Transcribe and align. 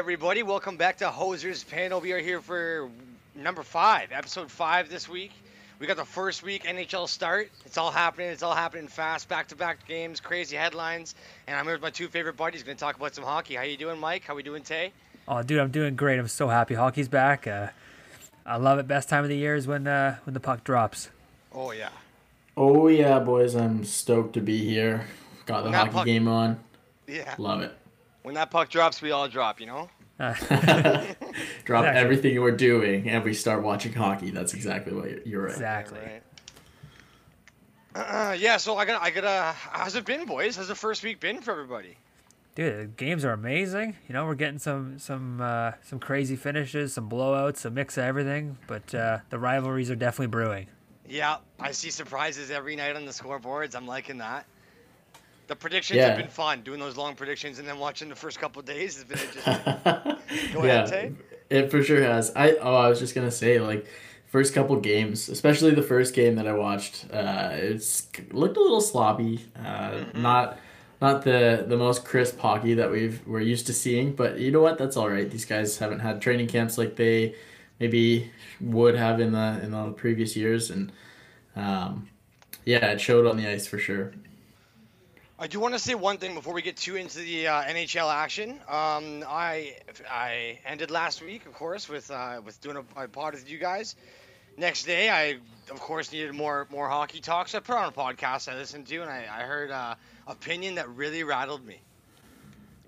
everybody. 0.00 0.42
Welcome 0.42 0.78
back 0.78 0.96
to 0.98 1.08
Hosers 1.08 1.62
Panel. 1.68 2.00
We 2.00 2.12
are 2.12 2.18
here 2.18 2.40
for 2.40 2.88
number 3.34 3.62
five, 3.62 4.12
episode 4.12 4.50
five 4.50 4.88
this 4.88 5.10
week. 5.10 5.30
We 5.78 5.86
got 5.86 5.98
the 5.98 6.06
first 6.06 6.42
week 6.42 6.64
NHL 6.64 7.06
start. 7.06 7.50
It's 7.66 7.76
all 7.76 7.90
happening. 7.90 8.28
It's 8.30 8.42
all 8.42 8.54
happening 8.54 8.88
fast. 8.88 9.28
Back-to-back 9.28 9.86
games, 9.86 10.18
crazy 10.18 10.56
headlines, 10.56 11.14
and 11.46 11.54
I'm 11.54 11.66
here 11.66 11.74
with 11.74 11.82
my 11.82 11.90
two 11.90 12.08
favorite 12.08 12.38
buddies. 12.38 12.62
Going 12.62 12.78
to 12.78 12.80
talk 12.80 12.96
about 12.96 13.14
some 13.14 13.24
hockey. 13.24 13.56
How 13.56 13.62
you 13.62 13.76
doing, 13.76 14.00
Mike? 14.00 14.24
How 14.24 14.34
we 14.34 14.42
doing, 14.42 14.62
Tay? 14.62 14.92
Oh, 15.28 15.42
dude, 15.42 15.58
I'm 15.60 15.70
doing 15.70 15.96
great. 15.96 16.18
I'm 16.18 16.28
so 16.28 16.48
happy. 16.48 16.72
Hockey's 16.74 17.08
back. 17.08 17.46
Uh, 17.46 17.68
I 18.46 18.56
love 18.56 18.78
it. 18.78 18.88
Best 18.88 19.10
time 19.10 19.22
of 19.22 19.28
the 19.28 19.36
year 19.36 19.54
is 19.54 19.66
when 19.66 19.86
uh, 19.86 20.16
when 20.24 20.32
the 20.32 20.40
puck 20.40 20.64
drops. 20.64 21.10
Oh 21.54 21.72
yeah. 21.72 21.90
Oh 22.56 22.88
yeah, 22.88 23.18
boys! 23.18 23.54
I'm 23.54 23.84
stoked 23.84 24.32
to 24.32 24.40
be 24.40 24.64
here. 24.64 25.04
Got 25.44 25.58
the 25.58 25.64
When 25.64 25.72
that 25.72 25.78
hockey 25.78 25.92
puck- 25.92 26.06
game 26.06 26.26
on. 26.26 26.58
Yeah. 27.06 27.34
Love 27.36 27.60
it. 27.60 27.76
When 28.22 28.34
that 28.34 28.50
puck 28.50 28.68
drops, 28.68 29.00
we 29.02 29.10
all 29.10 29.28
drop. 29.28 29.60
You 29.60 29.66
know. 29.66 29.90
Uh, 30.18 30.34
Drop 31.64 31.84
Exactly. 31.84 31.86
everything 32.00 32.40
we're 32.42 32.50
doing 32.50 33.08
and 33.08 33.24
we 33.24 33.32
start 33.32 33.62
watching 33.62 33.94
hockey. 33.94 34.30
That's 34.30 34.52
exactly 34.52 34.92
what 34.92 35.08
you're, 35.08 35.20
you're 35.24 35.42
right. 35.44 35.52
exactly. 35.52 35.98
Right. 36.00 36.22
Uh, 37.94 38.36
yeah. 38.38 38.56
So 38.58 38.76
I 38.76 38.84
got. 38.84 39.02
I 39.02 39.10
got. 39.10 39.22
to 39.22 39.54
How's 39.56 39.96
it 39.96 40.04
been, 40.04 40.26
boys? 40.26 40.56
How's 40.56 40.68
the 40.68 40.74
first 40.74 41.02
week 41.02 41.20
been 41.20 41.40
for 41.40 41.52
everybody? 41.52 41.96
Dude, 42.54 42.78
the 42.80 42.86
games 42.86 43.24
are 43.24 43.32
amazing. 43.32 43.96
You 44.08 44.12
know, 44.12 44.26
we're 44.26 44.34
getting 44.34 44.58
some 44.58 44.98
some 44.98 45.40
uh, 45.40 45.72
some 45.82 45.98
crazy 45.98 46.36
finishes, 46.36 46.92
some 46.92 47.08
blowouts, 47.08 47.64
a 47.64 47.70
mix 47.70 47.96
of 47.96 48.04
everything. 48.04 48.58
But 48.66 48.94
uh, 48.94 49.18
the 49.30 49.38
rivalries 49.38 49.90
are 49.90 49.96
definitely 49.96 50.26
brewing. 50.28 50.66
Yeah, 51.08 51.38
I 51.58 51.72
see 51.72 51.90
surprises 51.90 52.50
every 52.52 52.76
night 52.76 52.94
on 52.94 53.04
the 53.06 53.10
scoreboards. 53.12 53.74
I'm 53.74 53.86
liking 53.86 54.18
that. 54.18 54.46
The 55.50 55.56
predictions 55.56 55.96
Yeah. 55.98 56.08
have 56.10 56.16
been 56.16 56.28
fun, 56.28 56.62
doing 56.62 56.78
those 56.78 56.96
long 56.96 57.16
predictions 57.16 57.58
and 57.58 57.66
then 57.66 57.78
watching 57.80 58.08
the 58.08 58.14
first 58.14 58.38
couple 58.38 58.62
days 58.62 58.94
has 58.94 59.04
been 59.04 59.18
interesting. 59.18 60.52
Go 60.54 60.64
yeah, 60.64 60.84
ahead, 60.84 61.16
it 61.50 61.70
for 61.72 61.82
sure 61.82 62.00
has. 62.02 62.30
I 62.36 62.52
oh, 62.52 62.76
I 62.76 62.88
was 62.88 63.00
just 63.00 63.16
gonna 63.16 63.32
say 63.32 63.58
like 63.58 63.84
first 64.28 64.54
couple 64.54 64.76
games, 64.76 65.28
especially 65.28 65.72
the 65.72 65.82
first 65.82 66.14
game 66.14 66.36
that 66.36 66.46
I 66.46 66.52
watched. 66.52 67.06
Uh, 67.12 67.50
it's 67.54 68.06
looked 68.30 68.56
a 68.56 68.60
little 68.60 68.80
sloppy. 68.80 69.44
Uh, 69.56 69.90
Mm-hmm. 69.90 70.22
Not 70.22 70.58
not 71.00 71.22
the 71.24 71.64
the 71.66 71.76
most 71.76 72.04
crisp 72.04 72.38
hockey 72.38 72.74
that 72.74 72.90
we've 72.90 73.20
we're 73.26 73.40
used 73.40 73.66
to 73.66 73.72
seeing. 73.72 74.12
But 74.14 74.38
you 74.38 74.52
know 74.52 74.62
what? 74.62 74.78
That's 74.78 74.96
all 74.96 75.08
right. 75.10 75.28
These 75.28 75.46
guys 75.46 75.78
haven't 75.78 75.98
had 76.00 76.22
training 76.22 76.46
camps 76.46 76.78
like 76.78 76.94
they 76.96 77.34
maybe 77.80 78.30
would 78.60 78.94
have 78.94 79.18
in 79.20 79.32
the 79.32 79.60
in 79.64 79.72
the 79.72 79.90
previous 79.92 80.36
years, 80.36 80.70
and 80.70 80.92
um, 81.56 82.08
yeah, 82.64 82.92
it 82.92 83.00
showed 83.00 83.26
on 83.26 83.36
the 83.36 83.48
ice 83.48 83.66
for 83.66 83.78
sure. 83.78 84.12
I 85.42 85.46
do 85.46 85.58
want 85.58 85.72
to 85.72 85.78
say 85.78 85.94
one 85.94 86.18
thing 86.18 86.34
before 86.34 86.52
we 86.52 86.60
get 86.60 86.76
too 86.76 86.96
into 86.96 87.20
the 87.20 87.48
uh, 87.48 87.62
NHL 87.62 88.12
action. 88.12 88.50
Um, 88.68 89.24
I 89.26 89.74
I 90.10 90.58
ended 90.66 90.90
last 90.90 91.22
week, 91.22 91.46
of 91.46 91.54
course, 91.54 91.88
with 91.88 92.10
uh, 92.10 92.42
with 92.44 92.60
doing 92.60 92.76
a, 92.76 93.04
a 93.04 93.08
pod 93.08 93.32
with 93.32 93.50
you 93.50 93.56
guys. 93.56 93.96
Next 94.58 94.82
day, 94.84 95.08
I 95.08 95.38
of 95.72 95.80
course 95.80 96.12
needed 96.12 96.34
more 96.34 96.66
more 96.70 96.90
hockey 96.90 97.20
talk, 97.20 97.48
so 97.48 97.56
I 97.56 97.60
put 97.62 97.74
on 97.74 97.88
a 97.88 97.92
podcast 97.92 98.52
I 98.52 98.56
listened 98.56 98.86
to, 98.88 99.00
and 99.00 99.10
I, 99.10 99.24
I 99.32 99.42
heard 99.44 99.70
uh, 99.70 99.94
opinion 100.26 100.74
that 100.74 100.90
really 100.90 101.24
rattled 101.24 101.64
me. 101.64 101.80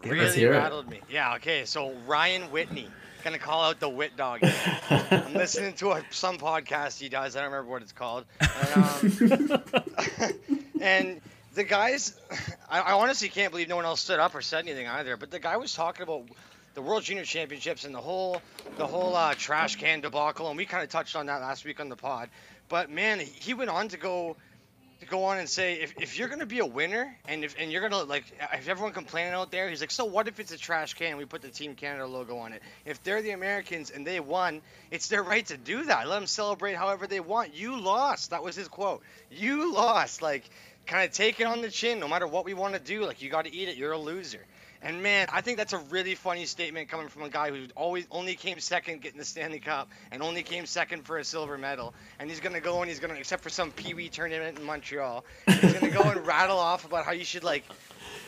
Give 0.02 0.12
really 0.12 0.42
it. 0.42 0.48
rattled 0.48 0.90
me. 0.90 1.00
Yeah. 1.08 1.36
Okay. 1.36 1.64
So 1.64 1.94
Ryan 2.06 2.42
Whitney 2.50 2.88
gonna 3.24 3.38
call 3.38 3.62
out 3.62 3.80
the 3.80 3.88
Whit 3.88 4.14
Dog. 4.18 4.40
I'm 4.90 5.32
listening 5.32 5.72
to 5.74 5.92
a, 5.92 6.02
some 6.10 6.36
podcast 6.36 6.98
he 6.98 7.08
does. 7.08 7.34
I 7.34 7.40
don't 7.40 7.50
remember 7.50 7.70
what 7.70 7.80
it's 7.80 7.92
called. 7.92 8.26
And, 8.40 8.84
um, 8.84 9.62
and 10.82 11.20
the 11.54 11.64
guys, 11.64 12.14
I, 12.70 12.80
I 12.80 12.92
honestly 12.92 13.28
can't 13.28 13.50
believe 13.50 13.68
no 13.68 13.76
one 13.76 13.84
else 13.84 14.00
stood 14.00 14.18
up 14.18 14.34
or 14.34 14.42
said 14.42 14.66
anything 14.66 14.88
either. 14.88 15.16
But 15.16 15.30
the 15.30 15.38
guy 15.40 15.56
was 15.56 15.74
talking 15.74 16.02
about 16.02 16.24
the 16.74 16.82
World 16.82 17.02
Junior 17.02 17.24
Championships 17.24 17.84
and 17.84 17.94
the 17.94 18.00
whole, 18.00 18.40
the 18.76 18.86
whole 18.86 19.14
uh, 19.14 19.34
trash 19.34 19.76
can 19.76 20.00
debacle, 20.00 20.48
and 20.48 20.56
we 20.56 20.64
kind 20.64 20.82
of 20.82 20.88
touched 20.88 21.16
on 21.16 21.26
that 21.26 21.40
last 21.40 21.64
week 21.64 21.80
on 21.80 21.88
the 21.88 21.96
pod. 21.96 22.30
But 22.68 22.90
man, 22.90 23.20
he 23.20 23.54
went 23.54 23.70
on 23.70 23.88
to 23.88 23.96
go. 23.96 24.36
To 25.00 25.08
go 25.08 25.24
on 25.24 25.38
and 25.38 25.48
say, 25.48 25.80
if, 25.80 25.94
if 26.00 26.16
you're 26.16 26.28
gonna 26.28 26.46
be 26.46 26.60
a 26.60 26.64
winner, 26.64 27.18
and 27.26 27.42
if 27.42 27.56
and 27.58 27.72
you're 27.72 27.82
gonna 27.82 28.04
like, 28.04 28.22
if 28.52 28.68
everyone 28.68 28.92
complaining 28.92 29.32
out 29.32 29.50
there, 29.50 29.68
he's 29.68 29.80
like, 29.80 29.90
so 29.90 30.04
what 30.04 30.28
if 30.28 30.38
it's 30.38 30.52
a 30.52 30.56
trash 30.56 30.94
can? 30.94 31.16
We 31.16 31.24
put 31.24 31.42
the 31.42 31.48
Team 31.48 31.74
Canada 31.74 32.06
logo 32.06 32.36
on 32.36 32.52
it. 32.52 32.62
If 32.84 33.02
they're 33.02 33.20
the 33.20 33.32
Americans 33.32 33.90
and 33.90 34.06
they 34.06 34.20
won, 34.20 34.62
it's 34.92 35.08
their 35.08 35.24
right 35.24 35.44
to 35.46 35.56
do 35.56 35.86
that. 35.86 36.06
Let 36.06 36.20
them 36.20 36.28
celebrate 36.28 36.74
however 36.74 37.08
they 37.08 37.18
want. 37.18 37.52
You 37.52 37.80
lost. 37.80 38.30
That 38.30 38.44
was 38.44 38.54
his 38.54 38.68
quote. 38.68 39.02
You 39.28 39.74
lost. 39.74 40.22
Like, 40.22 40.48
kind 40.86 41.04
of 41.04 41.12
take 41.12 41.40
it 41.40 41.44
on 41.44 41.62
the 41.62 41.70
chin. 41.70 42.00
No 42.00 42.08
matter 42.08 42.26
what 42.26 42.44
we 42.44 42.54
want 42.54 42.74
to 42.74 42.80
do, 42.80 43.04
like 43.04 43.22
you 43.22 43.30
got 43.30 43.44
to 43.44 43.54
eat 43.54 43.68
it. 43.68 43.76
You're 43.76 43.92
a 43.92 43.98
loser. 43.98 44.40
And 44.84 45.00
man, 45.00 45.28
I 45.32 45.42
think 45.42 45.58
that's 45.58 45.72
a 45.72 45.78
really 45.78 46.16
funny 46.16 46.44
statement 46.44 46.88
coming 46.88 47.08
from 47.08 47.22
a 47.22 47.28
guy 47.28 47.50
who 47.50 47.66
always 47.76 48.04
only 48.10 48.34
came 48.34 48.58
second 48.58 49.00
getting 49.00 49.18
the 49.18 49.24
Stanley 49.24 49.60
Cup 49.60 49.88
and 50.10 50.22
only 50.22 50.42
came 50.42 50.66
second 50.66 51.04
for 51.04 51.18
a 51.18 51.24
silver 51.24 51.56
medal. 51.56 51.94
And 52.18 52.28
he's 52.28 52.40
gonna 52.40 52.60
go 52.60 52.80
and 52.80 52.88
he's 52.88 52.98
gonna, 52.98 53.14
except 53.14 53.44
for 53.44 53.48
some 53.48 53.70
Pee 53.70 53.94
Wee 53.94 54.08
tournament 54.08 54.58
in 54.58 54.64
Montreal, 54.64 55.24
he's 55.46 55.72
gonna 55.72 55.90
go 55.90 56.02
and 56.02 56.26
rattle 56.26 56.58
off 56.70 56.84
about 56.84 57.04
how 57.04 57.12
you 57.12 57.24
should 57.24 57.44
like 57.44 57.64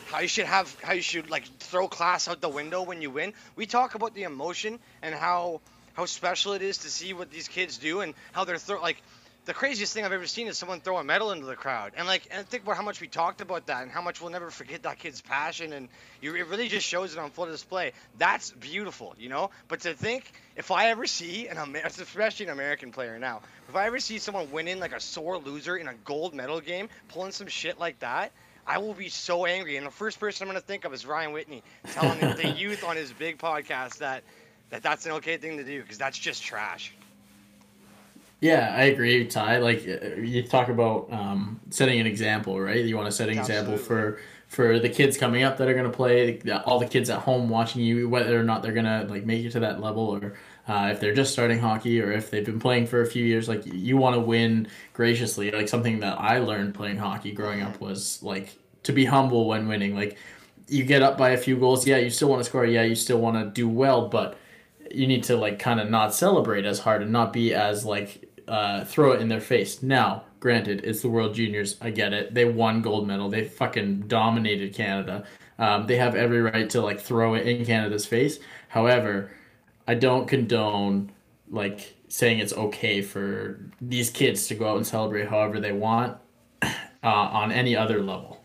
how 0.07 0.19
you 0.19 0.29
should 0.29 0.45
have 0.45 0.73
how 0.81 0.93
you 0.93 1.01
should 1.01 1.29
like 1.29 1.45
throw 1.59 1.89
class 1.89 2.29
out 2.29 2.39
the 2.39 2.47
window 2.47 2.83
when 2.83 3.01
you 3.01 3.11
win. 3.11 3.33
We 3.57 3.65
talk 3.65 3.95
about 3.95 4.15
the 4.15 4.23
emotion 4.23 4.79
and 5.01 5.13
how 5.13 5.59
how 5.93 6.05
special 6.05 6.53
it 6.53 6.61
is 6.61 6.79
to 6.79 6.89
see 6.89 7.13
what 7.13 7.31
these 7.31 7.49
kids 7.49 7.77
do 7.77 7.99
and 7.99 8.13
how 8.31 8.45
they're 8.45 8.57
throw 8.57 8.81
like 8.81 9.01
the 9.45 9.53
craziest 9.53 9.93
thing 9.93 10.03
I've 10.03 10.11
ever 10.11 10.25
seen 10.25 10.47
is 10.47 10.57
someone 10.57 10.81
throw 10.81 10.97
a 10.97 11.03
medal 11.03 11.31
into 11.31 11.45
the 11.45 11.55
crowd. 11.55 11.93
And 11.95 12.07
like 12.07 12.27
and 12.31 12.47
think 12.47 12.63
about 12.63 12.77
how 12.77 12.83
much 12.83 12.99
we 12.99 13.07
talked 13.07 13.41
about 13.41 13.67
that 13.67 13.83
and 13.83 13.91
how 13.91 14.01
much 14.01 14.19
we'll 14.21 14.31
never 14.31 14.49
forget 14.49 14.83
that 14.83 14.99
kid's 14.99 15.21
passion 15.21 15.71
and 15.71 15.87
you, 16.21 16.35
it 16.35 16.47
really 16.47 16.67
just 16.67 16.85
shows 16.85 17.13
it 17.13 17.19
on 17.19 17.29
full 17.29 17.45
display. 17.45 17.93
That's 18.17 18.51
beautiful, 18.51 19.15
you 19.19 19.29
know? 19.29 19.51
But 19.67 19.81
to 19.81 19.93
think 19.93 20.31
if 20.55 20.71
I 20.71 20.89
ever 20.89 21.05
see 21.05 21.47
an 21.47 21.57
especially 21.85 22.47
an 22.47 22.51
American 22.51 22.91
player 22.91 23.19
now, 23.19 23.41
if 23.69 23.75
I 23.75 23.85
ever 23.85 23.99
see 23.99 24.17
someone 24.17 24.51
winning 24.51 24.79
like 24.79 24.93
a 24.93 24.99
sore 24.99 25.37
loser 25.37 25.77
in 25.77 25.87
a 25.87 25.93
gold 25.93 26.33
medal 26.33 26.59
game, 26.59 26.89
pulling 27.09 27.31
some 27.31 27.47
shit 27.47 27.79
like 27.79 27.99
that, 27.99 28.31
I 28.67 28.79
will 28.79 28.95
be 28.95 29.09
so 29.09 29.45
angry. 29.45 29.77
And 29.77 29.85
the 29.85 29.91
first 29.91 30.19
person 30.19 30.47
I'm 30.47 30.51
going 30.51 30.59
to 30.59 30.65
think 30.65 30.85
of 30.85 30.93
is 30.93 31.05
Ryan 31.05 31.33
Whitney 31.33 31.61
telling 31.91 32.19
the- 32.19 32.33
the 32.33 32.49
youth 32.49 32.83
on 32.83 32.95
his 32.95 33.11
big 33.13 33.37
podcast 33.37 33.99
that, 33.99 34.23
that 34.71 34.81
that's 34.81 35.05
an 35.05 35.11
okay 35.13 35.37
thing 35.37 35.57
to 35.57 35.63
do 35.63 35.81
because 35.81 35.99
that's 35.99 36.17
just 36.17 36.41
trash. 36.41 36.91
Yeah, 38.41 38.73
I 38.75 38.85
agree, 38.85 39.25
Ty. 39.25 39.57
Like 39.59 39.87
uh, 39.87 40.15
you 40.17 40.43
talk 40.43 40.69
about 40.69 41.11
um, 41.11 41.59
setting 41.69 41.99
an 41.99 42.05
example, 42.07 42.59
right? 42.59 42.83
You 42.83 42.95
want 42.95 43.07
to 43.07 43.11
set 43.11 43.29
an 43.29 43.37
example 43.39 43.77
for 43.77 44.19
for 44.47 44.77
the 44.79 44.89
kids 44.89 45.17
coming 45.17 45.43
up 45.43 45.57
that 45.57 45.67
are 45.67 45.73
going 45.73 45.89
to 45.89 45.95
play, 45.95 46.39
all 46.65 46.77
the 46.79 46.85
kids 46.85 47.09
at 47.09 47.19
home 47.19 47.49
watching 47.49 47.81
you, 47.81 48.07
whether 48.07 48.39
or 48.39 48.43
not 48.43 48.61
they're 48.61 48.73
going 48.73 48.85
to 48.85 49.05
like 49.11 49.25
make 49.25 49.43
it 49.43 49.51
to 49.51 49.59
that 49.61 49.81
level, 49.81 50.03
or 50.03 50.35
uh, 50.67 50.89
if 50.91 50.99
they're 50.99 51.13
just 51.13 51.31
starting 51.33 51.59
hockey, 51.59 52.01
or 52.01 52.11
if 52.11 52.29
they've 52.29 52.45
been 52.45 52.59
playing 52.59 52.85
for 52.87 53.01
a 53.01 53.07
few 53.07 53.23
years. 53.25 53.47
Like 53.49 53.65
you 53.65 53.97
want 53.97 54.15
to 54.15 54.19
win 54.19 54.67
graciously. 54.93 55.49
Like 55.51 55.69
something 55.69 55.99
that 56.01 56.19
I 56.19 56.39
learned 56.39 56.75
playing 56.75 56.97
hockey 56.97 57.31
growing 57.31 57.61
up 57.61 57.79
was 57.81 58.21
like 58.21 58.57
to 58.83 58.91
be 58.91 59.05
humble 59.05 59.47
when 59.47 59.67
winning. 59.67 59.95
Like 59.95 60.17
you 60.67 60.83
get 60.83 61.01
up 61.01 61.17
by 61.17 61.29
a 61.31 61.37
few 61.37 61.57
goals, 61.57 61.87
yeah, 61.87 61.97
you 61.97 62.09
still 62.09 62.29
want 62.29 62.41
to 62.41 62.49
score, 62.49 62.65
yeah, 62.65 62.83
you 62.83 62.95
still 62.95 63.19
want 63.19 63.37
to 63.37 63.49
do 63.49 63.67
well, 63.69 64.07
but 64.09 64.37
you 64.95 65.07
need 65.07 65.23
to 65.25 65.35
like 65.35 65.59
kind 65.59 65.79
of 65.79 65.89
not 65.89 66.13
celebrate 66.13 66.65
as 66.65 66.79
hard 66.79 67.01
and 67.01 67.11
not 67.11 67.33
be 67.33 67.53
as 67.53 67.85
like 67.85 68.29
uh, 68.47 68.85
throw 68.85 69.11
it 69.11 69.21
in 69.21 69.27
their 69.27 69.41
face. 69.41 69.81
Now, 69.83 70.23
granted, 70.39 70.81
it's 70.83 71.01
the 71.01 71.09
World 71.09 71.35
Juniors. 71.35 71.77
I 71.81 71.89
get 71.89 72.13
it. 72.13 72.33
They 72.33 72.45
won 72.45 72.81
gold 72.81 73.07
medal. 73.07 73.29
They 73.29 73.45
fucking 73.45 74.01
dominated 74.07 74.73
Canada. 74.73 75.25
Um, 75.57 75.87
they 75.87 75.97
have 75.97 76.15
every 76.15 76.41
right 76.41 76.69
to 76.71 76.81
like 76.81 76.99
throw 76.99 77.33
it 77.33 77.47
in 77.47 77.65
Canada's 77.65 78.05
face. 78.05 78.39
However, 78.67 79.31
I 79.87 79.95
don't 79.95 80.27
condone 80.27 81.11
like 81.49 81.95
saying 82.07 82.39
it's 82.39 82.53
okay 82.53 83.01
for 83.01 83.59
these 83.81 84.09
kids 84.09 84.47
to 84.47 84.55
go 84.55 84.69
out 84.69 84.77
and 84.77 84.87
celebrate 84.87 85.27
however 85.27 85.59
they 85.59 85.71
want 85.71 86.17
uh, 86.61 86.67
on 87.03 87.51
any 87.51 87.75
other 87.75 88.01
level. 88.01 88.41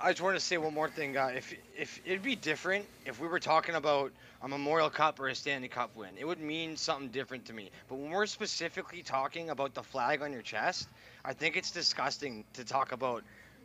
I 0.00 0.12
just 0.12 0.22
want 0.22 0.36
to 0.36 0.40
say 0.40 0.58
one 0.58 0.74
more 0.74 0.88
thing. 0.88 1.16
Uh, 1.16 1.32
if 1.34 1.54
if 1.76 2.00
it'd 2.04 2.22
be 2.22 2.36
different 2.36 2.86
if 3.04 3.20
we 3.20 3.26
were 3.26 3.40
talking 3.40 3.74
about 3.74 4.12
a 4.42 4.48
Memorial 4.48 4.90
Cup 4.90 5.18
or 5.18 5.28
a 5.28 5.34
Stanley 5.34 5.68
Cup 5.68 5.94
win, 5.96 6.10
it 6.16 6.26
would 6.26 6.40
mean 6.40 6.76
something 6.76 7.08
different 7.08 7.44
to 7.46 7.52
me. 7.52 7.70
But 7.88 7.98
when 7.98 8.10
we're 8.10 8.26
specifically 8.26 9.02
talking 9.02 9.50
about 9.50 9.74
the 9.74 9.82
flag 9.82 10.22
on 10.22 10.32
your 10.32 10.42
chest, 10.42 10.88
I 11.24 11.32
think 11.32 11.56
it's 11.56 11.70
disgusting 11.70 12.44
to 12.54 12.64
talk 12.64 12.92
about 12.92 13.24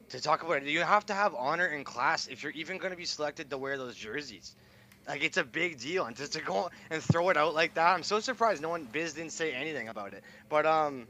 to 0.09 0.21
talk 0.21 0.43
about 0.43 0.57
it. 0.57 0.63
You 0.63 0.81
have 0.81 1.05
to 1.07 1.13
have 1.13 1.33
honor 1.35 1.65
and 1.65 1.85
class 1.85 2.27
if 2.27 2.43
you're 2.43 2.51
even 2.53 2.77
going 2.77 2.91
to 2.91 2.97
be 2.97 3.05
selected 3.05 3.49
to 3.49 3.57
wear 3.57 3.77
those 3.77 3.95
jerseys. 3.95 4.55
Like 5.07 5.23
it's 5.23 5.37
a 5.37 5.43
big 5.43 5.79
deal, 5.79 6.05
and 6.05 6.15
just 6.15 6.33
to 6.33 6.41
go 6.41 6.69
and 6.89 7.01
throw 7.01 7.29
it 7.29 7.37
out 7.37 7.53
like 7.53 7.73
that, 7.75 7.93
I'm 7.93 8.03
so 8.03 8.19
surprised 8.19 8.61
no 8.61 8.69
one 8.69 8.87
Biz 8.91 9.13
didn't 9.13 9.33
say 9.33 9.53
anything 9.53 9.89
about 9.89 10.13
it. 10.13 10.23
But 10.49 10.65
um, 10.65 11.07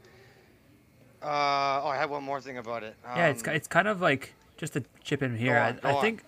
uh, 1.22 1.26
oh, 1.26 1.88
I 1.88 1.96
have 1.96 2.10
one 2.10 2.24
more 2.24 2.40
thing 2.40 2.58
about 2.58 2.82
it. 2.82 2.96
Yeah, 3.04 3.28
it's 3.28 3.46
Um, 3.46 3.54
it's 3.54 3.68
kind 3.68 3.88
of 3.88 4.00
like 4.00 4.34
just 4.56 4.72
to 4.74 4.84
chip 5.02 5.22
in 5.22 5.36
here. 5.36 5.56
on, 5.56 5.80
I, 5.82 5.96
I 5.96 6.00
think 6.00 6.24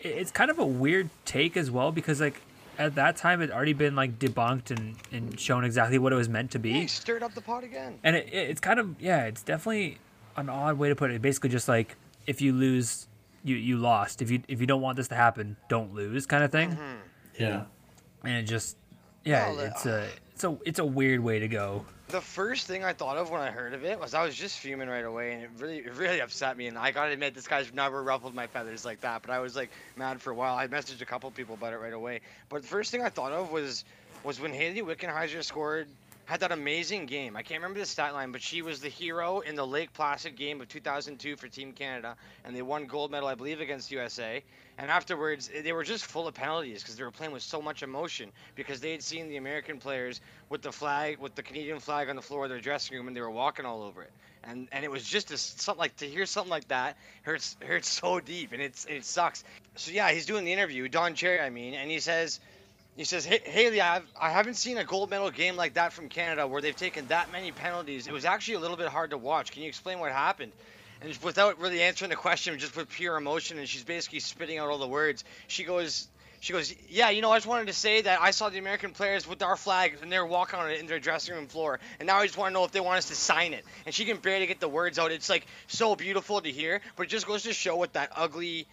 it's 0.00 0.30
kind 0.30 0.50
of 0.50 0.58
a 0.58 0.66
weird 0.66 1.10
take 1.24 1.56
as 1.56 1.70
well 1.70 1.90
because 1.90 2.20
like 2.20 2.40
at 2.78 2.94
that 2.94 3.16
time 3.16 3.42
it 3.42 3.50
already 3.50 3.72
been 3.72 3.94
like 3.96 4.18
debunked 4.18 4.70
and, 4.70 4.94
and 5.12 5.38
shown 5.38 5.64
exactly 5.64 5.98
what 5.98 6.12
it 6.12 6.16
was 6.16 6.28
meant 6.28 6.52
to 6.52 6.58
He 6.58 6.62
be, 6.80 6.86
stirred 6.86 7.22
up 7.22 7.34
the 7.34 7.40
pot 7.40 7.64
again. 7.64 7.98
and 8.04 8.16
it, 8.16 8.26
it- 8.32 8.50
it's 8.50 8.60
kind 8.60 8.78
of 8.80 9.00
yeah, 9.00 9.24
it's 9.24 9.42
definitely 9.42 9.98
an 10.36 10.48
odd 10.48 10.78
way 10.78 10.88
to 10.88 10.94
put 10.96 11.10
it. 11.10 11.20
Basically, 11.20 11.50
just 11.50 11.68
like 11.68 11.96
if 12.26 12.40
you 12.40 12.52
lose, 12.52 13.08
you 13.44 13.56
you 13.56 13.76
lost. 13.76 14.22
If 14.22 14.30
you 14.30 14.42
if 14.48 14.60
you 14.60 14.66
don't 14.66 14.80
want 14.80 14.96
this 14.96 15.08
to 15.08 15.14
happen, 15.16 15.56
don't 15.68 15.92
lose, 15.94 16.26
kind 16.26 16.44
of 16.44 16.52
thing. 16.52 16.70
Mm-hmm. 16.70 17.42
Yeah. 17.42 17.64
and 18.24 18.32
it 18.34 18.42
just 18.44 18.76
yeah, 19.24 19.48
Well, 19.50 19.60
uh, 19.60 19.64
it's 19.64 19.86
a 19.86 20.08
it's 20.34 20.44
a 20.44 20.58
it's 20.64 20.78
a 20.78 20.84
weird 20.84 21.20
way 21.20 21.38
to 21.40 21.48
go. 21.48 21.84
The 22.08 22.22
first 22.22 22.66
thing 22.66 22.84
I 22.84 22.94
thought 22.94 23.18
of 23.18 23.30
when 23.30 23.42
I 23.42 23.50
heard 23.50 23.74
of 23.74 23.84
it 23.84 24.00
was 24.00 24.14
I 24.14 24.24
was 24.24 24.34
just 24.34 24.58
fuming 24.58 24.88
right 24.88 25.04
away, 25.04 25.32
and 25.32 25.42
it 25.42 25.50
really, 25.58 25.82
really 25.82 26.20
upset 26.20 26.56
me. 26.56 26.66
And 26.66 26.78
I 26.78 26.90
gotta 26.90 27.12
admit, 27.12 27.34
this 27.34 27.46
guy's 27.46 27.70
never 27.74 28.02
ruffled 28.02 28.34
my 28.34 28.46
feathers 28.46 28.82
like 28.82 29.02
that. 29.02 29.20
But 29.20 29.30
I 29.30 29.40
was 29.40 29.54
like 29.54 29.70
mad 29.94 30.22
for 30.22 30.30
a 30.30 30.34
while. 30.34 30.56
I 30.56 30.68
messaged 30.68 31.02
a 31.02 31.04
couple 31.04 31.30
people 31.30 31.54
about 31.54 31.74
it 31.74 31.76
right 31.76 31.92
away. 31.92 32.20
But 32.48 32.62
the 32.62 32.68
first 32.68 32.90
thing 32.90 33.02
I 33.02 33.10
thought 33.10 33.32
of 33.32 33.52
was 33.52 33.84
was 34.24 34.40
when 34.40 34.54
Hayley 34.54 34.80
Wickenheiser 34.80 35.44
scored, 35.44 35.86
had 36.28 36.40
that 36.40 36.52
amazing 36.52 37.06
game. 37.06 37.36
I 37.36 37.42
can't 37.42 37.62
remember 37.62 37.80
the 37.80 37.86
stat 37.86 38.12
line, 38.12 38.32
but 38.32 38.42
she 38.42 38.60
was 38.60 38.80
the 38.80 38.90
hero 38.90 39.40
in 39.40 39.54
the 39.54 39.66
Lake 39.66 39.94
Placid 39.94 40.36
game 40.36 40.60
of 40.60 40.68
2002 40.68 41.36
for 41.36 41.48
Team 41.48 41.72
Canada, 41.72 42.16
and 42.44 42.54
they 42.54 42.60
won 42.60 42.84
gold 42.84 43.10
medal, 43.10 43.26
I 43.26 43.34
believe, 43.34 43.62
against 43.62 43.90
USA. 43.90 44.42
And 44.76 44.90
afterwards, 44.90 45.48
eh, 45.54 45.62
they 45.62 45.72
were 45.72 45.84
just 45.84 46.04
full 46.04 46.28
of 46.28 46.34
penalties 46.34 46.82
because 46.82 46.96
they 46.96 47.02
were 47.02 47.10
playing 47.10 47.32
with 47.32 47.40
so 47.40 47.62
much 47.62 47.82
emotion 47.82 48.30
because 48.56 48.78
they 48.80 48.92
had 48.92 49.02
seen 49.02 49.28
the 49.28 49.38
American 49.38 49.78
players 49.78 50.20
with 50.50 50.60
the 50.60 50.70
flag, 50.70 51.16
with 51.18 51.34
the 51.34 51.42
Canadian 51.42 51.80
flag 51.80 52.10
on 52.10 52.16
the 52.16 52.20
floor 52.20 52.44
of 52.44 52.50
their 52.50 52.60
dressing 52.60 52.98
room, 52.98 53.08
and 53.08 53.16
they 53.16 53.22
were 53.22 53.30
walking 53.30 53.64
all 53.64 53.82
over 53.82 54.02
it. 54.02 54.12
And 54.44 54.68
and 54.70 54.84
it 54.84 54.90
was 54.90 55.04
just 55.04 55.30
a, 55.30 55.38
something 55.38 55.80
like 55.80 55.96
to 55.96 56.06
hear 56.06 56.26
something 56.26 56.50
like 56.50 56.68
that 56.68 56.98
hurts 57.22 57.56
hurts 57.66 57.88
so 57.88 58.20
deep, 58.20 58.52
and 58.52 58.60
it's 58.60 58.84
it 58.84 59.06
sucks. 59.06 59.44
So 59.76 59.92
yeah, 59.92 60.10
he's 60.10 60.26
doing 60.26 60.44
the 60.44 60.52
interview, 60.52 60.88
Don 60.88 61.14
Cherry, 61.14 61.40
I 61.40 61.48
mean, 61.48 61.72
and 61.72 61.90
he 61.90 62.00
says. 62.00 62.38
He 62.98 63.04
says, 63.04 63.24
hey, 63.24 63.38
Hayley, 63.44 63.80
I've, 63.80 64.02
I 64.20 64.30
haven't 64.30 64.54
seen 64.54 64.76
a 64.76 64.82
gold 64.82 65.08
medal 65.08 65.30
game 65.30 65.54
like 65.54 65.74
that 65.74 65.92
from 65.92 66.08
Canada 66.08 66.48
where 66.48 66.60
they've 66.60 66.74
taken 66.74 67.06
that 67.06 67.30
many 67.30 67.52
penalties. 67.52 68.08
It 68.08 68.12
was 68.12 68.24
actually 68.24 68.54
a 68.54 68.58
little 68.58 68.76
bit 68.76 68.88
hard 68.88 69.10
to 69.10 69.16
watch. 69.16 69.52
Can 69.52 69.62
you 69.62 69.68
explain 69.68 70.00
what 70.00 70.10
happened? 70.10 70.50
And 71.00 71.16
without 71.22 71.60
really 71.60 71.80
answering 71.80 72.08
the 72.10 72.16
question, 72.16 72.58
just 72.58 72.76
with 72.76 72.88
pure 72.88 73.16
emotion, 73.16 73.56
and 73.56 73.68
she's 73.68 73.84
basically 73.84 74.18
spitting 74.18 74.58
out 74.58 74.68
all 74.68 74.78
the 74.78 74.88
words. 74.88 75.22
She 75.46 75.62
goes, 75.62 76.08
she 76.40 76.52
goes, 76.52 76.74
yeah, 76.88 77.10
you 77.10 77.22
know, 77.22 77.30
I 77.30 77.36
just 77.36 77.46
wanted 77.46 77.68
to 77.68 77.72
say 77.72 78.02
that 78.02 78.20
I 78.20 78.32
saw 78.32 78.48
the 78.48 78.58
American 78.58 78.90
players 78.90 79.28
with 79.28 79.44
our 79.44 79.54
flag 79.54 79.96
and 80.02 80.10
they 80.10 80.18
were 80.18 80.26
walking 80.26 80.58
on 80.58 80.68
it 80.68 80.80
in 80.80 80.86
their 80.88 80.98
dressing 80.98 81.36
room 81.36 81.46
floor, 81.46 81.78
and 82.00 82.08
now 82.08 82.18
I 82.18 82.26
just 82.26 82.36
want 82.36 82.50
to 82.50 82.54
know 82.54 82.64
if 82.64 82.72
they 82.72 82.80
want 82.80 82.98
us 82.98 83.10
to 83.10 83.14
sign 83.14 83.52
it. 83.52 83.64
And 83.86 83.94
she 83.94 84.06
can 84.06 84.16
barely 84.16 84.48
get 84.48 84.58
the 84.58 84.68
words 84.68 84.98
out. 84.98 85.12
It's 85.12 85.28
like 85.28 85.46
so 85.68 85.94
beautiful 85.94 86.40
to 86.40 86.50
hear, 86.50 86.80
but 86.96 87.04
it 87.04 87.10
just 87.10 87.28
goes 87.28 87.44
to 87.44 87.52
show 87.52 87.76
what 87.76 87.92
that 87.92 88.10
ugly 88.16 88.66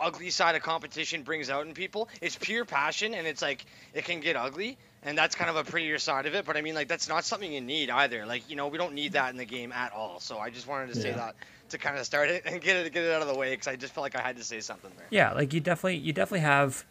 ugly 0.00 0.30
side 0.30 0.54
of 0.54 0.62
competition 0.62 1.22
brings 1.22 1.50
out 1.50 1.66
in 1.66 1.74
people. 1.74 2.08
It's 2.20 2.36
pure 2.36 2.64
passion, 2.64 3.14
and 3.14 3.26
it's 3.26 3.42
like 3.42 3.64
it 3.94 4.04
can 4.04 4.20
get 4.20 4.36
ugly, 4.36 4.78
and 5.02 5.16
that's 5.16 5.34
kind 5.34 5.50
of 5.50 5.56
a 5.56 5.64
prettier 5.64 5.98
side 5.98 6.26
of 6.26 6.34
it. 6.34 6.44
But 6.44 6.56
I 6.56 6.62
mean, 6.62 6.74
like 6.74 6.88
that's 6.88 7.08
not 7.08 7.24
something 7.24 7.52
you 7.52 7.60
need 7.60 7.90
either. 7.90 8.26
Like 8.26 8.48
you 8.48 8.56
know, 8.56 8.68
we 8.68 8.78
don't 8.78 8.94
need 8.94 9.12
that 9.12 9.30
in 9.30 9.36
the 9.36 9.44
game 9.44 9.72
at 9.72 9.92
all. 9.92 10.20
So 10.20 10.38
I 10.38 10.50
just 10.50 10.66
wanted 10.66 10.88
to 10.94 11.00
say 11.00 11.12
that 11.12 11.34
to 11.70 11.78
kind 11.78 11.98
of 11.98 12.04
start 12.04 12.30
it 12.30 12.42
and 12.46 12.60
get 12.60 12.76
it 12.76 12.92
get 12.92 13.04
it 13.04 13.12
out 13.12 13.22
of 13.22 13.28
the 13.28 13.34
way 13.36 13.50
because 13.50 13.68
I 13.68 13.76
just 13.76 13.92
felt 13.92 14.02
like 14.02 14.16
I 14.16 14.20
had 14.22 14.36
to 14.36 14.44
say 14.44 14.60
something 14.60 14.90
there. 14.96 15.06
Yeah, 15.10 15.32
like 15.32 15.52
you 15.52 15.60
definitely 15.60 15.96
you 15.98 16.12
definitely 16.12 16.40
have 16.40 16.84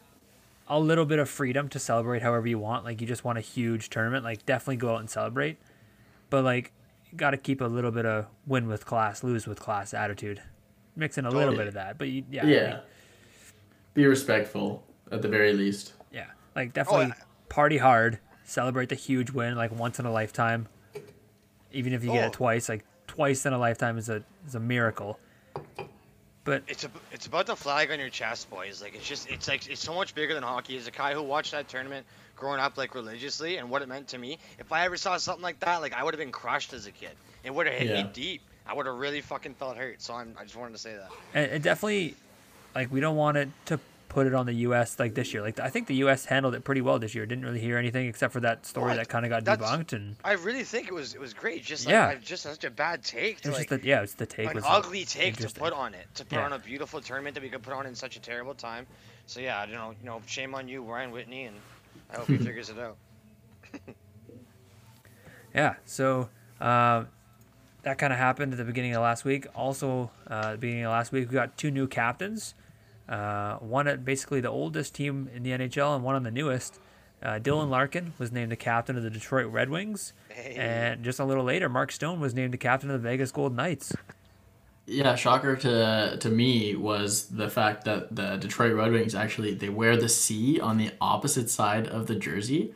a 0.68 0.78
little 0.78 1.04
bit 1.04 1.18
of 1.18 1.28
freedom 1.28 1.68
to 1.68 1.78
celebrate 1.80 2.22
however 2.22 2.46
you 2.46 2.58
want. 2.58 2.84
Like 2.84 3.00
you 3.00 3.06
just 3.06 3.24
want 3.24 3.38
a 3.38 3.42
huge 3.42 3.90
tournament, 3.90 4.24
like 4.24 4.46
definitely 4.46 4.76
go 4.76 4.94
out 4.94 5.00
and 5.00 5.10
celebrate. 5.10 5.58
But 6.30 6.44
like 6.44 6.72
got 7.16 7.30
to 7.32 7.36
keep 7.36 7.60
a 7.60 7.64
little 7.64 7.90
bit 7.90 8.06
of 8.06 8.26
win 8.46 8.68
with 8.68 8.86
class, 8.86 9.24
lose 9.24 9.46
with 9.48 9.58
class 9.58 9.92
attitude. 9.92 10.40
Mix 10.94 11.18
in 11.18 11.24
a 11.24 11.28
little 11.28 11.46
Totally. 11.46 11.56
bit 11.58 11.66
of 11.68 11.74
that, 11.74 11.98
but 11.98 12.08
you, 12.08 12.24
yeah, 12.30 12.46
Yeah. 12.46 12.64
mean, 12.68 12.78
Be 13.94 14.06
respectful 14.06 14.84
at 15.10 15.22
the 15.22 15.28
very 15.28 15.52
least. 15.52 15.92
yeah, 16.12 16.26
like 16.54 16.72
definitely 16.72 17.06
oh, 17.06 17.08
yeah. 17.08 17.24
party 17.48 17.78
hard, 17.78 18.18
celebrate 18.44 18.88
the 18.88 18.94
huge 18.94 19.30
win, 19.30 19.56
like 19.56 19.72
once 19.72 19.98
in 19.98 20.06
a 20.06 20.12
lifetime. 20.12 20.68
Even 21.72 21.92
if 21.92 22.02
you 22.04 22.12
get 22.12 22.24
Oh. 22.24 22.26
it 22.28 22.32
twice, 22.32 22.68
like 22.68 22.84
twice 23.06 23.46
in 23.46 23.52
a 23.52 23.58
lifetime 23.58 23.98
is 23.98 24.08
a 24.08 24.22
is 24.46 24.54
a 24.54 24.60
miracle. 24.60 25.18
But 26.42 26.62
It's 26.68 26.84
a, 26.84 26.90
it's 27.12 27.26
about 27.26 27.46
the 27.46 27.54
flag 27.54 27.90
on 27.90 27.98
your 28.00 28.08
chest, 28.08 28.48
boys. 28.50 28.80
Like 28.80 28.94
it's 28.94 29.06
just 29.06 29.28
it's 29.30 29.46
like 29.46 29.68
it's 29.68 29.80
so 29.80 29.94
much 29.94 30.14
bigger 30.14 30.34
than 30.34 30.42
hockey. 30.42 30.76
As 30.76 30.86
a 30.86 30.90
guy 30.90 31.12
who 31.12 31.22
watched 31.22 31.52
that 31.52 31.68
tournament 31.68 32.06
growing 32.34 32.58
up 32.60 32.78
like 32.78 32.94
religiously 32.94 33.58
and 33.58 33.68
what 33.68 33.82
it 33.82 33.88
meant 33.88 34.08
to 34.08 34.18
me, 34.18 34.38
if 34.58 34.72
I 34.72 34.84
ever 34.86 34.96
saw 34.96 35.16
something 35.18 35.42
like 35.42 35.60
that, 35.60 35.80
like 35.82 35.92
I 35.92 36.02
would 36.02 36.14
have 36.14 36.18
been 36.18 36.32
crushed 36.32 36.72
as 36.72 36.86
a 36.86 36.90
kid. 36.90 37.10
It 37.44 37.54
would 37.54 37.66
have 37.66 37.76
hit 37.76 37.88
Yeah. 37.88 38.02
me 38.04 38.10
deep. 38.12 38.42
I 38.66 38.74
would 38.74 38.86
have 38.86 38.94
really 38.96 39.20
fucking 39.20 39.54
felt 39.54 39.76
hurt. 39.76 40.00
So 40.00 40.14
I'm, 40.14 40.34
I 40.38 40.44
just 40.44 40.56
wanted 40.56 40.72
to 40.72 40.78
say 40.78 40.94
that. 40.94 41.10
And 41.34 41.50
it 41.52 41.62
definitely, 41.62 42.14
like, 42.74 42.90
we 42.92 43.00
don't 43.00 43.16
want 43.16 43.36
it 43.36 43.48
to 43.66 43.78
put 44.08 44.26
it 44.26 44.34
on 44.34 44.44
the 44.44 44.52
U.S. 44.54 44.98
like 44.98 45.14
this 45.14 45.32
year. 45.32 45.40
Like, 45.40 45.60
I 45.60 45.68
think 45.70 45.86
the 45.86 45.94
U.S. 45.96 46.24
handled 46.24 46.54
it 46.56 46.64
pretty 46.64 46.80
well 46.80 46.98
this 46.98 47.14
year. 47.14 47.26
Didn't 47.26 47.44
really 47.44 47.60
hear 47.60 47.78
anything 47.78 48.08
except 48.08 48.32
for 48.32 48.40
that 48.40 48.66
story 48.66 48.94
that 48.96 49.08
kind 49.08 49.24
of 49.24 49.30
got 49.30 49.44
debunked, 49.44 49.92
and 49.92 50.16
I 50.24 50.32
really 50.32 50.64
think 50.64 50.88
it 50.88 50.94
was 50.94 51.14
it 51.14 51.20
was 51.20 51.32
great. 51.32 51.62
Just 51.62 51.86
like, 51.86 51.92
Yeah. 51.92 52.14
Just 52.16 52.42
such 52.42 52.64
a 52.64 52.70
bad 52.70 53.04
take 53.04 53.38
it 53.38 53.46
was 53.46 53.56
like 53.58 53.68
just 53.68 53.82
that 53.82 53.84
yeah, 53.84 54.02
it's 54.02 54.14
the 54.14 54.26
take 54.26 54.48
an 54.50 54.54
was 54.56 54.64
ugly 54.66 55.04
take 55.04 55.36
to 55.36 55.48
put 55.48 55.72
on 55.72 55.94
it 55.94 56.06
to 56.16 56.24
put 56.24 56.38
Yeah. 56.38 56.44
on 56.46 56.52
a 56.54 56.58
beautiful 56.58 57.00
tournament 57.00 57.34
that 57.34 57.42
we 57.42 57.48
could 57.50 57.62
put 57.62 57.72
on 57.72 57.86
in 57.86 57.94
such 57.94 58.16
a 58.16 58.20
terrible 58.20 58.54
time. 58.54 58.86
So 59.26 59.38
yeah, 59.38 59.60
I 59.60 59.66
don't 59.66 59.76
know. 59.76 59.90
You 59.90 60.06
know, 60.06 60.22
shame 60.26 60.54
on 60.56 60.66
you, 60.66 60.82
Ryan 60.82 61.12
Whitney, 61.12 61.44
and 61.44 61.56
I 62.12 62.16
hope 62.16 62.26
he 62.26 62.36
figures 62.48 62.68
it 62.68 62.78
out. 62.78 62.96
Yeah, 65.54 65.74
so 65.84 66.28
uh, 66.60 67.04
that 67.82 67.98
kind 67.98 68.12
of 68.12 68.18
happened 68.18 68.52
at 68.52 68.58
the 68.58 68.64
beginning 68.64 68.94
of 68.94 69.02
last 69.02 69.24
week. 69.24 69.46
Also, 69.54 70.10
uh, 70.28 70.52
the 70.52 70.58
beginning 70.58 70.84
of 70.84 70.90
last 70.92 71.10
week, 71.12 71.28
we 71.28 71.34
got 71.34 71.56
two 71.56 71.70
new 71.70 71.88
captains. 71.88 72.54
Uh, 73.10 73.56
one 73.58 73.88
at 73.88 74.04
basically 74.04 74.40
the 74.40 74.48
oldest 74.48 74.94
team 74.94 75.28
in 75.34 75.42
the 75.42 75.50
NHL, 75.50 75.94
and 75.96 76.04
one 76.04 76.14
on 76.14 76.22
the 76.22 76.30
newest. 76.30 76.78
Uh, 77.22 77.38
Dylan 77.38 77.68
Larkin 77.68 78.14
was 78.18 78.32
named 78.32 78.50
the 78.52 78.56
captain 78.56 78.96
of 78.96 79.02
the 79.02 79.10
Detroit 79.10 79.46
Red 79.52 79.68
Wings, 79.68 80.14
Hey. 80.30 80.54
and 80.56 81.04
just 81.04 81.18
a 81.18 81.24
little 81.24 81.44
later, 81.44 81.68
Mark 81.68 81.92
Stone 81.92 82.20
was 82.20 82.32
named 82.34 82.54
the 82.54 82.58
captain 82.58 82.88
of 82.90 83.02
the 83.02 83.08
Vegas 83.08 83.30
Golden 83.32 83.56
Knights. 83.56 83.92
Yeah, 84.86 85.14
shocker 85.16 85.54
to 85.56 86.16
to 86.18 86.28
me 86.30 86.74
was 86.74 87.26
the 87.26 87.48
fact 87.48 87.84
that 87.84 88.14
the 88.16 88.36
Detroit 88.36 88.74
Red 88.74 88.90
Wings 88.92 89.14
actually 89.14 89.54
they 89.54 89.68
wear 89.68 89.96
the 89.96 90.08
C 90.08 90.58
on 90.58 90.78
the 90.78 90.90
opposite 91.00 91.50
side 91.50 91.86
of 91.88 92.06
the 92.06 92.14
jersey. 92.16 92.72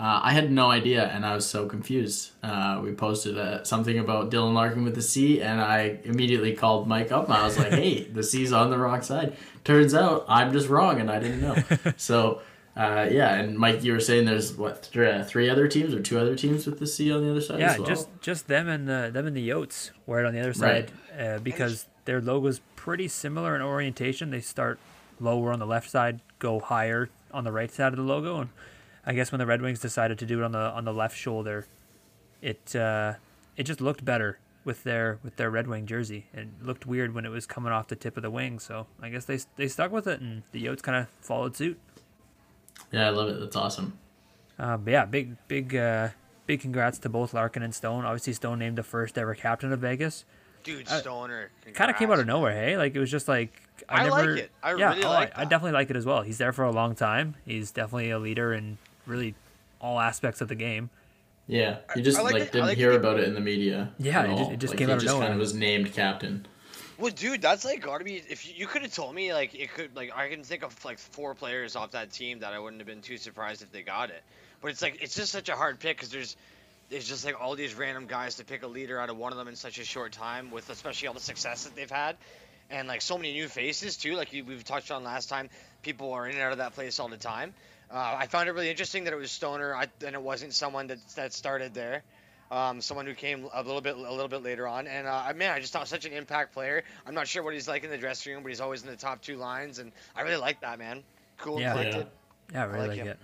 Uh, 0.00 0.18
I 0.22 0.32
had 0.32 0.50
no 0.50 0.70
idea, 0.70 1.08
and 1.08 1.26
I 1.26 1.34
was 1.34 1.44
so 1.46 1.66
confused. 1.66 2.30
Uh, 2.42 2.80
we 2.82 2.92
posted 2.92 3.36
uh, 3.36 3.62
something 3.64 3.98
about 3.98 4.30
Dylan 4.30 4.54
Larkin 4.54 4.82
with 4.82 4.94
the 4.94 5.02
C, 5.02 5.42
and 5.42 5.60
I 5.60 5.98
immediately 6.04 6.54
called 6.54 6.88
Mike 6.88 7.12
up, 7.12 7.24
and 7.26 7.34
I 7.34 7.44
was 7.44 7.58
like, 7.58 7.72
"Hey, 7.72 8.04
the 8.18 8.22
C's 8.22 8.50
on 8.52 8.70
the 8.70 8.78
wrong 8.78 9.02
side." 9.02 9.36
Turns 9.62 9.92
out 9.94 10.24
I'm 10.26 10.52
just 10.54 10.68
wrong, 10.70 11.00
and 11.00 11.10
I 11.10 11.18
didn't 11.18 11.42
know. 11.42 11.56
so. 11.98 12.40
Uh, 12.76 13.08
yeah, 13.10 13.34
and 13.34 13.58
Mike, 13.58 13.82
you 13.82 13.92
were 13.92 14.00
saying 14.00 14.24
there's 14.24 14.56
what 14.56 14.84
th- 14.92 15.06
uh, 15.14 15.24
three 15.24 15.50
other 15.50 15.66
teams 15.66 15.92
or 15.92 16.00
two 16.00 16.18
other 16.20 16.36
teams 16.36 16.66
with 16.66 16.78
the 16.78 16.86
C 16.86 17.12
on 17.12 17.22
the 17.24 17.30
other 17.30 17.40
side 17.40 17.58
Yeah, 17.58 17.72
as 17.72 17.78
well. 17.78 17.86
just 17.88 18.08
just 18.20 18.46
them 18.46 18.68
and 18.68 18.88
the 18.88 19.10
them 19.12 19.26
and 19.26 19.36
the 19.36 19.46
Yotes 19.46 19.90
wear 20.06 20.20
it 20.24 20.26
on 20.26 20.32
the 20.32 20.38
other 20.40 20.50
Right. 20.52 20.88
side 20.88 20.92
uh, 21.20 21.38
because 21.40 21.86
their 22.04 22.20
logo's 22.20 22.60
pretty 22.76 23.08
similar 23.08 23.56
in 23.56 23.60
orientation. 23.60 24.30
They 24.30 24.40
start 24.40 24.78
lower 25.18 25.52
on 25.52 25.58
the 25.58 25.66
left 25.66 25.90
side, 25.90 26.20
go 26.38 26.60
higher 26.60 27.10
on 27.32 27.42
the 27.42 27.52
right 27.52 27.72
side 27.72 27.92
of 27.92 27.96
the 27.96 28.04
logo, 28.04 28.38
and 28.38 28.50
I 29.06 29.12
guess 29.14 29.32
when 29.32 29.38
the 29.38 29.46
Red 29.46 29.62
Wings 29.62 29.80
decided 29.80 30.18
to 30.18 30.26
do 30.26 30.40
it 30.40 30.44
on 30.44 30.52
the 30.52 30.58
on 30.58 30.84
the 30.84 30.92
left 30.92 31.16
shoulder, 31.16 31.66
it 32.42 32.74
uh, 32.76 33.14
it 33.56 33.64
just 33.64 33.80
looked 33.80 34.04
better 34.04 34.38
with 34.64 34.84
their 34.84 35.18
with 35.22 35.36
their 35.36 35.50
Red 35.50 35.66
Wing 35.66 35.86
jersey. 35.86 36.26
It 36.34 36.48
looked 36.62 36.86
weird 36.86 37.14
when 37.14 37.24
it 37.24 37.30
was 37.30 37.46
coming 37.46 37.72
off 37.72 37.88
the 37.88 37.96
tip 37.96 38.16
of 38.16 38.22
the 38.22 38.30
wing, 38.30 38.58
so 38.58 38.86
I 39.00 39.08
guess 39.08 39.24
they 39.24 39.38
they 39.56 39.68
stuck 39.68 39.90
with 39.90 40.06
it, 40.06 40.20
and 40.20 40.42
the 40.52 40.64
Yotes 40.64 40.82
kind 40.82 40.98
of 40.98 41.08
followed 41.20 41.56
suit. 41.56 41.78
yeah, 42.92 43.06
I 43.06 43.10
love 43.10 43.28
it. 43.28 43.40
That's 43.40 43.56
awesome. 43.56 43.98
Uh, 44.58 44.76
but 44.76 44.90
yeah, 44.90 45.04
big 45.06 45.36
big 45.48 45.74
uh, 45.74 46.08
big 46.46 46.60
congrats 46.60 46.98
to 46.98 47.08
both 47.08 47.32
Larkin 47.32 47.62
and 47.62 47.74
Stone. 47.74 48.04
Obviously, 48.04 48.34
Stone 48.34 48.58
named 48.58 48.76
the 48.76 48.82
first 48.82 49.16
ever 49.16 49.34
captain 49.34 49.72
of 49.72 49.80
Vegas. 49.80 50.24
Dude, 50.62 50.86
Uh, 50.88 50.98
Stoner. 51.00 51.48
Kind 51.72 51.90
of 51.90 51.96
came 51.96 52.10
out 52.10 52.18
of 52.18 52.26
nowhere, 52.26 52.52
hey? 52.52 52.76
Like 52.76 52.94
it 52.94 53.00
was 53.00 53.10
just 53.10 53.28
like 53.28 53.50
I, 53.88 54.04
I 54.04 54.08
like 54.10 54.20
never. 54.26 54.36
it. 54.36 54.50
I 54.62 54.74
yeah, 54.74 54.90
really 54.90 55.04
oh, 55.04 55.08
like 55.08 55.32
I, 55.38 55.42
I 55.42 55.44
definitely 55.46 55.72
like 55.72 55.88
it 55.88 55.96
as 55.96 56.04
well. 56.04 56.20
He's 56.20 56.36
there 56.36 56.52
for 56.52 56.64
a 56.64 56.70
long 56.70 56.94
time. 56.94 57.36
He's 57.46 57.70
definitely 57.70 58.10
a 58.10 58.18
leader 58.18 58.52
in 58.52 58.76
really 59.10 59.34
all 59.80 59.98
aspects 60.00 60.40
of 60.40 60.48
the 60.48 60.54
game. 60.54 60.88
Yeah, 61.46 61.78
you 61.96 62.02
just 62.02 62.18
I 62.18 62.22
like 62.22 62.34
like, 62.34 62.42
it- 62.42 62.52
didn't 62.52 62.68
like 62.68 62.78
hear 62.78 62.92
it. 62.92 62.96
about 62.96 63.18
it 63.18 63.26
in 63.26 63.34
the 63.34 63.40
media. 63.40 63.90
Yeah, 63.98 64.22
it 64.24 64.28
just- 64.28 64.40
all. 64.42 64.52
it 64.52 64.56
just 64.58 64.72
Like, 64.72 64.78
came 64.78 64.88
he 64.88 64.92
out 64.92 64.98
of 64.98 65.02
just 65.02 65.18
kind 65.18 65.32
of 65.32 65.38
was 65.38 65.52
named 65.54 65.92
captain. 65.92 66.46
Well, 66.98 67.10
dude, 67.10 67.40
that's 67.42 67.64
like 67.64 67.80
gotta 67.82 68.04
be. 68.04 68.16
If 68.16 68.46
you, 68.46 68.54
you 68.56 68.66
could 68.66 68.82
have 68.82 68.92
told 68.94 69.14
me, 69.14 69.32
like, 69.32 69.54
it 69.54 69.72
could, 69.72 69.96
like, 69.96 70.14
I 70.14 70.28
can 70.28 70.44
think 70.44 70.62
of 70.62 70.84
like 70.84 70.98
four 70.98 71.34
players 71.34 71.74
off 71.74 71.92
that 71.92 72.12
team 72.12 72.40
that 72.40 72.52
I 72.52 72.58
wouldn't 72.58 72.78
have 72.80 72.86
been 72.86 73.00
too 73.00 73.16
surprised 73.16 73.62
if 73.62 73.72
they 73.72 73.80
got 73.82 74.10
it. 74.10 74.22
But 74.60 74.70
it's 74.70 74.82
like 74.82 75.02
it's 75.02 75.14
just 75.14 75.32
such 75.32 75.48
a 75.48 75.56
hard 75.56 75.80
pick 75.80 75.96
because 75.96 76.10
there's, 76.10 76.36
there's 76.90 77.08
just 77.08 77.24
like 77.24 77.40
all 77.40 77.54
these 77.56 77.74
random 77.74 78.06
guys 78.06 78.34
to 78.36 78.44
pick 78.44 78.62
a 78.62 78.66
leader 78.66 79.00
out 79.00 79.08
of 79.08 79.16
one 79.16 79.32
of 79.32 79.38
them 79.38 79.48
in 79.48 79.56
such 79.56 79.78
a 79.78 79.84
short 79.84 80.12
time, 80.12 80.50
with 80.50 80.68
especially 80.68 81.08
all 81.08 81.14
the 81.14 81.20
success 81.20 81.64
that 81.64 81.74
they've 81.74 81.90
had, 81.90 82.16
and 82.68 82.86
like 82.86 83.00
so 83.00 83.16
many 83.16 83.32
new 83.32 83.48
faces 83.48 83.96
too. 83.96 84.14
Like 84.14 84.30
we've 84.32 84.62
touched 84.62 84.90
on 84.90 85.02
last 85.02 85.30
time, 85.30 85.48
people 85.82 86.12
are 86.12 86.26
in 86.28 86.34
and 86.34 86.42
out 86.42 86.52
of 86.52 86.58
that 86.58 86.74
place 86.74 87.00
all 87.00 87.08
the 87.08 87.16
time. 87.16 87.54
Uh, 87.92 88.16
I 88.18 88.26
found 88.26 88.48
it 88.48 88.52
really 88.52 88.70
interesting 88.70 89.04
that 89.04 89.12
it 89.12 89.16
was 89.16 89.30
Stoner, 89.30 89.74
I, 89.74 89.88
and 90.06 90.14
it 90.14 90.22
wasn't 90.22 90.54
someone 90.54 90.86
that 90.88 90.98
that 91.16 91.32
started 91.32 91.74
there 91.74 92.02
um, 92.50 92.80
someone 92.80 93.06
who 93.06 93.14
came 93.14 93.46
a 93.52 93.62
little 93.62 93.80
bit 93.80 93.96
a 93.96 94.00
little 94.00 94.28
bit 94.28 94.42
later 94.42 94.66
on. 94.66 94.86
And 94.86 95.06
uh, 95.06 95.32
man, 95.36 95.52
I 95.52 95.60
just 95.60 95.72
thought 95.72 95.86
such 95.88 96.04
an 96.04 96.12
impact 96.12 96.52
player. 96.52 96.82
I'm 97.06 97.14
not 97.14 97.28
sure 97.28 97.42
what 97.42 97.54
he's 97.54 97.68
like 97.68 97.84
in 97.84 97.90
the 97.90 97.98
dressing 97.98 98.32
room, 98.34 98.42
but 98.42 98.48
he's 98.48 98.60
always 98.60 98.82
in 98.82 98.88
the 98.90 98.96
top 98.96 99.22
two 99.22 99.36
lines, 99.36 99.78
and 99.78 99.92
I 100.16 100.22
really 100.22 100.36
like 100.36 100.60
that 100.62 100.78
man. 100.78 101.02
Cool 101.38 101.54
and 101.58 101.62
Yeah. 101.62 101.72
collected. 101.72 102.06
Yeah, 102.52 102.62
I 102.62 102.64
really 102.66 102.78
like 102.80 102.88
like, 102.88 102.98
him. 102.98 103.06
it. 103.08 103.18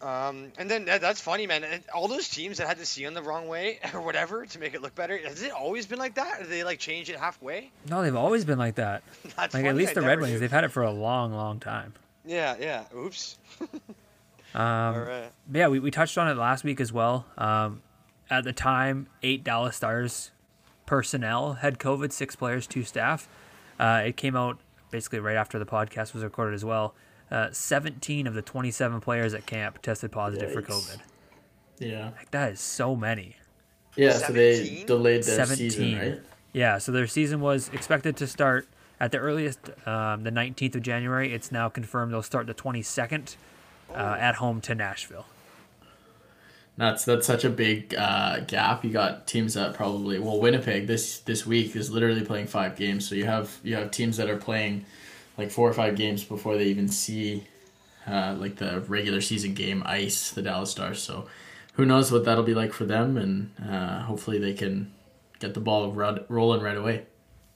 Um, 0.00 0.52
and 0.58 0.70
then 0.70 0.84
that, 0.84 1.00
that's 1.00 1.20
funny, 1.20 1.48
man. 1.48 1.64
All 1.92 2.06
those 2.06 2.28
teams 2.28 2.58
that 2.58 2.68
had 2.68 2.78
to 2.78 2.86
see 2.86 3.04
on 3.06 3.14
the 3.14 3.22
wrong 3.22 3.48
way 3.48 3.80
or 3.94 4.00
whatever 4.00 4.46
to 4.46 4.58
make 4.60 4.74
it 4.74 4.80
look 4.82 4.94
better, 4.94 5.18
has 5.18 5.42
it 5.42 5.50
always 5.50 5.86
been 5.86 5.98
like 5.98 6.14
that? 6.14 6.38
Or 6.40 6.42
did 6.44 6.52
they 6.52 6.62
like 6.62 6.78
change 6.78 7.10
it 7.10 7.18
halfway? 7.18 7.72
No, 7.90 8.02
they've 8.02 8.14
always 8.14 8.44
been 8.44 8.58
like 8.58 8.76
that. 8.76 9.02
that's 9.36 9.36
Like 9.36 9.50
funny, 9.64 9.68
at 9.68 9.74
least 9.74 9.90
I 9.90 9.94
the 9.94 10.02
Red 10.02 10.20
Wings, 10.20 10.34
knew. 10.34 10.38
they've 10.38 10.52
had 10.52 10.62
it 10.62 10.68
for 10.70 10.84
a 10.84 10.92
long, 10.92 11.32
long 11.32 11.58
time. 11.58 11.94
Yeah, 12.28 12.56
yeah. 12.60 12.84
Oops. 12.94 13.38
Um, 14.54 14.62
All 14.62 15.00
right. 15.00 15.30
yeah, 15.52 15.68
we, 15.68 15.78
we 15.78 15.90
touched 15.90 16.16
on 16.16 16.26
it 16.26 16.38
last 16.38 16.64
week 16.64 16.80
as 16.80 16.90
well. 16.90 17.26
Um, 17.36 17.82
at 18.30 18.44
the 18.44 18.52
time, 18.54 19.06
eight 19.22 19.44
Dallas 19.44 19.76
Stars 19.76 20.30
personnel 20.86 21.52
had 21.52 21.78
COVID, 21.78 22.12
six 22.12 22.34
players, 22.34 22.66
two 22.66 22.82
staff. 22.82 23.28
Uh, 23.78 24.04
it 24.06 24.16
came 24.16 24.34
out 24.34 24.58
basically 24.90 25.20
right 25.20 25.36
after 25.36 25.58
the 25.58 25.66
podcast 25.66 26.14
was 26.14 26.24
recorded 26.24 26.54
as 26.54 26.64
well. 26.64 26.94
Uh, 27.30 27.48
17 27.52 28.26
of 28.26 28.32
the 28.32 28.40
27 28.40 29.00
players 29.02 29.34
at 29.34 29.44
camp 29.44 29.82
tested 29.82 30.10
positive 30.10 30.50
for 30.50 30.62
COVID. 30.62 30.98
Yeah. 31.78 32.12
Like, 32.16 32.30
that 32.30 32.52
is 32.52 32.60
so 32.60 32.96
many. 32.96 33.36
Yeah, 33.96 34.12
so 34.12 34.32
they 34.32 34.84
delayed 34.86 35.24
their 35.24 35.36
17. 35.46 35.70
season, 35.70 35.98
right? 35.98 36.20
Yeah, 36.54 36.78
so 36.78 36.90
their 36.90 37.06
season 37.06 37.42
was 37.42 37.68
expected 37.68 38.16
to 38.16 38.26
start 38.26 38.66
at 39.00 39.12
the 39.12 39.18
earliest, 39.18 39.70
um, 39.86 40.24
the 40.24 40.30
19th 40.30 40.76
of 40.76 40.82
January. 40.82 41.32
It's 41.32 41.52
now 41.52 41.68
confirmed 41.68 42.12
they'll 42.12 42.22
start 42.22 42.46
the 42.46 42.54
22nd 42.54 43.36
uh, 43.90 44.16
at 44.18 44.36
home 44.36 44.60
to 44.62 44.74
Nashville. 44.74 45.26
That's 46.76 47.04
that's 47.04 47.26
such 47.26 47.44
a 47.44 47.50
big 47.50 47.92
uh, 47.96 48.40
gap. 48.40 48.84
You 48.84 48.92
got 48.92 49.26
teams 49.26 49.54
that 49.54 49.74
probably 49.74 50.20
well 50.20 50.38
Winnipeg 50.38 50.86
this 50.86 51.18
this 51.18 51.44
week 51.44 51.74
is 51.74 51.90
literally 51.90 52.24
playing 52.24 52.46
five 52.46 52.76
games. 52.76 53.08
So 53.08 53.16
you 53.16 53.24
have 53.24 53.58
you 53.64 53.74
have 53.74 53.90
teams 53.90 54.16
that 54.18 54.30
are 54.30 54.36
playing 54.36 54.86
like 55.36 55.50
four 55.50 55.68
or 55.68 55.72
five 55.72 55.96
games 55.96 56.22
before 56.22 56.56
they 56.56 56.66
even 56.66 56.86
see 56.86 57.48
uh, 58.06 58.36
like 58.38 58.56
the 58.56 58.80
regular 58.82 59.20
season 59.20 59.54
game 59.54 59.82
ice 59.86 60.30
the 60.30 60.40
Dallas 60.40 60.70
Stars. 60.70 61.02
So 61.02 61.26
who 61.72 61.84
knows 61.84 62.12
what 62.12 62.24
that'll 62.24 62.44
be 62.44 62.54
like 62.54 62.72
for 62.72 62.84
them, 62.84 63.16
and 63.16 63.50
uh, 63.68 64.02
hopefully 64.02 64.38
they 64.38 64.54
can 64.54 64.92
get 65.40 65.54
the 65.54 65.60
ball 65.60 65.90
rolling 65.92 66.60
right 66.60 66.76
away. 66.76 67.06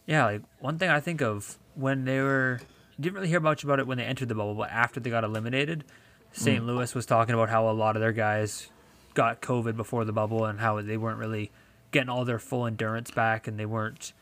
Yeah, 0.07 0.25
like 0.25 0.43
one 0.61 0.79
thing 0.79 0.91
I 0.91 1.01
think 1.01 1.21
of 1.23 1.59
when 1.75 2.05
they 2.05 2.21
were 2.21 2.61
you 2.99 3.03
didn't 3.05 3.15
really 3.15 3.29
hear 3.29 3.41
much 3.41 3.65
about 3.65 3.79
it 3.79 3.87
when 3.87 3.99
they 3.99 4.05
entered 4.05 4.29
the 4.29 4.35
bubble, 4.35 4.55
but 4.55 4.71
after 4.71 5.01
they 5.01 5.11
got 5.11 5.25
eliminated, 5.25 5.85
St. 6.33 6.65
Louis 6.65 6.95
was 6.95 7.07
talking 7.07 7.35
about 7.35 7.49
how 7.49 7.69
a 7.69 7.73
lot 7.73 7.97
of 7.97 8.01
their 8.01 8.13
guys 8.13 8.71
got 9.15 9.41
COVID 9.41 9.77
before 9.77 10.05
the 10.05 10.13
bubble 10.13 10.45
and 10.45 10.61
how 10.61 10.81
they 10.81 10.97
weren't 10.97 11.19
really 11.19 11.51
getting 11.91 12.09
all 12.09 12.25
their 12.25 12.39
full 12.39 12.67
endurance 12.67 13.11
back 13.11 13.47
and 13.47 13.59
they 13.59 13.67
weren't 13.67 14.13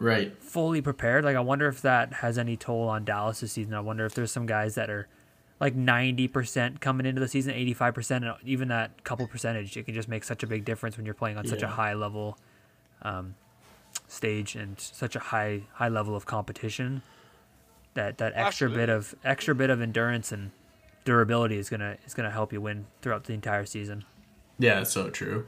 Right. 0.00 0.32
fully 0.40 0.80
prepared. 0.80 1.24
Like 1.24 1.36
I 1.36 1.40
wonder 1.40 1.66
if 1.68 1.82
that 1.82 2.12
has 2.14 2.38
any 2.38 2.56
toll 2.56 2.88
on 2.88 3.04
Dallas 3.04 3.40
this 3.40 3.52
season. 3.52 3.74
I 3.74 3.80
wonder 3.80 4.06
if 4.06 4.14
there's 4.14 4.30
some 4.32 4.46
guys 4.46 4.76
that 4.76 4.88
are 4.90 5.08
like 5.60 5.74
90% 5.74 6.80
coming 6.80 7.04
into 7.04 7.20
the 7.20 7.26
season, 7.28 7.52
85%, 7.54 8.10
and 8.24 8.34
even 8.44 8.68
that 8.68 9.02
couple 9.04 9.26
percentage, 9.26 9.76
it 9.76 9.84
can 9.84 9.94
just 9.94 10.08
make 10.08 10.22
such 10.22 10.42
a 10.42 10.46
big 10.46 10.64
difference 10.64 10.96
when 10.96 11.04
you're 11.04 11.14
playing 11.16 11.36
on 11.36 11.46
such 11.46 11.62
a 11.62 11.68
high 11.68 11.94
level 11.94 12.38
um, 13.02 13.34
stage 14.08 14.56
and 14.56 14.80
such 14.80 15.14
a 15.14 15.20
high 15.20 15.62
high 15.74 15.88
level 15.88 16.16
of 16.16 16.26
competition. 16.26 17.02
That 17.94 18.18
that 18.18 18.32
extra 18.34 18.68
bit 18.70 18.88
of 18.88 19.14
extra 19.24 19.54
bit 19.54 19.70
of 19.70 19.80
endurance 19.80 20.32
and 20.32 20.50
durability 21.04 21.58
is 21.58 21.70
gonna 21.70 21.96
is 22.06 22.14
gonna 22.14 22.30
help 22.30 22.52
you 22.52 22.60
win 22.60 22.86
throughout 23.02 23.24
the 23.24 23.32
entire 23.32 23.64
season. 23.64 24.04
Yeah, 24.58 24.80
it's 24.80 24.90
so 24.92 25.10
true. 25.10 25.46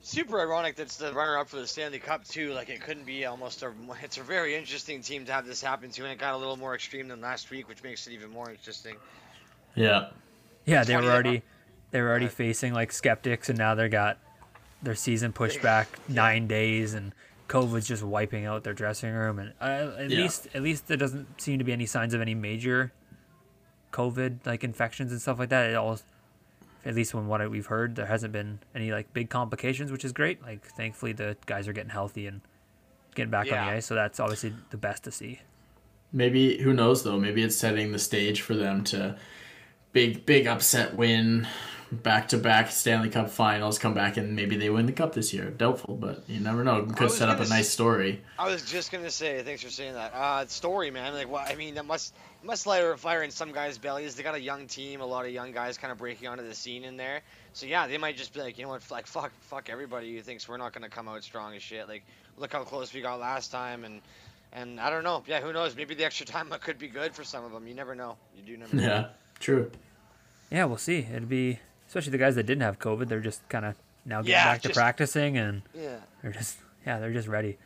Super 0.00 0.40
ironic 0.40 0.76
that's 0.76 0.96
the 0.96 1.12
runner-up 1.12 1.48
for 1.48 1.56
the 1.56 1.66
Stanley 1.66 1.98
Cup 1.98 2.26
too. 2.26 2.52
Like 2.52 2.68
it 2.68 2.80
couldn't 2.80 3.04
be 3.04 3.26
almost 3.26 3.62
a. 3.62 3.72
It's 4.02 4.16
a 4.16 4.22
very 4.22 4.54
interesting 4.54 5.02
team 5.02 5.24
to 5.26 5.32
have 5.32 5.46
this 5.46 5.60
happen 5.60 5.90
to, 5.90 6.02
and 6.04 6.12
it 6.12 6.18
got 6.18 6.34
a 6.34 6.36
little 6.36 6.56
more 6.56 6.74
extreme 6.74 7.08
than 7.08 7.20
last 7.20 7.50
week, 7.50 7.68
which 7.68 7.82
makes 7.82 8.06
it 8.06 8.12
even 8.12 8.30
more 8.30 8.50
interesting. 8.50 8.96
Yeah. 9.74 10.10
Yeah, 10.64 10.84
they 10.84 10.96
were 10.96 11.02
already 11.02 11.42
they 11.90 12.00
were 12.00 12.08
already 12.08 12.28
facing 12.28 12.74
like 12.74 12.92
skeptics, 12.92 13.48
and 13.48 13.58
now 13.58 13.74
they 13.74 13.88
got 13.88 14.18
their 14.82 14.94
season 14.94 15.32
pushed 15.32 15.60
back 15.62 15.98
nine 16.08 16.46
days, 16.46 16.94
and 16.94 17.12
COVID's 17.48 17.88
just 17.88 18.02
wiping 18.02 18.44
out 18.46 18.64
their 18.64 18.74
dressing 18.74 19.12
room. 19.12 19.38
And 19.38 19.52
uh, 19.60 19.96
at 19.98 20.10
Yeah. 20.10 20.18
least 20.22 20.48
at 20.54 20.62
least 20.62 20.86
there 20.88 20.96
doesn't 20.96 21.40
seem 21.40 21.58
to 21.58 21.64
be 21.64 21.72
any 21.72 21.86
signs 21.86 22.14
of 22.14 22.20
any 22.20 22.34
major 22.34 22.92
COVID 23.92 24.46
like 24.46 24.64
infections 24.64 25.12
and 25.12 25.20
stuff 25.20 25.38
like 25.38 25.48
that. 25.48 25.70
It 25.70 25.74
all, 25.76 25.98
at 26.84 26.94
least 26.94 27.12
from 27.12 27.26
what 27.26 27.48
we've 27.50 27.66
heard, 27.66 27.96
there 27.96 28.06
hasn't 28.06 28.32
been 28.32 28.60
any 28.74 28.92
like 28.92 29.12
big 29.12 29.30
complications, 29.30 29.90
which 29.90 30.04
is 30.04 30.12
great. 30.12 30.42
Like 30.42 30.64
thankfully 30.64 31.12
the 31.12 31.36
guys 31.46 31.66
are 31.68 31.72
getting 31.72 31.90
healthy 31.90 32.26
and 32.26 32.40
getting 33.14 33.30
back 33.30 33.46
on 33.46 33.66
the 33.66 33.72
ice, 33.72 33.86
so 33.86 33.94
that's 33.94 34.20
obviously 34.20 34.52
the 34.70 34.76
best 34.76 35.04
to 35.04 35.10
see. 35.10 35.40
Maybe 36.12 36.58
who 36.58 36.72
knows 36.72 37.02
though? 37.02 37.18
Maybe 37.18 37.42
it's 37.42 37.56
setting 37.56 37.92
the 37.92 37.98
stage 37.98 38.42
for 38.42 38.54
them 38.54 38.84
to 38.84 39.16
big 39.92 40.24
big 40.26 40.46
upset 40.46 40.94
win, 40.96 41.48
back 41.90 42.28
to 42.28 42.38
back 42.38 42.70
Stanley 42.70 43.08
Cup 43.10 43.30
Finals, 43.30 43.78
come 43.78 43.94
back 43.94 44.16
and 44.16 44.36
maybe 44.36 44.56
they 44.56 44.70
win 44.70 44.86
the 44.86 44.92
cup 44.92 45.14
this 45.14 45.32
year. 45.32 45.50
Doubtful, 45.50 45.96
but 45.96 46.22
you 46.28 46.40
never 46.40 46.62
know. 46.64 46.84
Could 46.84 47.10
set 47.10 47.28
up 47.28 47.38
a 47.38 47.48
nice 47.48 47.66
s- 47.66 47.70
story. 47.70 48.22
I 48.38 48.48
was 48.50 48.62
just 48.62 48.92
gonna 48.92 49.10
say, 49.10 49.42
thanks 49.42 49.62
for 49.62 49.70
saying 49.70 49.94
that. 49.94 50.12
Uh, 50.14 50.46
story, 50.46 50.90
man. 50.90 51.14
Like, 51.14 51.28
what? 51.30 51.50
I 51.50 51.54
mean, 51.54 51.74
that 51.76 51.86
must 51.86 52.14
must 52.42 52.66
light 52.66 52.84
a 52.84 52.96
fire 52.96 53.22
in 53.22 53.30
some 53.30 53.52
guys' 53.52 53.78
bellies. 53.78 54.14
They 54.14 54.22
got 54.22 54.34
a 54.34 54.40
young 54.40 54.66
team, 54.66 55.00
a 55.00 55.06
lot 55.06 55.24
of 55.26 55.32
young 55.32 55.50
guys 55.52 55.76
kind 55.78 55.90
of 55.90 55.98
breaking 55.98 56.28
onto 56.28 56.46
the 56.46 56.54
scene 56.54 56.84
in 56.84 56.96
there. 56.96 57.22
So 57.52 57.66
yeah, 57.66 57.86
they 57.86 57.98
might 57.98 58.16
just 58.16 58.32
be 58.32 58.40
like, 58.40 58.58
you 58.58 58.64
know 58.64 58.70
what? 58.70 58.88
Like, 58.90 59.06
fuck, 59.06 59.32
fuck 59.42 59.68
everybody 59.70 60.14
who 60.14 60.22
thinks 60.22 60.48
we're 60.48 60.56
not 60.58 60.72
gonna 60.72 60.88
come 60.88 61.08
out 61.08 61.22
strong 61.24 61.54
as 61.56 61.62
shit. 61.62 61.88
Like, 61.88 62.04
look 62.36 62.52
how 62.52 62.62
close 62.64 62.92
we 62.92 63.00
got 63.00 63.18
last 63.18 63.50
time, 63.50 63.84
and 63.84 64.00
and 64.52 64.78
I 64.80 64.90
don't 64.90 65.04
know. 65.04 65.22
Yeah, 65.26 65.40
who 65.40 65.52
knows? 65.52 65.74
Maybe 65.74 65.94
the 65.94 66.04
extra 66.04 66.26
time 66.26 66.50
could 66.60 66.78
be 66.78 66.88
good 66.88 67.14
for 67.14 67.24
some 67.24 67.44
of 67.44 67.52
them. 67.52 67.66
You 67.66 67.74
never 67.74 67.94
know. 67.94 68.16
You 68.36 68.42
do 68.42 68.56
never 68.56 68.76
know. 68.76 68.82
Yeah, 68.82 69.06
true. 69.40 69.70
Yeah, 70.50 70.64
we'll 70.66 70.78
see. 70.78 71.00
It'd 71.10 71.28
be 71.28 71.58
especially 71.88 72.12
the 72.12 72.18
guys 72.18 72.34
that 72.36 72.44
didn't 72.44 72.62
have 72.62 72.78
COVID. 72.78 73.08
They're 73.08 73.20
just 73.20 73.46
kind 73.48 73.64
of 73.64 73.74
now 74.04 74.20
getting 74.22 74.32
Yeah, 74.32 74.44
back 74.44 74.62
to 74.62 74.68
practicing 74.70 75.36
and 75.36 75.62
Yeah. 75.74 75.96
they're 76.22 76.32
just 76.32 76.58
yeah 76.86 76.98
they're 77.00 77.12
just 77.12 77.28
ready. 77.28 77.58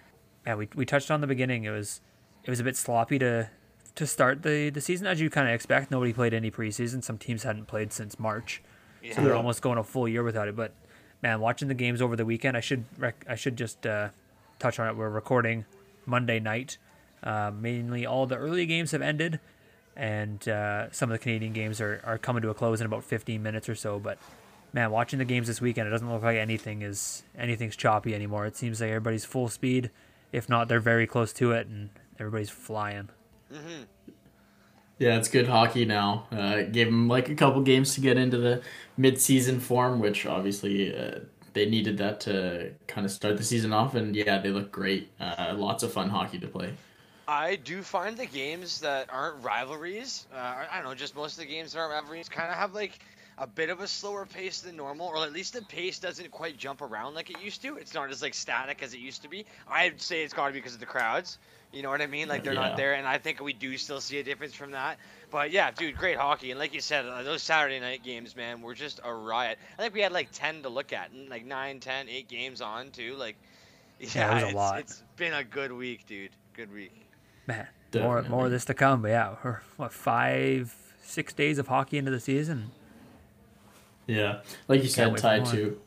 Yeah, 0.47 0.55
we, 0.57 0.69
we 0.75 0.87
touched 0.87 1.11
on 1.11 1.21
the 1.21 1.26
beginning. 1.26 1.64
It 1.64 1.71
was 1.71 2.00
it 2.45 2.50
was 2.50 2.59
a 2.61 2.64
bit 2.64 2.76
sloppy 2.76 3.19
to 3.19 3.50
to 3.95 4.07
start 4.07 4.43
the 4.43 4.71
the 4.71 4.81
season 4.81 5.07
as 5.07 5.21
you 5.21 5.29
kind 5.31 5.47
of 5.49 5.55
expect. 5.55 5.91
Nobody 5.91 6.12
played 6.12 6.33
any 6.35 6.50
preseason. 6.50 7.05
Some 7.05 7.19
teams 7.19 7.43
hadn't 7.43 7.67
played 7.67 7.93
since 7.93 8.19
March, 8.19 8.62
Yeah. 9.02 9.14
so 9.14 9.23
they're 9.23 9.35
almost 9.37 9.61
going 9.62 9.79
a 9.79 9.85
full 9.85 10.09
year 10.09 10.23
without 10.23 10.49
it. 10.49 10.57
But 10.57 10.73
man, 11.23 11.41
watching 11.41 11.69
the 11.69 11.75
games 11.75 12.00
over 12.02 12.17
the 12.17 12.25
weekend, 12.25 12.57
I 12.57 12.61
should 12.61 12.85
rec- 12.99 13.25
I 13.29 13.35
should 13.37 13.57
just 13.57 13.87
uh, 13.87 14.09
touch 14.59 14.81
on 14.81 14.88
it. 14.88 14.97
We're 14.97 15.11
recording 15.11 15.64
Monday 16.07 16.41
night. 16.41 16.79
Uh, 17.23 17.52
mainly, 17.55 18.05
all 18.05 18.26
the 18.26 18.35
early 18.37 18.67
games 18.67 18.91
have 18.91 19.00
ended, 19.02 19.38
and 19.97 20.47
uh, 20.49 20.91
some 20.91 21.11
of 21.11 21.19
the 21.19 21.23
Canadian 21.23 21.53
games 21.53 21.81
are, 21.81 22.01
are 22.05 22.19
coming 22.19 22.43
to 22.43 22.51
a 22.51 22.55
close 22.55 22.81
in 22.81 22.87
about 22.87 23.05
15 23.05 23.43
minutes 23.43 23.69
or 23.69 23.75
so. 23.75 23.99
But 23.99 24.19
man, 24.73 24.91
watching 24.91 25.19
the 25.19 25.25
games 25.25 25.47
this 25.47 25.61
weekend, 25.61 25.89
it 25.89 25.91
doesn't 25.91 26.11
look 26.11 26.23
like 26.23 26.39
anything 26.39 26.83
is 26.83 27.23
anything's 27.37 27.77
choppy 27.77 28.15
anymore. 28.15 28.47
It 28.47 28.57
seems 28.57 28.81
like 28.81 28.89
everybody's 28.89 29.25
full 29.25 29.49
speed. 29.49 29.91
If 30.33 30.49
not, 30.49 30.69
they're 30.69 30.81
very 30.81 31.07
close 31.07 31.33
to 31.35 31.53
it, 31.53 31.67
and 31.67 31.91
everybody's 32.19 32.51
flying. 32.51 33.11
Mm-hmm. 33.53 33.83
Yeah, 34.99 35.19
it's 35.19 35.29
good 35.29 35.49
hockey 35.49 35.85
now. 35.85 36.27
Uh, 36.31 36.63
gave 36.63 36.87
them 36.87 37.09
like 37.09 37.29
a 37.29 37.35
couple 37.35 37.61
games 37.63 37.95
to 37.97 38.01
get 38.01 38.17
into 38.17 38.39
the 38.39 38.63
mid-season 38.97 39.61
form, 39.61 39.99
which 39.99 40.27
obviously 40.27 40.97
uh, 40.97 41.19
they 41.55 41.67
needed 41.69 41.99
that 41.99 42.21
to 42.21 42.73
kind 42.87 43.05
of 43.05 43.11
start 43.11 43.37
the 43.37 43.43
season 43.43 43.73
off. 43.73 43.95
And 43.95 44.15
yeah, 44.15 44.39
they 44.39 44.51
look 44.51 44.71
great. 44.71 45.11
Uh, 45.21 45.55
lots 45.57 45.83
of 45.83 45.93
fun 45.93 46.09
hockey 46.09 46.39
to 46.39 46.47
play. 46.47 46.75
I 47.33 47.57
do 47.57 47.83
find 47.83 48.17
the 48.19 48.27
games 48.27 48.81
that 48.81 49.09
aren't 49.12 49.45
rivalries, 49.45 50.27
uh, 50.33 50.37
I 50.71 50.77
don't 50.77 50.85
know, 50.85 50.95
just 50.95 51.15
most 51.17 51.39
of 51.39 51.45
the 51.45 51.51
games 51.51 51.73
that 51.73 51.79
aren't 51.81 51.93
rivalries 51.93 52.29
kind 52.29 52.51
of 52.51 52.57
have 52.57 52.75
like 52.75 52.99
a 53.39 53.47
bit 53.47 53.71
of 53.71 53.81
a 53.81 53.89
slower 53.89 54.27
pace 54.27 54.61
than 54.61 54.77
normal, 54.77 55.09
or 55.09 55.25
at 55.25 55.33
least 55.33 55.55
the 55.55 55.62
pace 55.62 55.99
doesn't 56.01 56.31
quite 56.31 56.57
jump 56.59 56.83
around 56.83 57.15
like 57.15 57.31
it 57.31 57.37
used 57.39 57.62
to. 57.62 57.77
It's 57.77 57.95
not 57.95 58.11
as 58.11 58.23
like 58.23 58.35
static 58.35 58.83
as 58.83 58.95
it 58.95 58.99
used 59.01 59.23
to 59.23 59.29
be. 59.29 59.47
I'd 59.69 60.01
say 60.03 60.23
it's 60.25 60.35
got 60.35 60.49
to 60.49 60.53
be 60.53 60.59
because 60.59 60.75
of 60.75 60.81
the 60.81 60.87
crowds. 60.87 61.39
You 61.73 61.83
know 61.83 61.91
what 61.91 62.03
I 62.03 62.07
mean? 62.07 62.29
Like 62.29 62.45
they're 62.45 62.55
Yeah. 62.55 62.69
not 62.69 62.77
there, 62.77 62.95
and 62.95 63.07
I 63.07 63.19
think 63.19 63.41
we 63.41 63.53
do 63.55 63.77
still 63.79 64.01
see 64.01 64.19
a 64.19 64.25
difference 64.25 64.55
from 64.55 64.73
that. 64.73 64.99
But 65.31 65.51
yeah, 65.53 65.71
dude, 65.71 65.97
great 65.97 66.19
hockey, 66.19 66.51
and 66.51 66.59
like 66.61 66.75
you 66.75 66.81
said, 66.81 67.07
uh, 67.07 67.23
those 67.23 67.43
Saturday 67.43 67.81
night 67.81 68.03
games, 68.03 68.37
man, 68.37 68.62
were 68.62 68.75
just 68.75 69.01
a 69.05 69.15
riot. 69.15 69.59
I 69.79 69.83
think 69.83 69.95
we 69.95 70.01
had 70.03 70.12
like 70.12 70.31
ten 70.33 70.62
to 70.62 70.69
look 70.71 70.93
at, 70.93 71.11
and 71.12 71.29
like 71.31 71.45
nine, 71.47 71.81
ten, 71.81 72.09
eight 72.09 72.29
games 72.29 72.61
on 72.61 72.91
too. 72.93 73.17
Like, 73.17 73.39
yeah, 73.99 74.11
Yeah, 74.15 74.31
it 74.31 74.33
was 74.33 74.43
a 74.43 74.49
lot. 74.49 74.85
it's 74.85 75.03
been 75.17 75.33
a 75.35 75.45
good 75.45 75.73
week, 75.73 76.07
dude. 76.07 76.37
Good 76.55 76.71
week. 76.73 77.01
Man, 77.47 77.67
more 77.95 78.23
more 78.23 78.47
of 78.47 78.51
this 78.51 78.65
to 78.67 78.75
come. 78.75 79.03
But 79.03 79.09
yeah, 79.09 79.37
we're 79.43 79.61
what 79.77 79.93
five 79.93 80.75
six 81.03 81.33
days 81.33 81.59
of 81.59 81.69
hockey 81.69 81.99
into 81.99 82.11
the 82.11 82.21
season. 82.21 82.71
Yeah, 84.07 84.41
like 84.69 84.79
you 84.79 84.91
Can't 84.91 84.93
said, 84.93 85.09
wait 85.09 85.17
for 85.17 85.23
tied 85.23 85.47
to 85.47 85.81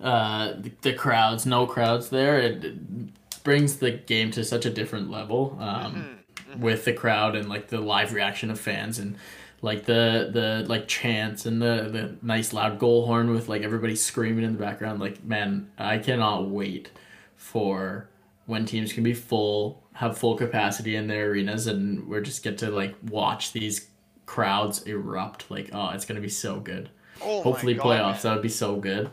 uh, 0.00 0.52
the, 0.58 0.72
the 0.82 0.92
crowds, 0.92 1.46
no 1.46 1.66
crowds 1.66 2.10
there. 2.10 2.38
It, 2.38 2.64
it 2.64 3.42
brings 3.42 3.76
the 3.76 3.90
game 3.90 4.30
to 4.32 4.44
such 4.44 4.66
a 4.66 4.70
different 4.70 5.10
level 5.10 5.56
um, 5.60 6.18
with 6.58 6.84
the 6.84 6.92
crowd 6.92 7.34
and 7.34 7.48
like 7.48 7.68
the 7.68 7.80
live 7.80 8.12
reaction 8.12 8.50
of 8.50 8.60
fans 8.60 8.98
and 8.98 9.16
like 9.60 9.86
the 9.86 10.30
the 10.32 10.64
like 10.68 10.86
chants 10.86 11.46
and 11.46 11.60
the 11.60 11.88
the 11.90 12.16
nice 12.22 12.52
loud 12.52 12.78
goal 12.78 13.06
horn 13.06 13.30
with 13.30 13.48
like 13.48 13.62
everybody 13.62 13.96
screaming 13.96 14.44
in 14.44 14.52
the 14.52 14.58
background. 14.58 15.00
Like 15.00 15.24
man, 15.24 15.70
I 15.78 15.98
cannot 15.98 16.48
wait 16.48 16.90
for 17.36 18.08
when 18.48 18.64
teams 18.64 18.92
can 18.92 19.04
be 19.04 19.12
full, 19.14 19.84
have 19.92 20.16
full 20.18 20.34
capacity 20.36 20.96
in 20.96 21.06
their 21.06 21.30
arenas, 21.30 21.66
and 21.66 22.08
we 22.08 22.20
just 22.22 22.42
get 22.42 22.58
to 22.58 22.70
like 22.70 22.96
watch 23.10 23.52
these 23.52 23.88
crowds 24.26 24.82
erupt. 24.82 25.50
Like 25.50 25.70
oh, 25.72 25.90
it's 25.90 26.04
gonna 26.06 26.20
be 26.20 26.28
so 26.30 26.58
good. 26.58 26.88
Oh 27.22 27.42
Hopefully 27.42 27.74
my 27.74 27.82
God, 27.82 27.86
playoffs. 27.86 28.12
man. 28.12 28.20
That 28.22 28.32
would 28.34 28.42
be 28.42 28.48
so 28.48 28.76
good. 28.76 29.10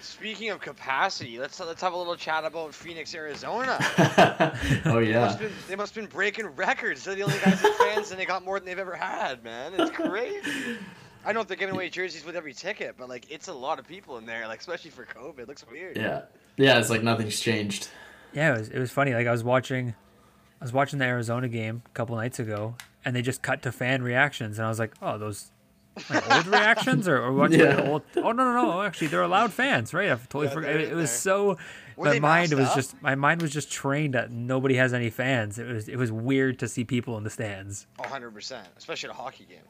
Speaking 0.00 0.50
of 0.50 0.60
capacity, 0.60 1.38
let's 1.38 1.60
let's 1.60 1.82
have 1.82 1.92
a 1.92 1.96
little 1.96 2.16
chat 2.16 2.44
about 2.44 2.72
Phoenix, 2.72 3.14
Arizona. 3.14 3.78
oh 4.86 5.00
They 5.00 5.10
yeah. 5.10 5.20
must, 5.26 5.38
been, 5.38 5.52
they 5.68 5.76
must 5.76 5.94
have 5.94 6.02
been 6.04 6.10
breaking 6.10 6.46
records. 6.46 7.04
They're 7.04 7.14
the 7.14 7.24
only 7.24 7.38
guys 7.44 7.62
with 7.62 7.74
fans, 7.76 8.10
and 8.10 8.18
they 8.18 8.24
got 8.24 8.44
more 8.44 8.58
than 8.58 8.66
they've 8.66 8.78
ever 8.78 8.96
had, 8.96 9.44
man. 9.44 9.72
It's 9.76 9.90
crazy. 9.90 10.78
I 11.26 11.32
know 11.32 11.42
they're 11.42 11.56
giving 11.56 11.74
away 11.74 11.90
jerseys 11.90 12.24
with 12.24 12.36
every 12.36 12.54
ticket, 12.54 12.94
but 12.96 13.08
like 13.08 13.30
it's 13.30 13.48
a 13.48 13.52
lot 13.52 13.78
of 13.78 13.86
people 13.86 14.16
in 14.18 14.24
there, 14.24 14.46
like 14.48 14.60
especially 14.60 14.92
for 14.92 15.04
COVID. 15.04 15.40
It 15.40 15.48
looks 15.48 15.66
weird. 15.68 15.96
Yeah, 15.96 16.22
yeah. 16.56 16.78
It's 16.78 16.90
like 16.90 17.02
nothing's 17.02 17.40
changed. 17.40 17.88
Yeah, 18.32 18.54
it 18.54 18.58
was, 18.58 18.68
it 18.68 18.78
was 18.78 18.90
funny. 18.90 19.14
Like 19.14 19.26
I 19.26 19.30
was 19.32 19.44
watching, 19.44 19.94
I 20.60 20.64
was 20.64 20.72
watching 20.72 20.98
the 20.98 21.04
Arizona 21.06 21.48
game 21.48 21.82
a 21.86 21.90
couple 21.90 22.16
nights 22.16 22.38
ago, 22.38 22.74
and 23.04 23.14
they 23.16 23.22
just 23.22 23.42
cut 23.42 23.62
to 23.62 23.72
fan 23.72 24.02
reactions, 24.02 24.58
and 24.58 24.66
I 24.66 24.68
was 24.68 24.78
like, 24.78 24.94
oh, 25.02 25.18
those 25.18 25.50
like 26.10 26.24
old 26.30 26.46
reactions 26.46 27.08
or, 27.08 27.16
or 27.18 27.32
watching 27.32 27.60
Yeah. 27.60 27.80
old? 27.80 28.02
Oh 28.16 28.32
no 28.32 28.44
no 28.44 28.52
no! 28.52 28.82
Actually, 28.82 29.08
they're 29.08 29.22
allowed 29.22 29.52
fans, 29.52 29.92
right? 29.94 30.10
I've 30.10 30.28
totally 30.28 30.46
Yeah, 30.48 30.54
forgot. 30.54 30.70
It, 30.76 30.92
it 30.92 30.94
was 30.94 31.10
so. 31.10 31.56
Were 31.96 32.04
my 32.04 32.20
mind 32.20 32.50
masked 32.50 32.54
was 32.54 32.68
up? 32.68 32.74
just 32.76 33.02
my 33.02 33.14
mind 33.16 33.40
was 33.42 33.50
just 33.52 33.72
trained 33.72 34.14
that 34.14 34.30
nobody 34.30 34.76
has 34.76 34.94
any 34.94 35.10
fans. 35.10 35.58
It 35.58 35.66
was 35.66 35.88
it 35.88 35.96
was 35.96 36.12
weird 36.12 36.58
to 36.60 36.68
see 36.68 36.84
people 36.84 37.16
in 37.18 37.24
the 37.24 37.30
stands. 37.30 37.86
hundred 37.98 38.32
percent, 38.32 38.68
especially 38.76 39.08
at 39.10 39.16
a 39.16 39.18
hockey 39.18 39.46
game. 39.48 39.64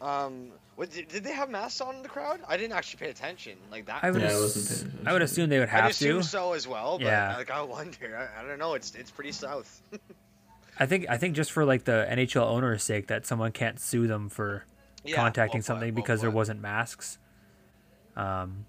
Um, 0.00 0.50
what, 0.74 0.90
did, 0.90 1.08
did 1.08 1.24
they 1.24 1.32
have 1.32 1.48
masks 1.48 1.80
on 1.80 1.96
in 1.96 2.02
the 2.02 2.08
crowd? 2.08 2.40
I 2.46 2.56
didn't 2.58 2.76
actually 2.76 2.98
pay 3.06 3.10
attention 3.10 3.56
like 3.70 3.86
that. 3.86 4.00
I 4.04 4.10
would 4.10 4.20
Yeah, 4.20 4.28
I 4.28 4.32
ass- 4.32 4.40
wasn't 4.40 4.66
attention. 4.82 5.06
I 5.08 5.12
would 5.14 5.22
assume 5.22 5.48
they 5.48 5.58
would 5.58 5.68
I'd 5.68 5.80
have 5.80 5.90
assume 5.90 6.20
to. 6.22 6.26
so 6.28 6.52
as 6.52 6.68
well, 6.68 6.98
but 6.98 7.06
Yeah. 7.06 7.36
like 7.36 7.50
I 7.50 7.62
wonder. 7.62 8.16
I, 8.36 8.40
I 8.42 8.46
don't 8.46 8.58
know. 8.58 8.74
It's 8.74 8.94
it's 8.94 9.10
pretty 9.10 9.32
south. 9.32 9.80
I 10.78 10.84
think 10.84 11.06
I 11.08 11.16
think 11.16 11.34
just 11.34 11.52
for 11.52 11.64
like 11.64 11.84
the 11.84 12.06
NHL 12.10 12.42
owner's 12.46 12.82
sake 12.82 13.06
that 13.06 13.24
someone 13.26 13.52
can't 13.52 13.80
sue 13.80 14.06
them 14.06 14.28
for 14.28 14.64
Yeah, 15.04 15.16
contacting 15.16 15.60
well 15.60 15.64
something 15.64 15.94
well 15.94 16.02
because 16.02 16.20
there 16.20 16.30
put. 16.30 16.36
wasn't 16.36 16.60
masks. 16.60 17.16
Um, 18.16 18.66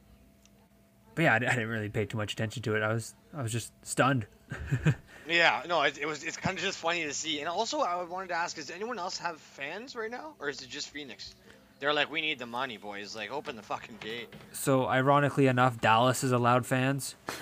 but 1.18 1.24
yeah, 1.24 1.34
I, 1.34 1.36
I 1.36 1.40
didn't 1.40 1.68
really 1.68 1.90
pay 1.90 2.06
too 2.06 2.16
much 2.16 2.32
attention 2.32 2.62
to 2.64 2.76
it. 2.76 2.82
I 2.84 2.94
was 2.94 3.14
I 3.36 3.42
was 3.44 3.52
just 3.52 3.74
stunned. 3.86 4.26
Yeah, 5.30 5.62
no, 5.68 5.82
it, 5.82 5.98
it 5.98 6.06
was. 6.06 6.24
It's 6.24 6.38
kind 6.38 6.58
of 6.58 6.64
just 6.64 6.78
funny 6.78 7.04
to 7.04 7.14
see. 7.14 7.42
And 7.42 7.50
also, 7.50 7.82
I 7.82 8.02
wanted 8.04 8.30
to 8.30 8.36
ask: 8.36 8.56
Does 8.56 8.72
anyone 8.72 8.98
else 8.98 9.18
have 9.18 9.42
fans 9.42 9.94
right 9.94 10.10
now, 10.10 10.36
or 10.40 10.48
is 10.48 10.62
it 10.62 10.70
just 10.70 10.88
Phoenix? 10.88 11.36
They're 11.82 11.94
like, 11.94 12.10
we 12.10 12.22
need 12.22 12.40
the 12.40 12.46
money, 12.46 12.78
boys. 12.78 13.14
Like, 13.14 13.30
open 13.30 13.58
the 13.58 13.62
fucking 13.62 13.98
gate. 14.00 14.34
So 14.54 14.88
ironically 14.88 15.48
enough, 15.48 15.82
Dallas 15.82 16.24
is 16.24 16.32
allowed 16.32 16.66
fans, 16.66 17.16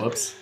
Whoops. 0.00 0.34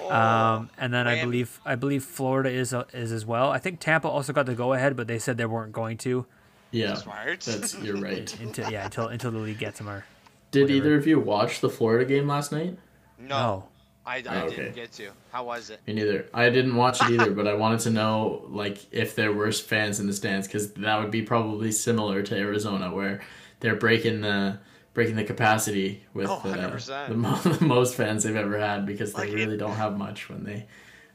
Oh, 0.00 0.10
um, 0.10 0.70
and 0.78 0.92
then 0.94 1.06
I 1.06 1.20
believe 1.22 1.60
I 1.66 1.74
believe 1.74 2.02
Florida 2.02 2.48
is 2.50 2.72
uh, 2.72 2.84
is 2.94 3.12
as 3.12 3.26
well. 3.26 3.50
I 3.50 3.58
think 3.58 3.78
Tampa 3.80 4.08
also 4.08 4.32
got 4.32 4.46
the 4.46 4.54
go 4.54 4.72
ahead, 4.72 4.96
but 4.96 5.06
they 5.06 5.18
said 5.18 5.36
they 5.36 5.44
weren't 5.44 5.72
going 5.72 5.98
to 5.98 6.24
Yeah, 6.70 6.94
Smart. 6.94 7.40
that's 7.40 7.78
you're 7.80 7.96
right. 8.00 8.40
until 8.40 8.70
yeah 8.70 8.86
until 8.86 9.08
until 9.08 9.32
the 9.32 9.38
league 9.38 9.58
gets 9.58 9.78
them. 9.78 9.88
Or 9.90 10.04
Did 10.50 10.62
Whatever. 10.62 10.76
either 10.76 10.94
of 10.96 11.06
you 11.06 11.20
watch 11.20 11.60
the 11.60 11.68
Florida 11.68 12.04
game 12.04 12.26
last 12.28 12.52
night? 12.52 12.78
no, 13.18 13.26
no, 13.28 13.68
I, 14.06 14.16
I 14.16 14.22
Oh, 14.42 14.46
okay. 14.46 14.56
didn't 14.56 14.74
get 14.76 14.92
to. 14.92 15.10
How 15.32 15.44
was 15.44 15.68
it? 15.70 15.80
Me 15.86 15.92
neither. 15.92 16.26
I 16.32 16.48
didn't 16.50 16.76
watch 16.76 17.02
it 17.02 17.10
either, 17.10 17.30
but 17.32 17.46
I 17.46 17.54
wanted 17.54 17.80
to 17.80 17.90
know 17.90 18.44
like 18.48 18.78
if 18.92 19.14
there 19.14 19.32
were 19.32 19.52
fans 19.52 20.00
in 20.00 20.06
the 20.06 20.12
stands 20.14 20.46
because 20.46 20.72
that 20.74 20.98
would 21.00 21.10
be 21.10 21.22
probably 21.22 21.72
similar 21.72 22.22
to 22.22 22.36
Arizona 22.36 22.94
where 22.94 23.20
they're 23.60 23.76
breaking 23.76 24.20
the 24.22 24.58
breaking 24.94 25.16
the 25.16 25.24
capacity 25.24 26.04
with 26.14 26.28
Oh, 26.28 26.40
uh, 26.44 27.06
the, 27.08 27.14
mo- 27.14 27.36
the 27.44 27.64
most 27.64 27.94
fans 27.94 28.24
they've 28.24 28.34
ever 28.34 28.58
had 28.58 28.86
because 28.86 29.12
they 29.12 29.20
Like, 29.24 29.28
it- 29.30 29.34
really 29.34 29.56
don't 29.58 29.76
have 29.76 29.96
much 29.98 30.28
when 30.30 30.42
they 30.44 30.66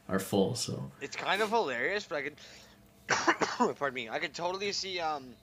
are 0.08 0.18
full. 0.20 0.54
So 0.54 0.90
It's 1.00 1.16
kind 1.16 1.42
of 1.42 1.50
hilarious, 1.50 2.06
but 2.06 2.16
I 2.16 2.22
could. 2.22 2.36
pardon 3.78 3.94
me. 3.94 4.08
I 4.08 4.18
could 4.18 4.34
totally 4.34 4.72
see. 4.72 5.00
Um, 5.00 5.34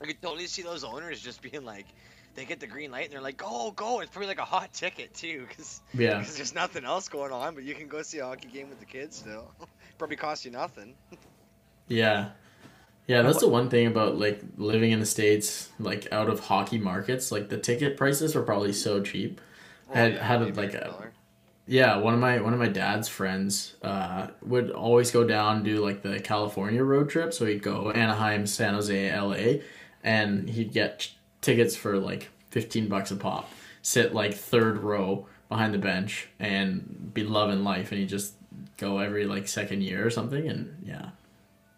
I 0.00 0.06
could 0.06 0.20
totally 0.22 0.46
see 0.46 0.62
those 0.62 0.84
owners 0.84 1.20
just 1.20 1.42
being 1.42 1.64
like, 1.64 1.86
they 2.34 2.44
get 2.44 2.60
the 2.60 2.66
green 2.66 2.90
light 2.90 3.04
and 3.04 3.12
they're 3.12 3.20
like, 3.20 3.36
go, 3.36 3.72
go. 3.72 4.00
It's 4.00 4.10
probably 4.10 4.28
like 4.28 4.38
a 4.38 4.44
hot 4.44 4.72
ticket 4.72 5.14
too, 5.14 5.46
because 5.48 5.80
yeah, 5.94 6.24
there's 6.34 6.54
nothing 6.54 6.84
else 6.84 7.08
going 7.08 7.32
on, 7.32 7.54
but 7.54 7.64
you 7.64 7.74
can 7.74 7.88
go 7.88 8.02
see 8.02 8.18
a 8.18 8.24
hockey 8.24 8.48
game 8.48 8.68
with 8.68 8.80
the 8.80 8.86
kids 8.86 9.16
still. 9.16 9.50
probably 9.98 10.16
cost 10.16 10.44
you 10.44 10.50
nothing. 10.50 10.94
yeah, 11.88 12.30
yeah. 13.06 13.22
That's 13.22 13.40
the 13.40 13.48
one 13.48 13.68
thing 13.68 13.86
about 13.86 14.18
like 14.18 14.42
living 14.56 14.92
in 14.92 15.00
the 15.00 15.06
states, 15.06 15.70
like 15.78 16.10
out 16.12 16.28
of 16.28 16.40
hockey 16.40 16.78
markets. 16.78 17.30
Like 17.30 17.48
the 17.48 17.58
ticket 17.58 17.96
prices 17.96 18.34
are 18.34 18.42
probably 18.42 18.72
so 18.72 19.02
cheap. 19.02 19.40
I 19.94 19.98
had 19.98 20.42
it 20.42 20.56
maybe 20.56 20.56
like 20.56 20.74
a 20.74 20.84
dollar. 20.84 21.12
Yeah, 21.66 21.98
one 21.98 22.12
of 22.12 22.20
my 22.20 22.40
one 22.40 22.52
of 22.52 22.58
my 22.58 22.68
dad's 22.68 23.08
friends 23.08 23.76
uh, 23.82 24.28
would 24.42 24.70
always 24.70 25.10
go 25.10 25.24
down 25.24 25.56
and 25.56 25.64
do 25.64 25.84
like 25.84 26.02
the 26.02 26.18
California 26.18 26.82
road 26.82 27.08
trip. 27.08 27.32
So 27.32 27.46
he'd 27.46 27.62
go 27.62 27.90
Anaheim, 27.90 28.46
San 28.46 28.74
Jose, 28.74 29.08
L.A., 29.10 29.62
and 30.02 30.48
he'd 30.48 30.72
get 30.72 31.12
tickets 31.42 31.76
for 31.76 31.98
like 31.98 32.30
fifteen 32.50 32.88
bucks 32.88 33.10
a 33.10 33.16
pop. 33.16 33.50
Sit 33.82 34.14
like 34.14 34.32
third 34.32 34.78
row 34.78 35.26
behind 35.50 35.74
the 35.74 35.78
bench 35.78 36.28
and 36.38 37.10
be 37.12 37.24
loving 37.24 37.62
life. 37.62 37.92
And 37.92 38.00
he'd 38.00 38.08
just 38.08 38.34
go 38.78 38.98
every 38.98 39.26
like 39.26 39.46
second 39.46 39.82
year 39.82 40.06
or 40.06 40.10
something. 40.10 40.48
And 40.48 40.82
yeah, 40.86 41.10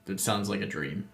it 0.07 0.21
sounds 0.21 0.49
like 0.49 0.61
a 0.61 0.67
dream. 0.67 1.09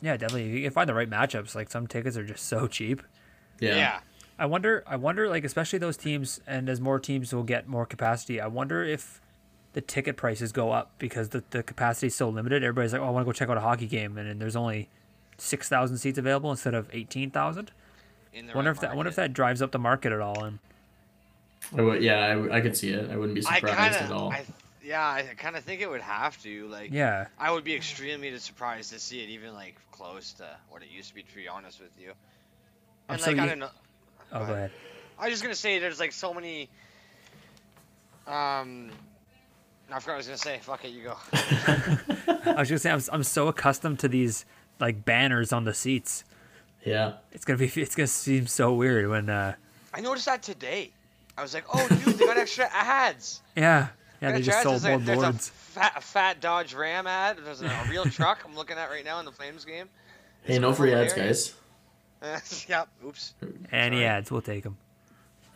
yeah, 0.00 0.16
definitely. 0.16 0.48
You 0.48 0.62
can 0.64 0.72
find 0.72 0.88
the 0.88 0.94
right 0.94 1.08
matchups. 1.08 1.54
Like 1.54 1.70
some 1.70 1.86
tickets 1.86 2.16
are 2.16 2.24
just 2.24 2.46
so 2.46 2.66
cheap. 2.66 3.02
Yeah, 3.60 3.76
yeah. 3.76 4.00
I 4.38 4.46
wonder. 4.46 4.84
I 4.86 4.96
wonder, 4.96 5.28
like 5.28 5.44
especially 5.44 5.80
those 5.80 5.96
teams, 5.96 6.40
and 6.46 6.68
as 6.68 6.80
more 6.80 6.98
teams 7.00 7.32
will 7.34 7.42
get 7.42 7.68
more 7.68 7.84
capacity, 7.84 8.40
I 8.40 8.46
wonder 8.46 8.84
if 8.84 9.20
the 9.72 9.80
ticket 9.80 10.16
prices 10.16 10.52
go 10.52 10.70
up 10.70 10.92
because 10.98 11.30
the 11.30 11.42
the 11.50 11.62
capacity 11.62 12.06
is 12.06 12.14
so 12.14 12.28
limited. 12.28 12.62
Everybody's 12.62 12.92
like, 12.92 13.02
"Oh, 13.02 13.06
I 13.06 13.10
want 13.10 13.22
to 13.22 13.26
go 13.26 13.32
check 13.32 13.48
out 13.48 13.56
a 13.56 13.60
hockey 13.60 13.86
game," 13.86 14.16
and, 14.16 14.28
then 14.28 14.38
there's 14.38 14.54
only 14.56 14.88
six 15.38 15.68
thousand 15.68 15.98
seats 15.98 16.18
available 16.18 16.50
instead 16.50 16.74
of 16.74 16.88
eighteen 16.92 17.30
thousand. 17.30 17.70
Wonder 18.54 18.54
right 18.54 18.66
if 18.76 18.80
that. 18.80 18.90
I 18.90 18.94
wonder 18.94 19.08
if 19.08 19.16
that 19.16 19.32
drives 19.32 19.62
up 19.62 19.72
the 19.72 19.78
market 19.78 20.12
at 20.12 20.20
all. 20.20 20.44
And 20.44 20.58
I 21.76 21.82
would, 21.82 22.02
yeah, 22.02 22.46
I 22.52 22.60
could 22.60 22.76
see 22.76 22.90
it. 22.90 23.10
I 23.10 23.16
wouldn't 23.16 23.34
be 23.34 23.44
I 23.46 23.56
surprised 23.56 23.76
kind 23.76 23.94
at 23.94 24.12
all. 24.12 24.28
of, 24.28 24.34
I, 24.34 24.44
yeah, 24.82 25.04
I 25.06 25.22
kind 25.36 25.56
of 25.56 25.64
think 25.64 25.80
it 25.80 25.90
would 25.90 26.00
have 26.02 26.40
to. 26.42 26.68
Like, 26.68 26.92
yeah, 26.92 27.26
I 27.38 27.50
would 27.50 27.64
be 27.64 27.74
extremely 27.74 28.36
surprised 28.38 28.92
to 28.92 28.98
see 29.00 29.22
it 29.22 29.28
even 29.30 29.54
like 29.54 29.74
close 29.90 30.32
to 30.34 30.46
what 30.70 30.82
it 30.82 30.88
used 30.90 31.08
to 31.08 31.14
be. 31.14 31.22
To 31.22 31.34
be 31.34 31.48
honest 31.48 31.80
with 31.80 31.90
you, 31.98 32.12
I'm 33.08 33.14
and 33.14 33.20
so 33.20 33.30
like 33.30 33.40
I 33.40 33.44
u- 33.44 33.48
don't 33.50 33.58
know. 33.58 33.70
oh, 34.32 34.46
go 34.46 34.52
ahead. 34.52 34.70
I 35.18 35.24
was 35.24 35.32
just 35.32 35.42
gonna 35.42 35.54
say 35.54 35.78
there's 35.78 35.98
like 36.00 36.12
so 36.12 36.32
many. 36.32 36.68
Um, 38.26 38.90
I 39.90 39.98
forgot 40.00 40.06
what 40.06 40.12
I 40.14 40.16
was 40.18 40.26
gonna 40.26 40.38
say. 40.38 40.58
Fuck 40.62 40.84
it, 40.84 40.88
you 40.90 41.02
go. 41.04 41.16
I 41.32 42.54
was 42.58 42.68
gonna 42.68 42.78
say 42.78 42.90
I'm, 42.90 43.02
I'm 43.12 43.22
so 43.24 43.48
accustomed 43.48 43.98
to 44.00 44.08
these 44.08 44.44
like 44.80 45.04
banners 45.04 45.52
on 45.52 45.64
the 45.64 45.74
seats. 45.74 46.24
yeah, 46.84 47.14
It's 47.32 47.44
gonna 47.44 47.58
be. 47.58 47.66
It's 47.76 47.94
gonna 47.94 48.06
seem 48.06 48.46
so 48.46 48.74
weird 48.74 49.08
when. 49.08 49.28
uh 49.30 49.54
I 49.94 50.00
noticed 50.00 50.26
that 50.26 50.42
today. 50.42 50.90
I 51.36 51.42
was 51.42 51.54
like, 51.54 51.64
oh, 51.72 51.86
dude, 51.88 52.00
they 52.18 52.26
got 52.26 52.36
extra 52.36 52.68
ads. 52.72 53.42
Yeah, 53.56 53.88
yeah. 54.20 54.32
They 54.32 54.42
just 54.42 54.62
sold 54.62 54.80
There's, 54.80 54.84
more 54.84 54.96
like, 54.96 55.06
there's 55.06 55.18
a 55.18 55.22
boards. 55.22 55.48
fat, 55.48 55.92
a 55.96 56.00
fat 56.00 56.40
Dodge 56.40 56.74
Ram 56.74 57.06
ad. 57.06 57.38
There's 57.44 57.62
a, 57.62 57.66
a 57.66 57.86
real 57.88 58.04
truck 58.18 58.44
I'm 58.44 58.54
looking 58.56 58.76
at 58.76 58.90
right 58.90 59.04
now 59.04 59.18
in 59.20 59.24
the 59.24 59.32
Flames 59.32 59.64
game. 59.64 59.88
hey, 60.42 60.58
no 60.58 60.72
free 60.72 60.92
ads, 60.92 61.12
guys. 61.14 61.54
yeah. 62.68 62.84
Oops. 63.06 63.34
Any 63.72 63.96
sorry. 63.98 64.04
ads, 64.06 64.30
we'll 64.30 64.40
take 64.42 64.64
them. 64.64 64.76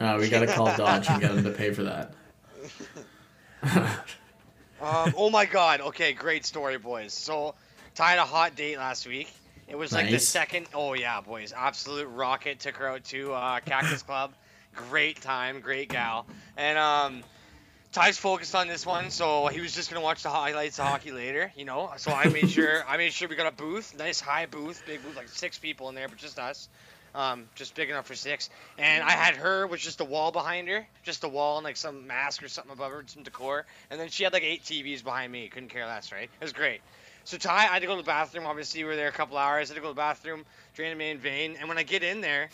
Uh, 0.01 0.17
we 0.21 0.29
gotta 0.29 0.47
call 0.47 0.67
Dodge 0.77 1.09
and 1.09 1.21
get 1.21 1.35
them 1.35 1.45
to 1.45 1.51
pay 1.51 1.73
for 1.73 1.83
that. 1.85 2.13
Um, 4.81 5.15
oh 5.17 5.31
my 5.31 5.45
God. 5.47 5.81
Okay, 5.81 6.13
great 6.13 6.45
story, 6.45 6.77
boys. 6.79 7.13
So, 7.13 7.55
Ty 7.95 8.11
had 8.11 8.19
a 8.19 8.25
hot 8.25 8.57
date 8.57 8.79
last 8.79 9.07
week. 9.07 9.33
It 9.69 9.77
was 9.77 9.93
like 9.93 10.11
the 10.11 10.19
second. 10.19 10.67
Oh 10.75 10.95
yeah, 10.95 11.21
boys, 11.21 11.53
absolute 11.57 12.07
rocket. 12.07 12.61
Took 12.61 12.77
her 12.77 12.89
out 12.89 13.05
to 13.05 13.33
uh, 13.33 13.61
Cactus 13.61 14.03
Club. 14.03 14.33
Great 14.75 15.21
time, 15.21 15.61
great 15.61 15.89
gal. 15.89 16.27
And 16.57 16.79
um, 16.79 17.23
Ty's 17.93 18.19
focused 18.19 18.55
on 18.55 18.69
this 18.69 18.87
one, 18.87 19.11
so 19.11 19.47
he 19.47 19.61
was 19.61 19.75
just 19.75 19.91
gonna 19.91 20.03
watch 20.03 20.23
the 20.23 20.31
highlights 20.31 20.79
of 20.79 20.87
hockey 20.87 21.11
later. 21.13 21.53
You 21.57 21.65
know, 21.65 21.91
so 21.99 22.11
I 22.11 22.27
made 22.29 22.51
sure 22.51 22.85
I 22.89 22.97
made 22.97 23.13
sure 23.13 23.29
we 23.29 23.37
got 23.37 23.47
a 23.47 23.57
booth, 23.57 23.97
nice 23.97 24.21
high 24.21 24.47
booth, 24.47 24.83
big 24.87 25.03
booth, 25.03 25.17
like 25.17 25.29
six 25.29 25.59
people 25.59 25.89
in 25.89 25.95
there, 25.95 26.09
but 26.09 26.19
just 26.19 26.39
us. 26.39 26.69
Um, 27.15 27.49
just 27.55 27.75
big 27.75 27.91
enough 27.91 28.07
for 28.07 28.15
six. 28.15 28.49
And 28.79 29.05
I 29.05 29.11
had 29.11 29.37
her 29.37 29.67
with 29.67 29.81
just 29.81 30.01
a 30.01 30.05
wall 30.05 30.33
behind 30.33 30.67
her, 30.69 30.87
just 31.03 31.25
a 31.25 31.29
wall 31.29 31.59
and 31.59 31.65
like 31.65 31.77
some 31.77 32.07
mask 32.07 32.43
or 32.43 32.49
something 32.49 32.73
above 32.73 32.91
her, 32.91 33.05
some 33.07 33.23
decor. 33.23 33.67
And 33.91 34.01
then 34.01 34.09
she 34.09 34.25
had 34.25 34.33
like 34.33 34.45
eight 34.45 34.65
TVs 34.65 35.05
behind 35.05 35.31
me. 35.31 35.49
Couldn't 35.49 35.69
care 35.69 35.85
less, 35.87 36.11
right? 36.11 36.31
It 36.41 36.43
was 36.43 36.55
great. 36.55 36.81
So 37.25 37.39
Ty, 37.39 37.51
I 37.55 37.67
had 37.67 37.81
to 37.81 37.87
go 37.87 37.97
to 37.97 38.03
the 38.03 38.07
bathroom. 38.07 38.47
Obviously, 38.47 38.83
we 38.83 38.89
were 38.89 38.97
there 38.97 39.09
a 39.09 39.13
couple 39.13 39.37
hours. 39.39 39.71
I 39.71 39.75
had 39.75 39.77
to 39.77 39.81
go 39.81 39.89
to 39.89 39.95
the 39.95 40.01
bathroom, 40.01 40.45
drain 40.75 40.91
the 40.91 40.97
main 40.97 41.19
vein. 41.19 41.57
And 41.59 41.69
when 41.69 41.79
I 41.79 41.83
get 41.83 42.03
in 42.03 42.21
there, 42.21 42.49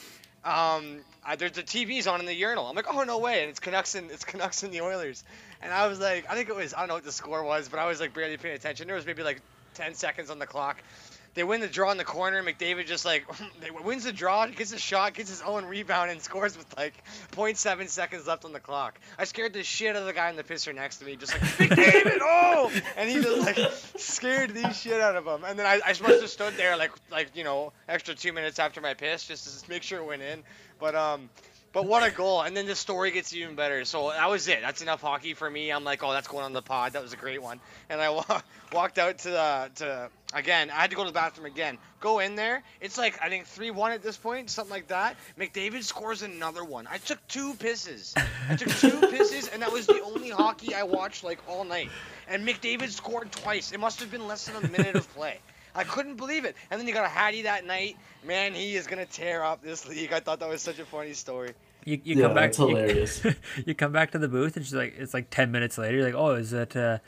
um, 0.45 0.99
I, 1.25 1.37
there's 1.37 1.53
the 1.53 1.63
TVs 1.63 2.11
on 2.11 2.21
in 2.21 2.27
the 2.27 2.35
urinal. 2.35 2.67
I'm 2.67 2.77
like, 2.77 2.93
oh 2.93 3.03
no 3.03 3.19
way! 3.19 3.43
And 3.43 3.51
it's 3.51 3.61
Canucks 3.61 3.95
and 3.95 4.11
it's 4.11 4.25
Canucks 4.25 4.63
and 4.63 4.73
the 4.73 4.83
Oilers. 4.83 5.25
And 5.63 5.73
I 5.73 5.87
was 5.89 5.99
like, 5.99 6.31
I 6.31 6.35
think 6.35 6.49
it 6.49 6.55
was 6.57 6.75
I 6.75 6.81
don't 6.81 6.89
know 6.89 6.95
what 6.95 7.05
the 7.05 7.13
score 7.13 7.43
was, 7.43 7.69
but 7.69 7.79
I 7.79 7.87
was 7.87 8.01
like 8.01 8.15
barely 8.15 8.37
paying 8.37 8.55
attention. 8.55 8.87
There 8.87 8.97
was 8.97 9.07
maybe 9.07 9.23
like 9.23 9.41
10 9.75 9.95
seconds 9.95 10.31
on 10.31 10.39
the 10.39 10.47
clock. 10.47 10.83
They 11.35 11.45
win 11.45 11.61
the 11.61 11.69
draw 11.69 11.91
in 11.93 11.99
the 11.99 12.05
corner. 12.05 12.43
McDavid 12.43 12.87
just 12.87 13.05
like 13.05 13.25
wins 13.85 14.05
the 14.05 14.13
draw, 14.13 14.47
gets 14.47 14.73
a 14.73 14.79
shot, 14.79 15.15
gets 15.15 15.31
his 15.31 15.43
own 15.43 15.65
rebound, 15.67 16.11
and 16.11 16.21
scores 16.21 16.57
with 16.59 16.67
like 16.77 16.95
0.7 17.33 17.89
seconds 17.89 18.27
left 18.27 18.45
on 18.45 18.53
the 18.53 18.61
clock. 18.61 18.99
I 19.19 19.25
scared 19.25 19.53
the 19.53 19.63
shit 19.63 19.95
out 19.95 20.01
of 20.01 20.07
the 20.07 20.13
guy 20.13 20.31
in 20.31 20.37
the 20.37 20.43
pisser 20.43 20.75
next 20.75 20.97
to 20.99 21.05
me, 21.05 21.17
just 21.17 21.33
like 21.33 21.43
McDavid, 21.71 22.19
oh! 22.23 22.73
And 22.97 23.09
he 23.09 23.23
just 23.23 23.41
like 23.41 23.71
scared 23.97 24.55
the 24.55 24.73
shit 24.73 25.01
out 25.01 25.17
of 25.17 25.27
him. 25.27 25.45
And 25.45 25.59
then 25.59 25.67
I, 25.67 25.81
I 25.85 25.89
must 25.91 26.21
have 26.21 26.31
stood 26.31 26.55
there 26.57 26.77
like 26.77 26.93
like 27.11 27.29
you 27.35 27.45
know 27.45 27.73
extra 27.89 28.15
two 28.15 28.33
minutes 28.33 28.59
after 28.59 28.81
my 28.81 28.95
piss 28.95 29.25
just 29.25 29.65
to 29.65 29.71
make 29.71 29.83
sure 29.83 30.01
it 30.01 30.07
went 30.07 30.23
in. 30.23 30.43
But 30.81 30.95
um, 30.95 31.29
But 31.73 31.87
what 31.87 32.03
a 32.09 32.11
goal! 32.11 32.41
And 32.43 32.57
then 32.57 32.67
the 32.67 32.75
story 32.75 33.11
gets 33.11 33.33
even 33.35 33.55
better. 33.55 33.85
So 33.85 34.11
that 34.11 34.29
was 34.29 34.49
it. 34.49 34.61
That's 34.63 34.83
enough 34.83 35.03
hockey 35.03 35.35
for 35.35 35.49
me. 35.49 35.71
I'm 35.71 35.85
like, 35.85 36.03
oh, 36.03 36.13
that's 36.13 36.29
going 36.29 36.45
on 36.45 36.53
the 36.53 36.63
pod. 36.63 36.95
That 36.95 37.03
was 37.03 37.13
a 37.13 37.17
great 37.17 37.43
one. 37.43 37.61
And 37.91 38.01
I 38.01 38.11
wa- 38.11 38.41
walked 38.73 38.99
out 38.99 39.19
to 39.19 39.31
the 39.31 39.71
to 39.77 40.11
again. 40.35 40.71
I 40.71 40.81
had 40.81 40.91
to 40.91 40.97
go 40.97 41.05
to 41.05 41.11
the 41.11 41.15
bathroom 41.15 41.47
again. 41.47 41.79
Go 42.01 42.19
in 42.19 42.37
there. 42.37 42.63
It's 42.81 42.99
like 42.99 43.19
I 43.23 43.29
think 43.29 43.47
three 43.47 43.71
one 43.71 43.93
at 43.93 44.03
this 44.03 44.17
point, 44.17 44.51
something 44.51 44.71
like 44.71 44.89
that. 44.89 45.17
McDavid 45.39 45.83
scores 45.83 46.23
another 46.23 46.65
one. 46.65 46.87
I 46.91 46.99
took 46.99 47.27
two 47.29 47.55
pisses. 47.55 48.13
I 48.49 48.57
took 48.57 48.69
two 48.69 48.91
pisses, 49.09 49.53
and 49.53 49.63
that 49.63 49.73
was 49.73 49.87
the 49.87 50.01
only 50.03 50.31
hockey 50.31 50.75
I 50.75 50.83
watched 50.83 51.25
like 51.25 51.39
all 51.49 51.65
night. 51.65 51.91
And 52.29 52.47
McDavid 52.47 52.91
scored 52.91 53.33
twice. 53.33 53.73
It 53.73 53.81
must 53.81 54.01
have 54.01 54.11
been 54.11 54.27
less 54.27 54.47
than 54.47 54.65
a 54.65 54.69
minute 54.69 54.95
of 54.95 55.13
play. 55.15 55.39
I 55.75 55.85
couldn't 55.85 56.17
believe 56.17 56.45
it. 56.45 56.57
And 56.71 56.81
then 56.81 56.89
you 56.89 56.95
got 56.95 57.05
a 57.05 57.09
Hattie 57.09 57.43
that 57.43 57.65
night. 57.65 57.97
Man, 58.25 58.53
he 58.53 58.75
is 58.75 58.87
gonna 58.87 59.07
tear 59.07 59.45
up 59.45 59.63
this 59.63 59.89
league. 59.89 60.13
I 60.13 60.21
thought 60.21 60.41
that 60.41 60.49
was 60.49 60.63
such 60.63 60.79
a 60.79 60.85
funny 60.85 61.13
story. 61.13 61.53
You, 61.85 62.01
you 62.05 62.17
Yeah, 62.17 62.27
come 62.27 62.35
back. 62.35 62.45
that's 62.49 62.59
you- 62.59 62.69
hilarious. 62.69 63.23
You, 63.67 63.75
come 63.75 63.93
back 63.93 64.11
to 64.11 64.19
the 64.19 64.29
booth 64.29 64.57
and 64.57 64.65
she's 64.67 64.75
like, 64.75 64.95
it's 64.99 65.15
like 65.15 65.31
ten 65.31 65.51
minutes 65.51 65.79
later. 65.79 65.97
You're 65.97 66.07
like, 66.07 66.15
oh, 66.15 66.33
is 66.33 66.53
it? 66.53 66.77
Uh, 66.77 66.99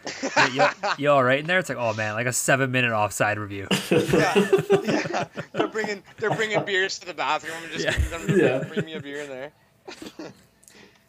you, 0.53 0.65
you 0.97 1.11
all 1.11 1.23
right 1.23 1.41
in 1.41 1.47
there? 1.47 1.59
It's 1.59 1.69
like, 1.69 1.77
oh 1.79 1.93
man, 1.95 2.15
like 2.15 2.27
a 2.27 2.33
seven 2.33 2.71
minute 2.71 2.93
offside 2.93 3.39
review. 3.39 3.67
Yeah, 3.91 3.99
yeah. 4.85 5.25
They're 5.53 5.67
bringing 5.69 6.03
they're 6.19 6.35
bringing 6.35 6.65
beers 6.65 6.99
to 7.01 7.07
the 7.07 7.15
bathroom. 7.15 7.55
I'm 7.63 7.71
just 7.71 7.85
Yeah. 7.85 8.09
them 8.09 8.27
to 8.27 8.37
Yeah. 8.39 8.59
bring 8.65 8.85
me 8.87 8.95
a 8.95 9.01
beer 9.01 9.21
in 9.23 9.29
there. 9.29 9.53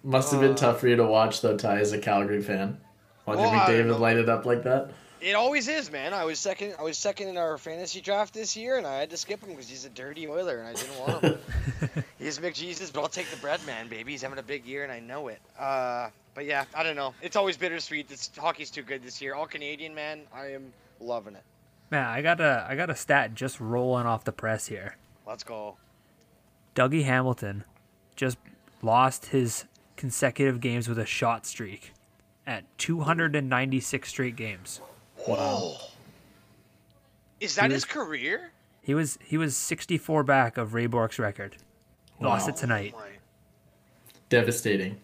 Must 0.03 0.31
have 0.31 0.41
Uh, 0.41 0.47
been 0.47 0.55
tough 0.55 0.79
for 0.79 0.87
you 0.87 0.95
to 0.95 1.05
watch 1.05 1.41
though, 1.41 1.55
Ty, 1.57 1.77
as 1.79 1.91
a 1.93 1.99
Calgary 1.99 2.41
fan. 2.41 2.77
Watching 3.25 3.43
Well, 3.43 3.51
I 3.51 3.67
don't 3.67 3.75
McDavid 3.75 3.87
know. 3.87 3.97
light 3.97 4.17
it 4.17 4.29
up 4.29 4.45
like 4.45 4.63
that. 4.63 4.91
It 5.21 5.35
always 5.35 5.67
is, 5.67 5.91
man. 5.91 6.13
I 6.15 6.25
was 6.25 6.39
second. 6.39 6.75
I 6.79 6.81
was 6.81 6.97
second 6.97 7.27
in 7.27 7.37
our 7.37 7.57
fantasy 7.59 8.01
draft 8.01 8.33
this 8.33 8.57
year, 8.57 8.77
and 8.77 8.87
I 8.87 8.99
had 8.99 9.11
to 9.11 9.17
skip 9.17 9.41
him 9.41 9.49
because 9.49 9.69
he's 9.69 9.85
a 9.85 9.89
dirty 9.89 10.27
Oiler, 10.27 10.57
and 10.57 10.67
I 10.67 10.73
didn't 10.73 10.99
want 10.99 11.23
him. 11.23 12.03
he's 12.19 12.39
McJesus, 12.39 12.91
but 12.91 13.01
I'll 13.01 13.07
take 13.07 13.29
the 13.29 13.37
bread 13.37 13.63
man, 13.67 13.87
baby. 13.87 14.13
He's 14.13 14.23
having 14.23 14.39
a 14.39 14.43
big 14.43 14.65
year, 14.65 14.83
and 14.83 14.91
I 14.91 14.99
know 14.99 15.27
it. 15.27 15.39
Uh, 15.59 16.09
but 16.33 16.45
yeah, 16.45 16.65
I 16.73 16.81
don't 16.81 16.95
know. 16.95 17.13
It's 17.21 17.35
always 17.35 17.55
bittersweet. 17.55 18.09
This 18.09 18.31
hockey's 18.35 18.71
too 18.71 18.81
good 18.81 19.03
this 19.03 19.21
year. 19.21 19.35
All 19.35 19.45
Canadian, 19.45 19.93
man. 19.93 20.21
I 20.33 20.53
am 20.53 20.73
loving 20.99 21.35
it. 21.35 21.43
Man, 21.91 22.07
I 22.07 22.21
got 22.23 22.41
a 22.41 22.65
I 22.67 22.75
got 22.75 22.89
a 22.89 22.95
stat 22.95 23.35
just 23.35 23.59
rolling 23.59 24.07
off 24.07 24.23
the 24.23 24.31
press 24.31 24.67
here. 24.67 24.95
Let's 25.27 25.43
go. 25.43 25.77
Dougie 26.73 27.03
Hamilton 27.03 27.63
just 28.15 28.37
lost 28.81 29.27
his 29.27 29.65
consecutive 29.97 30.61
games 30.61 30.87
with 30.87 30.97
a 30.97 31.05
shot 31.05 31.45
streak 31.45 31.91
at 32.47 32.63
296 32.79 34.09
straight 34.09 34.35
games. 34.35 34.81
Wow. 35.27 35.75
Is 37.39 37.55
that 37.55 37.67
He 37.67 37.73
his 37.73 37.85
career? 37.85 38.51
He 38.81 38.93
was 38.93 39.17
he 39.23 39.37
was 39.37 39.55
64 39.57 40.23
back 40.23 40.57
of 40.57 40.73
Ray 40.73 40.87
Bourque's 40.87 41.19
record. 41.19 41.57
Lost 42.19 42.47
it 42.49 42.55
tonight. 42.55 42.93
Oh 42.95 43.03
Devastating. 44.29 44.97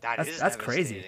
That 0.00 0.18
That's- 0.18 0.34
is 0.34 0.40
that's 0.40 0.56
crazy. 0.56 1.04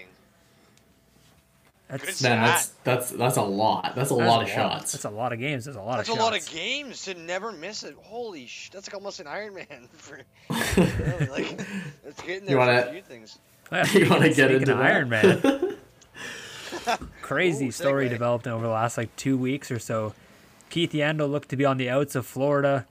That's 1.89 2.21
Man, 2.21 2.43
that's 2.43 2.69
that's 2.83 3.11
that's 3.13 3.37
a 3.37 3.43
lot. 3.43 3.95
That's 3.95 4.11
a 4.11 4.15
that's 4.15 4.27
lot 4.29 4.43
of 4.43 4.49
a 4.49 4.51
shots. 4.51 4.91
That's 4.93 5.05
a 5.05 5.11
lot 5.11 5.33
of 5.33 5.39
games. 5.39 5.67
That's 5.67 5.77
a 5.77 5.81
lot 5.81 5.99
That's 5.99 6.09
a 6.09 6.13
of 6.15 6.19
lot 6.19 6.37
of 6.37 6.45
games 6.51 7.03
to 7.05 7.15
never 7.15 7.53
miss 7.53 7.85
it. 7.85 7.95
Holy 8.03 8.47
sh! 8.47 8.71
That's 8.71 8.89
like 8.89 8.95
almost 8.95 9.21
an 9.21 9.29
Iron 9.29 9.55
Man 9.55 9.89
for 9.93 10.21
really, 10.51 11.27
like. 11.27 11.61
It's 12.05 12.21
getting 12.23 12.45
there 12.47 12.55
You 12.55 12.59
wanna- 12.59 12.83
for 12.83 12.89
a 12.89 12.93
few 12.93 13.03
things. 13.03 13.39
You 13.95 14.09
want 14.11 14.23
to 14.23 14.33
get 14.35 14.51
into? 14.53 14.75
Iron 14.75 15.09
Man? 15.09 15.41
Crazy 17.23 17.69
Ooh, 17.69 17.73
story 17.73 18.09
developed 18.09 18.47
over 18.47 18.65
the 18.67 18.73
last 18.73 18.97
like 18.97 19.15
two 19.17 19.37
weeks 19.37 19.71
or 19.71 19.79
so. 19.79 20.15
Keith 20.71 20.93
Yandle 20.93 21.31
looked 21.31 21.49
to 21.51 21.57
be 21.57 21.65
on 21.65 21.77
the 21.77 21.89
outs 21.89 22.15
of 22.15 22.27
Florida. 22.27 22.87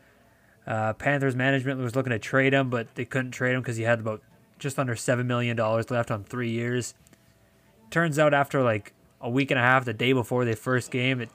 Uh, 0.66 0.94
Panthers 0.94 1.36
management 1.36 1.80
was 1.80 1.96
looking 1.96 2.12
to 2.12 2.20
trade 2.20 2.54
him, 2.54 2.70
but 2.70 2.94
they 2.96 3.06
couldn't 3.06 3.32
trade 3.32 3.54
him 3.54 3.62
because 3.62 3.78
he 3.78 3.84
had 3.84 4.00
about 4.00 4.22
just 4.58 4.80
under 4.80 4.96
seven 4.96 5.28
million 5.28 5.56
dollars 5.56 5.92
left 5.92 6.10
on 6.10 6.24
three 6.24 6.50
years. 6.50 6.94
Turns 7.92 8.18
out 8.18 8.34
after 8.34 8.64
like 8.64 8.94
a 9.22 9.30
week 9.30 9.52
and 9.52 9.60
a 9.60 9.64
half, 9.64 9.86
the 9.86 9.94
day 9.94 10.14
before 10.14 10.46
the 10.46 10.56
first 10.56 10.92
game, 10.92 11.22
it 11.22 11.30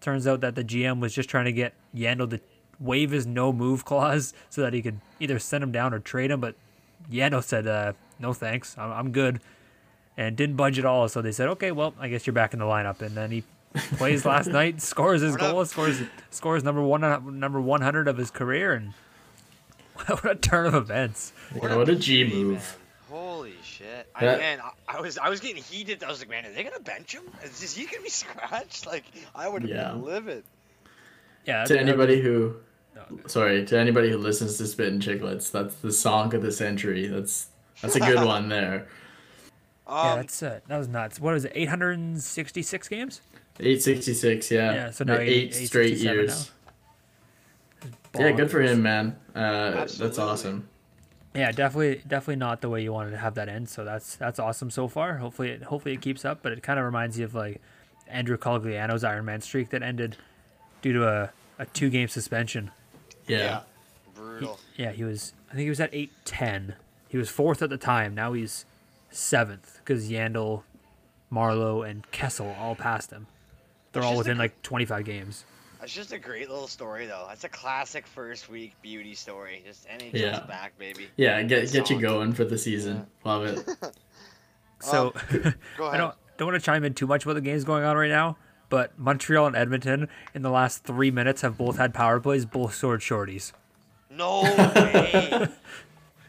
turns 0.00 0.26
out 0.26 0.40
that 0.40 0.54
the 0.54 0.64
GM 0.64 1.00
was 1.00 1.14
just 1.14 1.28
trying 1.28 1.44
to 1.44 1.52
get 1.52 1.74
Yandle 1.94 2.28
to 2.30 2.40
waive 2.80 3.10
his 3.12 3.26
no 3.26 3.52
move 3.52 3.84
clause 3.86 4.34
so 4.50 4.62
that 4.62 4.72
he 4.72 4.82
could 4.82 5.00
either 5.20 5.38
send 5.38 5.62
him 5.62 5.72
down 5.72 5.94
or 5.94 5.98
trade 6.00 6.30
him. 6.30 6.40
But 6.40 6.56
Yandle 7.10 7.42
said, 7.42 7.66
uh, 7.66 7.92
"No 8.18 8.32
thanks, 8.32 8.76
I'm, 8.76 8.90
I'm 8.90 9.12
good," 9.12 9.40
and 10.16 10.36
didn't 10.36 10.56
budge 10.56 10.78
at 10.78 10.84
all. 10.84 11.08
So 11.08 11.22
they 11.22 11.32
said, 11.32 11.48
"Okay, 11.48 11.72
well, 11.72 11.94
I 11.98 12.08
guess 12.08 12.26
you're 12.26 12.34
back 12.34 12.52
in 12.52 12.58
the 12.60 12.64
lineup." 12.66 13.00
And 13.02 13.16
then 13.16 13.30
he 13.30 13.44
plays 13.96 14.24
last 14.24 14.46
night, 14.60 14.80
scores 14.82 15.20
his 15.22 15.32
What 15.32 15.42
up? 15.42 15.52
goal, 15.52 15.64
scores 15.64 16.00
scores 16.30 16.62
number 16.64 16.82
one 16.82 17.00
number 17.38 17.60
100 17.60 18.08
of 18.08 18.16
his 18.18 18.30
career, 18.30 18.74
and 18.74 18.92
what 20.06 20.24
a 20.24 20.34
turn 20.34 20.66
of 20.66 20.74
events! 20.74 21.32
Yeah, 21.54 21.76
what 21.76 21.88
a 21.88 21.96
G 21.96 22.24
move. 22.24 22.52
man. 22.54 22.62
Holy 23.10 23.54
shit! 23.62 24.08
I, 24.14 24.24
That- 24.24 24.38
man, 24.38 24.60
I, 24.60 24.96
I 24.98 25.00
was 25.00 25.18
I 25.18 25.28
was 25.28 25.40
getting 25.40 25.62
heated. 25.62 26.02
I 26.02 26.08
was 26.08 26.20
like, 26.20 26.30
man, 26.30 26.46
are 26.46 26.52
they 26.52 26.62
gonna 26.64 26.80
bench 26.80 27.12
him? 27.14 27.24
Is, 27.44 27.62
is 27.62 27.74
he 27.74 27.84
gonna 27.86 28.02
be 28.02 28.08
scratched? 28.10 28.86
Like, 28.86 29.04
I 29.34 29.48
would 29.48 29.62
have 29.62 29.70
Yeah. 29.70 29.88
been 29.92 30.02
livid. 30.02 30.44
Yeah, 31.46 31.64
To 31.64 31.74
that- 31.74 31.80
anybody 31.80 32.20
who, 32.22 32.54
oh, 32.96 33.00
No, 33.10 33.18
sorry, 33.26 33.64
to 33.66 33.78
anybody 33.78 34.10
who 34.10 34.16
listens 34.18 34.56
to 34.58 34.66
Spit 34.66 34.92
and 34.92 35.02
Chicklets, 35.02 35.50
that's 35.50 35.74
the 35.76 35.92
song 35.92 36.32
of 36.34 36.40
the 36.42 36.52
century. 36.52 37.06
That's 37.06 37.48
that's 37.80 37.96
a 37.96 38.00
good 38.00 38.24
one 38.24 38.48
there. 38.48 38.86
Yeah, 39.88 40.00
Um, 40.12 40.18
that's 40.18 40.42
uh, 40.42 40.60
that 40.68 40.78
was 40.78 40.88
nuts. 40.88 41.20
What 41.20 41.34
was 41.34 41.44
it? 41.44 41.52
866 41.54 42.88
games? 42.88 43.20
Eight 43.60 43.82
sixty 43.82 44.14
six, 44.14 44.50
yeah. 44.50 44.72
Yeah, 44.72 44.90
so 44.90 45.04
now 45.04 45.12
Like 45.18 45.28
eight- 45.28 45.54
eight 45.54 45.66
straight 45.66 45.96
years. 45.98 46.50
now. 48.14 48.20
Yeah, 48.20 48.32
good 48.32 48.50
for 48.50 48.60
him, 48.62 48.82
man. 48.82 49.16
Uh, 49.34 49.86
that's 49.98 50.18
awesome. 50.18 50.68
Yeah, 51.34 51.50
definitely, 51.52 52.02
definitely 52.06 52.36
not 52.36 52.60
the 52.60 52.68
way 52.68 52.82
you 52.82 52.92
wanted 52.92 53.10
to 53.12 53.16
have 53.18 53.34
that 53.34 53.48
end. 53.48 53.68
So 53.68 53.84
that's 53.84 54.16
that's 54.16 54.38
awesome 54.38 54.70
so 54.70 54.88
far. 54.88 55.16
Hopefully, 55.18 55.50
it 55.50 55.64
hopefully 55.64 55.94
it 55.94 56.00
keeps 56.00 56.24
up. 56.24 56.42
But 56.42 56.52
it 56.52 56.62
kind 56.62 56.78
of 56.78 56.84
reminds 56.84 57.18
you 57.18 57.24
of 57.26 57.34
like 57.34 57.60
Andrew 58.08 58.36
Cogliano's 58.38 59.04
Iron 59.04 59.24
Man 59.26 59.40
streak 59.42 59.70
that 59.70 59.82
ended 59.82 60.16
due 60.80 60.92
to 60.94 61.06
a, 61.08 61.30
a 61.58 61.66
two 61.66 61.90
game 61.90 62.08
suspension. 62.08 62.70
Yeah. 63.26 63.60
brutal. 64.14 64.58
Yeah, 64.76 64.92
he 64.92 65.04
was. 65.04 65.32
I 65.50 65.54
think 65.54 65.64
he 65.64 65.68
was 65.70 65.80
at 65.80 65.90
eight 65.92 66.12
ten. 66.24 66.74
He 67.08 67.16
was 67.18 67.28
fourth 67.28 67.60
at 67.62 67.70
the 67.70 67.78
time. 67.78 68.14
Now 68.14 68.32
he's 68.32 68.64
seventh 69.12 69.78
because 69.78 70.10
Yandle, 70.10 70.62
Marleau, 71.32 71.88
and 71.88 72.08
Kessel 72.10 72.54
all 72.58 72.74
passed 72.74 73.10
him. 73.10 73.26
They're 73.92 74.02
It's 74.02 74.10
all 74.10 74.16
within 74.18 74.36
a- 74.36 74.40
like 74.40 74.62
twenty 74.62 74.84
five 74.84 75.04
games. 75.04 75.44
That's 75.80 75.92
just 75.94 76.12
a 76.12 76.18
great 76.18 76.48
little 76.48 76.68
story, 76.68 77.06
though. 77.06 77.24
That's 77.28 77.42
a 77.42 77.48
classic 77.48 78.06
first 78.06 78.48
week 78.48 78.72
beauty 78.82 79.14
story. 79.14 79.64
Just 79.66 79.88
NHL's 79.88 80.20
Yeah. 80.20 80.40
back, 80.46 80.78
baby. 80.78 81.08
Yeah, 81.16 81.42
get 81.42 81.72
get 81.72 81.90
you 81.90 82.00
going 82.00 82.32
for 82.32 82.44
the 82.44 82.56
season. 82.56 83.06
Love 83.24 83.44
it. 83.44 83.68
So 84.80 85.12
Go 85.76 85.86
I 85.88 85.96
don't 85.96 86.14
don't 86.38 86.48
want 86.50 86.60
to 86.60 86.64
chime 86.64 86.82
in 86.84 86.94
too 86.94 87.06
much 87.06 87.24
about 87.24 87.34
the 87.34 87.40
games 87.40 87.62
going 87.64 87.84
on 87.84 87.96
right 87.96 88.10
now, 88.10 88.36
but 88.68 88.98
Montreal 88.98 89.46
and 89.46 89.54
Edmonton 89.56 90.08
in 90.34 90.42
the 90.42 90.50
last 90.50 90.82
three 90.82 91.10
minutes 91.12 91.42
have 91.42 91.56
both 91.58 91.76
had 91.78 91.94
power 91.94 92.18
plays, 92.18 92.44
both 92.46 92.74
scored 92.74 93.00
shorties. 93.00 93.52
No 94.10 94.42
way. 94.42 95.48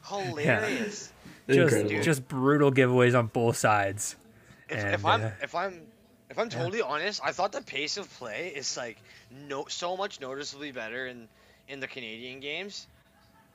Hilarious. 0.08 1.13
Just 1.48 1.76
Incredible. 1.76 2.04
just 2.04 2.28
brutal 2.28 2.72
giveaways 2.72 3.18
on 3.18 3.28
both 3.28 3.58
sides. 3.58 4.16
If, 4.70 4.78
And, 4.78 4.94
if 4.94 5.06
I'm 5.06 5.22
uh, 5.24 5.32
if 5.42 5.56
I'm 5.56 5.82
if 6.30 6.40
I'm 6.40 6.50
totally 6.50 6.82
honest, 6.82 7.22
I 7.24 7.32
thought 7.32 7.52
the 7.52 7.62
pace 7.62 7.98
of 7.98 8.12
play 8.18 8.54
is 8.56 8.78
like 8.78 8.98
no 9.48 9.66
so 9.68 9.98
much 9.98 10.22
noticeably 10.22 10.72
better 10.72 11.06
in 11.06 11.28
in 11.68 11.80
the 11.80 11.88
Canadian 11.88 12.40
games. 12.40 12.88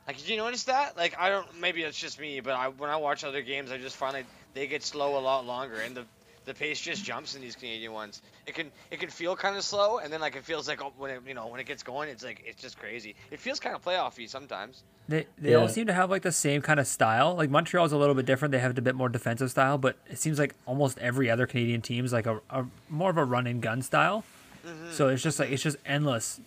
Like, 0.07 0.17
did 0.17 0.29
you 0.29 0.37
notice 0.37 0.63
that? 0.63 0.97
Like, 0.97 1.15
I 1.19 1.29
don't. 1.29 1.59
Maybe 1.59 1.83
it's 1.83 1.97
just 1.97 2.19
me, 2.19 2.39
but 2.39 2.53
I 2.53 2.69
when 2.69 2.89
I 2.89 2.95
watch 2.97 3.23
other 3.23 3.41
games, 3.41 3.71
I 3.71 3.77
just 3.77 3.95
find 3.95 4.13
like 4.13 4.25
they 4.53 4.67
get 4.67 4.83
slow 4.83 5.17
a 5.17 5.21
lot 5.21 5.45
longer, 5.45 5.75
and 5.79 5.95
the 5.95 6.05
the 6.49 6.55
pace 6.55 6.81
just 6.81 7.05
jumps 7.05 7.35
in 7.35 7.41
these 7.41 7.55
Canadian 7.55 7.93
ones. 7.93 8.23
It 8.47 8.55
can 8.55 8.71
it 8.89 8.99
can 8.99 9.09
feel 9.09 9.35
kind 9.35 9.55
of 9.55 9.63
slow, 9.63 9.99
and 9.99 10.11
then 10.11 10.19
like 10.19 10.35
it 10.35 10.43
feels 10.43 10.67
like 10.67 10.83
oh, 10.83 10.91
when 10.97 11.11
it 11.11 11.21
you 11.27 11.35
know 11.35 11.45
when 11.45 11.59
it 11.59 11.67
gets 11.67 11.83
going, 11.83 12.09
it's 12.09 12.23
like 12.23 12.43
it's 12.43 12.59
just 12.59 12.79
crazy. 12.79 13.15
It 13.29 13.39
feels 13.39 13.59
kind 13.59 13.75
of 13.75 13.85
playoffy 13.85 14.27
sometimes. 14.27 14.81
They 15.07 15.27
they 15.37 15.53
all 15.53 15.67
seem 15.67 15.85
to 15.85 15.93
have 15.93 16.09
like 16.09 16.23
the 16.23 16.31
same 16.31 16.63
kind 16.63 16.79
of 16.79 16.87
style. 16.87 17.35
Like 17.35 17.51
Montreal's 17.51 17.91
a 17.91 17.97
little 17.97 18.15
bit 18.15 18.25
different. 18.25 18.51
They 18.51 18.59
have 18.59 18.75
a 18.75 18.81
bit 18.81 18.95
more 18.95 19.09
defensive 19.09 19.51
style, 19.51 19.77
but 19.77 19.95
it 20.07 20.17
seems 20.17 20.39
like 20.39 20.55
almost 20.65 20.97
every 20.97 21.29
other 21.29 21.45
Canadian 21.45 21.81
team 21.81 22.03
is 22.03 22.11
like 22.11 22.25
a, 22.25 22.41
a 22.49 22.65
more 22.89 23.11
of 23.11 23.17
a 23.17 23.23
run 23.23 23.45
and 23.45 23.61
gun 23.61 23.83
style. 23.83 24.23
Mm-hmm. 24.65 24.91
So 24.91 25.09
it's 25.09 25.21
just 25.21 25.39
like 25.39 25.51
it's 25.51 25.61
just 25.61 25.77
endless 25.85 26.41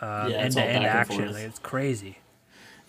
uh, 0.00 0.28
Yeah, 0.30 0.36
end 0.36 0.52
to 0.52 0.62
end 0.62 0.84
action. 0.84 1.32
Like, 1.32 1.42
it's 1.42 1.58
crazy. 1.58 2.18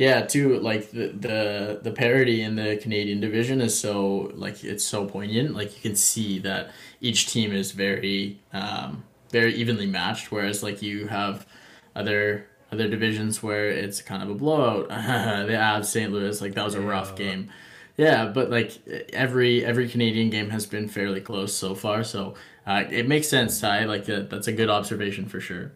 Yeah, 0.02 0.22
too. 0.22 0.58
Like 0.60 0.90
the, 0.92 1.08
the 1.10 1.80
the 1.84 1.92
parity 1.92 2.42
in 2.42 2.56
the 2.56 2.78
Canadian 2.82 3.20
division 3.22 3.62
is 3.62 3.80
so 3.80 4.32
like 4.34 4.64
it's 4.64 4.84
so 4.84 5.06
poignant. 5.06 5.54
Like 5.54 5.76
you 5.76 5.82
can 5.88 5.96
see 5.96 6.40
that 6.40 6.72
each 7.02 7.28
team 7.28 7.52
is 7.52 7.72
very 7.72 8.40
um, 8.52 9.04
very 9.30 9.54
evenly 9.54 9.86
matched. 9.86 10.32
Whereas 10.32 10.64
like 10.64 10.82
you 10.82 11.06
have 11.08 11.46
other 11.96 12.48
other 12.72 12.88
divisions 12.88 13.44
where 13.44 13.68
it's 13.70 14.02
kind 14.02 14.24
of 14.24 14.30
a 14.30 14.34
blowout. 14.34 14.88
the 14.90 15.54
Avs, 15.54 15.86
St. 15.86 16.12
Louis, 16.12 16.42
like 16.42 16.56
that 16.56 16.66
was 16.66 16.74
a 16.74 16.82
rough 16.82 17.16
game. 17.16 17.52
Yeah, 17.98 18.26
but 18.26 18.50
like 18.50 18.72
every 19.14 19.64
every 19.64 19.88
Canadian 19.88 20.32
game 20.32 20.50
has 20.50 20.66
been 20.66 20.88
fairly 20.88 21.22
close 21.22 21.54
so 21.54 21.76
far. 21.76 22.04
So 22.04 22.34
uh, 22.66 22.86
it 22.90 23.08
makes 23.08 23.28
sense, 23.28 23.62
Ty. 23.62 23.86
Like 23.86 24.06
that, 24.06 24.32
that's 24.32 24.48
a 24.48 24.52
good 24.54 24.70
observation 24.72 25.28
for 25.28 25.40
sure. 25.40 25.74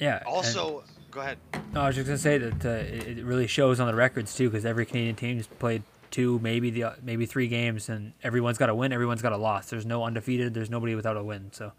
Yeah. 0.00 0.16
and- 0.18 0.26
Also, 0.26 0.82
Go 1.18 1.22
ahead. 1.22 1.38
No, 1.72 1.80
I 1.80 1.86
was 1.88 1.96
just 1.96 2.06
gonna 2.06 2.16
say 2.16 2.38
that 2.38 2.64
uh, 2.64 2.68
it 2.68 3.18
it 3.18 3.24
really 3.24 3.48
shows 3.48 3.80
on 3.80 3.88
the 3.88 3.94
records 3.96 4.36
too, 4.36 4.48
because 4.48 4.64
every 4.64 4.86
Canadian 4.86 5.16
team 5.16 5.34
team's 5.34 5.48
played 5.48 5.82
two, 6.12 6.38
maybe 6.38 6.70
the 6.70 6.94
maybe 7.02 7.26
three 7.26 7.48
games, 7.48 7.88
and 7.88 8.12
everyone's 8.22 8.56
got 8.56 8.68
a 8.68 8.74
win, 8.76 8.92
everyone's 8.92 9.20
got 9.20 9.32
a 9.32 9.36
loss. 9.36 9.68
There's 9.68 9.84
no 9.84 10.04
undefeated. 10.04 10.54
There's 10.54 10.70
nobody 10.70 10.94
without 10.94 11.16
a 11.16 11.24
win. 11.24 11.50
So 11.50 11.72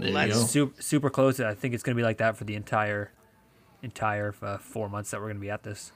There 0.00 0.10
Let's 0.10 0.50
super 0.50 0.82
super 0.82 1.08
close. 1.08 1.38
I 1.38 1.54
think 1.54 1.72
it's 1.72 1.84
gonna 1.84 1.94
be 1.94 2.02
like 2.02 2.16
that 2.16 2.36
for 2.36 2.42
the 2.42 2.56
entire 2.56 3.12
entire 3.80 4.34
uh, 4.42 4.58
four 4.58 4.88
months 4.88 5.12
that 5.12 5.20
we're 5.20 5.28
gonna 5.28 5.38
be 5.38 5.50
at 5.50 5.62
this. 5.62 5.92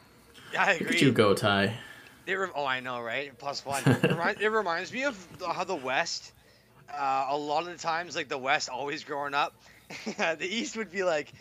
Yeah, 0.53 0.67
I 0.67 0.73
agree. 0.75 0.95
at 0.95 1.03
you 1.03 1.11
go, 1.11 1.35
Ty. 1.35 1.75
It 2.29 2.35
rem- 2.35 2.53
oh, 2.55 2.65
I 2.65 2.79
know, 2.79 3.01
right? 3.01 3.37
Plus 3.37 3.67
one. 3.67 3.83
It, 3.87 4.05
remi- 4.05 4.41
it 4.41 4.53
reminds 4.53 4.93
me 4.93 5.03
of 5.03 5.29
how 5.45 5.65
the 5.65 5.75
West. 5.75 6.33
Uh, 6.89 7.27
a 7.31 7.37
lot 7.37 7.67
of 7.67 7.73
the 7.73 7.79
times, 7.79 8.15
like 8.15 8.29
the 8.29 8.39
West, 8.39 8.69
always 8.69 9.03
growing 9.03 9.35
up, 9.35 9.53
the 10.07 10.47
East 10.49 10.77
would 10.77 10.93
be 10.93 11.03
like, 11.03 11.33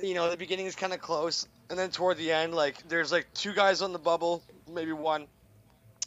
you 0.00 0.14
know, 0.14 0.30
the 0.30 0.36
beginning 0.36 0.66
is 0.66 0.74
kind 0.74 0.92
of 0.92 1.00
close, 1.00 1.46
and 1.70 1.78
then 1.78 1.90
toward 1.90 2.18
the 2.18 2.32
end, 2.32 2.54
like 2.54 2.88
there's 2.88 3.12
like 3.12 3.26
two 3.34 3.52
guys 3.52 3.82
on 3.82 3.92
the 3.92 3.98
bubble, 3.98 4.42
maybe 4.72 4.92
one, 4.92 5.26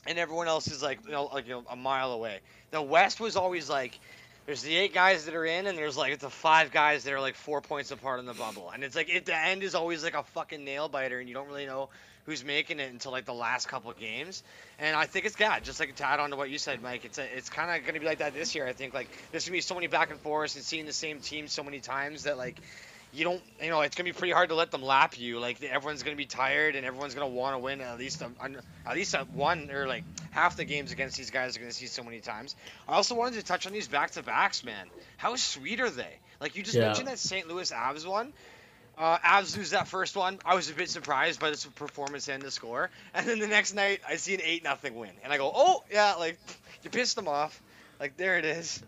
and 0.08 0.18
everyone 0.18 0.48
else 0.48 0.68
is 0.68 0.82
like, 0.82 1.00
you 1.06 1.12
know, 1.12 1.26
like 1.26 1.48
you 1.48 1.54
know, 1.54 1.64
a 1.70 1.76
mile 1.76 2.12
away. 2.12 2.40
The 2.72 2.82
West 2.82 3.20
was 3.20 3.36
always 3.36 3.70
like. 3.70 3.98
There's 4.46 4.62
the 4.62 4.76
eight 4.76 4.94
guys 4.94 5.26
that 5.26 5.34
are 5.34 5.44
in, 5.44 5.66
and 5.66 5.76
there's 5.76 5.98
like 5.98 6.20
the 6.20 6.30
five 6.30 6.72
guys 6.72 7.04
that 7.06 7.14
are 7.14 7.20
like 7.20 7.34
four 7.34 7.62
points 7.62 7.90
apart 7.90 8.20
in 8.20 8.28
the 8.28 8.36
bubble, 8.36 8.70
and 8.72 8.84
it's 8.84 8.96
like 8.96 9.10
at 9.10 9.26
the 9.26 9.36
end 9.36 9.64
is 9.64 9.74
always 9.74 10.04
like 10.04 10.14
a 10.14 10.22
fucking 10.22 10.64
nail 10.64 10.88
biter, 10.88 11.18
and 11.18 11.28
you 11.28 11.34
don't 11.34 11.48
really 11.48 11.66
know 11.66 11.90
who's 12.26 12.44
making 12.44 12.80
it 12.80 12.92
until 12.92 13.12
like 13.12 13.26
the 13.26 13.34
last 13.34 13.68
couple 13.68 13.92
of 13.92 13.98
games. 13.98 14.44
And 14.80 14.96
I 14.96 15.06
think 15.06 15.26
it's 15.26 15.40
yeah, 15.40 15.60
just 15.60 15.80
like 15.80 15.96
to 15.96 16.08
add 16.08 16.20
on 16.20 16.32
to 16.32 16.36
what 16.36 16.50
you 16.50 16.58
said, 16.58 16.82
Mike. 16.82 17.06
It's 17.06 17.18
a, 17.18 17.38
it's 17.38 17.50
kind 17.50 17.80
of 17.80 17.86
gonna 17.86 18.00
be 18.00 18.06
like 18.06 18.18
that 18.18 18.34
this 18.34 18.56
year. 18.56 18.68
I 18.68 18.74
think 18.74 18.94
like 18.94 19.08
there's 19.32 19.46
gonna 19.46 19.58
be 19.58 19.62
so 19.62 19.76
many 19.76 19.88
back 19.88 20.12
and 20.12 20.20
forths 20.20 20.56
and 20.56 20.64
seeing 20.64 20.86
the 20.86 20.94
same 20.94 21.20
team 21.20 21.48
so 21.48 21.64
many 21.64 21.80
times 21.80 22.24
that 22.24 22.38
like 22.38 22.60
you 23.16 23.24
don't 23.24 23.42
you 23.62 23.70
know 23.70 23.82
it's 23.82 23.96
gonna 23.96 24.06
be 24.06 24.14
pretty 24.14 24.34
hard 24.34 24.50
to 24.50 24.56
let 24.56 24.72
them 24.72 24.84
lap 24.84 25.18
you. 25.18 25.40
Like 25.40 25.62
everyone's 25.64 26.04
gonna 26.04 26.16
be 26.16 26.26
tired 26.26 26.76
and 26.76 26.86
everyone's 26.86 27.16
gonna 27.16 27.28
want 27.28 27.56
to 27.56 27.60
win 27.60 27.82
at 27.82 27.98
least 27.98 28.22
a, 28.22 28.30
at 28.86 28.96
least 28.96 29.14
a 29.14 29.20
one 29.34 29.72
or 29.72 29.88
like 29.88 30.04
half 30.32 30.58
the 30.58 30.66
games 30.66 30.92
against 30.92 31.18
these 31.18 31.32
guys 31.32 31.56
are 31.56 31.60
gonna 31.60 31.72
see 31.72 31.88
so 31.88 32.04
many 32.04 32.20
times. 32.20 32.56
I 32.88 32.94
also 32.94 33.16
wanted 33.16 33.40
to 33.40 33.46
touch 33.46 33.66
on 33.66 33.74
these 33.74 33.88
back 33.88 34.12
to 34.12 34.24
backs, 34.24 34.64
man. 34.64 34.88
How 35.18 35.36
sweet 35.36 35.80
are 35.80 35.90
they? 35.90 36.20
Like 36.40 36.56
you 36.56 36.64
just 36.64 36.76
Yeah. 36.78 36.86
mentioned 36.88 37.08
that 37.08 37.20
St. 37.20 37.48
Louis 37.48 37.72
Avs 37.72 38.06
one. 38.06 38.34
Uh, 38.98 39.18
Avs 39.18 39.58
lose 39.58 39.72
that 39.72 39.90
first 39.90 40.16
one. 40.16 40.40
I 40.46 40.56
was 40.56 40.70
a 40.70 40.74
bit 40.74 40.90
surprised 40.90 41.42
by 41.42 41.50
this 41.50 41.66
performance 41.66 42.30
and 42.30 42.42
the 42.42 42.50
score. 42.50 42.90
And 43.14 43.28
then 43.28 43.40
the 43.40 43.48
next 43.48 43.74
night, 43.74 44.00
I 44.08 44.16
see 44.16 44.34
an 44.36 44.42
eight 44.42 44.64
nothing 44.64 44.96
win, 44.96 45.12
and 45.22 45.34
I 45.34 45.38
go, 45.38 45.52
"Oh 45.54 45.84
yeah, 45.92 46.14
like 46.16 46.40
you 46.84 46.90
pissed 46.90 47.16
them 47.18 47.28
off." 47.28 47.62
Like 48.00 48.16
there 48.18 48.38
it 48.38 48.46
is. 48.46 48.82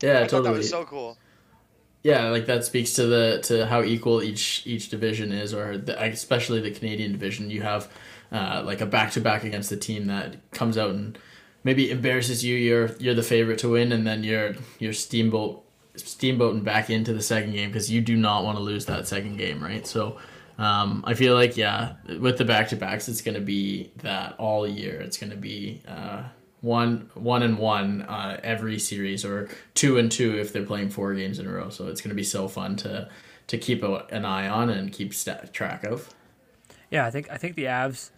Yeah, 0.00 0.20
I 0.20 0.28
thought 0.28 0.44
that 0.44 0.52
was 0.52 0.70
so 0.70 0.84
cool. 0.84 1.16
Yeah, 2.02 2.30
like 2.30 2.46
that 2.46 2.64
speaks 2.64 2.94
to 2.94 3.06
the 3.06 3.40
to 3.44 3.66
how 3.66 3.82
equal 3.82 4.22
each 4.22 4.66
each 4.66 4.88
division 4.88 5.30
is, 5.30 5.54
or 5.54 5.78
the, 5.78 6.00
especially 6.02 6.60
the 6.60 6.72
Canadian 6.72 7.12
division. 7.12 7.48
You 7.48 7.62
have 7.62 7.88
uh, 8.32 8.62
like 8.64 8.80
a 8.80 8.86
back 8.86 9.12
to 9.12 9.20
back 9.20 9.44
against 9.44 9.70
the 9.70 9.76
team 9.76 10.06
that 10.06 10.36
comes 10.50 10.76
out 10.76 10.90
and 10.90 11.16
maybe 11.62 11.90
embarrasses 11.90 12.44
you. 12.44 12.56
You're 12.56 12.90
you're 12.98 13.14
the 13.14 13.22
favorite 13.22 13.58
to 13.60 13.68
win, 13.70 13.92
and 13.92 14.04
then 14.04 14.24
you're 14.24 14.54
you're 14.80 14.92
steamboat 14.92 15.64
steamboating 15.96 16.64
back 16.64 16.90
into 16.90 17.12
the 17.12 17.22
second 17.22 17.52
game 17.52 17.68
because 17.68 17.90
you 17.90 18.00
do 18.00 18.16
not 18.16 18.44
want 18.44 18.56
to 18.58 18.62
lose 18.62 18.86
that 18.86 19.06
second 19.08 19.36
game, 19.36 19.62
right? 19.62 19.86
So. 19.86 20.18
Um, 20.58 21.02
I 21.06 21.14
feel 21.14 21.34
like 21.34 21.56
yeah, 21.56 21.94
with 22.20 22.36
the 22.36 22.44
back 22.44 22.68
to 22.68 22.76
backs, 22.76 23.08
it's 23.08 23.22
gonna 23.22 23.40
be 23.40 23.90
that 23.96 24.34
all 24.38 24.68
year. 24.68 25.00
It's 25.00 25.16
gonna 25.16 25.34
be 25.34 25.80
uh, 25.88 26.24
one 26.62 27.10
one 27.14 27.42
and 27.42 27.58
one 27.58 28.02
uh, 28.02 28.40
every 28.42 28.78
series, 28.78 29.24
or 29.24 29.48
two 29.74 29.98
and 29.98 30.10
two 30.10 30.38
if 30.38 30.52
they're 30.52 30.64
playing 30.64 30.88
four 30.88 31.12
games 31.12 31.38
in 31.38 31.46
a 31.46 31.52
row. 31.52 31.68
So 31.68 31.88
it's 31.88 32.00
gonna 32.00 32.14
be 32.14 32.24
so 32.24 32.48
fun 32.48 32.76
to 32.76 33.08
to 33.48 33.58
keep 33.58 33.82
a, 33.82 34.06
an 34.10 34.24
eye 34.24 34.48
on 34.48 34.70
and 34.70 34.90
keep 34.90 35.12
sta 35.12 35.44
track 35.52 35.84
of. 35.84 36.14
Yeah, 36.90 37.04
I 37.04 37.10
think 37.10 37.30
I 37.30 37.36
think 37.36 37.56
the 37.56 37.64
Avs. 37.64 38.10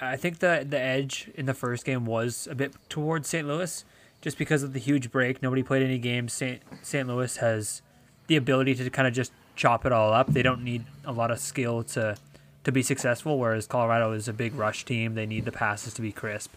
I 0.00 0.16
think 0.16 0.38
the 0.38 0.66
the 0.68 0.80
edge 0.80 1.30
in 1.34 1.46
the 1.46 1.54
first 1.54 1.84
game 1.84 2.06
was 2.06 2.48
a 2.50 2.54
bit 2.54 2.74
towards 2.88 3.28
St. 3.28 3.46
Louis, 3.46 3.84
just 4.22 4.38
because 4.38 4.62
of 4.62 4.72
the 4.72 4.80
huge 4.80 5.12
break. 5.12 5.42
Nobody 5.42 5.62
played 5.62 5.82
any 5.82 5.98
games. 5.98 6.32
St. 6.32 6.62
St. 6.82 7.06
Louis 7.06 7.36
has 7.36 7.82
the 8.26 8.36
ability 8.36 8.74
to 8.76 8.90
kind 8.90 9.06
of 9.06 9.12
just 9.12 9.30
chop 9.56 9.84
it 9.84 9.92
all 9.92 10.12
up. 10.12 10.32
They 10.32 10.42
don't 10.42 10.64
need 10.64 10.84
a 11.04 11.12
lot 11.12 11.30
of 11.30 11.38
skill 11.38 11.84
to 11.84 12.16
to 12.64 12.72
be 12.72 12.82
successful. 12.82 13.38
Whereas 13.38 13.66
Colorado 13.66 14.12
is 14.12 14.26
a 14.26 14.32
big 14.32 14.54
rush 14.54 14.86
team. 14.86 15.16
They 15.16 15.26
need 15.26 15.44
the 15.44 15.52
passes 15.52 15.92
to 15.94 16.02
be 16.02 16.10
crisp 16.10 16.50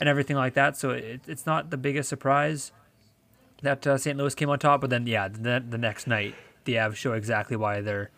and 0.00 0.08
everything 0.08 0.36
like 0.36 0.54
that. 0.54 0.76
So 0.76 0.90
it, 0.90 1.20
it's 1.26 1.46
not 1.46 1.70
the 1.70 1.76
biggest 1.76 2.08
surprise 2.08 2.72
that 3.62 3.86
uh, 3.86 3.98
St. 3.98 4.16
Louis 4.16 4.34
came 4.34 4.50
on 4.50 4.58
top. 4.58 4.80
But 4.80 4.90
then 4.90 5.06
yeah, 5.06 5.28
the, 5.28 5.64
the 5.68 5.78
next 5.78 6.06
night 6.06 6.34
the 6.64 6.74
Avs 6.74 6.96
show 6.96 7.12
exactly 7.12 7.56
why 7.56 7.80
they're 7.80 8.10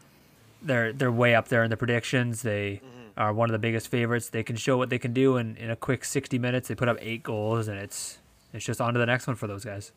they're 0.62 0.92
they're 0.92 1.12
way 1.12 1.34
up 1.34 1.48
there 1.48 1.62
in 1.62 1.70
the 1.70 1.76
predictions. 1.76 2.42
They 2.42 2.80
are 3.16 3.32
one 3.32 3.48
of 3.48 3.52
the 3.52 3.58
biggest 3.58 3.88
favorites. 3.88 4.28
They 4.28 4.42
can 4.42 4.56
show 4.56 4.76
what 4.76 4.90
they 4.90 4.98
can 4.98 5.12
do, 5.12 5.36
and 5.36 5.56
in 5.56 5.70
a 5.70 5.76
quick 5.76 6.04
sixty 6.04 6.38
minutes, 6.38 6.68
they 6.68 6.74
put 6.74 6.88
up 6.88 6.96
eight 7.00 7.22
goals, 7.22 7.68
and 7.68 7.78
it's 7.78 8.18
it's 8.52 8.64
just 8.64 8.80
on 8.80 8.94
to 8.94 8.98
the 9.00 9.06
next 9.06 9.26
one 9.26 9.36
for 9.36 9.46
those 9.46 9.64
guys. 9.64 9.92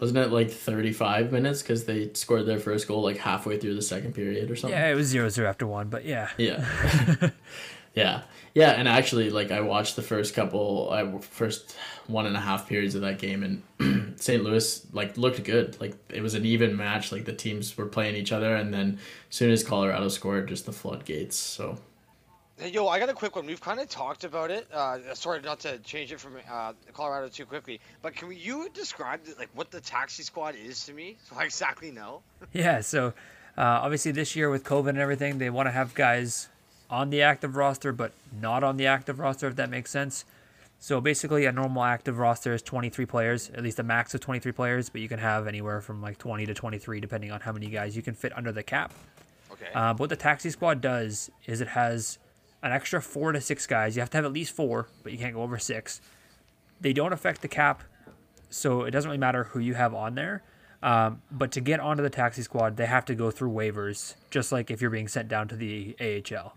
Wasn't 0.00 0.18
it 0.18 0.32
like 0.32 0.50
thirty 0.50 0.92
five 0.92 1.30
minutes 1.30 1.62
because 1.62 1.84
they 1.84 2.10
scored 2.14 2.46
their 2.46 2.58
first 2.58 2.88
goal 2.88 3.02
like 3.02 3.18
halfway 3.18 3.58
through 3.58 3.74
the 3.74 3.82
second 3.82 4.14
period 4.14 4.50
or 4.50 4.56
something? 4.56 4.76
Yeah, 4.76 4.90
it 4.90 4.94
was 4.94 5.06
zero 5.06 5.28
zero 5.28 5.48
after 5.48 5.66
one, 5.66 5.88
but 5.88 6.04
yeah, 6.04 6.30
Yeah. 6.38 6.64
yeah. 7.94 8.22
Yeah, 8.54 8.72
and 8.72 8.86
actually, 8.86 9.30
like 9.30 9.50
I 9.50 9.60
watched 9.60 9.96
the 9.96 10.02
first 10.02 10.34
couple, 10.34 10.90
I 10.90 11.18
first 11.20 11.76
one 12.06 12.26
and 12.26 12.36
a 12.36 12.40
half 12.40 12.68
periods 12.68 12.94
of 12.94 13.00
that 13.00 13.18
game, 13.18 13.42
and 13.78 14.14
St. 14.20 14.42
Louis 14.42 14.86
like 14.92 15.16
looked 15.16 15.42
good. 15.44 15.80
Like 15.80 15.94
it 16.10 16.20
was 16.20 16.34
an 16.34 16.44
even 16.44 16.76
match. 16.76 17.12
Like 17.12 17.24
the 17.24 17.32
teams 17.32 17.76
were 17.76 17.86
playing 17.86 18.16
each 18.16 18.32
other, 18.32 18.54
and 18.56 18.72
then 18.72 18.98
as 19.30 19.36
soon 19.36 19.50
as 19.50 19.64
Colorado 19.64 20.08
scored, 20.08 20.48
just 20.48 20.66
the 20.66 20.72
floodgates. 20.72 21.36
So 21.36 21.78
Hey, 22.62 22.68
yo, 22.68 22.86
I 22.86 23.00
got 23.00 23.08
a 23.08 23.14
quick 23.14 23.34
one. 23.34 23.46
We've 23.46 23.60
kind 23.60 23.80
of 23.80 23.88
talked 23.88 24.22
about 24.22 24.50
it. 24.52 24.68
Uh, 24.72 25.14
sorry, 25.14 25.40
not 25.40 25.58
to 25.60 25.78
change 25.78 26.12
it 26.12 26.20
from 26.20 26.36
uh, 26.48 26.74
Colorado 26.92 27.28
too 27.28 27.44
quickly, 27.44 27.80
but 28.02 28.14
can 28.14 28.30
you 28.30 28.68
describe 28.72 29.20
like 29.36 29.48
what 29.54 29.72
the 29.72 29.80
taxi 29.80 30.22
squad 30.22 30.54
is 30.54 30.84
to 30.84 30.92
me, 30.92 31.16
so 31.24 31.34
I 31.36 31.44
exactly 31.44 31.90
know? 31.90 32.22
yeah. 32.52 32.80
So 32.80 33.08
uh, 33.56 33.62
obviously 33.82 34.12
this 34.12 34.36
year 34.36 34.48
with 34.48 34.62
COVID 34.62 34.90
and 34.90 34.98
everything, 34.98 35.38
they 35.38 35.50
want 35.50 35.66
to 35.66 35.72
have 35.72 35.94
guys 35.94 36.48
on 36.92 37.08
the 37.08 37.22
active 37.22 37.56
roster, 37.56 37.90
but 37.90 38.12
not 38.38 38.62
on 38.62 38.76
the 38.76 38.86
active 38.86 39.18
roster, 39.18 39.48
if 39.48 39.56
that 39.56 39.70
makes 39.70 39.90
sense. 39.90 40.26
So 40.78 41.00
basically, 41.00 41.46
a 41.46 41.52
normal 41.52 41.84
active 41.84 42.18
roster 42.18 42.52
is 42.52 42.60
23 42.60 43.06
players, 43.06 43.50
at 43.50 43.62
least 43.62 43.78
a 43.78 43.82
max 43.82 44.14
of 44.14 44.20
23 44.20 44.52
players, 44.52 44.90
but 44.90 45.00
you 45.00 45.08
can 45.08 45.18
have 45.18 45.46
anywhere 45.46 45.80
from 45.80 46.02
like 46.02 46.18
20 46.18 46.44
to 46.46 46.54
23, 46.54 47.00
depending 47.00 47.32
on 47.32 47.40
how 47.40 47.52
many 47.52 47.66
guys 47.66 47.96
you 47.96 48.02
can 48.02 48.14
fit 48.14 48.36
under 48.36 48.52
the 48.52 48.62
cap. 48.62 48.92
Okay. 49.50 49.68
Uh, 49.74 49.94
but 49.94 50.00
what 50.00 50.10
the 50.10 50.16
taxi 50.16 50.50
squad 50.50 50.80
does 50.80 51.30
is 51.46 51.60
it 51.60 51.68
has 51.68 52.18
an 52.62 52.72
extra 52.72 53.00
four 53.00 53.32
to 53.32 53.40
six 53.40 53.66
guys. 53.66 53.96
You 53.96 54.00
have 54.00 54.10
to 54.10 54.18
have 54.18 54.24
at 54.26 54.32
least 54.32 54.54
four, 54.54 54.88
but 55.02 55.12
you 55.12 55.18
can't 55.18 55.34
go 55.34 55.42
over 55.42 55.58
six. 55.58 56.00
They 56.80 56.92
don't 56.92 57.12
affect 57.12 57.40
the 57.40 57.48
cap, 57.48 57.84
so 58.50 58.82
it 58.82 58.90
doesn't 58.90 59.08
really 59.08 59.18
matter 59.18 59.44
who 59.44 59.60
you 59.60 59.74
have 59.74 59.94
on 59.94 60.14
there. 60.14 60.42
Um, 60.82 61.22
but 61.30 61.52
to 61.52 61.60
get 61.60 61.80
onto 61.80 62.02
the 62.02 62.10
taxi 62.10 62.42
squad, 62.42 62.76
they 62.76 62.86
have 62.86 63.04
to 63.06 63.14
go 63.14 63.30
through 63.30 63.50
waivers, 63.50 64.16
just 64.30 64.52
like 64.52 64.70
if 64.70 64.82
you're 64.82 64.90
being 64.90 65.08
sent 65.08 65.28
down 65.28 65.48
to 65.48 65.56
the 65.56 65.96
AHL. 66.00 66.54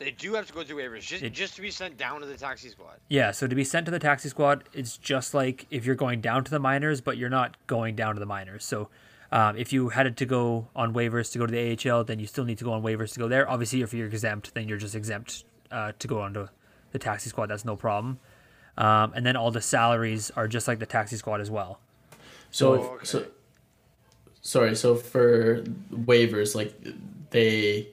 They 0.00 0.10
do 0.10 0.34
have 0.34 0.46
to 0.48 0.52
go 0.52 0.64
through 0.64 0.78
waivers 0.78 1.02
just, 1.02 1.22
it- 1.22 1.30
just 1.32 1.54
to 1.56 1.62
be 1.62 1.70
sent 1.70 1.96
down 1.96 2.20
to 2.20 2.26
the 2.26 2.36
taxi 2.36 2.70
squad. 2.70 2.96
Yeah, 3.08 3.30
so 3.30 3.46
to 3.46 3.54
be 3.54 3.62
sent 3.64 3.84
to 3.86 3.92
the 3.92 3.98
taxi 4.00 4.28
squad, 4.30 4.64
it's 4.72 4.96
just 4.96 5.32
like 5.34 5.66
if 5.70 5.84
you're 5.86 5.94
going 5.94 6.20
down 6.20 6.42
to 6.44 6.50
the 6.50 6.58
minors, 6.58 7.00
but 7.00 7.16
you're 7.16 7.28
not 7.30 7.56
going 7.68 7.94
down 7.94 8.14
to 8.14 8.20
the 8.20 8.26
minors. 8.26 8.64
So 8.64 8.88
um, 9.30 9.56
if 9.56 9.72
you 9.72 9.90
had 9.90 10.16
to 10.16 10.26
go 10.26 10.66
on 10.74 10.92
waivers 10.92 11.30
to 11.32 11.38
go 11.38 11.46
to 11.46 11.52
the 11.52 11.90
AHL, 11.90 12.02
then 12.04 12.18
you 12.18 12.26
still 12.26 12.44
need 12.44 12.58
to 12.58 12.64
go 12.64 12.72
on 12.72 12.82
waivers 12.82 13.12
to 13.12 13.20
go 13.20 13.28
there. 13.28 13.48
Obviously, 13.48 13.82
if 13.82 13.94
you're 13.94 14.08
exempt, 14.08 14.54
then 14.54 14.66
you're 14.68 14.78
just 14.78 14.94
exempt 14.96 15.44
uh, 15.70 15.92
to 16.00 16.08
go 16.08 16.20
onto 16.20 16.48
the 16.92 16.98
taxi 16.98 17.28
squad. 17.28 17.46
That's 17.46 17.64
no 17.64 17.76
problem. 17.76 18.18
Um, 18.78 19.12
and 19.14 19.24
then 19.26 19.36
all 19.36 19.50
the 19.50 19.60
salaries 19.60 20.30
are 20.34 20.48
just 20.48 20.66
like 20.66 20.78
the 20.80 20.86
taxi 20.86 21.16
squad 21.16 21.40
as 21.40 21.50
well. 21.50 21.78
So, 22.50 22.72
Oh, 22.72 22.76
okay. 22.94 23.04
so 23.04 23.26
sorry. 24.40 24.74
So 24.74 24.96
for 24.96 25.62
waivers, 25.92 26.54
like 26.54 26.74
they 27.30 27.88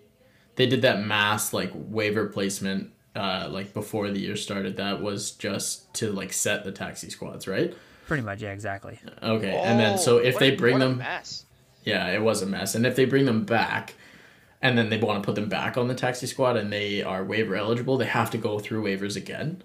they 0.57 0.65
did 0.65 0.81
that 0.81 1.05
mass 1.05 1.53
like 1.53 1.71
waiver 1.73 2.27
placement 2.27 2.91
uh, 3.15 3.47
like 3.49 3.73
before 3.73 4.09
the 4.11 4.19
year 4.19 4.35
started. 4.35 4.75
That 4.77 5.01
was 5.01 5.31
just 5.31 5.93
to 5.95 6.11
like 6.11 6.33
set 6.33 6.65
the 6.65 6.71
taxi 6.71 7.09
squads, 7.09 7.47
right? 7.47 7.73
Pretty 8.05 8.23
much, 8.23 8.41
yeah, 8.41 8.51
exactly. 8.51 8.99
Okay, 9.23 9.55
and 9.55 9.79
then 9.79 9.97
so 9.97 10.17
if 10.17 10.37
they 10.39 10.51
bring 10.51 10.77
a 10.77 10.79
them, 10.79 10.97
mess. 10.99 11.45
yeah, 11.83 12.07
it 12.07 12.21
was 12.21 12.41
a 12.41 12.45
mess. 12.45 12.75
And 12.75 12.85
if 12.85 12.95
they 12.95 13.05
bring 13.05 13.25
them 13.25 13.43
back, 13.43 13.95
and 14.61 14.77
then 14.77 14.89
they 14.89 14.97
want 14.97 15.21
to 15.21 15.25
put 15.25 15.35
them 15.35 15.49
back 15.49 15.77
on 15.77 15.87
the 15.87 15.95
taxi 15.95 16.25
squad, 16.25 16.57
and 16.57 16.71
they 16.71 17.01
are 17.03 17.23
waiver 17.23 17.55
eligible, 17.55 17.97
they 17.97 18.05
have 18.05 18.31
to 18.31 18.37
go 18.37 18.59
through 18.59 18.83
waivers 18.83 19.15
again. 19.15 19.61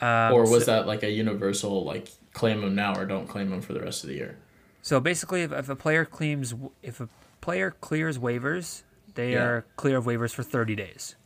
Um, 0.00 0.32
or 0.32 0.42
was 0.42 0.64
so, 0.64 0.72
that 0.72 0.86
like 0.86 1.02
a 1.02 1.10
universal 1.10 1.84
like 1.84 2.08
claim 2.32 2.62
them 2.62 2.74
now 2.74 2.96
or 2.96 3.04
don't 3.04 3.28
claim 3.28 3.50
them 3.50 3.60
for 3.60 3.74
the 3.74 3.80
rest 3.80 4.02
of 4.02 4.08
the 4.08 4.16
year? 4.16 4.38
so 4.82 5.00
basically, 5.00 5.42
if, 5.42 5.52
if 5.52 5.68
a 5.68 5.76
player 5.76 6.04
claims, 6.04 6.54
if 6.82 7.00
a 7.00 7.08
player 7.40 7.70
clears 7.70 8.18
waivers, 8.18 8.82
they 9.14 9.32
Yeah. 9.32 9.42
are 9.44 9.64
clear 9.76 9.96
of 9.98 10.04
waivers 10.04 10.32
for 10.34 10.42
30 10.42 10.74
days. 10.74 11.16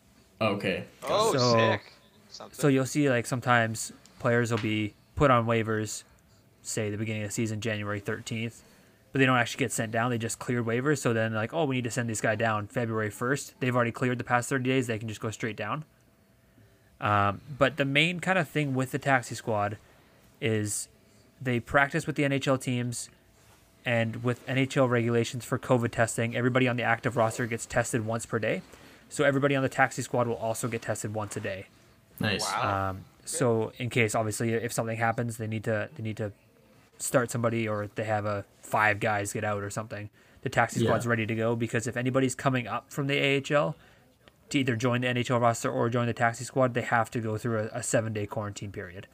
Okay. 0.41 0.85
Oh, 1.05 1.33
So- 1.33 1.53
sick. 1.55 1.93
Something. 2.31 2.59
So 2.59 2.69
you'll 2.69 2.85
see 2.87 3.09
like 3.11 3.27
sometimes 3.27 3.93
players 4.19 4.51
will 4.51 4.59
be 4.59 4.95
put 5.17 5.31
on 5.31 5.47
waivers, 5.47 6.05
say 6.63 6.91
the 6.91 6.99
beginning 6.99 7.23
of 7.23 7.29
the 7.31 7.33
season, 7.35 7.61
January 7.61 8.01
13th, 8.01 8.61
but 9.13 9.19
they 9.19 9.27
don't 9.27 9.39
actually 9.39 9.61
get 9.61 9.73
sent 9.73 9.91
down. 9.93 10.11
They 10.11 10.19
just 10.19 10.39
cleared 10.39 10.67
waivers. 10.67 10.99
So 10.99 11.13
then 11.15 11.33
like, 11.33 11.55
oh, 11.55 11.65
we 11.65 11.77
need 11.77 11.85
to 11.85 11.91
send 11.91 12.09
this 12.09 12.21
guy 12.21 12.35
down 12.35 12.67
February 12.67 13.11
first. 13.11 13.55
They've 13.61 13.75
already 13.75 13.93
cleared 13.93 14.19
the 14.19 14.25
past 14.25 14.49
thirty 14.51 14.65
days. 14.65 14.87
They 14.87 14.99
can 14.99 15.09
just 15.09 15.21
go 15.23 15.31
straight 15.31 15.57
down. 15.57 15.85
Um, 17.01 17.41
but 17.59 17.77
the 17.77 17.85
main 17.85 18.21
kind 18.21 18.39
of 18.39 18.49
thing 18.49 18.75
with 18.75 18.91
the 18.91 18.99
taxi 18.99 19.35
squad 19.35 19.79
is 20.41 20.89
they 21.41 21.61
practice 21.61 22.07
with 22.07 22.17
the 22.17 22.25
NHL 22.25 22.61
teams 22.61 23.09
and 23.89 24.23
with 24.23 24.47
NHL 24.47 24.87
regulations 24.91 25.47
for 25.47 25.59
COVID 25.59 25.91
testing, 25.91 26.37
everybody 26.37 26.69
on 26.69 26.77
the 26.77 26.83
active 26.83 27.17
roster 27.17 27.47
gets 27.47 27.65
tested 27.65 28.05
once 28.05 28.27
per 28.27 28.39
day. 28.39 28.61
So 29.09 29.25
everybody 29.25 29.57
on 29.57 29.63
the 29.63 29.71
taxi 29.71 30.03
squad 30.03 30.29
will 30.29 30.37
also 30.37 30.69
get 30.69 30.83
tested 30.83 31.15
once 31.15 31.39
a 31.39 31.41
day. 31.41 31.69
Nice. 32.21 32.45
Wow. 32.45 32.91
Um, 32.91 33.05
so 33.25 33.73
in 33.79 33.89
case 33.89 34.15
obviously 34.15 34.53
if 34.53 34.75
something 34.75 34.99
happens, 34.99 35.39
they 35.39 35.47
need 35.47 35.65
to 35.65 35.89
they 35.97 36.03
need 36.03 36.19
to 36.19 36.33
start 36.99 37.31
somebody 37.31 37.67
or 37.67 37.89
they 37.95 38.05
have 38.05 38.27
a 38.27 38.45
five 38.61 39.01
guys 39.01 39.33
get 39.33 39.43
out 39.43 39.63
or 39.63 39.71
something. 39.71 40.11
The 40.43 40.51
taxi 40.51 40.81
Yeah. 40.81 40.89
squad's 40.89 41.07
ready 41.07 41.25
to 41.25 41.35
go 41.35 41.57
because 41.57 41.87
if 41.87 41.97
anybody's 41.97 42.35
coming 42.35 42.67
up 42.69 42.93
from 42.93 43.07
the 43.07 43.19
AHL 43.19 43.75
to 44.51 44.59
either 44.59 44.77
join 44.77 45.01
the 45.01 45.07
NHL 45.09 45.41
roster 45.41 45.71
or 45.71 45.89
join 45.89 46.09
the 46.09 46.13
taxi 46.13 46.45
squad, 46.45 46.75
they 46.75 46.83
have 46.83 47.11
to 47.13 47.21
go 47.21 47.39
through 47.39 47.71
a, 47.73 47.79
a 47.79 47.83
seven 47.83 48.13
day 48.13 48.27
quarantine 48.27 48.71
period. 48.71 49.07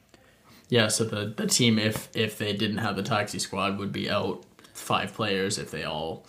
Yeah, 0.69 0.89
so 0.89 1.05
the, 1.05 1.27
the 1.27 1.47
team, 1.47 1.79
if 1.79 2.09
if 2.17 2.39
they 2.39 2.53
didn't 2.53 2.79
have 2.79 2.97
the 2.97 3.05
taxi 3.05 3.39
squad, 3.39 3.79
would 3.79 3.93
be 3.93 4.11
out 4.11 4.45
five 4.75 5.15
players 5.15 5.57
if 5.59 5.71
they 5.71 5.85
all, 5.85 6.27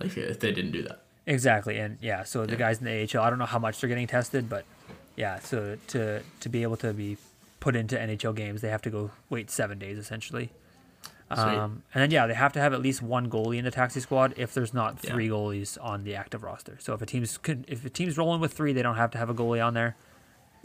like 0.00 0.16
if 0.16 0.40
they 0.40 0.50
didn't 0.52 0.72
do 0.72 0.82
that. 0.82 1.02
Exactly, 1.26 1.78
and 1.78 1.96
yeah, 2.02 2.22
so 2.24 2.44
the 2.44 2.52
Yeah. 2.52 2.58
guys 2.58 2.78
in 2.80 2.84
the 2.86 2.90
AHL, 2.92 3.22
I 3.22 3.30
don't 3.30 3.38
know 3.38 3.46
how 3.46 3.58
much 3.58 3.80
they're 3.80 3.88
getting 3.88 4.06
tested, 4.06 4.48
but 4.48 4.64
yeah, 5.16 5.38
so 5.38 5.78
to 5.88 6.22
to 6.40 6.48
be 6.48 6.62
able 6.62 6.76
to 6.78 6.92
be 6.92 7.16
put 7.60 7.76
into 7.76 7.96
NHL 7.96 8.34
games, 8.34 8.60
they 8.60 8.68
have 8.68 8.82
to 8.82 8.90
go 8.90 9.10
wait 9.30 9.50
seven 9.50 9.78
days 9.78 9.96
essentially. 9.98 10.50
Um, 11.30 11.82
and 11.94 12.02
then 12.02 12.10
yeah, 12.10 12.26
they 12.26 12.34
have 12.34 12.52
to 12.52 12.60
have 12.60 12.72
at 12.74 12.80
least 12.82 13.00
one 13.02 13.28
goalie 13.30 13.56
in 13.58 13.64
the 13.64 13.70
taxi 13.70 13.98
squad 14.00 14.34
if 14.36 14.52
there's 14.52 14.74
not 14.74 14.98
Yeah. 15.02 15.10
three 15.12 15.28
goalies 15.28 15.78
on 15.82 16.04
the 16.04 16.14
active 16.14 16.42
roster. 16.42 16.76
So 16.80 16.92
if 16.92 17.00
a 17.02 17.06
team's 17.06 17.38
if 17.66 17.84
a 17.84 17.90
team's 17.90 18.18
rolling 18.18 18.40
with 18.40 18.52
three, 18.52 18.72
they 18.72 18.82
don't 18.82 18.96
have 18.96 19.10
to 19.12 19.18
have 19.18 19.30
a 19.30 19.34
goalie 19.34 19.64
on 19.64 19.74
there. 19.74 19.96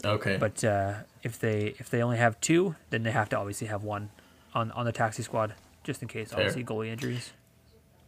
Okay. 0.04 0.36
But 0.36 0.62
uh, 0.62 0.94
if 1.22 1.38
they 1.40 1.74
if 1.78 1.88
they 1.90 2.02
only 2.02 2.18
have 2.18 2.38
two, 2.40 2.76
then 2.90 3.02
they 3.02 3.10
have 3.10 3.28
to 3.30 3.38
obviously 3.38 3.66
have 3.68 3.82
one 3.82 4.10
on 4.54 4.70
on 4.72 4.84
the 4.84 4.92
taxi 4.92 5.22
squad 5.22 5.54
just 5.90 6.02
in 6.02 6.08
case 6.08 6.30
Fair. 6.30 6.38
obviously 6.38 6.64
goalie 6.64 6.88
injuries. 6.88 7.32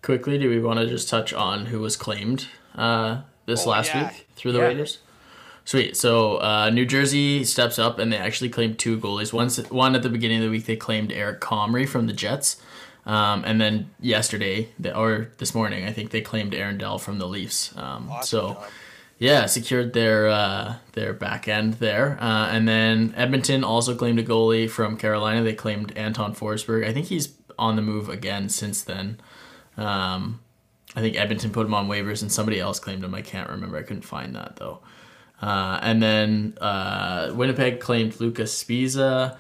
quickly, 0.03 0.39
do 0.39 0.49
we 0.49 0.61
want 0.61 0.79
to 0.81 0.87
just 0.87 1.09
touch 1.09 1.33
on 1.33 1.67
who 1.67 1.81
was 1.81 1.97
claimed 1.97 2.47
uh, 2.77 3.23
this 3.47 3.67
Oh, 3.67 3.71
last 3.71 3.89
yeah. 3.95 4.09
week 4.09 4.27
through 4.37 4.53
the 4.53 4.61
Yeah. 4.61 4.71
waivers? 4.73 4.99
Sweet. 5.65 5.97
So 5.97 6.37
uh, 6.39 6.71
New 6.71 6.87
Jersey 6.87 7.45
steps 7.45 7.79
up 7.79 7.99
and 7.99 8.13
they 8.13 8.17
actually 8.17 8.51
claimed 8.51 8.79
two 8.79 8.99
goalies. 8.99 9.33
Once 9.33 9.59
one 9.71 9.95
at 9.95 10.03
the 10.03 10.09
beginning 10.09 10.39
of 10.39 10.45
the 10.45 10.51
week 10.51 10.67
they 10.67 10.77
claimed 10.77 11.13
Eric 11.13 11.41
Comrie 11.41 11.89
from 11.89 12.07
the 12.09 12.13
Jets, 12.13 12.57
um, 13.07 13.45
and 13.45 13.61
then 13.61 13.91
yesterday 14.01 14.69
or 14.95 15.29
this 15.39 15.55
morning 15.55 15.85
I 15.85 15.93
think 15.93 16.11
they 16.11 16.21
claimed 16.21 16.53
Aaron 16.55 16.79
Dell 16.79 16.99
from 16.99 17.19
the 17.19 17.27
Leafs. 17.29 17.77
Um, 17.77 18.09
Awesome 18.11 18.27
so. 18.27 18.49
job. 18.55 18.65
Yeah, 19.19 19.47
secured 19.47 19.93
their 19.93 20.27
uh, 20.29 20.75
their 20.95 21.13
back 21.13 21.47
end 21.47 21.75
there, 21.75 22.19
uh, 22.21 22.49
and 22.49 22.67
then 22.67 23.15
Edmonton 23.17 23.63
also 23.63 23.95
claimed 23.95 24.19
a 24.19 24.25
goalie 24.25 24.69
from 24.69 24.97
Carolina. 24.97 25.45
They 25.45 25.55
claimed 25.55 25.93
Anton 25.97 26.35
Forsberg. 26.35 26.85
I 26.85 26.93
think 26.93 27.07
he's 27.07 27.29
on 27.59 27.77
the 27.77 27.83
move 27.83 28.09
again 28.09 28.49
since 28.49 28.83
then. 28.83 29.21
Um, 29.77 30.41
I 30.95 31.01
think 31.01 31.17
Edmonton 31.17 31.51
put 31.53 31.67
him 31.67 31.75
on 31.75 31.89
waivers, 31.89 32.23
and 32.23 32.31
somebody 32.31 32.61
else 32.61 32.79
claimed 32.79 33.03
him. 33.05 33.15
I 33.15 33.23
can't 33.23 33.49
remember. 33.49 33.79
I 33.79 33.83
couldn't 33.83 34.03
find 34.03 34.35
that 34.37 34.57
though. 34.57 34.81
Uh, 35.41 35.79
and 35.83 36.03
then 36.03 36.57
uh, 36.61 37.33
Winnipeg 37.35 37.81
claimed 37.81 38.21
Luca 38.21 38.43
Sbisa. 38.43 39.37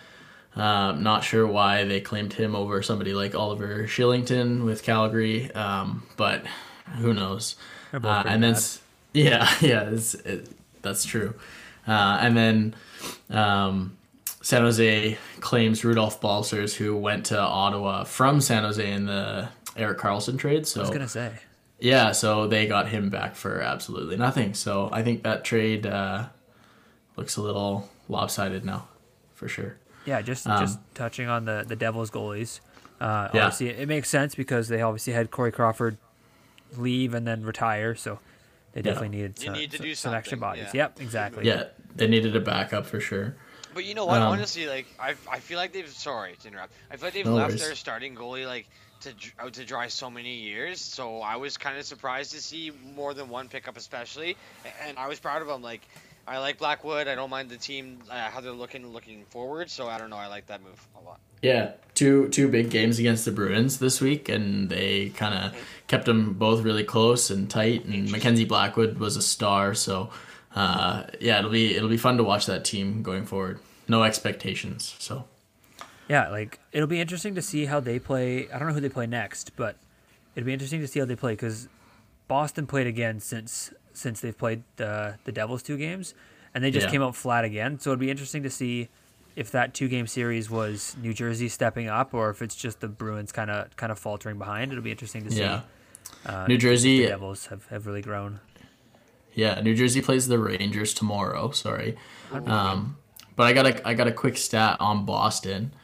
Um, 0.57 1.03
not 1.03 1.25
sure 1.25 1.47
why 1.47 1.85
they 1.85 2.01
claimed 2.01 2.35
him 2.35 2.55
over 2.55 2.83
somebody 2.83 3.15
like 3.15 3.35
Oliver 3.35 3.85
Kylington 3.85 4.65
with 4.65 4.83
Calgary, 4.83 5.51
um, 5.53 6.03
but 6.17 6.45
who 6.99 7.15
knows? 7.15 7.57
Uh, 7.95 8.23
and 8.27 8.43
then, 8.43 8.53
bad. 8.53 8.57
s- 8.59 8.81
yeah, 9.15 9.51
yeah, 9.61 9.89
it's, 9.91 10.15
it, 10.15 10.49
that's 10.83 11.05
true. 11.05 11.35
Uh, 11.87 12.19
and 12.21 12.37
then 12.37 12.75
um, 13.31 13.97
San 14.43 14.63
Jose 14.63 15.17
claims 15.41 15.83
Rudolfs 15.83 16.21
Balcers, 16.21 16.75
who 16.75 16.97
went 16.97 17.27
to 17.27 17.39
Ottawa 17.39 18.05
from 18.05 18.41
San 18.41 18.65
Jose 18.65 18.93
in 18.93 19.07
the 19.07 19.49
Erik 19.77 19.99
Karlsson 19.99 20.39
trade. 20.39 20.67
So 20.67 20.81
I 20.81 20.83
was 20.83 20.91
gonna 20.91 21.09
say. 21.09 21.33
yeah, 21.79 22.13
so 22.13 22.47
they 22.49 22.67
got 22.67 22.89
him 22.89 23.09
back 23.09 23.35
for 23.37 23.61
absolutely 23.61 24.17
nothing. 24.17 24.55
So 24.55 24.89
I 24.93 25.03
think 25.03 25.23
that 25.23 25.45
trade 25.45 25.87
uh, 25.87 26.27
looks 27.17 27.37
a 27.37 27.43
little 27.43 27.89
lopsided 28.09 28.65
now, 28.65 28.89
for 29.35 29.49
sure. 29.49 29.77
Yeah, 30.05 30.21
just 30.23 30.47
Um, 30.47 30.61
just 30.61 30.79
touching 30.95 31.29
on 31.29 31.45
the 31.45 31.65
the 31.67 31.77
Devils 31.77 32.11
goalies. 32.11 32.61
Uh, 33.01 33.29
Yeah. 33.33 33.45
Obviously, 33.47 33.69
it 33.71 33.89
makes 33.89 34.09
sense 34.09 34.35
because 34.35 34.69
they 34.69 34.83
obviously 34.83 35.13
had 35.13 35.31
Corey 35.31 35.53
Crawford 35.53 35.97
leave 36.77 37.15
and 37.15 37.27
then 37.27 37.43
retire, 37.45 37.95
so 37.95 38.19
they 38.73 38.83
definitely 38.83 39.11
needed 39.11 39.39
You 39.39 39.45
some, 39.47 39.55
need 39.55 39.71
to 39.71 39.77
some, 39.77 39.87
do 39.87 39.95
some 39.95 40.15
extra 40.15 40.37
bodies. 40.39 40.65
yeah. 40.75 40.83
Yep, 40.85 41.01
exactly. 41.01 41.47
Yeah, 41.47 41.65
they 41.95 42.09
needed 42.09 42.35
a 42.35 42.41
backup 42.41 42.87
for 42.87 42.99
sure. 43.01 43.37
But 43.75 43.85
you 43.85 43.95
know 43.95 44.07
what? 44.07 44.21
Um, 44.23 44.33
Honestly, 44.33 44.67
like 44.67 44.87
I, 44.99 45.15
I 45.31 45.39
feel 45.39 45.59
like 45.59 45.73
they've. 45.73 45.89
Sorry 45.89 46.35
to 46.43 46.49
interrupt. 46.49 46.73
I 46.91 46.97
feel 46.97 47.07
like 47.07 47.15
they've 47.15 47.27
No 47.27 47.35
left 47.35 47.51
worries. 47.51 47.63
their 47.67 47.75
starting 47.75 48.15
goalie 48.15 48.47
like 48.47 48.67
to 49.01 49.13
out 49.39 49.53
to 49.55 49.65
dry 49.65 49.89
so 49.89 50.11
many 50.11 50.35
years. 50.37 50.81
So 50.81 51.21
I 51.21 51.37
was 51.37 51.57
kind 51.57 51.79
of 51.79 51.85
surprised 51.85 52.33
to 52.33 52.41
see 52.41 52.71
more 52.95 53.15
than 53.15 53.29
one 53.29 53.49
pickup, 53.49 53.77
especially. 53.77 54.37
And 54.87 54.99
I 54.99 55.09
was 55.09 55.19
proud 55.21 55.43
of 55.43 55.49
them. 55.49 55.63
Like 55.63 55.83
I 56.27 56.39
like 56.39 56.59
Blackwood. 56.59 57.09
I 57.09 57.15
don't 57.15 57.31
mind 57.31 57.49
the 57.49 57.57
team 57.57 57.99
uh, 58.11 58.31
how 58.31 58.41
they're 58.41 58.53
looking 58.53 58.93
looking 58.93 59.25
forward. 59.27 59.71
So 59.71 59.89
I 59.89 59.99
don't 59.99 60.11
know. 60.11 60.17
I 60.17 60.29
like 60.29 60.47
that 60.47 60.63
move 60.63 60.87
a 61.01 61.05
lot. 61.05 61.19
Yeah, 61.43 61.73
two 61.97 62.29
two 62.29 62.47
big 62.49 62.71
games 62.71 63.01
against 63.01 63.25
the 63.25 63.33
Bruins 63.33 63.79
this 63.81 64.01
week, 64.01 64.29
and 64.29 64.69
they 64.71 65.09
kind 65.09 65.35
of 65.35 65.57
kept 65.89 66.05
them 66.05 66.35
both 66.35 66.63
really 66.63 66.85
close 66.85 67.31
and 67.31 67.51
tight. 67.51 67.85
And 67.85 68.13
Mackenzie 68.13 68.45
Blackwood 68.45 68.99
was 68.99 69.17
a 69.17 69.23
star, 69.23 69.75
so 69.75 70.11
uh, 70.55 71.05
yeah, 71.21 71.39
it'll 71.39 71.51
be 71.51 71.75
it'll 71.77 71.89
be 71.89 71.97
fun 71.97 72.17
to 72.19 72.25
watch 72.25 72.47
that 72.47 72.65
team 72.65 73.03
going 73.03 73.25
forward. 73.27 73.59
No 73.89 74.03
expectations, 74.05 74.95
so 74.99 75.25
Yeah, 76.09 76.29
like 76.29 76.59
it'll 76.73 76.87
be 76.89 77.01
interesting 77.01 77.35
to 77.35 77.43
see 77.43 77.67
how 77.67 77.81
they 77.81 77.99
play. 77.99 78.49
I 78.51 78.59
don't 78.59 78.69
know 78.69 78.75
who 78.75 78.81
they 78.81 78.89
play 78.89 79.07
next, 79.07 79.57
but 79.57 79.77
it'll 80.35 80.47
be 80.47 80.53
interesting 80.53 80.81
to 80.81 80.87
see 80.89 81.01
how 81.01 81.07
they 81.07 81.17
play 81.17 81.33
because 81.33 81.69
Boston 82.29 82.67
played 82.67 82.87
again 82.87 83.21
since 83.21 83.73
since 83.93 84.21
they've 84.21 84.37
played 84.37 84.63
the 84.77 85.17
the 85.25 85.33
Devils 85.33 85.63
two 85.63 85.77
games, 85.77 86.15
and 86.55 86.63
they 86.63 86.71
just 86.71 86.87
Yeah. 86.87 86.93
came 86.93 87.03
out 87.03 87.17
flat 87.17 87.45
again. 87.45 87.79
So 87.81 87.91
it'd 87.91 88.01
be 88.01 88.11
interesting 88.11 88.43
to 88.45 88.51
see 88.51 88.89
if 89.35 89.51
that 89.53 89.73
two 89.75 89.89
game 89.89 90.07
series 90.07 90.51
was 90.51 90.95
New 91.01 91.15
Jersey 91.15 91.49
stepping 91.49 91.89
up 91.89 92.13
or 92.13 92.29
if 92.31 92.43
it's 92.43 92.55
just 92.55 92.81
the 92.81 92.89
Bruins 92.89 93.33
kind 93.33 93.51
of 93.51 93.75
kind 93.77 93.91
of 93.91 93.99
faltering 93.99 94.39
behind. 94.39 94.71
It'll 94.73 94.85
be 94.85 94.91
interesting 94.91 95.25
to 95.25 95.31
see. 95.31 95.41
yeah. 95.41 95.63
Uh, 96.27 96.47
New 96.47 96.59
Jersey- 96.59 97.01
the 97.03 97.09
Devils 97.09 97.47
have, 97.47 97.67
have 97.69 97.87
really 97.87 98.03
grown. 98.03 98.41
Yeah, 99.35 99.61
New 99.61 99.75
Jersey 99.75 100.03
plays 100.03 100.29
the 100.29 100.39
Rangers 100.39 100.93
tomorrow. 100.95 101.51
Sorry, 101.51 101.97
um, 102.33 102.97
but 103.37 103.45
I 103.45 103.53
got 103.53 103.67
a 103.67 103.89
I 103.89 103.95
got 103.95 104.07
a 104.07 104.13
quick 104.13 104.37
stat 104.37 104.77
on 104.81 105.05
Boston. 105.05 105.75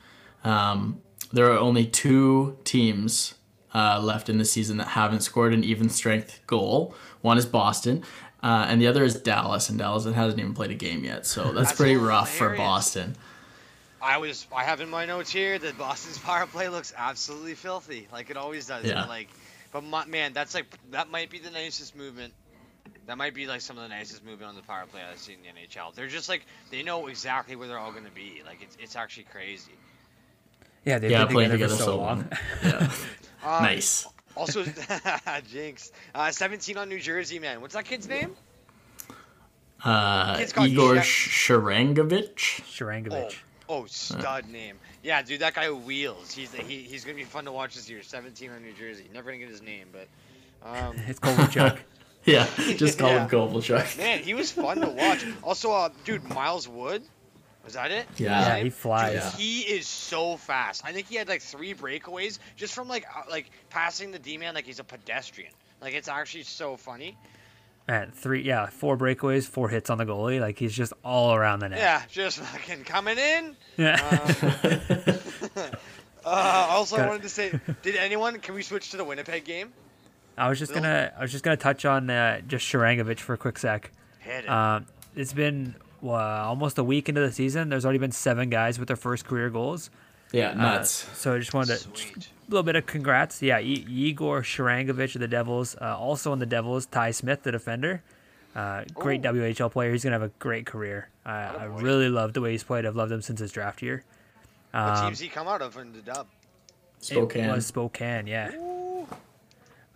Um, 0.45 1.01
there 1.33 1.51
are 1.53 1.59
only 1.59 1.87
two 1.87 2.59
teams 2.65 3.35
uh, 3.75 4.01
left 4.01 4.29
in 4.29 4.39
the 4.39 4.45
season 4.45 4.79
that 4.79 4.89
haven't 4.89 5.21
scored 5.21 5.53
an 5.53 5.65
even 5.65 5.89
strength 5.89 6.41
goal. 6.47 6.95
One 7.21 7.39
is 7.39 7.47
Boston, 7.47 8.05
uh, 8.43 8.67
and 8.69 8.81
the 8.81 8.87
other 8.87 9.05
is 9.05 9.21
Dallas. 9.21 9.69
And 9.69 9.79
Dallas 9.79 10.05
hasn't 10.05 10.39
even 10.39 10.55
played 10.55 10.71
a 10.71 10.75
game 10.75 11.05
yet, 11.05 11.27
so 11.27 11.45
that's, 11.45 11.69
That's 11.69 11.77
pretty 11.77 11.97
rough 11.97 12.31
for. 12.31 12.57
Boston. 12.57 13.17
I 14.01 14.19
was 14.19 14.47
I 14.55 14.63
have 14.63 14.81
in 14.81 14.89
my 14.89 15.07
notes 15.07 15.31
here 15.31 15.59
that 15.59 15.77
Boston's 15.77 16.19
power 16.25 16.47
play 16.47 16.69
looks 16.69 16.93
absolutely 16.97 17.55
filthy, 17.55 18.09
like 18.13 18.31
it 18.31 18.37
always 18.37 18.67
does. 18.67 18.85
Yeah. 18.85 18.95
But 18.95 19.09
like, 19.09 19.29
but 19.73 19.85
my, 19.85 20.05
man, 20.07 20.33
that's 20.33 20.55
like 20.55 20.67
that 20.91 21.11
might 21.11 21.31
be 21.31 21.39
the 21.39 21.51
nicest 21.51 21.97
movement. 21.97 22.33
That 23.07 23.17
might 23.19 23.35
be 23.35 23.47
like 23.47 23.61
some 23.61 23.77
of 23.77 23.83
the 23.83 23.89
nicest 23.89 24.25
movement 24.25 24.51
on 24.51 24.57
the 24.57 24.63
power 24.63 24.85
play 24.91 25.01
I've 25.03 25.19
seen 25.19 25.37
in 25.37 25.55
the 25.55 25.61
NHL. 25.61 25.95
They're 25.95 26.07
just 26.09 26.29
like 26.29 26.45
they 26.71 26.83
know 26.83 27.07
exactly 27.09 27.57
where 27.57 27.69
they're 27.69 27.79
all 27.79 27.93
gonna 27.93 28.11
be. 28.15 28.43
Like 28.47 28.63
it's 28.63 28.77
it's 28.81 28.97
actually 28.97 29.25
crazy. 29.25 29.73
Yeah, 30.85 30.99
they've 30.99 31.11
Yeah, 31.11 31.25
been 31.25 31.35
playing 31.35 31.51
together, 31.51 31.75
together 31.75 31.77
for 31.77 31.91
so 31.91 31.91
so 31.93 31.97
long. 31.99 32.19
long. 32.19 32.29
Yeah, 32.63 32.91
Um, 33.43 33.63
nice. 33.63 34.07
Also, 34.37 34.65
Jinx, 35.51 35.91
uh, 36.15 36.31
17 36.31 36.77
on 36.77 36.89
New 36.89 37.01
Jersey, 37.01 37.39
man. 37.39 37.61
What's 37.61 37.75
that 37.75 37.85
kid's 37.85 38.09
name? 38.09 38.37
Uh, 39.85 40.37
Kid's 40.37 40.53
Igor 40.57 41.03
Sh- 41.03 41.49
Sharangovich. 41.49 42.63
Sharangovich. 42.65 43.37
Oh, 43.69 43.85
stud 43.87 44.49
name. 44.49 44.77
Yeah, 45.03 45.23
dude, 45.23 45.41
that 45.41 45.55
guy 45.55 45.71
wheels. 45.71 46.33
He's 46.33 46.53
he, 46.53 46.79
he's 46.83 47.05
gonna 47.05 47.17
be 47.17 47.25
fun 47.25 47.45
to 47.45 47.53
watch 47.53 47.75
this 47.75 47.89
year. 47.89 48.03
17 48.03 48.51
on 48.51 48.63
New 48.63 48.73
Jersey. 48.73 49.05
Never 49.13 49.31
gonna 49.31 49.39
get 49.39 49.51
his 49.51 49.63
name, 49.63 49.89
but 49.93 50.09
um, 50.69 50.97
It's 51.07 51.21
Kovalchuk. 51.21 51.79
Yeah, 52.35 52.47
just 52.77 52.99
call 52.99 53.11
Yeah. 53.11 53.25
him 53.25 53.29
Kovalchuk. 53.31 53.97
man, 53.99 54.21
he 54.23 54.35
was 54.35 54.53
fun 54.53 54.81
to 54.81 54.89
watch. 54.89 55.25
Also, 55.43 55.73
uh, 55.73 55.89
dude, 56.05 56.25
Miles 56.29 56.69
Wood. 56.69 57.03
Was 57.65 57.75
that 57.75 57.91
it? 57.91 58.07
Yeah. 58.17 58.41
yeah, 58.41 58.57
he 58.57 58.63
name? 58.65 58.73
flies. 58.73 59.15
Yeah. 59.15 59.31
He 59.33 59.61
is 59.61 59.87
so 59.87 60.37
fast. 60.39 60.83
I 60.87 60.93
think 60.93 61.07
he 61.09 61.17
had 61.17 61.29
like 61.29 61.43
three 61.43 61.75
breakaways 61.75 62.39
just 62.57 62.73
from 62.75 62.89
like 62.89 63.05
uh, 63.15 63.23
like 63.31 63.51
passing 63.69 64.11
the 64.11 64.19
D 64.19 64.39
man 64.39 64.55
like 64.55 64.65
he's 64.65 64.79
a 64.79 64.85
pedestrian. 64.85 65.53
Like 65.83 65.93
it's 65.95 66.09
actually 66.09 66.45
so 66.45 66.77
funny. 66.77 67.17
Man, 67.87 68.11
three, 68.11 68.43
yeah, 68.43 68.67
four 68.69 68.97
breakaways, 68.99 69.47
four 69.47 69.69
hits 69.71 69.89
on 69.91 69.97
the 69.99 70.05
goalie. 70.07 70.41
Like 70.41 70.59
he's 70.59 70.75
just 70.75 70.93
all 71.05 71.35
around 71.35 71.61
the 71.61 71.71
net. 71.71 71.79
Yeah, 71.79 72.03
just 72.11 72.39
fucking 72.39 72.85
coming 72.85 73.17
in. 73.19 73.57
Yeah. 73.77 75.15
Um, 75.57 75.65
Uh, 76.25 76.67
also, 76.71 76.97
I 76.97 76.99
Got- 76.99 77.09
wanted 77.09 77.23
to 77.23 77.29
say, 77.31 77.59
did 77.81 77.97
anyone? 77.97 78.39
Can 78.41 78.55
we 78.55 78.63
switch 78.63 78.91
to 78.91 78.99
the 78.99 79.05
Winnipeg 79.05 79.45
game? 79.45 79.73
I 80.39 80.49
was 80.49 80.59
just 80.59 80.73
Bill? 80.73 80.83
gonna 80.83 81.13
I 81.19 81.23
was 81.23 81.33
just 81.33 81.45
gonna 81.45 81.57
touch 81.57 81.85
on 81.85 82.09
uh, 82.11 82.41
just 82.47 82.65
Sharangovich 82.67 83.21
for 83.21 83.35
a 83.35 83.39
quick 83.39 83.59
sec. 83.59 83.91
Hit 84.21 84.45
it. 84.45 84.49
Um, 84.51 84.87
it's 85.17 85.33
been 85.33 85.75
uh, 86.03 86.13
almost 86.13 86.79
a 86.79 86.85
week 86.85 87.09
into 87.09 87.21
the 87.21 87.33
season. 87.33 87.69
There's 87.69 87.85
already 87.85 87.99
been 87.99 88.13
seven 88.13 88.51
guys 88.51 88.79
with 88.79 88.89
their 88.89 88.97
first 88.97 89.25
career 89.27 89.51
goals. 89.51 89.91
Yeah, 90.33 90.51
Uh, 90.51 90.55
nuts. 90.55 90.91
so 91.19 91.35
I 91.35 91.39
just 91.39 91.55
wanted 91.55 91.79
to 91.79 91.89
Sweet. 91.97 92.29
a 92.47 92.51
little 92.51 92.63
bit 92.63 92.77
of 92.77 92.85
congrats. 92.87 93.41
Yeah, 93.43 93.57
I- 93.57 93.61
Igor 93.63 94.43
Sharangovich 94.43 95.15
of 95.15 95.21
the 95.23 95.29
Devils. 95.29 95.75
Uh, 95.81 95.97
also 95.97 96.33
on 96.33 96.39
the 96.39 96.47
Devils, 96.47 96.85
Ty 96.87 97.13
Smith, 97.13 97.43
the 97.45 97.53
defender. 97.53 98.03
Uh, 98.55 98.85
great 98.95 99.25
Oh. 99.25 99.33
WHL 99.33 99.71
player. 99.71 99.93
He's 99.93 100.05
gonna 100.05 100.15
have 100.15 100.23
a 100.23 100.33
great 100.39 100.67
career. 100.67 101.09
Uh, 101.25 101.31
I 101.31 101.65
really 101.65 102.09
love 102.09 102.33
the 102.35 102.41
way 102.41 102.53
he's 102.53 102.63
played. 102.65 102.85
I've 102.87 102.97
loved 102.97 103.11
him 103.13 103.23
since 103.23 103.41
his 103.41 103.53
draft 103.53 103.83
year. 103.83 104.05
what 104.73 104.81
Um, 104.83 105.07
teams 105.07 105.19
he 105.21 105.29
come 105.29 105.49
out 105.49 105.63
of 105.63 105.77
in 105.79 105.93
the 105.93 106.01
dub? 106.03 106.27
Spokane. 107.01 107.45
It 107.45 107.53
was 107.53 107.67
Spokane, 107.67 108.27
yeah. 108.27 108.51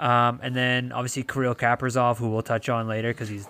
Um, 0.03 0.41
and 0.43 0.55
then 0.57 0.91
obviously 0.91 1.23
Kirill 1.23 1.55
Kaprizov, 1.55 2.17
who 2.19 2.29
we'll 2.31 2.43
touch 2.43 2.69
on 2.69 2.89
later 2.89 3.11
because 3.13 3.29
he's 3.29 3.47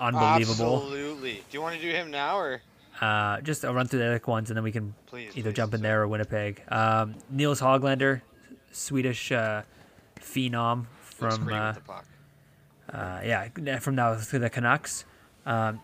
unbelievable. 0.00 0.82
Absolutely. 0.82 1.34
Do 1.34 1.40
you 1.52 1.62
want 1.62 1.74
to 1.76 1.80
do 1.80 1.90
him 1.90 2.10
now 2.10 2.36
or 2.38 2.60
Uh, 3.00 3.40
just 3.40 3.64
I'll 3.64 3.72
run 3.74 3.86
through 3.88 4.00
the 4.00 4.06
other 4.06 4.20
ones 4.26 4.50
and 4.50 4.56
then 4.56 4.64
we 4.64 4.72
can 4.72 4.94
please? 5.06 5.30
either 5.36 5.50
please, 5.50 5.56
jump 5.56 5.72
in 5.74 5.80
please. 5.80 5.82
there 5.84 6.02
or 6.02 6.08
Winnipeg. 6.08 6.60
Um, 6.70 7.14
Nils 7.30 7.60
Hoglander, 7.62 8.20
Swedish 8.72 9.32
uh, 9.32 9.62
phenom 10.20 10.84
from 11.00 11.44
great 11.44 11.56
uh, 11.56 11.66
with 11.68 11.76
the 11.76 11.80
puck. 11.92 12.04
uh, 12.92 13.20
yeah 13.24 13.78
from 13.78 13.94
now 13.94 14.14
to 14.16 14.38
the 14.38 14.50
Canucks. 14.50 15.04
Um, 15.46 15.80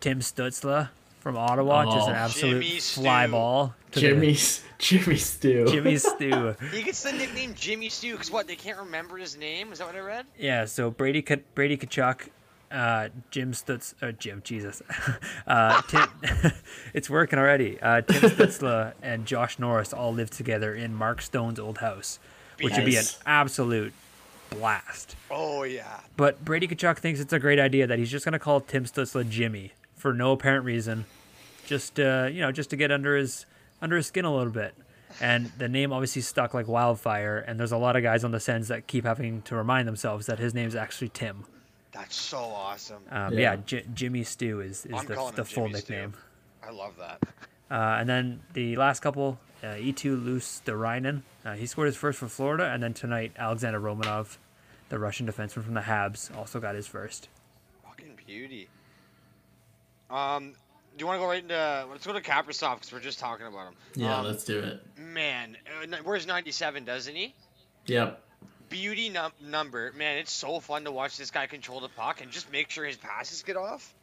Tim 0.00 0.20
Stutzle 0.20 0.88
from 1.22 1.36
Ottawa, 1.36 1.84
just 1.94 2.08
an 2.08 2.14
Oh. 2.14 2.18
absolute 2.18 2.62
Jimmy 2.64 2.78
Stu. 2.80 3.00
fly 3.00 3.26
ball. 3.28 3.74
to 3.92 4.00
the- 4.00 4.06
Jimmy 4.08 4.36
Jimmy 4.78 5.16
Stew. 5.16 5.66
Jimmy 5.68 5.96
Stew. 5.96 6.56
He 6.72 6.82
gets 6.82 7.02
the 7.02 7.12
nickname 7.12 7.54
Jimmy 7.54 7.88
Stew 7.88 8.12
because 8.12 8.30
what? 8.30 8.48
They 8.48 8.56
can't 8.56 8.78
remember 8.78 9.16
his 9.18 9.36
name. 9.36 9.70
Is 9.72 9.78
that 9.78 9.86
what 9.86 9.94
I 9.96 10.00
read? 10.00 10.26
Yeah, 10.38 10.64
so 10.64 10.90
Brady 10.90 11.22
Ka- 11.22 11.36
Brady 11.54 11.76
Tkachuk, 11.76 12.28
uh, 12.72 13.08
Jim 13.30 13.52
Stutz, 13.52 13.94
uh, 14.02 14.10
Jim, 14.12 14.40
Jesus, 14.44 14.82
uh, 15.46 15.80
Tim, 15.82 16.08
it's 16.94 17.08
working 17.08 17.38
already. 17.38 17.80
Uh, 17.80 18.00
Tim 18.00 18.30
Stutzle 18.30 18.92
and 19.02 19.24
Josh 19.26 19.58
Norris 19.58 19.92
all 19.92 20.12
live 20.12 20.30
together 20.30 20.74
in 20.74 20.94
Mark 20.94 21.22
Stone's 21.22 21.60
old 21.60 21.78
house, 21.78 22.18
which 22.60 22.74
would 22.74 22.84
be 22.86 22.96
an 22.96 23.04
absolute 23.26 23.92
blast. 24.50 25.14
Oh 25.30 25.62
yeah. 25.62 26.00
But 26.16 26.44
Brady 26.44 26.66
Tkachuk 26.66 26.98
thinks 26.98 27.20
it's 27.20 27.32
a 27.32 27.38
great 27.38 27.58
idea 27.60 27.86
that 27.86 27.98
he's 27.98 28.10
just 28.10 28.24
gonna 28.24 28.38
call 28.38 28.60
Tim 28.60 28.84
Stutzle 28.84 29.28
Jimmy 29.28 29.72
for 30.02 30.12
no 30.12 30.32
apparent 30.32 30.64
reason, 30.64 31.04
just 31.66 31.98
uh, 32.00 32.28
you 32.30 32.40
know, 32.40 32.50
just 32.50 32.70
to 32.70 32.76
get 32.76 32.90
under 32.90 33.16
his 33.16 33.46
under 33.80 33.96
his 33.96 34.08
skin 34.08 34.24
a 34.24 34.34
little 34.34 34.52
bit. 34.52 34.74
And 35.20 35.52
the 35.58 35.68
name 35.68 35.92
obviously 35.92 36.22
stuck 36.22 36.54
like 36.54 36.66
wildfire, 36.66 37.38
and 37.38 37.60
there's 37.60 37.70
a 37.72 37.76
lot 37.76 37.94
of 37.96 38.02
guys 38.02 38.24
on 38.24 38.32
the 38.32 38.40
Sens 38.40 38.68
that 38.68 38.86
keep 38.86 39.04
having 39.04 39.42
to 39.42 39.54
remind 39.54 39.86
themselves 39.86 40.26
that 40.26 40.38
his 40.38 40.54
name's 40.54 40.74
actually 40.74 41.10
Tim. 41.10 41.44
That's 41.92 42.16
so 42.16 42.38
awesome. 42.38 43.02
Um, 43.10 43.34
Yeah. 43.34 43.38
yeah, 43.52 43.56
J- 43.66 43.84
Jimmy 43.94 44.24
Stew 44.24 44.60
is, 44.62 44.86
is 44.86 44.92
I'm 44.94 45.06
the, 45.06 45.32
the 45.36 45.44
full 45.44 45.66
Jimmy 45.68 45.80
Stew. 45.80 45.92
nickname. 45.94 46.14
I 46.66 46.70
love 46.70 46.94
that. 46.98 47.22
Uh, 47.70 47.98
and 48.00 48.08
then 48.08 48.40
the 48.54 48.76
last 48.76 49.00
couple, 49.00 49.38
uh, 49.62 49.66
Eetu 49.74 50.16
Luostarinen. 50.24 51.22
Uh, 51.44 51.54
he 51.54 51.66
scored 51.66 51.86
his 51.86 51.96
first 51.96 52.18
for 52.18 52.28
Florida, 52.28 52.70
and 52.72 52.82
then 52.82 52.94
tonight 52.94 53.32
Alexander 53.36 53.78
Romanov, 53.80 54.38
the 54.88 54.98
Russian 54.98 55.26
defenseman 55.26 55.62
from 55.62 55.74
the 55.74 55.82
Habs, 55.82 56.34
also 56.34 56.58
got 56.58 56.74
his 56.74 56.86
first. 56.86 57.28
Fucking 57.84 58.18
beauty. 58.26 58.68
Um, 60.12 60.52
do 60.96 61.02
you 61.02 61.06
want 61.06 61.16
to 61.16 61.20
go 61.22 61.28
right 61.28 61.42
into? 61.42 61.86
Let's 61.90 62.06
go 62.06 62.12
to 62.12 62.20
Kaprizov 62.20 62.74
because 62.76 62.92
we're 62.92 63.00
just 63.00 63.18
talking 63.18 63.46
about 63.46 63.68
him. 63.68 63.74
Yeah, 63.96 64.18
Um, 64.18 64.26
let's 64.26 64.44
do 64.44 64.58
it. 64.58 64.84
Man, 64.98 65.56
uh, 65.82 65.96
where's 66.04 66.26
97? 66.26 66.84
Doesn't 66.84 67.14
he? 67.14 67.34
Yep. 67.86 68.22
Beauty 68.68 69.08
num- 69.08 69.32
number. 69.40 69.92
Man, 69.96 70.18
it's 70.18 70.32
so 70.32 70.60
fun 70.60 70.84
to 70.84 70.92
watch 70.92 71.16
this 71.16 71.30
guy 71.30 71.46
control 71.46 71.80
the 71.80 71.88
puck 71.88 72.20
and 72.20 72.30
just 72.30 72.50
make 72.52 72.70
sure 72.70 72.84
his 72.84 72.96
passes 72.96 73.42
get 73.42 73.56
off. 73.56 73.94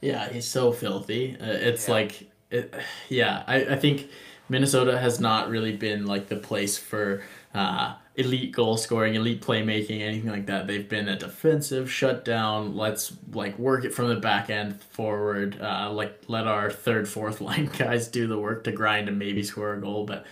Yeah, 0.00 0.28
he's 0.30 0.46
so 0.48 0.72
filthy. 0.72 1.36
Uh, 1.38 1.44
it's 1.46 1.86
Yeah. 1.88 1.94
like, 1.94 2.30
it, 2.50 2.74
yeah, 3.10 3.44
I, 3.46 3.56
I 3.66 3.76
think 3.76 4.08
Minnesota 4.48 4.98
has 4.98 5.20
not 5.20 5.50
really 5.50 5.76
been 5.76 6.06
like 6.06 6.28
the 6.28 6.36
place 6.36 6.78
for 6.78 7.22
uh, 7.54 7.94
elite 8.20 8.52
goal 8.52 8.76
scoring, 8.76 9.14
elite 9.14 9.42
playmaking, 9.42 10.00
anything 10.00 10.30
like 10.30 10.46
that. 10.46 10.66
They've 10.66 10.88
been 10.88 11.08
a 11.08 11.16
defensive 11.16 11.90
shutdown. 11.90 12.76
Let's 12.76 13.12
like 13.32 13.58
work 13.58 13.84
it 13.84 13.94
from 13.94 14.08
the 14.08 14.16
back 14.16 14.50
end 14.50 14.80
forward. 14.82 15.60
Uh, 15.60 15.90
like 15.92 16.22
let 16.28 16.46
our 16.46 16.70
third, 16.70 17.08
fourth 17.08 17.40
line 17.40 17.70
guys 17.76 18.08
do 18.08 18.26
the 18.26 18.38
work 18.38 18.64
to 18.64 18.72
grind 18.72 19.08
and 19.08 19.18
maybe 19.18 19.42
score 19.42 19.74
a 19.74 19.80
goal. 19.80 20.04
But 20.04 20.24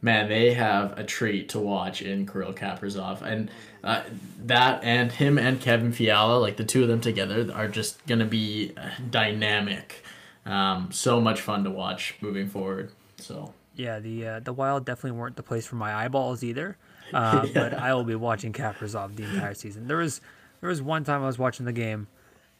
man, 0.00 0.28
they 0.28 0.52
have 0.54 0.98
a 0.98 1.04
treat 1.04 1.50
to 1.50 1.60
watch 1.60 2.02
in 2.02 2.26
Kirill 2.26 2.52
Kaprizov, 2.52 3.22
and 3.22 3.50
uh, 3.82 4.02
that 4.44 4.82
and 4.84 5.12
him 5.12 5.38
and 5.38 5.60
Kevin 5.60 5.92
Fiala, 5.92 6.38
like 6.38 6.56
the 6.56 6.64
two 6.64 6.82
of 6.82 6.88
them 6.88 7.00
together, 7.00 7.50
are 7.54 7.68
just 7.68 8.04
gonna 8.06 8.26
be 8.26 8.72
uh, 8.76 8.90
dynamic. 9.10 10.04
Um, 10.44 10.90
so 10.90 11.20
much 11.20 11.40
fun 11.40 11.64
to 11.64 11.70
watch 11.70 12.16
moving 12.20 12.48
forward. 12.48 12.90
So 13.18 13.54
Yeah, 13.76 14.00
the 14.00 14.26
uh, 14.26 14.40
the 14.40 14.52
Wild 14.52 14.84
definitely 14.84 15.18
weren't 15.18 15.36
the 15.36 15.42
place 15.42 15.66
for 15.66 15.76
my 15.76 15.94
eyeballs 15.94 16.42
either. 16.42 16.76
Uh, 17.16 17.46
But 17.52 17.74
I 17.74 17.94
will 17.94 18.04
be 18.04 18.14
watching 18.14 18.52
Kaprizov 18.52 19.16
the 19.16 19.24
entire 19.24 19.54
season. 19.54 19.86
There 19.88 19.98
was 19.98 20.20
there 20.60 20.68
was 20.70 20.80
one 20.82 21.04
time 21.04 21.22
I 21.22 21.26
was 21.26 21.38
watching 21.38 21.66
the 21.66 21.72
game, 21.72 22.06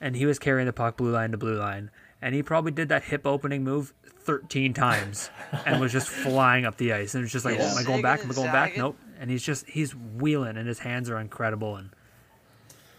and 0.00 0.14
he 0.16 0.26
was 0.26 0.38
carrying 0.38 0.66
the 0.66 0.72
puck 0.72 0.96
blue 0.96 1.12
line 1.12 1.30
to 1.32 1.38
blue 1.38 1.56
line, 1.58 1.90
and 2.20 2.34
he 2.34 2.42
probably 2.42 2.72
did 2.72 2.88
that 2.90 3.04
hip 3.04 3.26
opening 3.26 3.64
move 3.64 3.94
thirteen 4.04 4.74
times, 4.74 5.30
and 5.66 5.80
was 5.80 5.92
just 5.92 6.08
flying 6.26 6.64
up 6.66 6.76
the 6.76 6.92
ice. 6.92 7.14
And 7.14 7.22
it 7.22 7.24
was 7.26 7.32
just 7.32 7.44
like, 7.44 7.56
Yeah. 7.56 7.64
oh, 7.68 7.72
am 7.72 7.78
I 7.78 7.82
going 7.84 8.02
back? 8.02 8.20
Am 8.24 8.30
I 8.30 8.34
going 8.34 8.52
back? 8.52 8.76
Nope. 8.76 8.96
And 9.20 9.30
he's 9.30 9.42
just 9.42 9.68
he's 9.68 9.94
wheeling, 9.94 10.56
and 10.56 10.66
his 10.66 10.80
hands 10.80 11.08
are 11.08 11.18
incredible. 11.18 11.76
And 11.76 11.90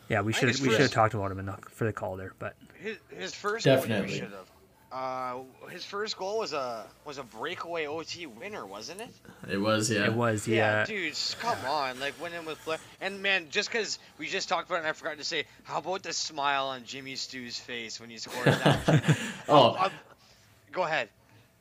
yeah, 0.09 0.21
we 0.21 0.33
should 0.33 0.47
we 0.59 0.69
should 0.69 0.79
have 0.79 0.91
talked 0.91 1.13
about 1.13 1.31
him 1.31 1.39
in 1.39 1.45
the, 1.47 1.57
for 1.69 1.85
the 1.85 1.93
Calder, 1.93 2.33
but 2.39 2.55
His, 2.81 2.97
his 3.09 3.33
first 3.35 3.65
Definitely. 3.65 4.07
Goal, 4.07 4.15
should 4.15 4.31
have. 4.31 4.49
Uh, 4.93 5.39
his 5.71 5.83
first 5.83 6.17
goal 6.17 6.37
was 6.39 6.53
a 6.53 6.85
was 7.03 7.17
a 7.17 7.23
breakaway 7.23 7.87
OT 7.87 8.27
winner, 8.27 8.63
wasn't 8.65 9.01
it? 9.01 9.09
it 9.51 9.57
was 9.57 9.89
yeah. 9.89 10.05
it 10.05 10.13
was 10.13 10.47
Yeah, 10.47 10.55
yeah. 10.81 10.85
dude, 10.85 11.17
come 11.39 11.57
on, 11.67 11.99
like 11.99 12.13
win 12.21 12.31
in 12.33 12.45
with 12.45 12.59
Flair. 12.59 12.77
And 13.01 13.19
man, 13.21 13.47
just 13.49 13.71
because 13.71 13.97
we 14.19 14.27
just 14.27 14.47
talked 14.49 14.67
about 14.69 14.75
it, 14.75 14.79
and 14.79 14.87
I 14.87 14.91
forgot 14.93 15.17
to 15.17 15.23
say, 15.23 15.45
how 15.63 15.79
about 15.79 16.03
the 16.03 16.13
smile 16.13 16.67
on 16.67 16.83
Jimmy 16.83 17.15
Stew's 17.15 17.57
face 17.57 17.99
when 17.99 18.11
he 18.11 18.17
scored 18.17 18.45
that? 18.45 19.17
Oh, 19.49 19.69
Uh, 19.79 19.89
go 20.71 20.83
ahead. 20.83 21.09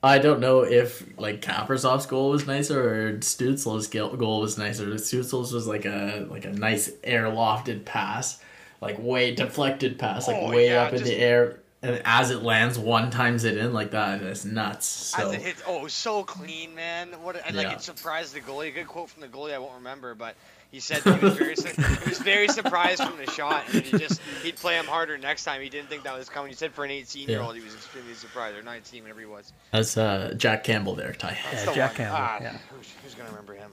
I 0.02 0.18
don't 0.18 0.40
know 0.40 0.60
if 0.64 1.02
like 1.18 1.40
Kaprizov's 1.40 2.04
goal 2.06 2.30
was 2.30 2.46
nicer 2.46 2.82
or 3.08 3.12
Stutzle's 3.18 3.86
goal 3.86 4.40
was 4.40 4.58
nicer. 4.58 4.84
Stutzle's 4.98 5.52
was 5.54 5.66
like 5.66 5.86
a 5.86 6.26
like 6.28 6.44
a 6.44 6.50
nice 6.50 6.90
airlofted 7.04 7.86
pass, 7.86 8.42
like 8.82 8.98
way 8.98 9.34
deflected 9.34 9.98
pass, 9.98 10.28
like 10.28 10.36
Oh, 10.38 10.50
way 10.50 10.66
yeah, 10.68 10.82
up 10.82 10.92
in 10.92 10.98
just- 10.98 11.10
the 11.10 11.16
air, 11.16 11.61
and 11.82 12.00
as 12.04 12.30
it 12.30 12.42
lands, 12.42 12.78
one 12.78 13.10
times 13.10 13.44
it 13.44 13.56
in 13.56 13.72
like 13.72 13.90
that. 13.90 14.22
That's 14.22 14.44
nuts. 14.44 14.86
So 14.86 15.28
As 15.28 15.34
it 15.34 15.42
hits, 15.42 15.62
oh, 15.66 15.78
it 15.78 15.82
was 15.82 15.92
so 15.92 16.22
clean, 16.22 16.74
man. 16.74 17.08
What 17.22 17.36
and 17.46 17.56
like 17.56 17.66
Yeah. 17.66 17.72
it 17.74 17.80
surprised 17.82 18.34
the 18.34 18.40
goalie. 18.40 18.68
A 18.68 18.70
good 18.70 18.86
quote 18.86 19.10
from 19.10 19.20
the 19.22 19.28
goalie, 19.28 19.52
I 19.54 19.58
won't 19.58 19.74
remember, 19.74 20.14
but 20.14 20.36
he 20.70 20.80
said 20.80 21.02
he 21.02 21.10
was 21.10 21.36
very 21.36 21.54
he 21.56 22.08
was 22.08 22.18
very 22.20 22.48
surprised 22.48 23.02
from 23.02 23.18
the 23.18 23.30
shot, 23.30 23.64
and 23.72 23.82
he 23.84 23.98
just 23.98 24.20
he'd 24.42 24.56
play 24.56 24.76
him 24.78 24.86
harder 24.86 25.18
next 25.18 25.44
time. 25.44 25.60
He 25.60 25.68
didn't 25.68 25.88
think 25.90 26.04
that 26.04 26.16
was 26.16 26.28
coming. 26.30 26.48
He 26.50 26.54
said 26.54 26.72
for 26.72 26.84
an 26.84 26.90
18 26.90 27.28
year 27.28 27.40
old, 27.42 27.54
he 27.56 27.60
was 27.62 27.74
extremely 27.74 28.14
surprised, 28.14 28.56
or 28.56 28.62
19, 28.62 29.02
whatever 29.02 29.20
he 29.20 29.26
was. 29.26 29.52
that's 29.70 29.96
uh, 29.98 30.32
Jack 30.36 30.64
Campbell 30.64 30.94
there, 30.94 31.12
Ty. 31.12 31.36
That's 31.50 31.64
Yeah, 31.64 31.70
the 31.70 31.74
Jack 31.74 31.90
one. 31.90 31.96
Campbell, 31.96 32.16
Ah, 32.20 32.38
yeah. 32.40 32.56
Who's, 32.70 32.88
who's 33.02 33.14
gonna 33.14 33.28
remember 33.30 33.54
him? 33.54 33.70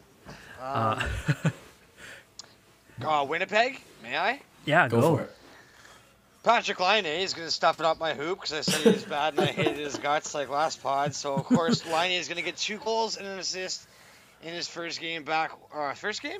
Uh, 0.62 1.07
Um, 1.45 1.53
uh, 3.07 3.26
Winnipeg, 3.26 3.80
may 4.03 4.18
I? 4.18 4.41
yeah, 4.66 4.88
Go 4.89 4.99
go. 5.01 5.16
for 5.18 5.22
it. 5.24 5.36
Patrik 6.44 6.80
Laine 6.80 7.06
is 7.06 7.34
going 7.34 7.48
to 7.48 7.52
stuff 7.52 7.80
it 7.80 7.86
up 7.86 8.00
my 8.00 8.14
hoop 8.14 8.40
because 8.42 8.54
I 8.54 8.62
said 8.62 8.82
he 8.82 8.90
was 8.92 9.04
bad 9.04 9.34
and 9.34 9.42
I 9.42 9.48
hated 9.52 9.78
his 9.78 9.98
guts 9.98 10.34
like 10.34 10.50
last 10.50 10.82
pod. 10.82 11.14
So, 11.14 11.34
of 11.36 11.44
course, 11.44 11.86
Laine 11.92 12.14
is 12.20 12.28
going 12.28 12.38
to 12.38 12.44
get 12.44 12.56
two 12.56 12.78
goals 12.78 13.18
and 13.18 13.28
an 13.28 13.40
assist 13.40 13.86
in 14.42 14.54
his 14.54 14.68
first 14.68 15.02
game 15.02 15.24
back. 15.24 15.52
Uh, 15.74 15.94
first 15.94 16.22
game? 16.22 16.40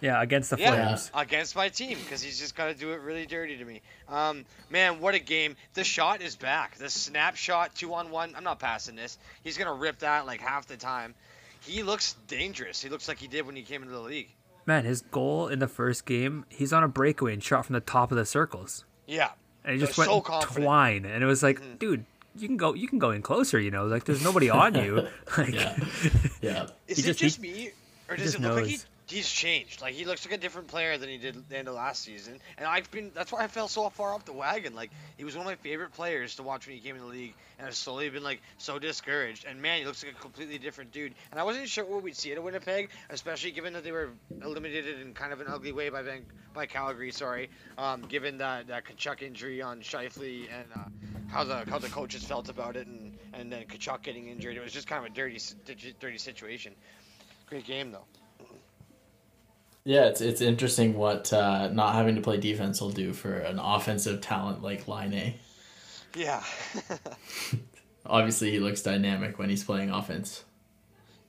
Yeah, 0.00 0.20
against 0.22 0.50
the 0.50 0.56
Yeah, 0.58 0.86
Flames. 0.86 1.10
against 1.14 1.56
my 1.56 1.68
team 1.68 1.98
because 1.98 2.22
he's 2.22 2.38
just 2.38 2.56
got 2.56 2.66
to 2.66 2.74
do 2.74 2.92
it 2.92 3.00
really 3.00 3.26
dirty 3.26 3.56
to 3.58 3.64
me. 3.64 3.82
Um, 4.08 4.44
man, 4.70 5.00
what 5.00 5.14
a 5.14 5.18
game. 5.18 5.56
The 5.74 5.84
shot 5.84 6.22
is 6.22 6.36
back. 6.36 6.76
The 6.76 6.90
snapshot, 6.90 7.74
two 7.74 7.92
on 7.94 8.10
one. 8.10 8.34
I'm 8.36 8.44
not 8.44 8.58
passing 8.58 8.96
this. 8.96 9.18
He's 9.42 9.56
going 9.58 9.68
to 9.68 9.74
rip 9.74 9.98
that 10.00 10.26
like 10.26 10.40
half 10.40 10.66
the 10.66 10.76
time. 10.76 11.14
He 11.60 11.82
looks 11.82 12.16
dangerous. 12.28 12.82
He 12.82 12.88
looks 12.88 13.08
like 13.08 13.18
he 13.18 13.28
did 13.28 13.46
when 13.46 13.56
he 13.56 13.62
came 13.62 13.82
into 13.82 13.94
the 13.94 14.00
league. 14.00 14.30
Man, 14.66 14.84
his 14.84 15.02
goal 15.02 15.48
in 15.48 15.58
the 15.58 15.68
first 15.68 16.06
game, 16.06 16.44
he's 16.48 16.72
on 16.72 16.82
a 16.82 16.88
breakaway 16.88 17.34
and 17.34 17.42
shot 17.42 17.66
from 17.66 17.74
the 17.74 17.80
top 17.80 18.10
of 18.10 18.16
the 18.16 18.24
circles. 18.26 18.84
Yeah. 19.06 19.30
And 19.64 19.74
he 19.74 19.80
just 19.80 19.94
So 19.94 20.02
went 20.12 20.24
confident. 20.24 20.50
Mm-hmm. 20.56 20.62
twine. 20.64 21.04
And 21.06 21.22
it 21.22 21.26
was 21.26 21.42
like, 21.42 21.78
dude, 21.78 22.04
you 22.36 22.48
can 22.48 22.56
go 22.56 22.74
you 22.74 22.88
can 22.88 22.98
go 22.98 23.10
in 23.10 23.22
closer, 23.22 23.58
you 23.60 23.70
know. 23.70 23.86
Like 23.86 24.04
there's 24.04 24.22
nobody 24.22 24.50
on 24.50 24.74
you. 24.74 25.06
like 25.38 25.54
Yeah, 25.54 25.76
yeah. 26.42 26.66
Is 26.88 26.98
He 26.98 27.02
it 27.02 27.06
just- 27.06 27.18
just, 27.20 27.36
he- 27.42 27.42
me, 27.42 27.70
or 28.08 28.16
does 28.16 28.34
it 28.34 28.40
look 28.40 28.56
like 28.56 28.66
he? 28.66 28.78
He's 29.14 29.30
changed. 29.30 29.80
Like 29.80 29.94
he 29.94 30.04
looks 30.04 30.26
like 30.26 30.34
a 30.34 30.40
different 30.40 30.66
player 30.66 30.98
than 30.98 31.08
he 31.08 31.18
did 31.18 31.36
at 31.36 31.48
the 31.48 31.56
end 31.56 31.68
of 31.68 31.74
last 31.74 32.02
season. 32.02 32.40
And 32.58 32.66
I've 32.66 32.90
been 32.90 33.12
that's 33.14 33.30
why 33.30 33.44
I 33.44 33.46
fell 33.46 33.68
so 33.68 33.88
far 33.88 34.12
off 34.12 34.24
the 34.24 34.32
wagon. 34.32 34.74
Like 34.74 34.90
he 35.16 35.22
was 35.22 35.36
one 35.36 35.46
of 35.46 35.52
my 35.52 35.54
favorite 35.54 35.92
players 35.92 36.34
to 36.34 36.42
watch 36.42 36.66
when 36.66 36.74
he 36.74 36.82
came 36.82 36.96
in 36.96 37.02
the 37.02 37.06
league, 37.06 37.34
and 37.56 37.68
I've 37.68 37.76
slowly 37.76 38.08
been 38.08 38.24
like 38.24 38.42
so 38.58 38.80
discouraged. 38.80 39.44
And 39.48 39.62
man, 39.62 39.78
he 39.78 39.84
looks 39.84 40.02
like 40.02 40.14
a 40.14 40.20
completely 40.20 40.58
different 40.58 40.90
dude. 40.90 41.14
And 41.30 41.38
I 41.38 41.44
wasn't 41.44 41.68
sure 41.68 41.84
what 41.84 42.02
we'd 42.02 42.16
see 42.16 42.32
at 42.32 42.42
Winnipeg, 42.42 42.90
especially 43.08 43.52
given 43.52 43.74
that 43.74 43.84
they 43.84 43.92
were 43.92 44.10
eliminated 44.42 44.98
in 44.98 45.14
kind 45.14 45.32
of 45.32 45.40
an 45.40 45.46
ugly 45.46 45.70
way 45.70 45.90
by 45.90 46.02
Van- 46.02 46.26
by 46.52 46.66
Calgary. 46.66 47.12
Sorry, 47.12 47.50
um, 47.78 48.02
given 48.08 48.38
that 48.38 48.66
that 48.66 48.84
Tkachuk 48.84 49.22
injury 49.22 49.62
on 49.62 49.78
Scheifele 49.82 50.48
and 50.52 50.66
uh, 50.74 50.88
how 51.28 51.44
the 51.44 51.64
how 51.70 51.78
the 51.78 51.88
coaches 51.88 52.24
felt 52.24 52.48
about 52.48 52.74
it, 52.74 52.88
and 52.88 53.16
and 53.32 53.52
then 53.52 53.62
Tkachuk 53.66 54.02
getting 54.02 54.26
injured. 54.26 54.56
It 54.56 54.62
was 54.64 54.72
just 54.72 54.88
kind 54.88 55.06
of 55.06 55.12
a 55.12 55.14
dirty 55.14 55.38
dirty 56.00 56.18
situation. 56.18 56.74
Great 57.46 57.64
game 57.64 57.92
though. 57.92 58.06
Yeah, 59.84 60.06
it's 60.06 60.20
it's 60.22 60.40
interesting 60.40 60.94
what 60.96 61.32
uh, 61.32 61.68
not 61.68 61.94
having 61.94 62.14
to 62.14 62.22
play 62.22 62.38
defense 62.38 62.80
will 62.80 62.90
do 62.90 63.12
for 63.12 63.34
an 63.34 63.58
offensive 63.58 64.20
talent 64.22 64.62
like 64.62 64.88
Laine. 64.88 65.34
Yeah. 66.16 66.42
Obviously, 68.06 68.50
he 68.50 68.60
looks 68.60 68.82
dynamic 68.82 69.38
when 69.38 69.48
he's 69.50 69.64
playing 69.64 69.90
offense. 69.90 70.44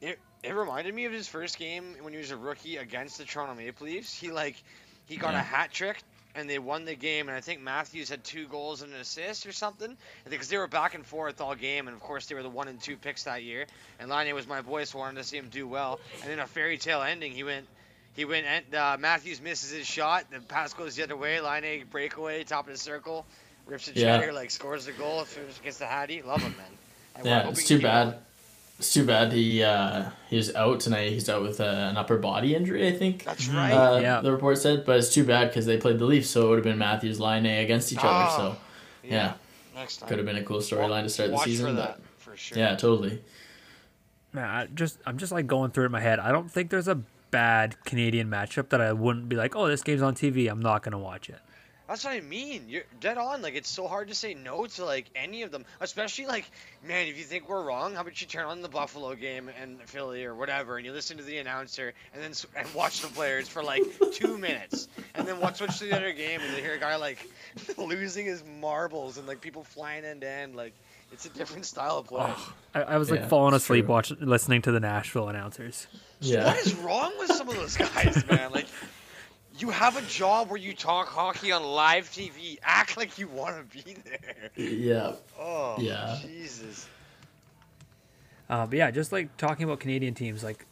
it, 0.02 0.20
it 0.44 0.52
reminded 0.54 0.94
me 0.94 1.06
of 1.06 1.12
his 1.12 1.28
first 1.28 1.58
game 1.58 1.96
when 2.02 2.14
he 2.14 2.20
was 2.20 2.32
a 2.32 2.38
rookie 2.38 2.78
against 2.78 3.18
the 3.18 3.26
Toronto 3.26 3.56
Maple 3.56 3.88
Leafs. 3.88 4.14
He 4.14 4.32
like 4.32 4.62
he 5.06 5.18
got 5.18 5.34
Yeah. 5.34 5.40
a 5.40 5.44
hat 5.44 5.72
trick 5.72 6.02
and 6.36 6.50
they 6.50 6.60
won 6.60 6.84
the 6.86 6.96
game 6.96 7.28
and 7.30 7.38
I 7.38 7.42
think 7.42 7.62
Matthews 7.62 8.10
had 8.10 8.24
two 8.24 8.46
goals 8.48 8.82
and 8.82 8.94
an 8.94 9.00
assist 9.00 9.46
or 9.46 9.52
something. 9.54 9.98
Because 10.30 10.48
they 10.50 10.58
were 10.58 10.68
back 10.68 10.96
and 10.96 11.06
forth 11.06 11.42
all 11.42 11.56
game 11.56 11.88
and 11.88 11.96
of 11.96 12.02
course 12.02 12.26
they 12.28 12.36
were 12.36 12.44
the 12.44 12.50
one 12.50 12.68
and 12.68 12.80
two 12.82 12.96
picks 12.98 13.24
that 13.24 13.44
year. 13.44 13.66
And 14.00 14.10
Laine 14.10 14.34
was 14.36 14.48
my 14.48 14.62
boy, 14.62 14.84
so 14.86 15.00
I 15.00 15.02
wanted 15.02 15.18
to 15.22 15.24
see 15.24 15.38
him 15.38 15.50
do 15.50 15.68
well. 15.68 16.00
And 16.22 16.32
then 16.32 16.40
a 16.40 16.48
fairy 16.48 16.78
tale 16.78 17.02
ending, 17.02 17.32
he 17.32 17.44
went 17.44 17.66
he 18.16 18.26
went 18.26 18.46
and 18.46 18.74
uh, 18.76 18.98
Matthews 19.00 19.42
misses 19.42 19.72
his 19.72 19.86
shot, 19.86 20.26
the 20.32 20.40
pass 20.40 20.74
goes 20.74 20.96
the 20.96 21.04
other 21.04 21.18
way, 21.18 21.40
Laine 21.42 21.86
breakaway, 21.92 22.44
top 22.44 22.66
of 22.68 22.74
the 22.74 22.80
circle, 22.80 23.26
rips 23.66 23.88
a 23.88 23.94
Yeah. 23.94 24.18
cheddar, 24.20 24.34
like 24.34 24.52
scores 24.52 24.86
the 24.86 24.92
goal, 24.94 25.24
finishes 25.26 25.60
against 25.60 25.80
the 25.80 25.86
Hattie. 25.86 26.22
Love 26.22 26.42
him, 26.42 26.56
man. 26.58 26.66
I 27.16 27.28
Yeah, 27.28 27.50
it's 27.50 27.66
too 27.68 27.82
bad. 27.82 28.04
going. 28.12 28.20
It's 28.78 28.94
too 28.94 29.06
bad 29.06 29.32
he 29.32 29.64
uh, 29.64 30.10
he's 30.30 30.54
out 30.54 30.82
tonight. 30.82 31.12
He's 31.12 31.30
out 31.30 31.42
with 31.42 31.62
uh, 31.62 31.64
an 31.64 31.96
upper 31.96 32.18
body 32.18 32.54
injury, 32.56 32.86
I 32.88 32.92
think. 32.92 33.24
That's 33.24 33.48
Mhm. 33.48 33.56
right. 33.56 33.72
Uh, 33.72 34.00
Yeah. 34.02 34.20
The 34.22 34.32
report 34.34 34.58
said, 34.58 34.86
but 34.86 34.98
it's 34.98 35.14
too 35.14 35.24
bad 35.24 35.48
because 35.48 35.66
they 35.66 35.78
played 35.78 35.98
the 35.98 36.04
Leafs, 36.06 36.30
so 36.30 36.42
it 36.42 36.50
would 36.50 36.56
have 36.58 36.64
been 36.66 36.78
Matthews 36.78 37.20
Laine 37.20 37.46
against 37.46 37.94
each 37.94 38.00
other. 38.00 38.10
Oh, 38.30 38.36
So 38.38 38.58
yeah, 39.08 39.36
Next 39.74 39.98
time. 39.98 40.10
could 40.10 40.18
have 40.18 40.26
been 40.28 40.36
a 40.36 40.44
cool 40.44 40.60
storyline 40.60 41.04
to 41.04 41.10
start 41.10 41.32
the 41.32 41.38
season. 41.38 41.68
for 41.78 41.82
but 41.82 42.00
for 42.18 42.36
sure. 42.36 42.58
yeah, 42.58 42.76
totally. 42.76 43.22
Man, 44.34 44.44
I 44.50 44.66
just 44.68 44.98
I'm 45.06 45.18
just 45.18 45.32
like 45.32 45.48
going 45.48 45.72
through 45.72 45.84
it 45.84 45.88
in 45.88 45.92
my 45.94 46.02
head. 46.02 46.20
I 46.20 46.34
don't 46.34 46.52
think 46.52 46.70
there's 46.70 46.90
a 46.90 47.02
bad 47.36 47.84
Canadian 47.84 48.30
matchup 48.30 48.70
that 48.70 48.80
I 48.80 48.94
wouldn't 48.94 49.28
be 49.28 49.36
like, 49.36 49.58
oh, 49.58 49.68
this 49.68 49.84
game's 49.84 50.02
on 50.02 50.16
TV. 50.16 50.50
I'm 50.50 50.62
not 50.62 50.84
gonna 50.84 50.98
watch 50.98 51.28
it. 51.30 51.36
That's 51.86 52.06
what 52.06 52.14
I 52.14 52.22
mean. 52.22 52.64
You're 52.70 52.86
dead 53.02 53.18
on. 53.18 53.42
Like 53.42 53.56
it's 53.56 53.70
so 53.70 53.90
hard 53.90 54.08
to 54.08 54.16
say 54.16 54.34
no 54.34 54.66
to 54.66 54.86
like 54.86 55.10
any 55.18 55.42
of 55.42 55.52
them, 55.52 55.66
especially 55.82 56.28
like 56.28 56.50
man. 56.82 57.08
If 57.08 57.18
you 57.18 57.26
think 57.26 57.50
we're 57.50 57.62
wrong, 57.62 57.94
how 57.94 58.02
about 58.02 58.22
you 58.22 58.26
turn 58.26 58.46
on 58.46 58.62
the 58.62 58.70
Buffalo 58.70 59.14
game 59.16 59.52
and 59.62 59.82
Philly 59.82 60.24
or 60.24 60.34
whatever, 60.34 60.78
and 60.78 60.86
you 60.86 60.94
listen 60.94 61.18
to 61.18 61.24
the 61.24 61.38
announcer 61.38 61.94
and 62.14 62.24
then 62.24 62.32
and 62.56 62.74
watch 62.74 63.02
the 63.02 63.10
players 63.10 63.50
for 63.50 63.62
like 63.62 63.84
two 64.14 64.38
minutes, 64.48 64.88
and 65.14 65.28
then 65.28 65.42
watch 65.42 65.58
switch 65.58 65.78
to 65.80 65.86
the 65.86 65.96
other 65.96 66.14
game 66.14 66.40
and 66.40 66.56
you 66.56 66.64
hear 66.64 66.76
a 66.76 66.80
guy 66.80 66.96
like 66.96 67.20
losing 67.78 68.26
his 68.26 68.46
marbles 68.62 69.18
and 69.18 69.28
like 69.28 69.42
people 69.42 69.66
flying 69.66 70.06
end 70.06 70.22
to 70.22 70.30
end. 70.30 70.56
Like 70.56 70.74
it's 71.12 71.26
a 71.26 71.30
different 71.30 71.66
style 71.66 71.98
of 72.00 72.08
play. 72.08 72.34
I, 72.74 72.82
I 72.82 72.98
was 72.98 73.10
like 73.12 73.22
Yeah, 73.22 73.28
falling 73.28 73.54
asleep 73.54 73.86
watching 73.88 74.18
listening 74.20 74.62
to 74.64 74.72
the 74.72 74.80
Nashville 74.80 75.30
announcers. 75.30 75.88
Yeah. 76.20 76.46
What 76.46 76.58
is 76.58 76.74
wrong 76.76 77.14
with 77.20 77.32
some 77.32 77.48
of 77.50 77.56
those 77.56 77.78
guys, 77.78 78.26
man? 78.28 78.52
Like, 78.52 78.68
you 79.58 79.70
have 79.70 79.96
a 79.98 80.02
job 80.04 80.50
where 80.50 80.60
you 80.60 80.74
talk 80.74 81.08
hockey 81.08 81.52
on 81.52 81.64
live 81.64 82.10
TV. 82.12 82.58
Act 82.64 82.98
like 82.98 83.18
you 83.18 83.28
want 83.28 83.56
to 83.72 83.84
be 83.84 83.96
there. 84.04 84.50
Yeah. 84.56 85.14
Oh, 85.40 85.76
Yeah. 85.80 86.18
Jesus. 86.22 86.88
Uh, 88.50 88.66
but 88.66 88.78
yeah, 88.78 88.92
just 88.92 89.12
like 89.12 89.36
talking 89.38 89.64
about 89.64 89.80
Canadian 89.80 90.14
teams, 90.14 90.44
like 90.44 90.66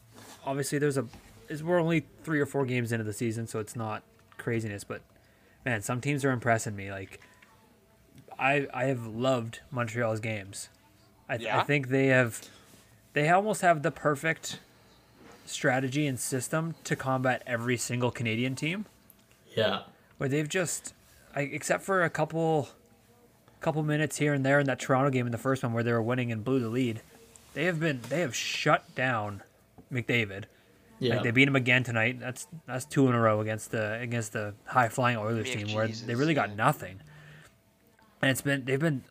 obviously 0.46 0.78
there's 0.78 0.98
a 0.98 1.06
is 1.50 1.64
we're 1.64 1.80
only 1.80 2.06
three 2.24 2.40
or 2.40 2.46
four 2.46 2.66
games 2.66 2.92
into 2.92 3.04
the 3.04 3.14
season, 3.14 3.48
so 3.48 3.60
it's 3.60 3.76
not 3.76 4.04
craziness. 4.38 4.84
But 4.84 5.02
man, 5.66 5.82
some 5.82 6.00
teams 6.02 6.24
are 6.24 6.32
impressing 6.32 6.76
me. 6.76 6.92
Like 6.92 7.20
I 8.40 8.68
I 8.74 8.86
have 8.86 9.06
loved 9.06 9.60
Montreal's 9.72 10.20
games. 10.20 10.70
I, 11.30 11.38
th- 11.38 11.50
I 11.50 11.64
think 11.64 11.88
they 11.88 12.08
have 12.08 12.42
they 13.14 13.30
almost 13.30 13.62
have 13.62 13.82
the 13.82 13.92
perfect 13.92 14.60
strategy 15.46 16.08
and 16.08 16.20
system 16.20 16.76
to 16.84 16.96
combat 16.96 17.44
every 17.46 17.78
single 17.78 18.12
Canadian 18.12 18.56
team. 18.56 18.86
Yeah. 19.56 19.82
where 20.18 20.28
they've 20.30 20.50
just, 20.50 20.94
I, 21.36 21.42
except 21.42 21.84
for 21.84 22.04
a 22.04 22.10
couple, 22.10 22.70
couple 23.62 23.84
minutes 23.84 24.18
here 24.18 24.34
and 24.34 24.46
there 24.46 24.60
in 24.60 24.66
that 24.66 24.80
Toronto 24.80 25.12
game 25.12 25.26
in 25.26 25.32
the 25.32 25.38
first 25.38 25.64
one 25.64 25.74
where 25.74 25.84
they 25.84 25.92
were 25.92 26.02
winning 26.02 26.32
and 26.32 26.44
blew 26.44 26.60
the 26.60 26.70
lead, 26.70 27.02
they 27.54 27.66
have 27.66 27.80
been 27.80 28.00
they 28.10 28.22
have 28.22 28.36
shut 28.36 28.84
down 28.96 29.44
McDavid. 29.92 30.46
Yeah. 31.00 31.16
Like 31.16 31.24
they 31.24 31.32
beat 31.32 31.48
him 31.48 31.56
again 31.56 31.84
tonight. 31.84 32.20
That's 32.20 32.48
that's 32.66 32.86
two 32.86 33.08
in 33.08 33.14
a 33.14 33.20
row 33.20 33.42
against 33.42 33.72
the 33.72 34.00
against 34.00 34.34
the 34.34 34.54
high 34.66 34.90
flying 34.90 35.18
Oilers 35.18 35.48
Mick 35.48 35.66
team 35.66 35.76
where 35.76 35.88
they 35.88 36.16
really 36.16 36.34
got 36.34 36.50
yeah. 36.50 36.56
nothing. 36.56 37.00
And 38.24 38.32
it's 38.32 38.42
been 38.42 38.66
they've 38.66 38.80
been 38.80 39.04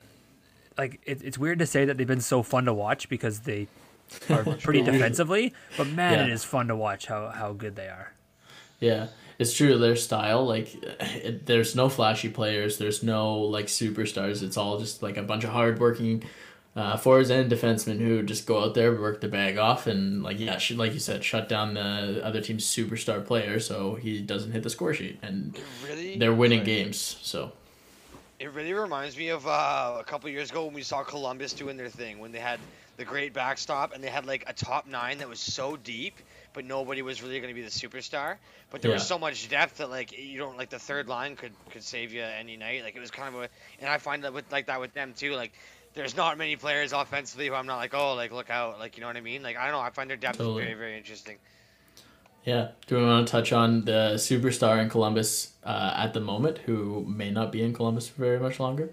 like 0.79 1.01
it, 1.05 1.23
it's 1.23 1.39
weird 1.39 1.59
to 1.61 1.67
say 1.67 1.85
that 1.85 1.97
they've 1.99 2.07
been 2.07 2.21
so 2.21 2.43
fun 2.43 2.65
to 2.65 2.73
watch 2.73 3.09
because 3.09 3.41
they 3.41 3.69
are 4.31 4.45
pretty 4.45 4.83
defensively, 4.83 5.53
but 5.77 5.87
man, 5.89 6.21
it 6.21 6.29
Yeah. 6.29 6.35
is 6.35 6.45
fun 6.45 6.69
to 6.69 6.77
watch 6.77 7.07
how 7.07 7.29
how 7.29 7.53
good 7.53 7.77
they 7.77 7.89
are. 7.89 8.13
Yeah, 8.81 9.07
it's 9.39 9.55
true. 9.55 9.79
Their 9.79 9.95
style, 9.97 10.45
like, 10.45 10.75
it, 11.01 11.47
there's 11.47 11.77
no 11.77 11.89
flashy 11.89 12.29
players. 12.29 12.79
There's 12.79 13.03
no 13.03 13.39
like 13.39 13.67
superstars. 13.67 14.43
It's 14.43 14.57
all 14.57 14.79
just 14.79 15.03
like 15.03 15.17
a 15.17 15.23
bunch 15.23 15.45
of 15.45 15.51
hardworking 15.51 16.25
uh, 16.75 16.97
forwards 16.97 17.31
and 17.31 17.51
defensemen 17.53 17.99
who 17.99 18.23
just 18.23 18.47
go 18.47 18.63
out 18.65 18.75
there, 18.75 18.93
work 18.99 19.21
the 19.21 19.29
bag 19.29 19.57
off, 19.59 19.87
and 19.87 20.23
like 20.23 20.41
yeah, 20.41 20.59
should, 20.59 20.79
like 20.79 20.95
you 20.95 20.99
said, 21.01 21.23
shut 21.23 21.49
down 21.49 21.75
the 21.75 22.21
other 22.25 22.41
team's 22.41 22.65
superstar 22.65 23.25
player 23.25 23.61
so 23.61 23.95
he 23.95 24.21
doesn't 24.21 24.53
hit 24.53 24.63
the 24.63 24.71
score 24.71 24.93
sheet, 24.95 25.19
and 25.23 25.57
really. 25.87 26.19
they're 26.19 26.35
winning 26.35 26.61
Sorry. 26.61 26.67
games. 26.77 27.19
So 27.23 27.53
It 28.43 28.53
really 28.55 28.73
reminds 28.73 29.17
me 29.17 29.29
of 29.29 29.47
uh, 29.47 29.99
a 30.01 30.03
couple 30.03 30.29
years 30.29 30.51
ago 30.51 30.65
when 30.65 30.75
we 30.75 30.83
saw 30.83 31.05
Columbus 31.05 31.53
doing 31.53 31.77
their 31.77 31.89
thing 31.89 32.19
when 32.19 32.33
they 32.33 32.41
had 32.41 32.59
the 32.97 33.05
great 33.05 33.33
backstop 33.33 33.95
and 33.95 34.03
they 34.03 34.09
had 34.09 34.27
like 34.27 34.43
a 34.49 34.53
top 34.53 34.89
nine 34.89 35.19
that 35.19 35.29
was 35.29 35.39
so 35.39 35.77
deep, 35.77 36.17
but 36.53 36.65
nobody 36.65 37.03
was 37.03 37.23
really 37.23 37.39
going 37.39 37.55
to 37.55 37.55
be 37.55 37.63
the 37.63 37.71
superstar. 37.71 38.39
But 38.73 38.83
there 38.83 38.91
was 38.91 39.07
so 39.07 39.17
much 39.17 39.49
depth 39.49 39.77
that 39.77 39.91
like 39.91 40.19
you 40.19 40.39
don't 40.39 40.59
like 40.59 40.71
the 40.71 40.81
third 40.81 41.09
line 41.09 41.37
could 41.37 41.53
could 41.71 41.85
save 41.85 42.13
you 42.13 42.23
any 42.23 42.57
night. 42.57 42.83
Like 42.83 42.97
it 42.97 43.01
was 43.01 43.13
kind 43.13 43.33
of 43.33 43.43
a, 43.43 43.49
and 43.79 43.89
I 43.89 43.99
find 43.99 44.25
that 44.25 44.35
with 44.35 44.51
like 44.51 44.67
that 44.67 44.81
with 44.81 44.93
them 44.93 45.15
too. 45.17 45.37
Like 45.37 45.53
there's 45.95 46.17
not 46.17 46.37
many 46.37 46.57
players 46.57 46.93
offensively 46.93 47.47
who 47.47 47.55
I'm 47.55 47.67
not 47.67 47.77
like 47.77 47.95
oh 47.95 48.15
like 48.15 48.33
look 48.33 48.51
out 48.51 48.81
like 48.81 48.97
you 48.97 49.03
know 49.03 49.07
what 49.07 49.17
I 49.17 49.21
mean. 49.21 49.45
Like 49.45 49.57
I 49.57 49.67
don't 49.67 49.75
know. 49.75 49.81
I 49.81 49.91
find 49.91 50.11
their 50.11 50.17
depth 50.17 50.39
Totally. 50.39 50.65
very 50.65 50.75
very 50.75 50.99
interesting. 50.99 51.39
Yeah, 52.45 52.69
do 52.87 52.97
we 52.97 53.05
want 53.05 53.27
to 53.27 53.31
touch 53.31 53.53
on 53.53 53.85
the 53.85 54.15
superstar 54.17 54.81
in 54.83 54.89
Columbus 54.89 55.53
uh, 55.65 55.95
at 55.97 56.13
the 56.15 56.21
moment, 56.21 56.59
who 56.59 57.05
may 57.09 57.31
not 57.31 57.53
be 57.53 57.63
in 57.63 57.73
Columbus 57.73 58.09
for 58.09 58.21
very 58.21 58.39
much 58.41 58.59
longer? 58.59 58.91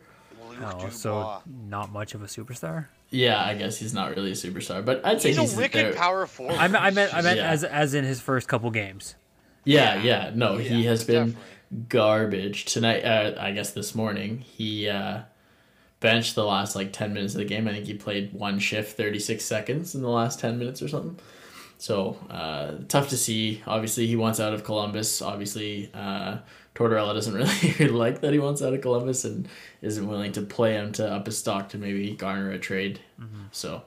Luke 0.49 0.57
Oh, 0.81 0.89
so 0.89 1.41
not 1.67 1.91
much 1.91 2.13
of 2.15 2.21
a 2.21 2.25
superstar. 2.25 2.87
Yeah, 3.11 3.41
I 3.43 3.55
guess 3.55 3.77
he's 3.77 3.93
not 3.93 4.15
really 4.15 4.31
a 4.31 4.35
superstar, 4.35 4.83
but 4.85 5.03
I'd 5.05 5.21
say 5.21 5.29
he's, 5.29 5.37
he's 5.39 5.53
a 5.55 5.57
wicked 5.57 5.85
there. 5.85 5.93
power 5.93 6.25
forward. 6.27 6.55
I, 6.57 6.67
me- 6.67 6.77
I 6.77 6.89
meant 6.91 7.13
I 7.13 7.21
meant 7.21 7.37
Yeah. 7.37 7.49
as 7.49 7.63
as 7.63 7.93
in 7.93 8.03
his 8.05 8.19
first 8.21 8.47
couple 8.47 8.69
games. 8.71 9.15
Yeah, 9.63 9.95
Yeah. 9.95 10.03
yeah. 10.25 10.31
No, 10.35 10.57
he 10.57 10.83
has 10.85 11.03
been 11.03 11.31
definitely. 11.31 11.85
garbage 11.89 12.65
tonight. 12.65 13.01
Uh, 13.03 13.35
I 13.39 13.51
guess 13.51 13.71
this 13.71 13.95
morning 13.95 14.39
he 14.39 14.89
uh, 14.89 15.21
benched 16.01 16.35
the 16.35 16.45
last 16.45 16.75
like 16.75 16.93
ten 16.93 17.13
minutes 17.13 17.33
of 17.33 17.39
the 17.39 17.45
game. 17.45 17.67
I 17.67 17.71
think 17.71 17.85
he 17.85 17.93
played 17.95 18.33
one 18.33 18.59
shift, 18.59 18.95
thirty 18.97 19.19
six 19.19 19.45
seconds 19.45 19.95
in 19.95 20.01
the 20.01 20.09
last 20.09 20.39
ten 20.39 20.59
minutes 20.59 20.81
or 20.81 20.87
something. 20.87 21.17
So 21.79 22.17
uh, 22.29 22.83
tough 22.89 23.09
to 23.09 23.17
see. 23.17 23.63
Obviously, 23.65 24.05
he 24.05 24.15
wants 24.17 24.39
out 24.39 24.53
of 24.53 24.63
Columbus. 24.65 25.21
Obviously, 25.21 25.89
uh, 25.93 26.39
Tortorella 26.75 27.13
doesn't 27.13 27.33
really 27.79 27.89
like 27.89 28.19
that 28.21 28.33
he 28.33 28.39
wants 28.39 28.61
out 28.61 28.73
of 28.73 28.81
Columbus 28.81 29.23
and 29.25 29.47
isn't 29.81 30.05
willing 30.07 30.33
to 30.33 30.41
play 30.41 30.73
him 30.73 30.91
to 30.93 31.09
up 31.09 31.25
his 31.25 31.37
stock 31.37 31.69
to 31.69 31.77
maybe 31.77 32.11
garner 32.15 32.51
a 32.51 32.59
trade. 32.59 32.99
So 33.51 33.81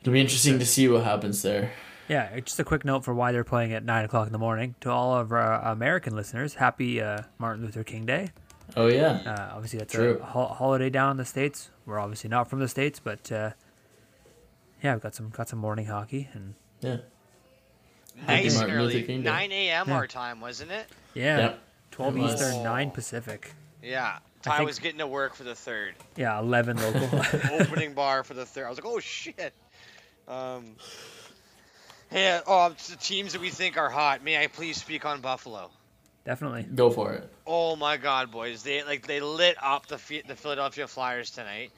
it'll 0.00 0.12
be 0.12 0.20
interesting 0.20 0.58
to 0.58 0.66
see 0.66 0.86
what 0.86 1.02
happens 1.04 1.42
there. 1.42 1.72
Yeah, 2.08 2.38
just 2.40 2.58
a 2.60 2.64
quick 2.64 2.84
note 2.84 3.04
for 3.04 3.14
why 3.14 3.32
they're 3.32 3.44
playing 3.44 3.72
at 3.72 3.84
nine 3.84 4.04
o'clock 4.04 4.26
in 4.26 4.32
the 4.32 4.38
morning. 4.38 4.74
To 4.80 4.90
all 4.90 5.16
of 5.16 5.32
our 5.32 5.62
American 5.62 6.14
listeners, 6.14 6.54
happy 6.54 7.00
uh, 7.00 7.22
Martin 7.38 7.64
Luther 7.64 7.84
King 7.84 8.04
Day. 8.04 8.30
Oh 8.76 8.88
yeah. 8.88 9.20
Uh, 9.24 9.54
obviously, 9.54 9.78
that's 9.78 9.94
True. 9.94 10.18
a 10.20 10.24
ho- 10.24 10.46
holiday 10.46 10.90
down 10.90 11.12
in 11.12 11.16
the 11.16 11.24
states. 11.24 11.70
We're 11.86 11.98
obviously 11.98 12.28
not 12.28 12.50
from 12.50 12.58
the 12.58 12.68
states, 12.68 13.00
but 13.00 13.30
uh, 13.32 13.50
yeah, 14.82 14.94
we've 14.94 15.02
got 15.02 15.14
some 15.14 15.30
got 15.30 15.48
some 15.48 15.58
morning 15.58 15.86
hockey, 15.86 16.28
and 16.32 16.54
Yeah. 16.80 16.96
nice 18.26 18.58
and 18.60 18.72
early. 18.72 19.06
9 19.18 19.52
a.m. 19.52 19.88
Yeah. 19.88 19.94
our 19.94 20.06
time, 20.06 20.40
wasn't 20.40 20.70
it? 20.72 20.86
yeah, 21.14 21.38
Yep. 21.38 21.58
twelve 21.90 22.16
It 22.16 22.20
was. 22.20 22.34
Eastern, 22.34 22.62
nine. 22.62 22.90
Pacific. 22.90 23.52
Yeah. 23.82 24.18
I 24.18 24.20
Ty 24.42 24.56
think- 24.58 24.66
was 24.68 24.78
getting 24.78 24.98
to 25.00 25.06
work 25.06 25.34
for 25.34 25.44
the 25.44 25.54
third. 25.54 25.94
Yeah, 26.16 26.38
eleven 26.38 26.76
local. 26.78 27.20
Opening 27.60 27.92
bar 27.94 28.24
for 28.24 28.34
the 28.34 28.46
third. 28.46 28.66
I 28.66 28.68
was 28.70 28.78
like, 28.78 28.86
oh 28.86 29.00
shit. 29.00 29.52
Um, 30.28 30.76
Hey, 32.10 32.28
uh, 32.32 32.40
oh, 32.46 32.68
the 32.88 32.96
teams 32.96 33.34
that 33.34 33.40
we 33.40 33.50
think 33.50 33.76
are 33.78 33.88
hot. 33.88 34.24
May 34.24 34.42
I 34.42 34.48
please 34.48 34.76
speak 34.78 35.04
on 35.04 35.20
Buffalo? 35.20 35.70
Definitely. 36.24 36.64
Go 36.64 36.90
for 36.90 37.12
it. 37.12 37.32
Oh 37.46 37.76
my 37.76 37.96
God, 37.98 38.32
boys! 38.32 38.62
They 38.64 38.82
like 38.82 39.06
they 39.06 39.20
lit 39.20 39.56
up 39.62 39.86
the 39.86 39.96
the 40.26 40.34
Philadelphia 40.34 40.86
Flyers 40.88 41.30
tonight. 41.30 41.70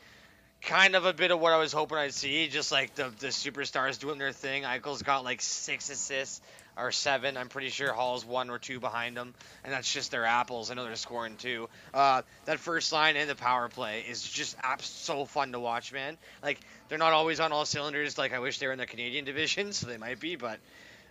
Kind 0.64 0.94
of 0.94 1.04
a 1.06 1.12
bit 1.12 1.32
of 1.32 1.40
what 1.40 1.52
I 1.52 1.56
was 1.56 1.72
hoping 1.72 1.98
I'd 1.98 2.14
see. 2.14 2.46
Just 2.48 2.70
like 2.70 2.94
the 2.94 3.12
the 3.18 3.28
superstars 3.28 3.98
doing 3.98 4.18
their 4.18 4.32
thing. 4.32 4.62
Eichel's 4.62 5.02
got 5.02 5.24
like 5.24 5.40
six 5.40 5.90
assists 5.90 6.40
or 6.76 6.92
seven. 6.92 7.36
I'm 7.36 7.48
pretty 7.48 7.68
sure 7.68 7.92
Hall's 7.92 8.24
one 8.24 8.48
or 8.48 8.58
two 8.58 8.78
behind 8.78 9.16
them, 9.16 9.34
and 9.64 9.72
that's 9.72 9.92
just 9.92 10.10
their 10.10 10.24
apples. 10.24 10.70
I 10.70 10.74
know 10.74 10.84
they're 10.84 10.94
scoring 10.94 11.36
too. 11.36 11.68
Uh, 11.92 12.22
that 12.44 12.60
first 12.60 12.92
line 12.92 13.16
and 13.16 13.28
the 13.28 13.34
power 13.34 13.68
play 13.68 14.04
is 14.08 14.22
just 14.22 14.56
so 14.80 15.24
fun 15.24 15.52
to 15.52 15.60
watch, 15.60 15.92
man. 15.92 16.16
Like 16.42 16.60
they're 16.88 16.98
not 16.98 17.12
always 17.12 17.40
on 17.40 17.52
all 17.52 17.64
cylinders. 17.64 18.16
Like 18.16 18.32
I 18.32 18.38
wish 18.38 18.58
they 18.58 18.66
were 18.66 18.72
in 18.72 18.78
the 18.78 18.86
Canadian 18.86 19.24
division, 19.26 19.72
so 19.72 19.88
they 19.88 19.98
might 19.98 20.20
be, 20.20 20.36
but 20.36 20.60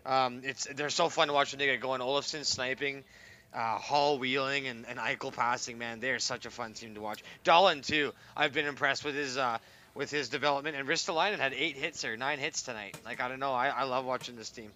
um, 0.06 0.42
it's 0.44 0.68
they're 0.76 0.90
so 0.90 1.10
fun 1.10 1.28
to 1.28 1.34
watch 1.34 1.52
when 1.52 1.60
they 1.60 1.68
get 1.68 1.82
going. 1.82 2.02
Olofsson 2.02 2.46
sniping, 2.46 3.04
uh, 3.54 3.78
Hall 3.78 4.18
wheeling, 4.18 4.68
and, 4.68 4.86
and 4.88 4.98
Eichel 5.00 5.34
passing. 5.34 5.78
Man, 5.78 6.00
they're 6.00 6.20
such 6.20 6.46
a 6.46 6.50
fun 6.50 6.74
team 6.74 6.96
to 6.96 7.02
watch. 7.02 7.24
Dahlin 7.44 7.86
too. 7.86 8.14
I've 8.36 8.54
been 8.54 8.66
impressed 8.66 9.04
with 9.04 9.16
his 9.16 9.38
uh, 9.38 9.58
with 9.96 10.10
his 10.12 10.30
development. 10.30 10.76
And 10.78 10.88
Ristolainen 10.88 11.38
had 11.40 11.54
eight 11.54 11.76
hits 11.76 12.06
or 12.06 12.16
nine 12.18 12.40
hits 12.40 12.62
tonight. 12.64 12.98
Like 13.06 13.22
I 13.22 13.28
don't 13.28 13.40
know. 13.40 13.54
I, 13.54 13.68
I 13.70 13.84
love 13.84 14.06
watching 14.06 14.36
this 14.36 14.50
team. 14.50 14.72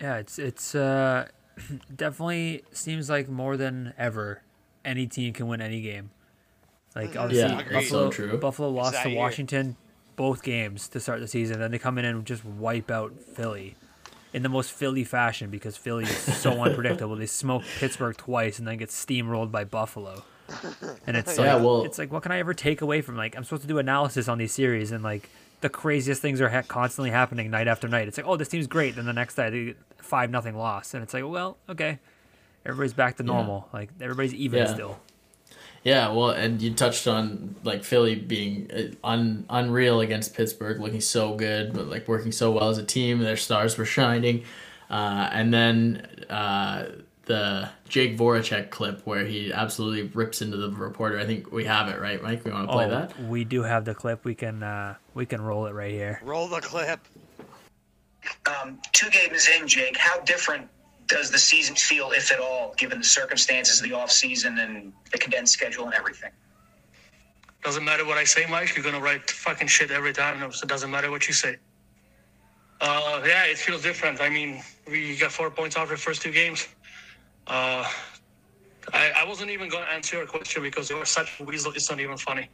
Yeah, 0.00 0.16
it's 0.16 0.38
it's 0.38 0.74
uh, 0.74 1.28
definitely 1.96 2.62
seems 2.72 3.08
like 3.08 3.28
more 3.28 3.56
than 3.56 3.94
ever, 3.98 4.42
any 4.84 5.06
team 5.06 5.32
can 5.32 5.46
win 5.48 5.60
any 5.60 5.80
game. 5.80 6.10
Like 6.94 7.12
Mhm. 7.12 7.20
obviously, 7.24 7.50
Yeah. 7.56 7.72
Buffalo, 7.72 8.04
so 8.06 8.10
true. 8.10 8.38
Buffalo 8.38 8.68
lost 8.70 8.92
that 8.92 9.04
to 9.04 9.10
year. 9.10 9.18
Washington 9.18 9.76
both 10.16 10.42
games 10.42 10.88
to 10.88 10.98
start 11.00 11.20
the 11.20 11.28
season, 11.28 11.58
then 11.60 11.70
they 11.70 11.78
come 11.78 11.98
in 11.98 12.04
and 12.06 12.24
just 12.24 12.42
wipe 12.42 12.90
out 12.90 13.12
Philly 13.34 13.76
in 14.36 14.42
the 14.42 14.48
most 14.48 14.70
Philly 14.70 15.02
fashion 15.02 15.50
because 15.50 15.76
Philly 15.76 16.04
is 16.04 16.16
so 16.36 16.50
unpredictable. 16.62 17.16
They 17.16 17.26
smoke 17.26 17.62
Pittsburgh 17.78 18.16
twice 18.16 18.58
and 18.58 18.68
then 18.68 18.76
get 18.76 18.90
steamrolled 18.90 19.50
by 19.50 19.64
Buffalo. 19.64 20.22
And 21.06 21.16
it's 21.16 21.36
Yeah, 21.38 21.54
like 21.54 21.64
well- 21.64 21.82
it's 21.84 21.98
like 21.98 22.12
what 22.12 22.22
can 22.22 22.30
I 22.32 22.38
ever 22.38 22.54
take 22.54 22.80
away 22.82 23.00
from 23.02 23.16
like 23.16 23.36
I'm 23.36 23.42
supposed 23.44 23.62
to 23.62 23.68
do 23.68 23.78
analysis 23.78 24.28
on 24.28 24.38
these 24.38 24.52
series 24.52 24.92
and 24.92 25.02
like 25.02 25.28
the 25.62 25.68
craziest 25.70 26.20
things 26.22 26.40
are 26.40 26.50
ha- 26.50 26.62
constantly 26.68 27.10
happening 27.10 27.50
night 27.50 27.66
after 27.66 27.88
night. 27.88 28.06
It's 28.08 28.16
like 28.18 28.26
oh 28.28 28.36
this 28.36 28.48
team's 28.48 28.66
great, 28.66 28.94
then 28.96 29.06
the 29.06 29.12
next 29.12 29.34
day 29.36 29.50
they 29.50 29.64
get 29.64 29.76
five 29.98 30.30
nothing 30.30 30.54
loss, 30.56 30.94
and 30.94 31.02
it's 31.02 31.14
like 31.14 31.24
well 31.26 31.56
okay, 31.68 31.98
everybody's 32.64 32.92
back 32.94 33.16
to 33.16 33.22
normal. 33.22 33.68
Like 33.72 33.88
everybody's 34.00 34.34
even 34.34 34.58
Yeah. 34.60 34.72
still. 34.74 35.00
Yeah, 35.86 36.08
well, 36.08 36.30
and 36.30 36.60
you 36.60 36.74
touched 36.74 37.06
on 37.06 37.54
like 37.62 37.84
Philly 37.84 38.16
being 38.16 38.68
uh, 38.72 39.06
un, 39.06 39.46
unreal 39.48 40.00
against 40.00 40.34
Pittsburgh, 40.34 40.80
looking 40.80 41.00
so 41.00 41.36
good, 41.36 41.72
but 41.72 41.86
like 41.86 42.08
working 42.08 42.32
so 42.32 42.50
well 42.50 42.70
as 42.70 42.78
a 42.78 42.82
team. 42.82 43.20
Their 43.20 43.36
stars 43.36 43.78
were 43.78 43.84
shining, 43.84 44.42
uh, 44.90 45.30
and 45.30 45.54
then 45.54 46.08
uh, 46.28 46.86
the 47.26 47.68
Jake 47.88 48.18
Voracek 48.18 48.70
clip 48.70 49.02
where 49.06 49.24
he 49.24 49.52
absolutely 49.52 50.10
rips 50.12 50.42
into 50.42 50.56
the 50.56 50.70
reporter. 50.70 51.20
I 51.20 51.24
think 51.24 51.52
we 51.52 51.66
have 51.66 51.86
it 51.86 52.00
right, 52.00 52.20
Mike. 52.20 52.44
We 52.44 52.50
want 52.50 52.66
to 52.68 52.72
play 52.72 52.86
oh, 52.86 52.90
that. 52.90 53.22
we 53.28 53.44
do 53.44 53.62
have 53.62 53.84
the 53.84 53.94
clip. 53.94 54.24
We 54.24 54.34
can 54.34 54.64
uh, 54.64 54.96
we 55.14 55.24
can 55.24 55.40
roll 55.40 55.66
it 55.66 55.72
right 55.72 55.92
here. 55.92 56.20
Roll 56.24 56.48
the 56.48 56.62
clip. 56.62 56.98
Um, 58.44 58.80
two 58.92 59.08
games 59.10 59.48
in, 59.56 59.68
Jake, 59.68 59.96
how 59.96 60.18
different 60.22 60.68
does 61.06 61.30
the 61.30 61.38
season 61.38 61.74
feel, 61.76 62.10
if 62.12 62.32
at 62.32 62.40
all, 62.40 62.74
given 62.76 62.98
the 62.98 63.04
circumstances 63.04 63.80
of 63.80 63.88
the 63.88 63.94
off 63.94 64.10
season 64.10 64.58
and 64.58 64.92
the 65.12 65.18
condensed 65.18 65.52
schedule 65.52 65.84
and 65.84 65.94
everything? 65.94 66.30
Doesn't 67.62 67.84
matter 67.84 68.04
what 68.04 68.18
I 68.18 68.24
say, 68.24 68.46
Mike. 68.48 68.76
You're 68.76 68.84
gonna 68.84 69.00
write 69.00 69.30
fucking 69.30 69.68
shit 69.68 69.90
every 69.90 70.12
time, 70.12 70.52
so 70.52 70.64
it 70.64 70.68
doesn't 70.68 70.90
matter 70.90 71.10
what 71.10 71.26
you 71.26 71.34
say. 71.34 71.56
Uh, 72.80 73.22
yeah, 73.24 73.44
it 73.46 73.58
feels 73.58 73.82
different. 73.82 74.20
I 74.20 74.28
mean, 74.28 74.62
we 74.88 75.16
got 75.16 75.32
four 75.32 75.50
points 75.50 75.76
after 75.76 75.94
the 75.94 76.00
first 76.00 76.22
two 76.22 76.30
games. 76.30 76.68
Uh, 77.46 77.88
I, 78.92 79.12
I 79.18 79.24
wasn't 79.24 79.50
even 79.50 79.68
gonna 79.68 79.86
answer 79.86 80.16
your 80.16 80.26
question 80.26 80.62
because 80.62 80.90
you 80.90 80.96
are 80.96 81.04
such 81.04 81.40
a 81.40 81.44
weasel. 81.44 81.72
It's 81.72 81.90
not 81.90 82.00
even 82.00 82.16
funny. 82.16 82.48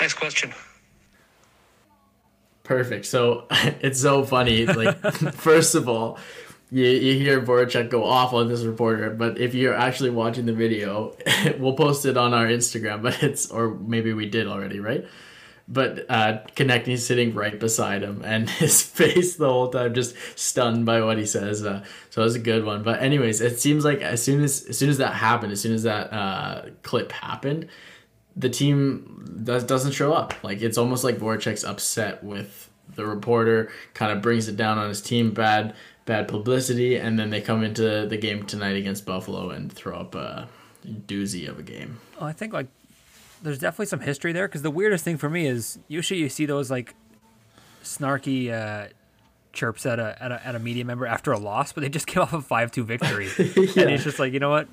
Next 0.00 0.14
question. 0.14 0.52
Perfect. 2.62 3.06
So 3.06 3.46
it's 3.50 4.00
so 4.00 4.24
funny. 4.24 4.66
Like, 4.66 4.98
first 5.34 5.74
of 5.74 5.88
all, 5.88 6.18
you, 6.72 6.86
you 6.86 7.18
hear 7.18 7.42
Voracek 7.42 7.90
go 7.90 8.02
off 8.04 8.32
on 8.32 8.48
this 8.48 8.62
reporter, 8.62 9.10
but 9.10 9.38
if 9.38 9.54
you're 9.54 9.74
actually 9.74 10.08
watching 10.08 10.46
the 10.46 10.54
video, 10.54 11.14
we'll 11.58 11.74
post 11.74 12.06
it 12.06 12.16
on 12.16 12.32
our 12.32 12.46
Instagram. 12.46 13.02
But 13.02 13.22
it's 13.22 13.50
or 13.50 13.74
maybe 13.74 14.14
we 14.14 14.26
did 14.26 14.46
already, 14.46 14.80
right? 14.80 15.04
But 15.68 16.06
uh, 16.08 16.38
Konecny's 16.56 17.06
sitting 17.06 17.34
right 17.34 17.60
beside 17.60 18.02
him, 18.02 18.22
and 18.24 18.48
his 18.62 18.82
face 18.82 19.36
the 19.36 19.48
whole 19.48 19.68
time 19.68 19.92
just 19.92 20.16
stunned 20.34 20.86
by 20.86 21.02
what 21.02 21.18
he 21.18 21.26
says. 21.26 21.62
Uh, 21.62 21.84
so 22.08 22.22
it 22.22 22.24
was 22.24 22.36
a 22.36 22.40
good 22.40 22.64
one. 22.64 22.82
But 22.82 23.02
anyways, 23.02 23.42
it 23.42 23.60
seems 23.60 23.84
like 23.84 24.00
as 24.00 24.22
soon 24.22 24.42
as 24.42 24.64
as 24.64 24.78
soon 24.78 24.88
as 24.88 24.96
that 24.96 25.12
happened, 25.12 25.52
as 25.52 25.60
soon 25.60 25.74
as 25.74 25.82
that 25.82 26.10
uh, 26.10 26.62
clip 26.82 27.12
happened, 27.12 27.68
the 28.34 28.48
team 28.48 29.40
does 29.44 29.64
doesn't 29.64 29.92
show 29.92 30.14
up. 30.14 30.32
Like 30.42 30.62
it's 30.62 30.78
almost 30.78 31.04
like 31.04 31.18
Voracek's 31.18 31.64
upset 31.64 32.24
with 32.24 32.70
the 32.94 33.04
reporter, 33.06 33.70
kind 33.92 34.10
of 34.12 34.22
brings 34.22 34.48
it 34.48 34.56
down 34.56 34.78
on 34.78 34.88
his 34.88 35.00
team, 35.00 35.32
bad 35.32 35.74
bad 36.04 36.28
publicity, 36.28 36.96
and 36.96 37.18
then 37.18 37.30
they 37.30 37.40
come 37.40 37.62
into 37.62 38.06
the 38.06 38.16
game 38.16 38.44
tonight 38.44 38.76
against 38.76 39.06
Buffalo 39.06 39.50
and 39.50 39.72
throw 39.72 39.96
up 39.98 40.14
a 40.14 40.48
doozy 40.86 41.48
of 41.48 41.58
a 41.58 41.62
game. 41.62 41.98
Well, 42.18 42.28
I 42.28 42.32
think 42.32 42.52
like 42.52 42.66
there's 43.42 43.58
definitely 43.58 43.86
some 43.86 44.00
history 44.00 44.32
there 44.32 44.48
because 44.48 44.62
the 44.62 44.70
weirdest 44.70 45.04
thing 45.04 45.16
for 45.16 45.28
me 45.30 45.46
is 45.46 45.78
usually 45.88 46.20
you 46.20 46.28
see 46.28 46.46
those 46.46 46.70
like 46.70 46.94
snarky 47.82 48.50
uh, 48.52 48.88
chirps 49.52 49.84
at 49.86 49.98
a, 49.98 50.16
at 50.22 50.32
a 50.32 50.46
at 50.46 50.54
a 50.54 50.58
media 50.58 50.84
member 50.84 51.06
after 51.06 51.32
a 51.32 51.38
loss, 51.38 51.72
but 51.72 51.82
they 51.82 51.88
just 51.88 52.06
came 52.08 52.22
off 52.22 52.32
a 52.32 52.40
five 52.40 52.70
two 52.72 52.84
victory, 52.84 53.28
and 53.38 53.90
it's 53.90 54.04
just 54.04 54.18
like 54.18 54.32
you 54.32 54.40
know 54.40 54.50
what, 54.50 54.68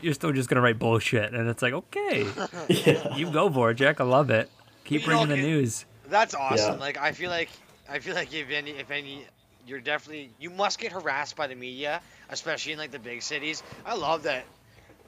you're 0.00 0.14
still 0.14 0.32
just 0.32 0.48
gonna 0.48 0.60
write 0.60 0.78
bullshit, 0.78 1.32
and 1.34 1.48
it's 1.48 1.62
like 1.62 1.72
okay, 1.72 2.26
Yeah. 2.68 3.16
you 3.16 3.30
go 3.30 3.48
Voracek, 3.48 4.00
I 4.00 4.04
love 4.04 4.30
it, 4.30 4.50
keep 4.84 5.02
You 5.02 5.08
know, 5.08 5.18
bringing 5.24 5.28
the 5.28 5.42
it- 5.44 5.48
news. 5.48 5.84
That's 6.06 6.34
awesome. 6.34 6.74
Yeah. 6.74 6.80
Like 6.80 6.98
I 6.98 7.12
feel 7.12 7.30
like 7.30 7.48
I 7.88 7.98
feel 7.98 8.14
like 8.14 8.32
if 8.34 8.50
any 8.50 8.72
if 8.72 8.90
any 8.90 9.26
you're 9.66 9.80
definitely 9.80 10.30
you 10.38 10.50
must 10.50 10.78
get 10.78 10.92
harassed 10.92 11.36
by 11.36 11.46
the 11.46 11.54
media, 11.54 12.00
especially 12.30 12.72
in 12.72 12.78
like 12.78 12.90
the 12.90 12.98
big 12.98 13.22
cities. 13.22 13.62
I 13.84 13.94
love 13.96 14.24
that. 14.24 14.44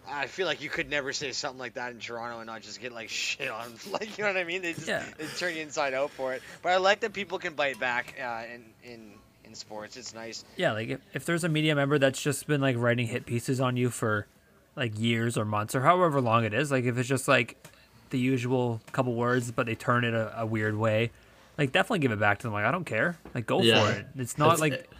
I 0.09 0.27
feel 0.29 0.47
like 0.47 0.63
you 0.63 0.69
could 0.71 0.89
never 0.89 1.13
say 1.13 1.33
something 1.33 1.59
like 1.59 1.75
that 1.75 1.91
in 1.91 1.99
Toronto 1.99 2.39
and 2.39 2.47
not 2.47 2.63
just 2.63 2.81
get 2.81 2.93
like 2.93 3.09
shit 3.11 3.51
on. 3.51 3.73
Like 3.91 4.17
you 4.17 4.25
know 4.25 4.31
what 4.33 4.39
I 4.41 4.45
mean? 4.45 4.63
They 4.63 4.73
just 4.73 4.87
Yeah. 4.87 5.05
they 5.19 5.27
turn 5.27 5.55
you 5.57 5.63
inside 5.63 5.95
out 5.95 6.11
for 6.11 6.33
it. 6.35 6.43
But 6.63 6.73
I 6.73 6.77
like 6.77 7.01
that 7.01 7.13
people 7.13 7.39
can 7.39 7.55
bite 7.55 7.81
back 7.81 8.15
uh, 8.23 8.43
in 8.53 8.65
in 8.85 9.13
in 9.45 9.55
sports. 9.55 9.97
It's 9.97 10.15
nice. 10.15 10.45
Yeah, 10.57 10.73
like 10.73 10.89
if, 10.89 11.01
if 11.13 11.25
there's 11.25 11.45
a 11.45 11.49
media 11.49 11.75
member 11.75 11.99
that's 11.99 12.23
just 12.23 12.47
been 12.47 12.61
like 12.61 12.77
writing 12.79 13.07
hit 13.07 13.27
pieces 13.27 13.61
on 13.61 13.77
you 13.77 13.91
for 13.91 14.27
like 14.77 14.99
years 14.99 15.37
or 15.39 15.45
months 15.45 15.75
or 15.75 15.81
however 15.81 16.21
long 16.21 16.45
it 16.45 16.53
is, 16.55 16.71
like 16.71 16.85
if 16.85 16.97
it's 16.99 17.09
just 17.09 17.27
like 17.29 17.57
the 18.11 18.19
usual 18.19 18.81
couple 18.93 19.13
words 19.15 19.51
but 19.51 19.67
they 19.67 19.75
turn 19.75 20.05
it 20.05 20.15
a, 20.15 20.41
a 20.43 20.47
weird 20.47 20.77
way, 20.77 21.11
like 21.59 21.73
definitely 21.73 22.01
give 22.01 22.13
it 22.13 22.21
back 22.21 22.39
to 22.41 22.43
them. 22.47 22.53
Like 22.53 22.65
I 22.65 22.71
don't 22.71 22.85
care. 22.87 23.17
Like 23.35 23.47
go 23.47 23.63
Yeah. 23.63 23.85
for 23.85 23.99
it. 23.99 24.07
It's 24.17 24.39
not 24.39 24.59
That's- 24.59 24.61
like 24.61 24.91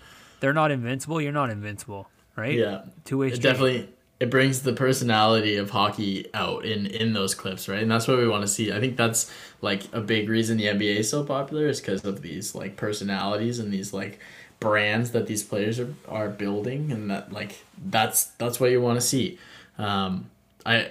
they're 0.41 0.53
not 0.55 0.71
invincible. 0.71 1.21
You're 1.21 1.33
not 1.33 1.51
invincible, 1.51 2.09
right? 2.37 2.55
Yeah. 2.55 2.83
Two 3.05 3.19
way 3.19 3.29
It 3.29 3.41
definitely 3.43 3.89
it 4.19 4.31
brings 4.31 4.63
the 4.63 4.73
personality 4.73 5.57
of 5.57 5.71
hockey 5.71 6.27
out 6.33 6.65
in 6.65 6.87
in 6.87 7.13
those 7.13 7.35
clips, 7.35 7.69
right? 7.69 7.83
And 7.83 7.91
that's 7.91 8.09
what 8.09 8.17
we 8.19 8.27
want 8.29 8.43
to 8.43 8.49
see. 8.49 8.73
I 8.73 8.81
think 8.81 8.97
that's 8.97 9.31
like 9.61 9.83
a 9.93 10.01
big 10.01 10.29
reason 10.29 10.57
the 10.57 10.65
NBA 10.69 10.97
is 10.97 11.11
so 11.11 11.23
popular 11.25 11.67
is 11.67 11.81
because 11.81 12.05
of 12.05 12.23
these 12.23 12.55
like 12.55 12.77
personalities 12.77 13.59
and 13.59 13.73
these 13.73 13.93
like 13.93 14.19
brands 14.59 15.11
that 15.11 15.27
these 15.27 15.43
players 15.43 15.79
are, 15.79 15.93
are 16.09 16.31
building 16.31 16.91
and 16.91 17.11
that 17.11 17.31
like 17.31 17.63
that's 17.91 18.25
that's 18.39 18.59
what 18.59 18.71
you 18.71 18.81
want 18.81 18.99
to 18.99 19.07
see. 19.07 19.39
Um, 19.79 20.31
I 20.65 20.91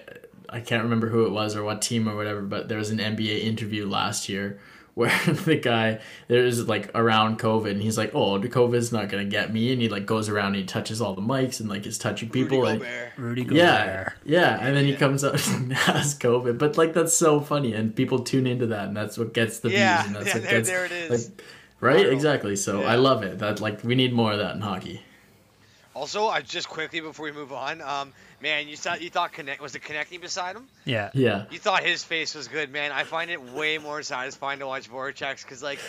I 0.50 0.60
can't 0.60 0.84
remember 0.84 1.10
who 1.10 1.26
it 1.26 1.32
was 1.32 1.56
or 1.56 1.64
what 1.64 1.82
team 1.82 2.08
or 2.08 2.16
whatever, 2.16 2.42
but 2.42 2.70
there 2.70 2.78
was 2.78 2.92
an 2.92 3.00
NBA 3.00 3.42
interview 3.44 3.88
last 3.90 4.30
year 4.30 4.60
where 4.96 5.10
the 5.28 5.56
guy 5.58 6.00
there's 6.28 6.68
like 6.68 6.90
around 6.96 7.38
COVID 7.40 7.70
and 7.72 7.82
he's 7.82 7.98
like, 7.98 8.12
Oh, 8.16 8.38
the 8.38 8.50
COVID's 8.50 8.92
not 8.92 9.10
gonna 9.10 9.26
get 9.26 9.54
me 9.54 9.72
and 9.74 9.82
he 9.82 9.88
like 9.90 10.06
goes 10.06 10.28
around 10.30 10.48
and 10.48 10.56
he 10.56 10.64
touches 10.64 11.02
all 11.02 11.14
the 11.14 11.22
mics 11.22 11.60
and 11.60 11.70
like 11.70 11.86
is 11.86 11.98
touching 11.98 12.30
people 12.30 12.60
Rudy 12.62 12.72
and 12.72 12.80
Gobert. 12.80 13.12
Rudy 13.18 13.44
Gobert. 13.44 13.58
yeah, 13.58 14.10
yeah, 14.26 14.58
and 14.62 14.76
then 14.76 14.86
he 14.86 14.96
comes 14.96 15.24
out 15.24 15.46
and 15.50 15.72
has 15.74 16.18
COVID, 16.18 16.58
but 16.58 16.78
like 16.78 16.94
that's 16.94 17.14
so 17.14 17.40
funny, 17.42 17.74
and 17.74 17.96
people 17.96 18.20
tune 18.20 18.48
into 18.48 18.66
that, 18.68 18.88
and 18.88 18.98
that's 18.98 19.18
what 19.18 19.34
gets 19.34 19.60
the 19.60 19.70
Yeah, 19.70 20.02
views, 20.04 20.08
and 20.08 20.16
that's 20.16 20.28
yeah, 20.28 20.34
what 20.34 20.44
there- 20.44 20.52
gets 20.52 20.70
there 20.70 20.86
it 20.86 20.92
is. 20.92 21.30
like, 21.30 21.44
right, 21.82 22.06
Viral. 22.06 22.12
exactly. 22.14 22.56
So 22.56 22.80
Yeah. 22.82 22.88
I 22.92 22.96
love 22.96 23.22
it. 23.24 23.40
That 23.40 23.60
like 23.62 23.84
we 23.84 23.96
need 23.96 24.14
more 24.14 24.32
of 24.32 24.40
that 24.40 24.56
in 24.56 24.62
hockey. 24.62 25.02
Also, 25.94 26.28
I 26.28 26.42
just 26.42 26.68
quickly 26.68 27.00
before 27.00 27.24
we 27.26 27.32
move 27.32 27.54
on, 27.54 27.82
um, 27.82 28.12
man, 28.46 28.68
you 28.68 28.78
thought 28.78 29.02
you 29.02 29.10
thought 29.10 29.34
connect 29.34 29.60
was 29.60 29.74
it 29.76 29.82
connecting 29.82 30.22
beside 30.22 30.56
him? 30.56 30.68
Yeah. 30.86 31.10
Yeah, 31.16 31.46
You 31.50 31.58
thought 31.58 31.84
his 31.84 32.04
face 32.04 32.36
was 32.36 32.48
good, 32.48 32.72
man. 32.72 32.92
I 32.92 33.04
find 33.04 33.32
it 33.32 33.42
way 33.42 33.80
more 33.80 34.04
satisfying 34.04 34.60
to 34.60 34.68
watch 34.68 34.88
Voracek's 34.90 35.44
because, 35.44 35.64
like, 35.64 35.80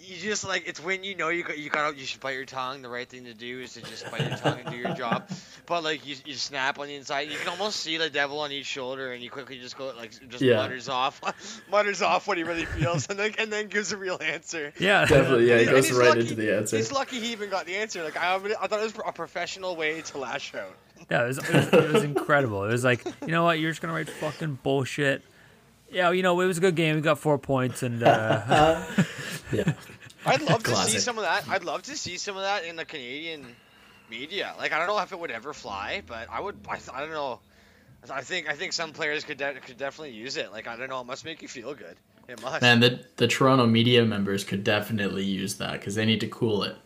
you 0.00 0.16
just 0.16 0.46
like 0.46 0.66
it's 0.68 0.82
when 0.82 1.04
you 1.04 1.14
know 1.16 1.28
you 1.28 1.42
got 1.42 1.58
you 1.58 1.70
got 1.70 1.96
you 1.96 2.04
should 2.06 2.20
bite 2.20 2.34
your 2.36 2.44
tongue. 2.44 2.82
The 2.82 2.88
right 2.88 3.08
thing 3.08 3.24
to 3.24 3.34
do 3.34 3.60
is 3.60 3.74
to 3.74 3.82
just 3.82 4.10
bite 4.10 4.20
your 4.28 4.36
tongue 4.38 4.60
and 4.64 4.70
do 4.70 4.76
your 4.76 4.94
job. 4.94 5.28
But 5.68 5.84
like 5.84 6.06
you, 6.06 6.16
you 6.24 6.32
snap 6.32 6.78
on 6.78 6.86
the 6.86 6.94
inside, 6.94 7.28
you 7.30 7.36
can 7.36 7.48
almost 7.48 7.80
see 7.80 7.98
the 7.98 8.08
devil 8.08 8.40
on 8.40 8.50
each 8.52 8.64
shoulder, 8.64 9.12
and 9.12 9.22
you 9.22 9.28
quickly 9.28 9.58
just 9.58 9.76
go 9.76 9.92
like 9.94 10.12
just 10.30 10.40
Yeah. 10.42 10.56
mutters 10.56 10.88
off, 10.88 11.20
mutters 11.70 12.00
off 12.00 12.26
what 12.26 12.38
he 12.38 12.42
really 12.44 12.64
feels, 12.64 13.06
and 13.10 13.18
then 13.18 13.34
and 13.38 13.52
then 13.52 13.66
gives 13.68 13.92
a 13.92 13.98
real 13.98 14.18
answer. 14.22 14.72
Yeah, 14.80 15.04
Definitely, 15.04 15.46
yeah, 15.50 15.58
he 15.58 15.64
he- 15.66 15.70
goes 15.70 15.92
right 15.92 16.08
lucky- 16.08 16.20
into 16.20 16.36
the 16.36 16.56
answer. 16.56 16.78
He's 16.78 16.90
lucky 16.90 17.20
he 17.20 17.32
even 17.32 17.50
got 17.50 17.66
the 17.66 17.76
answer. 17.76 18.02
Like 18.02 18.16
I, 18.16 18.36
I 18.36 18.66
thought 18.66 18.80
it 18.80 18.82
was 18.84 18.94
a 19.06 19.12
professional 19.12 19.76
way 19.76 20.00
to 20.00 20.16
lash 20.16 20.54
out. 20.54 20.74
Yeah, 21.10 21.24
it 21.24 21.26
was, 21.28 21.38
it 21.38 21.52
was, 21.54 21.66
it 21.68 21.92
was 21.92 22.02
incredible. 22.12 22.64
It 22.64 22.68
was 22.72 22.84
like, 22.84 23.04
you 23.20 23.28
know 23.32 23.44
what, 23.44 23.58
you're 23.58 23.70
just 23.70 23.82
gonna 23.82 23.92
write 23.92 24.08
fucking 24.08 24.60
bullshit. 24.62 25.22
Yeah, 25.90 26.10
you 26.10 26.22
know, 26.22 26.40
it 26.40 26.46
was 26.46 26.58
a 26.58 26.60
good 26.60 26.74
game. 26.74 26.96
We 26.96 27.00
got 27.02 27.18
four 27.18 27.38
points, 27.38 27.82
and 27.82 28.02
uh, 28.02 28.84
Yeah, 29.52 29.72
I'd 30.26 30.42
love 30.42 30.62
to 30.64 30.76
see 30.76 30.98
some 30.98 31.16
of 31.16 31.24
that. 31.24 31.48
I'd 31.48 31.64
love 31.64 31.82
to 31.82 31.96
see 31.96 32.18
some 32.18 32.36
of 32.36 32.42
that 32.42 32.64
in 32.64 32.76
the 32.76 32.84
Canadian 32.84 33.46
media. 34.10 34.54
Like 34.58 34.72
I 34.72 34.78
don't 34.78 34.88
know 34.88 34.98
if 35.00 35.12
it 35.12 35.18
would 35.18 35.30
ever 35.30 35.52
fly, 35.52 36.02
but 36.06 36.28
I 36.30 36.40
would. 36.40 36.56
I, 36.68 36.78
I 36.92 37.00
don't 37.00 37.12
know. 37.12 37.40
I 38.10 38.20
think 38.22 38.48
I 38.48 38.54
think 38.54 38.72
some 38.72 38.92
players 38.92 39.24
could 39.24 39.38
de- 39.38 39.60
could 39.60 39.78
definitely 39.78 40.12
use 40.12 40.36
it. 40.36 40.52
Like 40.52 40.66
I 40.66 40.76
don't 40.76 40.88
know. 40.88 41.00
It 41.00 41.06
must 41.06 41.24
make 41.24 41.42
you 41.42 41.48
feel 41.48 41.74
good. 41.74 41.96
It 42.28 42.40
must. 42.42 42.60
man, 42.60 42.80
the 42.80 43.04
the 43.16 43.26
Toronto 43.26 43.66
media 43.66 44.04
members 44.04 44.44
could 44.44 44.64
definitely 44.64 45.24
use 45.24 45.54
that 45.56 45.72
because 45.72 45.94
they 45.94 46.04
need 46.04 46.20
to 46.20 46.28
cool 46.28 46.62
it. 46.62 46.76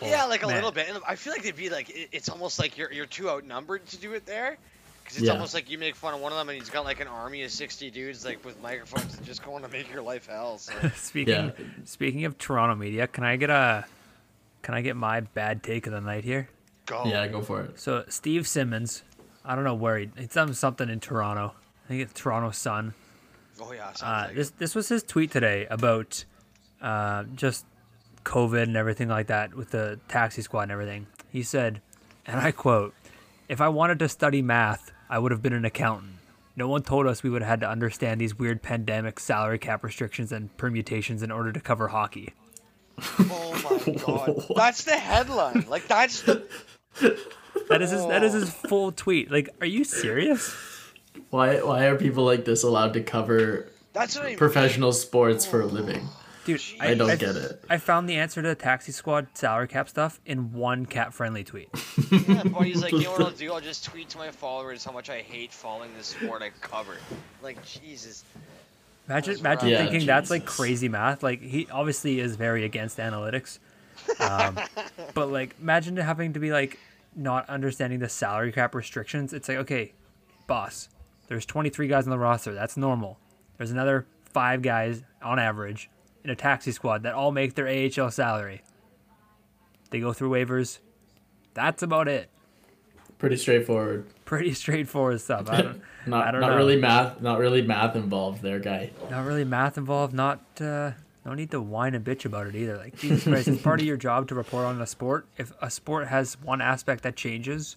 yeah, 0.00 0.24
like 0.26 0.42
a 0.42 0.46
man. 0.46 0.56
little 0.56 0.72
bit. 0.72 0.88
And 0.88 0.98
I 1.06 1.16
feel 1.16 1.32
like 1.32 1.42
they'd 1.42 1.56
be 1.56 1.70
like 1.70 1.90
it, 1.90 2.10
it's 2.12 2.28
almost 2.28 2.58
like 2.58 2.78
you're 2.78 2.92
you're 2.92 3.06
too 3.06 3.28
outnumbered 3.28 3.86
to 3.86 3.96
do 3.96 4.12
it 4.12 4.24
there. 4.24 4.58
Because 5.04 5.18
it's 5.18 5.26
Yeah. 5.26 5.32
almost 5.34 5.52
like 5.54 5.70
you 5.70 5.76
make 5.78 5.94
fun 5.94 6.14
of 6.14 6.20
one 6.20 6.32
of 6.32 6.38
them, 6.38 6.48
and 6.48 6.58
he's 6.58 6.70
got 6.70 6.84
like 6.84 7.00
an 7.00 7.06
army 7.08 7.42
of 7.44 7.50
sixty 7.50 7.90
dudes 7.90 8.24
like 8.24 8.42
with 8.44 8.60
microphones 8.62 9.14
and 9.16 9.24
just 9.26 9.44
going 9.44 9.62
to 9.62 9.68
make 9.68 9.92
your 9.92 10.02
life 10.02 10.26
hell. 10.26 10.58
So. 10.58 10.72
speaking 10.96 11.34
Yeah. 11.34 11.50
speaking 11.84 12.24
of 12.24 12.38
Toronto 12.38 12.74
media, 12.74 13.06
can 13.06 13.22
I 13.24 13.36
get 13.36 13.50
a 13.50 13.84
can 14.62 14.74
I 14.74 14.80
get 14.80 14.96
my 14.96 15.20
bad 15.20 15.62
take 15.62 15.86
of 15.86 15.92
the 15.92 16.00
night 16.00 16.24
here? 16.24 16.48
Go. 16.86 17.04
Yeah, 17.06 17.26
go 17.28 17.42
for 17.42 17.60
it. 17.62 17.78
So 17.78 18.04
Steve 18.08 18.48
Simmons, 18.48 19.02
I 19.44 19.54
don't 19.54 19.64
know 19.64 19.74
where 19.74 19.98
he 19.98 20.10
he's 20.16 20.28
done 20.28 20.52
something 20.54 20.88
in 20.88 21.00
Toronto. 21.00 21.54
I 21.84 21.88
think 21.88 22.00
it's 22.00 22.18
Toronto 22.18 22.50
Sun. 22.50 22.94
Oh 23.60 23.72
yeah. 23.72 23.92
Sounds 23.92 24.02
Uh, 24.02 24.24
like 24.28 24.36
this 24.36 24.50
this 24.50 24.74
was 24.74 24.88
his 24.88 25.02
tweet 25.02 25.30
today 25.30 25.66
about 25.70 26.24
uh, 26.80 27.24
just 27.34 27.66
COVID 28.24 28.62
and 28.64 28.76
everything 28.76 29.08
like 29.08 29.26
that 29.26 29.54
with 29.54 29.70
the 29.70 30.00
taxi 30.08 30.40
squad 30.42 30.62
and 30.62 30.72
everything. 30.72 31.06
He 31.30 31.42
said, 31.42 31.82
and 32.26 32.40
I 32.40 32.52
quote, 32.52 32.94
"If 33.48 33.60
I 33.60 33.68
wanted 33.68 33.98
to 33.98 34.08
study 34.08 34.40
math, 34.42 34.90
I 35.14 35.18
would 35.18 35.30
have 35.30 35.42
been 35.42 35.52
an 35.52 35.64
accountant. 35.64 36.14
No 36.56 36.66
one 36.66 36.82
told 36.82 37.06
us 37.06 37.22
we 37.22 37.30
would 37.30 37.40
have 37.40 37.48
had 37.48 37.60
to 37.60 37.70
understand 37.70 38.20
these 38.20 38.36
weird 38.36 38.62
pandemic 38.62 39.20
salary 39.20 39.60
cap 39.60 39.84
restrictions 39.84 40.32
and 40.32 40.54
permutations 40.56 41.22
in 41.22 41.30
order 41.30 41.52
to 41.52 41.60
cover 41.60 41.86
hockey." 41.88 42.34
Oh 43.20 43.80
my 43.86 43.94
god. 43.94 44.44
That's 44.56 44.82
the 44.82 44.96
headline. 44.96 45.66
Like 45.68 45.86
that's 45.86 46.22
the 46.22 46.44
That 47.68 47.80
is 47.80 47.92
his, 47.92 48.04
that 48.06 48.24
is 48.24 48.32
his 48.32 48.50
oh. 48.50 48.68
full 48.68 48.92
tweet. 48.92 49.30
Like, 49.30 49.48
are 49.60 49.66
you 49.66 49.84
serious? 49.84 50.52
Why 51.30 51.58
why 51.62 51.84
are 51.84 51.96
people 51.96 52.24
like 52.24 52.44
this 52.44 52.64
allowed 52.64 52.94
to 52.94 53.00
cover 53.00 53.70
that's 53.92 54.16
what 54.16 54.24
I 54.24 54.28
mean. 54.30 54.36
professional 54.36 54.92
sports 54.92 55.46
for 55.46 55.60
a 55.60 55.64
oh. 55.64 55.68
living? 55.68 56.08
Dude, 56.44 56.60
I 56.80 56.94
don't 56.94 57.10
I- 57.10 57.16
get 57.16 57.36
it. 57.36 57.64
I 57.70 57.78
found 57.78 58.08
the 58.08 58.16
answer 58.16 58.42
to 58.42 58.48
the 58.48 58.54
taxi 58.54 58.92
squad 58.92 59.28
salary 59.34 59.66
cap 59.68 59.88
stuff 59.88 60.20
in 60.26 60.52
one 60.52 60.84
cat 60.86 61.14
friendly 61.14 61.44
tweet. 61.44 61.68
Yeah, 62.28 62.42
but 62.44 62.60
he's 62.62 62.80
like, 62.82 62.92
you 62.92 63.02
know 63.04 63.12
what 63.12 63.20
I'll 63.22 63.30
do? 63.32 63.52
I'll 63.52 63.60
just 63.60 63.84
tweet 63.84 64.08
to 64.10 64.18
my 64.18 64.30
followers 64.30 64.84
how 64.84 64.92
much 64.92 65.10
I 65.10 65.18
hate 65.20 65.52
following 65.52 65.90
this 65.96 66.08
sport 66.08 66.42
I 66.42 66.50
cover. 66.60 66.96
Like 67.42 67.64
Jesus. 67.64 68.24
Imagine, 69.08 69.32
That's 69.34 69.40
imagine. 69.40 69.68
Yeah, 69.68 69.86
thinking 69.86 70.06
that's 70.06 70.30
like 70.30 70.44
crazy 70.46 70.88
math. 70.88 71.22
Like 71.22 71.40
he 71.42 71.66
obviously 71.70 72.20
is 72.20 72.36
very 72.36 72.64
against 72.64 72.98
analytics, 72.98 73.58
um, 74.20 74.58
but 75.14 75.28
like 75.30 75.56
imagine 75.60 75.96
having 75.96 76.32
to 76.34 76.40
be 76.40 76.52
like 76.52 76.78
not 77.16 77.48
understanding 77.48 77.98
the 77.98 78.08
salary 78.08 78.52
cap 78.52 78.74
restrictions. 78.74 79.32
It's 79.32 79.48
like 79.48 79.58
okay, 79.58 79.92
boss, 80.46 80.88
there's 81.28 81.44
23 81.44 81.88
guys 81.88 82.04
on 82.04 82.10
the 82.10 82.18
roster. 82.18 82.54
That's 82.54 82.76
normal. 82.76 83.18
There's 83.58 83.70
another 83.72 84.06
five 84.32 84.62
guys 84.62 85.02
on 85.22 85.38
average 85.38 85.90
in 86.24 86.30
a 86.30 86.36
taxi 86.36 86.72
squad 86.72 87.02
that 87.02 87.14
all 87.14 87.30
make 87.30 87.54
their 87.54 87.68
AHL 87.68 88.10
salary. 88.10 88.62
They 89.90 90.00
go 90.00 90.12
through 90.12 90.30
waivers. 90.30 90.78
That's 91.52 91.82
about 91.82 92.08
it. 92.08 92.30
Pretty 93.18 93.36
straightforward. 93.36 94.06
Pretty 94.24 94.52
straightforward 94.54 95.20
stuff. 95.20 95.48
I 95.48 95.62
don't, 95.62 95.82
Not 96.06 96.26
I 96.26 96.30
don't 96.32 96.40
not 96.40 96.50
know. 96.50 96.56
really 96.56 96.76
math. 96.76 97.20
Not 97.20 97.38
really 97.38 97.62
math 97.62 97.94
involved 97.96 98.42
there, 98.42 98.58
guy. 98.58 98.90
not 99.10 99.24
really 99.24 99.44
math 99.44 99.78
involved. 99.78 100.12
Not 100.12 100.40
uh, 100.60 100.90
no 101.24 101.32
need 101.34 101.50
to 101.52 101.60
whine 101.62 101.94
and 101.94 102.04
bitch 102.04 102.24
about 102.26 102.46
it 102.46 102.54
either. 102.54 102.76
Like 102.76 102.98
Jesus 102.98 103.22
Christ, 103.24 103.48
it's 103.48 103.62
part 103.62 103.80
of 103.80 103.86
your 103.86 103.96
job 103.96 104.28
to 104.28 104.34
report 104.34 104.66
on 104.66 104.80
a 104.82 104.86
sport. 104.86 105.26
If 105.38 105.52
a 105.62 105.70
sport 105.70 106.08
has 106.08 106.36
one 106.42 106.60
aspect 106.60 107.04
that 107.04 107.16
changes, 107.16 107.76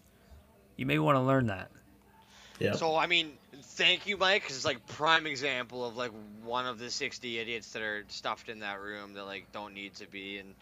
you 0.76 0.86
may 0.86 1.00
want 1.00 1.16
to 1.16 1.22
learn 1.22 1.46
that. 1.48 1.70
Yeah. 2.60 2.74
So 2.74 2.96
I 2.98 3.08
mean, 3.08 3.34
thank 3.62 4.08
you, 4.08 4.18
Mike, 4.18 4.44
'cause 4.44 4.56
it's 4.56 4.66
like 4.66 4.86
prime 4.88 5.26
example 5.28 5.86
of 5.86 5.96
like 5.98 6.12
one 6.44 6.66
of 6.66 6.80
the 6.80 6.90
60 6.90 7.40
idiots 7.40 7.72
that 7.74 7.82
are 7.82 8.04
stuffed 8.08 8.50
in 8.50 8.60
that 8.60 8.80
room 8.82 9.14
that 9.14 9.26
like 9.26 9.52
don't 9.52 9.74
need 9.74 9.96
to 9.96 10.08
be, 10.08 10.38
and 10.40 10.54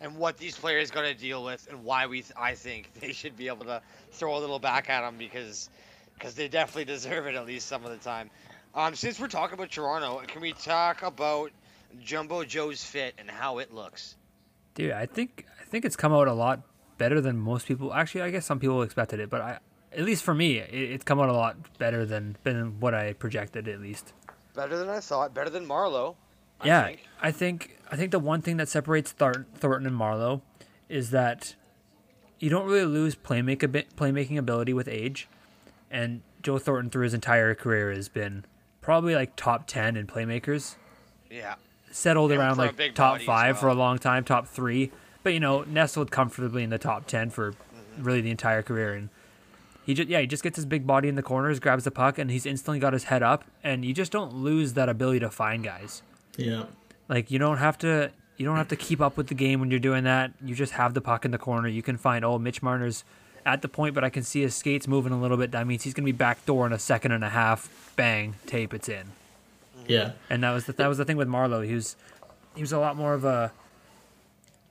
and 0.00 0.16
what 0.16 0.36
these 0.36 0.56
players 0.58 0.90
got 0.90 1.02
to 1.02 1.14
deal 1.14 1.44
with, 1.44 1.66
and 1.70 1.84
why 1.84 2.06
we 2.06 2.22
th- 2.22 2.32
I 2.36 2.54
think 2.54 2.92
they 3.00 3.12
should 3.12 3.36
be 3.36 3.48
able 3.48 3.64
to 3.66 3.80
throw 4.12 4.36
a 4.36 4.40
little 4.40 4.58
back 4.58 4.88
at 4.90 5.02
them 5.02 5.16
because 5.18 5.70
because 6.14 6.34
they 6.34 6.48
definitely 6.48 6.84
deserve 6.84 7.26
it 7.26 7.34
at 7.34 7.46
least 7.46 7.66
some 7.68 7.84
of 7.84 7.90
the 7.90 7.96
time. 7.98 8.30
Um, 8.74 8.94
since 8.94 9.18
we're 9.20 9.28
talking 9.28 9.54
about 9.54 9.70
Toronto, 9.70 10.22
can 10.26 10.40
we 10.40 10.52
talk 10.52 11.02
about 11.02 11.50
Jumbo 12.02 12.42
Joe's 12.44 12.82
fit 12.82 13.14
and 13.18 13.30
how 13.30 13.58
it 13.58 13.72
looks? 13.72 14.16
Dude, 14.74 14.92
I 14.92 15.06
think 15.06 15.46
I 15.60 15.64
think 15.64 15.84
it's 15.84 15.96
come 15.96 16.12
out 16.12 16.28
a 16.28 16.32
lot 16.32 16.62
better 16.96 17.20
than 17.20 17.36
most 17.36 17.66
people. 17.66 17.92
Actually, 17.92 18.22
I 18.22 18.30
guess 18.30 18.46
some 18.46 18.58
people 18.60 18.82
expected 18.82 19.20
it, 19.20 19.28
but 19.28 19.40
I, 19.40 19.58
at 19.96 20.04
least 20.04 20.22
for 20.24 20.34
me, 20.34 20.58
it, 20.58 20.72
it's 20.72 21.04
come 21.04 21.20
out 21.20 21.28
a 21.28 21.32
lot 21.34 21.56
better 21.78 22.04
than 22.04 22.36
than 22.44 22.80
what 22.80 22.94
I 22.94 23.12
projected 23.12 23.68
at 23.68 23.80
least. 23.80 24.12
Better 24.54 24.76
than 24.76 24.88
I 24.88 25.00
thought. 25.00 25.32
Better 25.34 25.50
than 25.50 25.66
Marleau. 25.66 26.14
I 26.60 26.66
yeah, 26.66 26.84
think. 26.86 27.00
I 27.20 27.30
think 27.32 27.78
I 27.90 27.96
think 27.96 28.10
the 28.10 28.18
one 28.18 28.42
thing 28.42 28.56
that 28.58 28.68
separates 28.68 29.12
Thor- 29.12 29.46
Thornton 29.54 29.86
and 29.86 29.98
Marleau 29.98 30.42
is 30.88 31.10
that 31.10 31.54
you 32.38 32.50
don't 32.50 32.66
really 32.66 32.84
lose 32.84 33.14
playmaking 33.14 33.64
abi- 33.64 33.86
playmaking 33.96 34.36
ability 34.38 34.72
with 34.74 34.88
age, 34.88 35.28
and 35.90 36.22
Joe 36.42 36.58
Thornton 36.58 36.90
through 36.90 37.04
his 37.04 37.14
entire 37.14 37.54
career 37.54 37.90
has 37.92 38.08
been 38.08 38.44
probably 38.80 39.14
like 39.14 39.36
top 39.36 39.66
ten 39.66 39.96
in 39.96 40.06
playmakers. 40.06 40.76
Yeah. 41.30 41.54
Settled 41.90 42.30
And 42.32 42.40
around 42.40 42.56
like 42.58 42.94
top 42.94 43.20
five 43.20 43.58
for 43.58 43.68
a 43.68 43.74
long 43.74 43.98
time, 43.98 44.24
top 44.24 44.46
three, 44.46 44.90
but 45.22 45.32
you 45.34 45.40
know 45.40 45.62
nestled 45.62 46.10
comfortably 46.10 46.62
in 46.62 46.70
the 46.70 46.78
top 46.78 47.06
ten 47.06 47.30
for 47.30 47.52
Mm-hmm. 47.52 48.04
really 48.04 48.20
the 48.22 48.30
entire 48.30 48.62
career 48.62 48.94
and. 48.94 49.08
He 49.84 49.94
just 49.94 50.08
yeah, 50.08 50.20
he 50.20 50.26
just 50.26 50.42
gets 50.42 50.56
his 50.56 50.64
big 50.64 50.86
body 50.86 51.08
in 51.08 51.16
the 51.16 51.22
corners, 51.22 51.58
grabs 51.58 51.84
the 51.84 51.90
puck, 51.90 52.18
and 52.18 52.30
he's 52.30 52.46
instantly 52.46 52.78
got 52.78 52.92
his 52.92 53.04
head 53.04 53.22
up, 53.22 53.44
and 53.64 53.84
you 53.84 53.92
just 53.92 54.12
don't 54.12 54.32
lose 54.34 54.74
that 54.74 54.88
ability 54.88 55.20
to 55.20 55.30
find 55.30 55.64
guys. 55.64 56.02
Yeah. 56.36 56.64
Like 57.08 57.30
you 57.30 57.38
don't 57.38 57.58
have 57.58 57.78
to 57.78 58.10
you 58.36 58.46
don't 58.46 58.56
have 58.56 58.68
to 58.68 58.76
keep 58.76 59.00
up 59.00 59.16
with 59.16 59.28
the 59.28 59.34
game 59.34 59.60
when 59.60 59.70
you're 59.70 59.80
doing 59.80 60.04
that. 60.04 60.32
You 60.44 60.54
just 60.54 60.74
have 60.74 60.94
the 60.94 61.00
puck 61.00 61.24
in 61.24 61.30
the 61.30 61.38
corner. 61.38 61.68
You 61.68 61.82
can 61.82 61.96
find 61.96 62.24
oh 62.24 62.38
Mitch 62.38 62.62
Marner's 62.62 63.04
at 63.44 63.60
the 63.62 63.68
point, 63.68 63.94
but 63.94 64.04
I 64.04 64.10
can 64.10 64.22
see 64.22 64.42
his 64.42 64.54
skates 64.54 64.86
moving 64.86 65.12
a 65.12 65.20
little 65.20 65.36
bit. 65.36 65.50
That 65.50 65.66
means 65.66 65.82
he's 65.82 65.94
gonna 65.94 66.06
be 66.06 66.12
back 66.12 66.44
door 66.46 66.66
in 66.66 66.72
a 66.72 66.78
second 66.78 67.12
and 67.12 67.24
a 67.24 67.30
half. 67.30 67.92
Bang, 67.96 68.36
tape, 68.46 68.72
it's 68.72 68.88
in. 68.88 69.08
Yeah. 69.88 70.12
And 70.30 70.44
that 70.44 70.52
was 70.52 70.66
the 70.66 70.72
that 70.74 70.86
was 70.86 70.98
the 70.98 71.04
thing 71.04 71.16
with 71.16 71.28
Marleau. 71.28 71.66
He 71.66 71.74
was 71.74 71.96
he 72.54 72.60
was 72.60 72.72
a 72.72 72.78
lot 72.78 72.96
more 72.96 73.14
of 73.14 73.24
a 73.24 73.52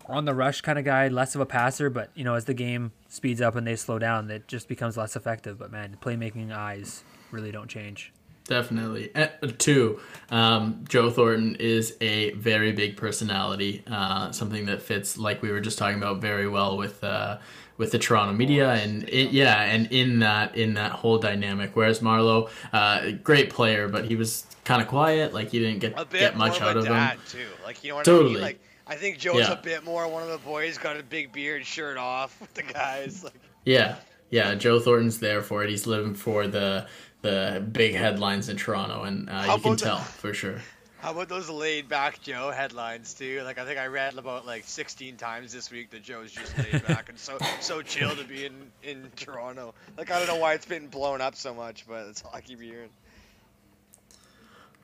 on 0.08 0.26
the 0.26 0.34
rush 0.34 0.62
kind 0.62 0.78
of 0.80 0.86
guy, 0.86 1.08
less 1.08 1.36
of 1.36 1.41
a 1.41 1.45
passer. 1.45 1.89
But 1.89 2.10
you 2.16 2.24
know, 2.24 2.36
as 2.36 2.45
the 2.45 2.54
game 2.54 2.91
speeds 3.08 3.41
up 3.41 3.56
and 3.56 3.66
they 3.66 3.76
slow 3.76 3.99
down, 3.99 4.30
it 4.30 4.47
just 4.47 4.68
becomes 4.68 4.97
less 4.97 5.16
effective. 5.16 5.58
But 5.60 5.72
man, 5.72 5.97
playmaking 6.02 6.52
eyes 6.56 7.04
really 7.32 7.52
don't 7.52 7.70
change. 7.70 8.12
Definitely. 8.45 9.16
Uh, 9.16 9.28
two, 9.58 9.99
um, 10.30 10.84
Joe 10.89 11.10
Thornton 11.10 11.56
is 11.60 11.95
a 12.02 12.32
very 12.32 12.72
big 12.72 12.97
personality. 12.97 13.84
Uh, 13.89 14.32
something 14.32 14.66
that 14.66 14.82
fits, 14.82 15.18
like 15.18 15.41
we 15.41 15.52
were 15.52 15.62
just 15.62 15.78
talking 15.78 15.97
about, 15.97 16.20
very 16.20 16.47
well 16.49 16.76
with 16.76 17.04
uh, 17.04 17.38
with 17.78 17.91
the 17.91 17.99
Toronto 17.99 18.34
media, 18.34 18.72
and 18.74 19.08
it, 19.08 19.32
yeah, 19.32 19.62
and 19.64 19.88
in 19.91 20.20
that 20.20 20.56
in 20.58 20.74
that 20.74 20.91
whole 20.91 21.18
dynamic. 21.18 21.72
Whereas 21.76 21.99
Marleau, 21.99 22.49
uh, 22.74 23.12
great 23.24 23.52
player, 23.52 23.88
but 23.88 24.06
he 24.06 24.16
was 24.16 24.45
kind 24.66 24.82
of 24.82 24.88
quiet. 24.88 25.34
Like 25.34 25.49
he 25.49 25.60
didn't 25.60 25.80
get 25.80 25.93
a 25.97 26.04
bit 26.04 26.20
get 26.20 26.38
more 26.38 26.47
much 26.47 26.58
of 26.58 26.64
out 26.64 26.76
a 26.76 26.80
of 26.80 26.86
dad 26.86 27.14
him. 27.14 27.20
too. 27.30 27.47
Like 27.64 27.84
you 27.84 27.91
know 27.91 27.95
what 27.97 28.08
I 28.08 28.12
Totally. 28.12 28.34
mean? 28.34 28.41
Like 28.41 28.60
I 28.88 28.95
think 28.95 29.17
Joe's 29.19 29.39
Yeah. 29.47 29.53
a 29.53 29.55
bit 29.61 29.84
more 29.84 30.07
one 30.07 30.23
of 30.23 30.29
the 30.29 30.38
boys, 30.39 30.77
got 30.77 30.97
a 30.97 31.03
big 31.03 31.32
beard, 31.32 31.65
shirt 31.65 31.97
off 31.97 32.39
with 32.41 32.53
the 32.53 32.63
guys. 32.63 33.23
Like 33.23 33.34
Yeah, 33.65 33.95
yeah. 34.29 34.55
Joe 34.55 34.79
Thornton's 34.79 35.19
there 35.19 35.41
for 35.41 35.63
it. 35.63 35.69
He's 35.69 35.88
living 35.88 36.13
for 36.15 36.47
the 36.47 36.88
the 37.21 37.63
big 37.71 37.93
headlines 37.95 38.49
in 38.49 38.57
Toronto, 38.57 39.03
and 39.03 39.29
uh, 39.29 39.53
you 39.55 39.61
can 39.61 39.71
the- 39.71 39.77
tell 39.77 39.99
for 39.99 40.34
sure. 40.34 40.59
how 40.99 41.11
about 41.11 41.29
those 41.29 41.49
laid 41.49 41.88
back 41.88 42.19
Joe 42.21 42.49
headlines 42.51 43.13
too? 43.13 43.41
Like 43.43 43.59
I 43.59 43.65
think 43.65 43.77
I 43.79 43.86
read 43.88 44.17
about 44.17 44.45
like 44.47 44.63
16 44.65 45.17
times 45.17 45.53
this 45.53 45.69
week 45.71 45.91
that 45.91 46.01
Joe's 46.03 46.32
just 46.32 46.57
laid 46.57 46.86
back 46.88 47.09
and 47.09 47.17
so 47.19 47.38
so 47.59 47.82
chill 47.84 48.15
to 48.15 48.23
be 48.23 48.45
in 48.47 48.53
in 48.84 49.11
Toronto. 49.15 49.73
Like 49.97 50.09
I 50.11 50.17
don't 50.17 50.27
know 50.27 50.38
why 50.38 50.53
it's 50.53 50.65
been 50.65 50.88
blown 50.88 51.21
up 51.21 51.36
so 51.36 51.53
much, 51.53 51.86
but 51.88 52.05
that's 52.05 52.23
all 52.23 52.32
I 52.34 52.41
keep 52.41 52.59
hearing. 52.59 52.89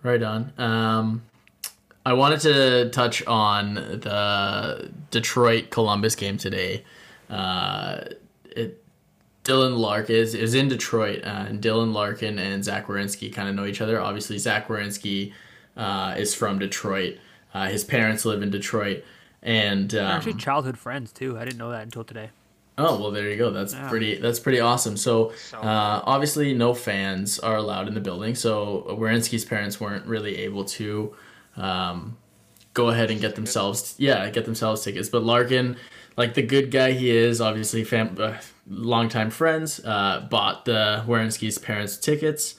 Right 0.04 0.22
on. 0.22 0.54
Um, 0.60 1.24
I 2.08 2.14
wanted 2.14 2.40
to 2.42 2.90
touch 2.92 3.22
on 3.28 3.74
the 3.74 4.90
Detroit 5.12 5.72
Columbus 5.72 6.16
game 6.16 6.38
today. 6.38 6.86
Uh, 7.30 8.06
it 8.46 8.82
Dylan 9.44 9.78
Larkin 9.78 10.16
is, 10.16 10.34
is 10.34 10.54
in 10.54 10.70
Detroit, 10.70 11.26
uh, 11.26 11.48
and 11.50 11.62
Dylan 11.62 11.92
Larkin 11.92 12.40
and 12.40 12.64
Zach 12.64 12.88
Werenski 12.88 13.34
kind 13.34 13.50
of 13.50 13.56
know 13.56 13.66
each 13.66 13.82
other. 13.82 14.00
Obviously, 14.00 14.38
Zach 14.38 14.70
Werenski 14.70 15.34
uh, 15.76 16.16
is 16.18 16.34
from 16.34 16.60
Detroit. 16.60 17.18
Uh, 17.54 17.68
his 17.68 17.84
parents 17.84 18.24
live 18.24 18.42
in 18.42 18.52
Detroit, 18.52 19.04
and 19.44 19.94
um, 19.94 20.06
Actually, 20.06 20.36
childhood 20.36 20.78
friends 20.78 21.12
too. 21.12 21.38
I 21.38 21.44
didn't 21.44 21.58
know 21.58 21.72
that 21.72 21.84
until 21.84 22.06
today. 22.06 22.30
Oh 22.78 22.98
well, 23.02 23.12
there 23.12 23.30
you 23.30 23.36
go. 23.36 23.50
That's 23.52 23.74
Yeah. 23.74 23.90
pretty. 23.90 24.16
That's 24.16 24.40
pretty 24.40 24.62
awesome. 24.62 24.96
So, 24.96 25.34
So- 25.50 25.58
uh, 25.58 26.04
obviously, 26.06 26.54
no 26.54 26.74
fans 26.74 27.38
are 27.40 27.58
allowed 27.58 27.90
in 27.90 27.96
the 27.96 28.00
building. 28.00 28.34
So, 28.34 28.86
Werenski's 28.98 29.44
parents 29.44 29.82
weren't 29.82 30.06
really 30.06 30.38
able 30.38 30.64
to 30.80 31.14
um, 31.58 32.18
go 32.74 32.90
ahead 32.90 33.12
and 33.12 33.20
get 33.20 33.36
themselves, 33.36 33.96
yeah, 33.98 34.30
get 34.30 34.46
themselves 34.46 34.84
tickets. 34.84 35.10
But 35.10 35.24
Larkin, 35.24 35.78
like 36.16 36.36
the 36.36 36.44
good 36.44 36.72
guy 36.72 36.92
he 36.94 37.10
is, 37.10 37.42
obviously, 37.42 37.84
fam- 37.84 38.16
uh, 38.20 38.38
longtime 38.70 39.32
friends, 39.32 39.84
uh, 39.84 40.28
bought 40.30 40.66
the 40.66 41.04
Werenski's 41.08 41.58
parents 41.58 41.98
tickets. 41.98 42.56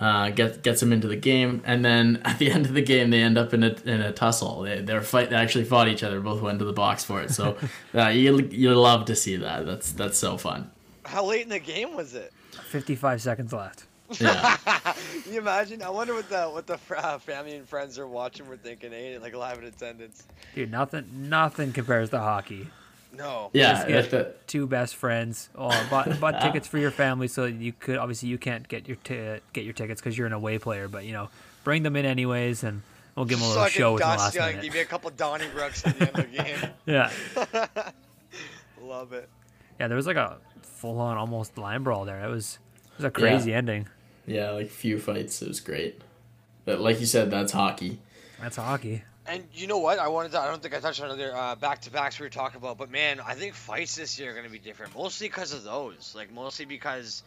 Uh, 0.00 0.30
get, 0.30 0.62
gets 0.62 0.80
them 0.80 0.94
into 0.94 1.06
the 1.06 1.16
game, 1.16 1.60
and 1.66 1.84
then 1.84 2.22
at 2.24 2.38
the 2.38 2.50
end 2.50 2.64
of 2.64 2.72
the 2.72 2.80
game, 2.80 3.10
they 3.10 3.20
end 3.22 3.36
up 3.36 3.52
in 3.52 3.62
a 3.62 3.76
in 3.84 4.00
a 4.00 4.10
tussle. 4.12 4.62
They 4.62 4.80
they're 4.80 5.02
fight. 5.02 5.28
They 5.28 5.36
actually 5.36 5.64
fought 5.64 5.88
each 5.88 6.02
other. 6.02 6.20
Both 6.20 6.40
went 6.40 6.58
to 6.60 6.64
the 6.64 6.72
box 6.72 7.04
for 7.04 7.20
it. 7.20 7.30
So 7.30 7.58
uh, 7.94 8.08
you 8.08 8.38
you 8.50 8.74
love 8.74 9.04
to 9.06 9.14
see 9.14 9.36
that. 9.36 9.66
That's 9.66 9.92
that's 9.92 10.16
so 10.16 10.38
fun. 10.38 10.70
How 11.04 11.26
late 11.26 11.42
in 11.42 11.50
the 11.50 11.58
game 11.58 11.94
was 11.94 12.14
it? 12.14 12.32
Fifty-five 12.70 13.20
seconds 13.20 13.52
left. 13.52 13.84
Yeah, 14.18 14.56
you 15.30 15.38
imagine? 15.38 15.82
I 15.82 15.90
wonder 15.90 16.14
what 16.14 16.28
the 16.28 16.44
what 16.46 16.66
the 16.66 16.78
uh, 16.96 17.18
family 17.18 17.54
and 17.56 17.68
friends 17.68 17.98
are 17.98 18.06
watching 18.06 18.48
were 18.48 18.56
thinking. 18.56 18.92
Eh? 18.92 19.18
Like 19.20 19.36
live 19.36 19.58
in 19.58 19.64
attendance. 19.64 20.24
Dude, 20.54 20.70
nothing, 20.70 21.04
nothing 21.28 21.72
compares 21.72 22.10
to 22.10 22.18
hockey. 22.18 22.66
No. 23.16 23.50
yeah. 23.52 23.72
Just 23.74 23.88
get 23.88 24.10
that- 24.10 24.46
two 24.48 24.66
best 24.66 24.94
friends. 24.96 25.48
Oh, 25.56 25.68
bought, 25.90 26.20
bought 26.20 26.40
tickets 26.42 26.66
for 26.68 26.78
your 26.78 26.90
family, 26.92 27.28
so 27.28 27.44
you 27.44 27.72
could 27.72 27.96
obviously 27.98 28.28
you 28.28 28.38
can't 28.38 28.66
get 28.68 28.86
your 28.88 28.96
t- 29.02 29.40
get 29.52 29.64
your 29.64 29.74
tickets 29.74 30.00
because 30.00 30.16
you're 30.16 30.26
an 30.28 30.32
away 30.32 30.58
player. 30.58 30.88
But 30.88 31.04
you 31.04 31.12
know, 31.12 31.28
bring 31.64 31.82
them 31.82 31.96
in 31.96 32.04
anyways, 32.06 32.62
and 32.64 32.82
we'll 33.16 33.26
give 33.26 33.38
them 33.38 33.46
a 33.46 33.48
little 33.48 33.64
Suck 33.64 33.72
show 33.72 33.92
with 33.94 34.02
the 34.02 34.08
last 34.08 34.34
Young, 34.34 34.46
minute. 34.50 34.62
Give 34.62 34.74
me 34.74 34.80
a 34.80 34.84
couple 34.84 35.10
Donnie 35.10 35.48
Brooks 35.52 35.84
at 35.86 35.98
the 35.98 36.08
end 36.08 36.18
of 36.18 36.30
the 36.30 36.36
game. 36.36 36.70
Yeah, 36.86 37.10
Love 38.82 39.12
it. 39.12 39.28
yeah. 39.78 39.88
There 39.88 39.96
was 39.96 40.06
like 40.06 40.16
a 40.16 40.38
full-on 40.62 41.16
almost 41.18 41.58
line 41.58 41.82
brawl 41.82 42.04
there. 42.04 42.24
It 42.24 42.30
was 42.30 42.58
it 42.92 42.96
was 42.98 43.04
a 43.04 43.10
crazy 43.10 43.52
ending. 43.52 43.88
Yeah, 44.30 44.50
like 44.50 44.70
few 44.70 44.98
fights. 44.98 45.42
It 45.42 45.48
was 45.48 45.60
great. 45.60 46.00
But 46.64 46.80
like 46.80 47.00
you 47.00 47.06
said, 47.06 47.30
that's 47.30 47.52
hockey. 47.52 47.98
That's 48.40 48.56
hockey. 48.56 49.02
And 49.26 49.44
you 49.52 49.66
know 49.66 49.78
what? 49.78 49.98
I 49.98 50.08
wanted 50.08 50.32
to. 50.32 50.40
I 50.40 50.48
don't 50.48 50.62
think 50.62 50.74
I 50.74 50.80
touched 50.80 51.02
on 51.02 51.10
other 51.10 51.34
uh, 51.34 51.54
back 51.54 51.82
to 51.82 51.90
backs 51.90 52.18
we 52.18 52.26
were 52.26 52.30
talking 52.30 52.56
about, 52.56 52.78
but 52.78 52.90
man, 52.90 53.20
I 53.20 53.34
think 53.34 53.54
fights 53.54 53.96
this 53.96 54.18
year 54.18 54.30
are 54.30 54.34
going 54.34 54.46
to 54.46 54.50
be 54.50 54.58
different. 54.58 54.94
Mostly 54.94 55.28
because 55.28 55.52
of 55.52 55.62
those. 55.62 56.14
Like 56.16 56.32
mostly 56.32 56.64
because 56.64 57.22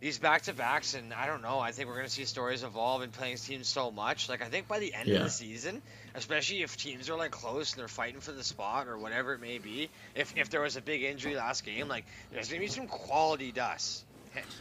these 0.00 0.18
back 0.18 0.42
to 0.42 0.52
backs, 0.52 0.94
and 0.94 1.14
I 1.14 1.26
don't 1.26 1.42
know. 1.42 1.58
I 1.58 1.72
think 1.72 1.88
we're 1.88 1.94
going 1.94 2.06
to 2.06 2.12
see 2.12 2.24
stories 2.24 2.62
evolve 2.62 3.02
and 3.02 3.12
playing 3.12 3.38
teams 3.38 3.68
so 3.68 3.90
much. 3.90 4.28
Like 4.28 4.42
I 4.42 4.46
think 4.46 4.68
by 4.68 4.78
the 4.78 4.92
end 4.92 5.08
of 5.08 5.22
the 5.22 5.30
season, 5.30 5.82
especially 6.14 6.62
if 6.62 6.76
teams 6.76 7.08
are 7.08 7.16
like 7.16 7.30
close 7.30 7.72
and 7.72 7.80
they're 7.80 7.88
fighting 7.88 8.20
for 8.20 8.32
the 8.32 8.44
spot 8.44 8.86
or 8.86 8.98
whatever 8.98 9.34
it 9.34 9.40
may 9.40 9.58
be. 9.58 9.88
If 10.14 10.36
if 10.36 10.50
there 10.50 10.60
was 10.60 10.76
a 10.76 10.82
big 10.82 11.02
injury 11.02 11.36
last 11.36 11.64
game, 11.64 11.88
like 11.88 12.04
there's 12.32 12.48
going 12.48 12.60
to 12.60 12.66
be 12.66 12.70
some 12.70 12.86
quality 12.86 13.50
dust. 13.50 14.04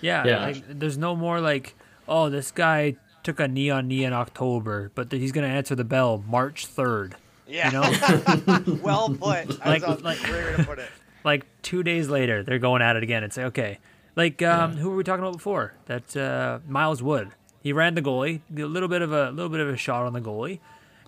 Yeah, 0.01 0.25
Yeah. 0.25 0.45
Like, 0.45 0.63
there's 0.79 0.97
no 0.97 1.15
more 1.15 1.39
like, 1.39 1.75
oh, 2.07 2.29
this 2.29 2.51
guy 2.51 2.95
took 3.23 3.39
a 3.39 3.47
knee 3.47 3.69
on 3.69 3.87
knee 3.87 4.03
in 4.03 4.13
October, 4.13 4.91
but 4.95 5.11
he's 5.11 5.31
gonna 5.31 5.47
answer 5.47 5.75
the 5.75 5.83
bell 5.85 6.23
March 6.27 6.65
third. 6.65 7.15
Yeah. 7.47 7.67
You 7.67 7.73
know, 7.73 8.77
well 8.83 9.09
put. 9.09 9.47
That's 9.47 9.65
Like- 9.65 9.83
a 9.83 9.91
like- 10.03 10.19
great 10.23 10.45
way 10.45 10.55
to 10.57 10.63
put 10.65 10.79
it. 10.79 10.89
like 11.23 11.45
two 11.61 11.83
days 11.83 12.09
later, 12.09 12.43
they're 12.43 12.59
going 12.59 12.81
at 12.81 12.95
it 12.95 13.03
again 13.03 13.23
and 13.23 13.31
say, 13.31 13.43
okay, 13.45 13.79
like 14.15 14.41
um, 14.41 14.77
who 14.77 14.89
were 14.89 14.95
we 14.97 15.03
talking 15.03 15.23
about 15.23 15.33
before? 15.37 15.73
That 15.85 16.15
uh, 16.17 16.59
Miles 16.67 17.01
Wood. 17.01 17.29
He 17.61 17.71
ran 17.71 17.95
the 17.95 18.01
goalie, 18.01 18.41
a 18.57 18.63
little 18.63 18.89
bit 18.89 19.01
of 19.01 19.11
a 19.13 19.31
little 19.31 19.49
bit 19.49 19.61
of 19.61 19.69
a 19.69 19.77
shot 19.77 20.05
on 20.05 20.11
the 20.13 20.19
goalie, 20.21 20.59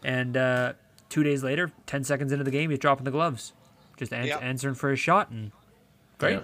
and 0.03 0.37
uh, 0.37 0.73
two 1.09 1.21
days 1.21 1.43
later, 1.43 1.69
ten 1.85 2.03
seconds 2.05 2.31
into 2.31 2.45
the 2.45 2.51
game, 2.51 2.69
he's 2.69 2.79
dropping 2.79 3.03
the 3.03 3.11
gloves, 3.11 3.51
just 3.97 4.13
an- 4.13 4.25
Yep. 4.27 4.41
answering 4.41 4.75
for 4.75 4.89
his 4.89 4.99
shot, 4.99 5.29
and 5.31 5.51
great. 6.17 6.35
Yeah. 6.35 6.39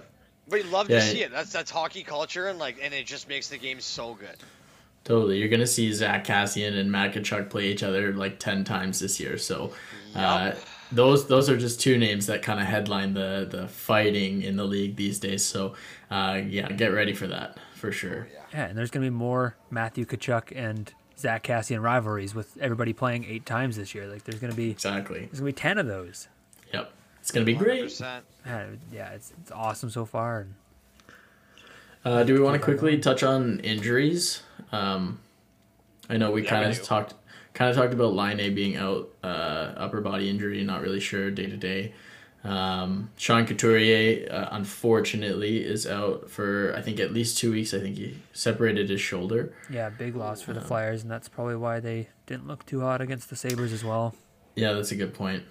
But 0.47 0.63
you 0.65 0.69
love 0.71 0.89
Yeah. 0.89 0.99
to 0.99 1.05
see 1.05 1.23
it. 1.23 1.31
That's 1.31 1.51
that's 1.51 1.71
hockey 1.71 2.03
culture, 2.03 2.47
and 2.47 2.59
like, 2.59 2.77
and 2.81 2.93
it 2.93 3.05
just 3.05 3.29
makes 3.29 3.47
the 3.49 3.57
game 3.57 3.79
so 3.79 4.13
good. 4.15 4.35
Totally. 5.03 5.39
You're 5.39 5.49
gonna 5.49 5.65
see 5.67 5.91
Zack 5.93 6.25
Kassian 6.25 6.77
and 6.77 6.91
Matt 6.91 7.13
Tkachuk 7.13 7.49
play 7.49 7.67
each 7.71 7.83
other 7.83 8.13
like 8.13 8.37
ten 8.39 8.63
times 8.63 8.99
this 8.99 9.19
year. 9.19 9.37
So 9.37 9.73
uh, 10.15 10.51
those 10.91 11.27
those 11.27 11.49
are 11.49 11.57
just 11.57 11.79
two 11.81 11.97
names 11.97 12.27
that 12.27 12.41
kind 12.43 12.59
of 12.59 12.67
headline 12.67 13.13
the 13.13 13.47
the 13.49 13.67
fighting 13.67 14.41
in 14.43 14.57
the 14.57 14.65
league 14.65 14.95
these 14.97 15.19
days. 15.19 15.43
So 15.43 15.75
uh, 16.11 16.41
yeah, 16.47 16.71
get 16.71 16.87
ready 16.89 17.13
for 17.13 17.27
that 17.27 17.57
for 17.75 17.91
sure. 17.91 18.27
Yeah, 18.53 18.65
and 18.65 18.77
there's 18.77 18.91
gonna 18.91 19.05
be 19.05 19.09
more 19.09 19.55
Matthew 19.71 20.05
Tkachuk 20.05 20.51
and 20.55 20.93
Zack 21.17 21.43
Kassian 21.45 21.81
rivalries 21.81 22.35
with 22.35 22.55
everybody 22.59 22.93
playing 22.93 23.23
eight 23.25 23.45
times 23.45 23.77
this 23.77 23.95
year. 23.95 24.05
Like 24.07 24.23
there's 24.25 24.39
gonna 24.39 24.53
be 24.53 24.69
Exactly. 24.71 25.19
there's 25.21 25.39
gonna 25.39 25.45
be 25.45 25.53
ten 25.53 25.77
of 25.79 25.87
those. 25.87 26.27
Yep. 26.73 26.91
It's 27.21 27.31
gonna 27.31 27.45
be 27.45 27.53
great. 27.53 27.85
100%. 27.85 28.21
Yeah, 28.45 28.65
yeah, 28.91 29.09
it's, 29.11 29.31
it's 29.41 29.51
awesome 29.51 29.89
so 29.89 30.05
far. 30.05 30.41
And 30.41 30.53
Uh, 32.03 32.23
do 32.23 32.33
we 32.33 32.39
want 32.39 32.59
to 32.59 32.63
quickly 32.63 32.97
touch 32.97 33.21
on 33.23 33.59
injuries? 33.59 34.41
Um, 34.71 35.19
I 36.09 36.17
know 36.17 36.31
we 36.31 36.43
Yeah, 36.43 36.49
kind 36.49 36.65
of 36.71 36.81
talked 36.83 37.13
kind 37.53 37.69
of 37.69 37.75
talked 37.75 37.93
about 37.93 38.13
Laine 38.13 38.55
being 38.55 38.75
out, 38.77 39.09
uh, 39.23 39.27
upper 39.75 40.01
body 40.01 40.29
injury, 40.29 40.63
not 40.63 40.81
really 40.81 40.99
sure 41.01 41.29
day 41.29 41.47
to 41.47 41.57
day. 41.57 41.93
Um, 42.43 43.09
Sean 43.17 43.45
Couturier, 43.45 44.27
uh, 44.31 44.47
unfortunately, 44.51 45.63
is 45.63 45.85
out 45.85 46.29
for 46.31 46.73
I 46.75 46.81
think 46.81 46.99
at 46.99 47.13
least 47.13 47.37
two 47.37 47.51
weeks. 47.51 47.71
I 47.73 47.79
think 47.79 47.97
he 47.97 48.17
separated 48.33 48.89
his 48.89 48.99
shoulder. 48.99 49.53
Yeah, 49.69 49.89
big 49.89 50.15
loss 50.15 50.41
for 50.41 50.53
the 50.53 50.61
Flyers, 50.61 51.03
and 51.03 51.11
that's 51.11 51.29
probably 51.29 51.55
why 51.55 51.79
they 51.79 52.07
didn't 52.25 52.47
look 52.47 52.65
too 52.65 52.81
hot 52.81 52.99
against 52.99 53.29
the 53.29 53.35
Sabres 53.35 53.71
as 53.71 53.83
well. 53.83 54.15
Yeah, 54.55 54.73
that's 54.73 54.91
a 54.91 54.95
good 54.95 55.13
point. 55.13 55.43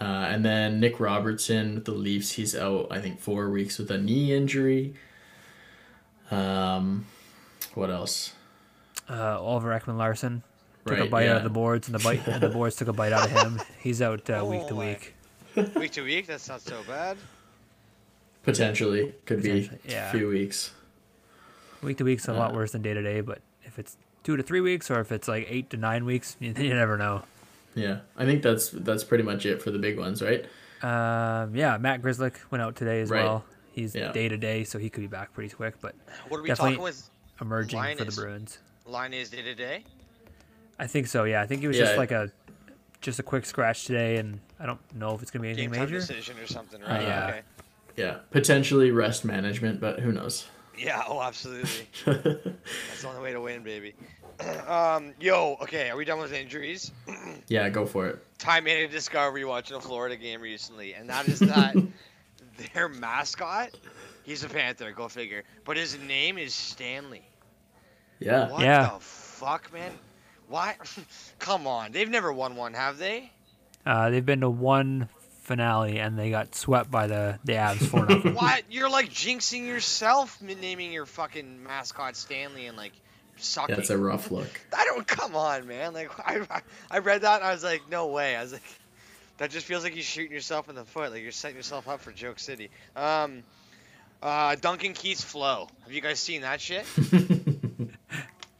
Uh, 0.00 0.04
and 0.04 0.44
then 0.44 0.78
Nick 0.80 1.00
Robertson 1.00 1.74
with 1.76 1.84
the 1.84 1.90
Leafs, 1.92 2.32
he's 2.32 2.54
out 2.54 2.86
I 2.90 3.00
think 3.00 3.18
four 3.20 3.50
weeks 3.50 3.78
with 3.78 3.90
a 3.90 3.98
knee 3.98 4.32
injury. 4.32 4.94
Um, 6.30 7.06
what 7.74 7.90
else? 7.90 8.32
Uh, 9.10 9.40
Oliver 9.40 9.70
Ekman-Larsson 9.78 10.42
took 10.86 10.98
a 10.98 11.00
Right, 11.02 11.10
bite 11.10 11.28
out 11.28 11.38
of 11.38 11.42
the 11.44 11.50
boards, 11.50 11.88
and 11.88 11.94
the 11.94 12.02
bite 12.04 12.26
and 12.26 12.42
the 12.42 12.48
boards 12.48 12.76
took 12.76 12.88
a 12.88 12.92
bite 12.92 13.12
out 13.12 13.24
of 13.24 13.30
him. 13.32 13.60
He's 13.82 14.02
out 14.02 14.28
uh, 14.30 14.44
week 14.44 14.66
to 14.68 14.74
Oh 14.74 14.76
my. 14.76 14.86
week. 14.90 15.14
Week 15.74 15.90
to 15.92 16.02
week, 16.02 16.26
that's 16.26 16.48
not 16.48 16.60
so 16.60 16.80
bad. 16.86 17.16
Potentially 18.44 19.14
could 19.26 19.42
Potentially, 19.42 19.78
be 19.84 19.92
yeah. 19.92 20.08
a 20.08 20.12
few 20.12 20.28
weeks. 20.28 20.72
Week 21.82 21.96
to 21.98 22.04
week's 22.04 22.28
a 22.28 22.32
lot 22.32 22.52
Uh. 22.52 22.54
worse 22.56 22.72
than 22.72 22.82
day 22.82 22.94
to 22.94 23.02
day, 23.02 23.20
but 23.20 23.40
if 23.64 23.78
it's 23.78 23.96
two 24.22 24.36
to 24.36 24.42
three 24.42 24.60
weeks, 24.60 24.90
or 24.90 25.00
if 25.00 25.10
it's 25.12 25.28
like 25.28 25.46
eight 25.48 25.70
to 25.70 25.76
nine 25.76 26.04
weeks, 26.04 26.36
you, 26.40 26.52
you 26.58 26.74
never 26.74 26.96
know. 26.96 27.22
Yeah, 27.74 28.00
I 28.16 28.24
think 28.24 28.42
that's 28.42 28.70
that's 28.70 29.04
pretty 29.04 29.24
much 29.24 29.46
it 29.46 29.62
for 29.62 29.70
the 29.70 29.78
big 29.78 29.98
ones, 29.98 30.22
right? 30.22 30.44
Um, 30.82 31.54
yeah, 31.54 31.76
Matt 31.78 32.02
Grzelcyk 32.02 32.34
went 32.50 32.62
out 32.62 32.76
today 32.76 33.00
as 33.00 33.10
Right. 33.10 33.24
well. 33.24 33.44
He's 33.72 33.92
day 33.92 34.28
to 34.28 34.36
day, 34.36 34.64
so 34.64 34.78
he 34.78 34.90
could 34.90 35.02
be 35.02 35.06
back 35.06 35.32
pretty 35.32 35.54
quick, 35.54 35.74
but 35.80 35.94
What 36.28 36.38
are 36.38 36.42
we 36.42 36.48
talking 36.50 36.80
with? 36.80 37.08
emerging 37.40 37.78
for 37.78 37.84
Linus. 37.84 38.16
the 38.16 38.22
Bruins. 38.22 38.58
Laine 38.86 39.14
is 39.14 39.30
day 39.30 39.42
to 39.42 39.54
day. 39.54 39.84
I 40.78 40.86
think 40.86 41.06
so. 41.06 41.24
Yeah, 41.24 41.42
I 41.42 41.46
think 41.46 41.62
it 41.62 41.68
was 41.68 41.76
Yeah. 41.76 41.84
just 41.84 41.96
like 41.98 42.10
a 42.10 42.30
just 43.00 43.20
a 43.20 43.22
quick 43.22 43.46
scratch 43.46 43.84
today, 43.84 44.16
and 44.16 44.40
I 44.58 44.66
don't 44.66 44.80
know 44.94 45.14
if 45.14 45.22
it's 45.22 45.30
gonna 45.30 45.42
be 45.44 45.48
anything 45.50 45.70
Game 45.70 45.80
major. 45.82 46.00
decision 46.00 46.36
or 46.40 46.46
something, 46.48 46.80
right? 46.82 47.02
yeah. 47.02 47.26
Okay. 47.28 47.40
Yeah, 47.96 48.18
potentially 48.30 48.90
rest 48.90 49.24
management, 49.24 49.80
but 49.80 50.00
who 50.00 50.10
knows? 50.12 50.46
Yeah. 50.76 51.02
Oh, 51.08 51.20
absolutely. 51.22 51.88
That's 52.04 53.02
the 53.02 53.08
only 53.08 53.20
way 53.22 53.32
to 53.32 53.40
win, 53.40 53.62
baby. 53.64 53.94
um, 54.68 55.14
yo, 55.20 55.56
okay, 55.62 55.90
are 55.90 55.96
we 55.96 56.04
done 56.04 56.18
with 56.18 56.32
injuries? 56.32 56.92
yeah, 57.48 57.68
go 57.68 57.86
for 57.86 58.06
it. 58.06 58.24
Time 58.38 58.64
made 58.64 58.84
a 58.84 58.88
discovery 58.88 59.44
watching 59.44 59.76
a 59.76 59.80
Florida 59.80 60.16
game 60.16 60.40
recently, 60.40 60.94
and 60.94 61.08
that 61.10 61.26
is 61.26 61.40
that 61.40 61.76
their 62.74 62.88
mascot, 62.88 63.70
he's 64.24 64.44
a 64.44 64.48
Panther, 64.48 64.92
go 64.92 65.08
figure, 65.08 65.44
but 65.64 65.76
his 65.76 65.98
name 65.98 66.38
is 66.38 66.54
Stanley. 66.54 67.22
Yeah, 68.20 68.48
What 68.50 68.62
Yeah. 68.62 68.90
the 68.94 69.00
fuck, 69.00 69.72
man? 69.72 69.92
Why? 70.48 70.76
Come 71.38 71.66
on, 71.66 71.92
they've 71.92 72.08
never 72.08 72.32
won 72.32 72.56
one, 72.56 72.74
have 72.74 72.98
they? 72.98 73.30
Uh, 73.84 74.10
they've 74.10 74.24
been 74.26 74.40
to 74.40 74.50
one 74.50 75.08
finale, 75.42 75.98
and 75.98 76.18
they 76.18 76.30
got 76.30 76.54
swept 76.54 76.90
by 76.90 77.06
the 77.06 77.38
the 77.44 77.54
Avs 77.54 77.76
four 77.78 78.06
nothing. 78.06 78.34
What? 78.34 78.62
You're 78.70 78.90
like 78.90 79.08
jinxing 79.10 79.66
yourself, 79.66 80.40
naming 80.42 80.92
your 80.92 81.06
fucking 81.06 81.62
mascot 81.62 82.16
Stanley 82.16 82.66
and 82.66 82.76
like 82.76 82.92
sucking. 83.38 83.74
that's 83.76 83.90
a 83.90 83.98
rough 83.98 84.30
look. 84.30 84.48
I 84.76 84.84
don't. 84.84 85.06
Come 85.06 85.34
on, 85.36 85.66
man. 85.66 85.92
Like 85.94 86.10
I, 86.18 86.40
I- 86.50 86.62
I 86.90 86.98
read 86.98 87.22
that 87.22 87.36
and 87.40 87.44
I 87.48 87.52
was 87.52 87.62
like, 87.64 87.82
no 87.90 88.06
way. 88.08 88.36
I 88.36 88.42
was 88.42 88.52
like, 88.52 88.62
that 89.38 89.50
just 89.50 89.66
feels 89.66 89.84
like 89.84 89.94
you're 89.94 90.02
shooting 90.02 90.32
yourself 90.32 90.68
in 90.68 90.74
the 90.74 90.84
foot. 90.84 91.12
Like 91.12 91.22
you're 91.22 91.32
setting 91.32 91.56
yourself 91.56 91.88
up 91.88 92.00
for 92.00 92.12
Joke 92.12 92.38
City. 92.38 92.70
Um, 92.96 93.42
uh, 94.22 94.56
Duncan 94.60 94.92
Keith's 94.94 95.22
flow. 95.22 95.68
Have 95.84 95.92
you 95.92 96.00
guys 96.00 96.18
seen 96.18 96.42
that 96.42 96.60
shit? 96.60 96.84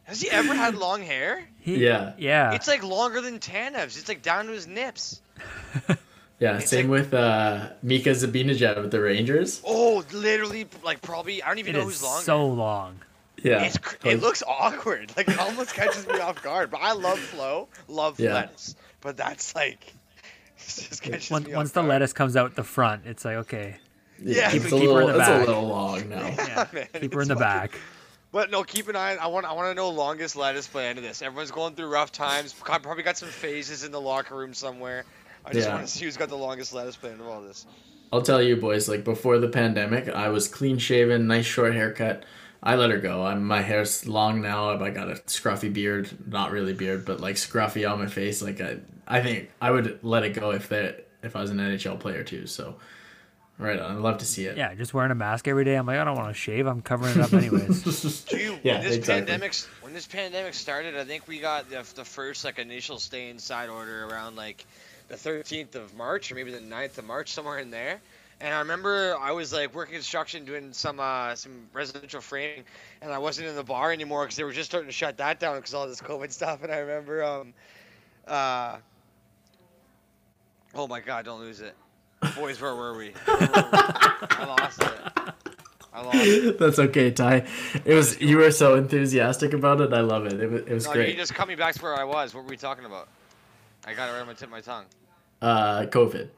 Has 0.05 0.21
he 0.23 0.31
ever 0.31 0.55
had 0.55 0.75
long 0.75 1.03
hair? 1.03 1.43
He, 1.61 1.85
Yeah. 1.85 2.13
Yeah. 2.17 2.55
It's 2.55 2.67
like 2.67 2.83
longer 2.83 3.21
than 3.21 3.39
Tanev's. 3.41 3.99
It's 3.99 4.09
like 4.09 4.23
down 4.23 4.47
to 4.47 4.53
his 4.53 4.67
nips. 4.67 5.21
Yeah, 6.41 6.59
It's 6.59 6.71
same 6.71 6.87
with 6.87 7.13
uh, 7.15 7.71
Mika 7.83 8.11
Zibanejad 8.11 8.81
with 8.81 8.93
the 8.93 9.01
Rangers. 9.01 9.61
Oh, 9.67 10.05
literally, 10.13 10.69
like 10.85 11.03
probably. 11.03 11.43
I 11.43 11.49
don't 11.49 11.59
even 11.59 11.75
it 11.75 11.79
know 11.81 11.89
is 11.89 11.95
who's 11.95 12.03
longer. 12.05 12.23
so 12.25 12.47
long. 12.47 13.01
Yeah, 13.43 13.63
It's 13.65 13.79
cr- 13.79 13.97
it 14.09 14.21
looks 14.21 14.43
awkward. 14.47 15.13
Like 15.17 15.29
it 15.29 15.39
almost 15.39 15.75
catches 15.75 16.07
me 16.07 16.19
off 16.19 16.43
guard. 16.43 16.71
But 16.71 16.81
I 16.83 16.93
love 16.93 17.19
flow, 17.19 17.69
love 17.89 18.19
Yeah. 18.19 18.35
lettuce. 18.35 18.75
But 19.01 19.17
that's 19.17 19.55
like, 19.55 19.83
it 20.57 20.61
just 20.67 21.03
catches 21.03 21.31
Once, 21.31 21.47
me 21.47 21.55
once 21.55 21.71
off 21.71 21.75
the 21.75 21.81
guard. 21.83 21.89
lettuce 21.91 22.13
comes 22.13 22.37
out 22.37 22.55
the 22.57 22.65
front, 22.65 23.03
it's 23.07 23.25
like 23.25 23.37
okay, 23.37 23.77
Yeah, 24.23 24.51
it's 24.51 24.55
keep 24.55 24.63
a 24.65 24.69
her 24.71 24.77
little, 24.77 24.99
in 25.01 25.07
the 25.15 25.19
it's 25.21 25.29
a 25.29 25.31
back. 25.33 25.47
little 25.47 25.69
long 25.69 26.09
now. 26.09 26.27
yeah, 26.27 26.67
man, 26.73 26.89
keep 27.01 27.15
her 27.15 27.23
in 27.23 27.29
the 27.29 27.35
fucking- 27.35 27.41
back. 27.41 27.79
But 28.31 28.51
no, 28.51 28.63
keep 28.63 28.89
an 28.89 28.97
eye. 28.97 29.15
I 29.17 29.29
want 29.29 29.47
I 29.47 29.53
want 29.55 29.69
to 29.71 29.75
know 29.75 29.89
longest 29.89 30.37
lettuce 30.37 30.67
play 30.67 30.91
into 30.91 31.01
this. 31.01 31.23
Everyone's 31.23 31.51
going 31.51 31.75
through 31.75 31.87
rough 31.89 32.13
times. 32.13 32.53
Probably 32.53 33.03
got 33.03 33.17
some 33.17 33.31
phases 33.31 33.85
in 33.85 33.91
the 33.93 34.01
locker 34.01 34.37
room 34.37 34.53
somewhere. 34.53 35.05
I 35.47 35.53
just 35.55 35.67
Yeah. 35.67 35.75
want 35.77 35.87
to 35.87 35.91
see 35.93 36.05
who's 36.05 36.19
got 36.19 36.29
the 36.29 36.37
longest 36.37 36.75
lettuce 36.75 36.95
play 36.97 37.11
into 37.13 37.25
all 37.25 37.41
this. 37.41 37.65
I'll 38.13 38.21
tell 38.21 38.43
you, 38.43 38.57
boys. 38.57 38.87
Like 38.87 39.03
before 39.03 39.39
the 39.39 39.49
pandemic, 39.49 40.11
I 40.11 40.29
was 40.29 40.47
clean 40.47 40.77
shaven, 40.77 41.27
nice 41.27 41.47
short 41.47 41.73
haircut. 41.73 42.25
I 42.63 42.75
let 42.75 42.91
her 42.91 42.99
go. 42.99 43.25
I'm, 43.25 43.45
my 43.45 43.63
hair's 43.63 44.07
long 44.07 44.43
now. 44.43 44.71
I 44.83 44.91
got 44.91 45.09
a 45.09 45.15
scruffy 45.15 45.73
beard, 45.73 46.09
not 46.27 46.51
really 46.51 46.73
beard, 46.73 47.05
but 47.05 47.21
like 47.21 47.37
scruffy 47.37 47.89
on 47.91 47.99
my 47.99 48.07
face. 48.07 48.43
Like 48.43 48.61
I, 48.61 48.79
I 49.07 49.23
think 49.23 49.51
I 49.61 49.71
would 49.71 50.01
let 50.03 50.25
it 50.25 50.35
go 50.35 50.51
if 50.51 50.69
that 50.71 51.07
if 51.23 51.37
I 51.37 51.41
was 51.41 51.51
an 51.51 51.59
NHL 51.59 52.01
player 52.01 52.25
too. 52.25 52.47
So, 52.47 52.77
right 53.59 53.79
on. 53.79 53.97
I'd 53.97 54.01
love 54.01 54.19
to 54.19 54.25
see 54.25 54.47
it. 54.47 54.57
Yeah, 54.57 54.75
just 54.75 54.95
wearing 54.95 55.11
a 55.11 55.15
mask 55.15 55.47
every 55.47 55.65
day. 55.65 55.77
I'm 55.77 55.87
like, 55.87 55.99
I 55.99 56.05
don't 56.05 56.17
want 56.17 56.29
to 56.29 56.35
shave. 56.35 56.67
I'm 56.67 56.83
covering 56.83 57.19
it 57.19 57.21
up 57.21 57.33
anyways. 57.33 58.25
Dude, 58.29 58.61
Yeah, 58.63 58.75
when 58.75 58.85
this 58.85 58.97
exactly. 58.97 59.27
pandemic 59.27 59.55
when 59.81 59.95
this 59.95 60.07
pandemic 60.07 60.55
started, 60.55 60.97
I 60.97 61.05
think 61.05 61.29
we 61.29 61.39
got 61.39 61.71
the, 61.71 61.85
the 61.95 62.05
first 62.05 62.45
like 62.45 62.59
initial 62.59 62.99
stay 62.99 63.31
inside 63.31 63.69
order 63.69 64.07
around 64.07 64.37
like 64.37 64.65
the 65.09 65.17
13th 65.17 65.75
of 65.75 65.97
March 65.97 66.31
or 66.31 66.35
maybe 66.35 66.51
the 66.51 66.59
9th 66.59 66.99
of 66.99 67.05
March 67.05 67.33
somewhere 67.33 67.59
in 67.59 67.71
there. 67.71 68.01
And 68.41 68.55
I 68.55 68.61
remember 68.61 69.17
I 69.21 69.33
was 69.33 69.53
like 69.53 69.75
working 69.75 69.95
construction 69.95 70.45
doing 70.45 70.73
some 70.73 71.01
uh, 71.01 71.35
some 71.35 71.67
residential 71.73 72.21
framing, 72.21 72.63
and 73.03 73.13
I 73.13 73.19
wasn't 73.19 73.49
in 73.49 73.57
the 73.57 73.65
bar 73.65 73.93
anymore 73.93 74.25
because 74.25 74.37
they 74.37 74.45
were 74.45 74.53
just 74.53 74.71
starting 74.71 74.89
to 74.89 74.93
shut 74.93 75.17
that 75.17 75.41
down 75.41 75.57
because 75.57 75.75
all 75.75 75.89
this 75.89 76.01
COVID 76.01 76.31
stuff. 76.31 76.63
And 76.63 76.71
I 76.71 76.79
remember, 76.79 77.25
um, 77.25 77.53
uh, 78.29 78.77
oh 80.75 80.87
my 80.87 81.01
God, 81.01 81.25
don't 81.25 81.41
lose 81.41 81.61
it, 81.61 81.75
boys. 82.37 82.61
Where 82.61 82.77
were 82.77 82.97
we? 82.97 83.11
Where 83.25 83.39
were 83.39 83.47
we? 83.47 83.51
I 83.53 84.45
lost 84.47 84.83
it. 84.83 85.35
I 85.93 86.03
lost 86.03 86.17
it. 86.17 86.59
That's 86.61 86.79
okay, 86.79 87.11
Ty. 87.11 87.45
It 87.85 87.95
was 87.95 88.21
you 88.21 88.37
were 88.37 88.53
so 88.53 88.77
enthusiastic 88.77 89.53
about 89.53 89.81
it. 89.81 89.93
I 89.93 90.01
love 90.01 90.27
it. 90.27 90.41
It 90.41 90.49
was, 90.49 90.61
it 90.63 90.73
was 90.75 90.87
No, 90.87 90.95
you 90.95 91.15
just 91.15 91.35
cut 91.35 91.49
me 91.49 91.57
back 91.57 91.75
to 91.75 91.83
where 91.83 91.97
I 91.97 92.05
was. 92.05 92.35
What 92.37 92.45
were 92.45 92.51
we 92.51 92.57
talking 92.57 92.85
about? 92.85 93.09
I 93.85 93.95
got 93.95 94.09
it 94.09 94.13
right 94.13 94.21
on 94.21 94.29
my 94.29 94.35
tip 94.35 94.45
of 94.45 94.51
my 94.51 94.61
tongue. 94.61 94.85
Uh, 95.43 95.87
COVID. 95.87 96.29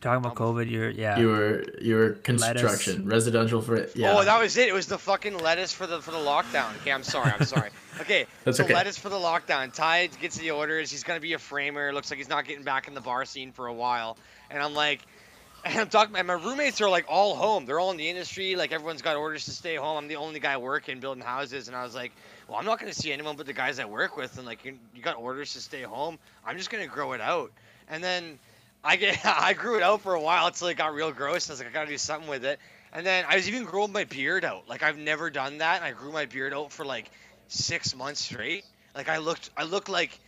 Talking 0.00 0.24
about 0.24 0.34
COVID, 0.34 0.70
you're 0.70 0.88
yeah. 0.88 1.18
You 1.18 1.28
were 1.28 1.64
you 1.80 1.94
were 1.94 2.10
construction, 2.10 3.06
residential 3.06 3.60
for 3.60 3.86
yeah. 3.94 4.16
Oh, 4.16 4.24
that 4.24 4.40
was 4.40 4.56
it. 4.56 4.68
It 4.68 4.72
was 4.72 4.86
the 4.86 4.96
fucking 4.96 5.36
lettuce 5.38 5.74
for 5.74 5.86
the 5.86 6.00
for 6.00 6.10
the 6.10 6.16
lockdown. 6.16 6.74
Okay, 6.80 6.90
I'm 6.90 7.02
sorry. 7.02 7.32
I'm 7.38 7.46
sorry. 7.46 7.70
Okay, 8.00 8.24
That's 8.44 8.56
so 8.56 8.64
okay. 8.64 8.72
lettuce 8.72 8.96
for 8.96 9.10
the 9.10 9.16
lockdown. 9.16 9.74
Ty 9.74 10.06
gets 10.22 10.38
the 10.38 10.52
orders. 10.52 10.90
He's 10.90 11.04
gonna 11.04 11.20
be 11.20 11.34
a 11.34 11.38
framer. 11.38 11.92
Looks 11.92 12.10
like 12.10 12.16
he's 12.16 12.30
not 12.30 12.46
getting 12.46 12.64
back 12.64 12.88
in 12.88 12.94
the 12.94 13.00
bar 13.02 13.26
scene 13.26 13.52
for 13.52 13.66
a 13.66 13.74
while. 13.74 14.16
And 14.50 14.62
I'm 14.62 14.72
like, 14.72 15.02
and 15.66 15.78
I'm 15.78 15.88
talking. 15.90 16.16
And 16.16 16.26
my 16.26 16.32
roommates 16.32 16.80
are 16.80 16.88
like 16.88 17.04
all 17.10 17.34
home. 17.34 17.66
They're 17.66 17.78
all 17.78 17.90
in 17.90 17.98
the 17.98 18.08
industry. 18.08 18.56
Like 18.56 18.72
everyone's 18.72 19.02
got 19.02 19.16
orders 19.16 19.44
to 19.46 19.50
stay 19.50 19.74
home. 19.74 19.98
I'm 19.98 20.08
the 20.08 20.16
only 20.16 20.40
guy 20.40 20.56
working 20.56 20.98
building 20.98 21.22
houses. 21.22 21.68
And 21.68 21.76
I 21.76 21.82
was 21.82 21.94
like, 21.94 22.12
well, 22.48 22.56
I'm 22.56 22.64
not 22.64 22.78
gonna 22.78 22.94
see 22.94 23.12
anyone 23.12 23.36
but 23.36 23.44
the 23.44 23.52
guys 23.52 23.78
I 23.78 23.84
work 23.84 24.16
with. 24.16 24.38
And 24.38 24.46
like, 24.46 24.64
you, 24.64 24.78
you 24.94 25.02
got 25.02 25.16
orders 25.16 25.52
to 25.52 25.60
stay 25.60 25.82
home. 25.82 26.18
I'm 26.46 26.56
just 26.56 26.70
gonna 26.70 26.86
grow 26.86 27.12
it 27.12 27.20
out. 27.20 27.52
And 27.86 28.02
then 28.02 28.38
I 28.84 28.96
get 28.96 29.20
I 29.24 29.52
grew 29.52 29.76
it 29.76 29.82
out 29.82 30.00
for 30.02 30.14
a 30.14 30.20
while 30.20 30.46
until 30.46 30.68
it 30.68 30.76
got 30.76 30.94
real 30.94 31.12
gross. 31.12 31.48
I 31.50 31.52
was 31.54 31.60
like, 31.60 31.68
I 31.68 31.72
gotta 31.72 31.90
do 31.90 31.98
something 31.98 32.28
with 32.28 32.44
it. 32.44 32.58
And 32.92 33.06
then 33.06 33.24
I 33.28 33.36
was 33.36 33.48
even 33.48 33.64
growing 33.64 33.92
my 33.92 34.04
beard 34.04 34.44
out. 34.44 34.68
Like 34.68 34.82
I've 34.82 34.98
never 34.98 35.30
done 35.30 35.58
that. 35.58 35.76
And 35.76 35.84
I 35.84 35.92
grew 35.92 36.12
my 36.12 36.26
beard 36.26 36.52
out 36.52 36.72
for 36.72 36.84
like 36.84 37.10
six 37.48 37.94
months 37.94 38.20
straight. 38.20 38.64
Like 38.94 39.08
I 39.08 39.18
looked, 39.18 39.50
I 39.56 39.62
looked 39.64 39.88
like, 39.88 40.18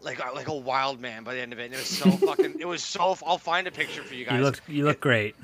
like 0.00 0.18
like 0.34 0.48
a 0.48 0.54
wild 0.54 1.00
man 1.00 1.24
by 1.24 1.34
the 1.34 1.40
end 1.40 1.52
of 1.52 1.58
it. 1.58 1.66
And 1.66 1.74
it 1.74 1.78
was 1.78 1.88
so 1.88 2.10
fucking. 2.10 2.60
It 2.60 2.66
was 2.66 2.82
so. 2.84 3.16
I'll 3.26 3.38
find 3.38 3.66
a 3.66 3.70
picture 3.72 4.02
for 4.02 4.14
you 4.14 4.24
guys. 4.26 4.38
you 4.38 4.44
look 4.44 4.60
you 4.68 4.84
look 4.84 5.00
great. 5.00 5.34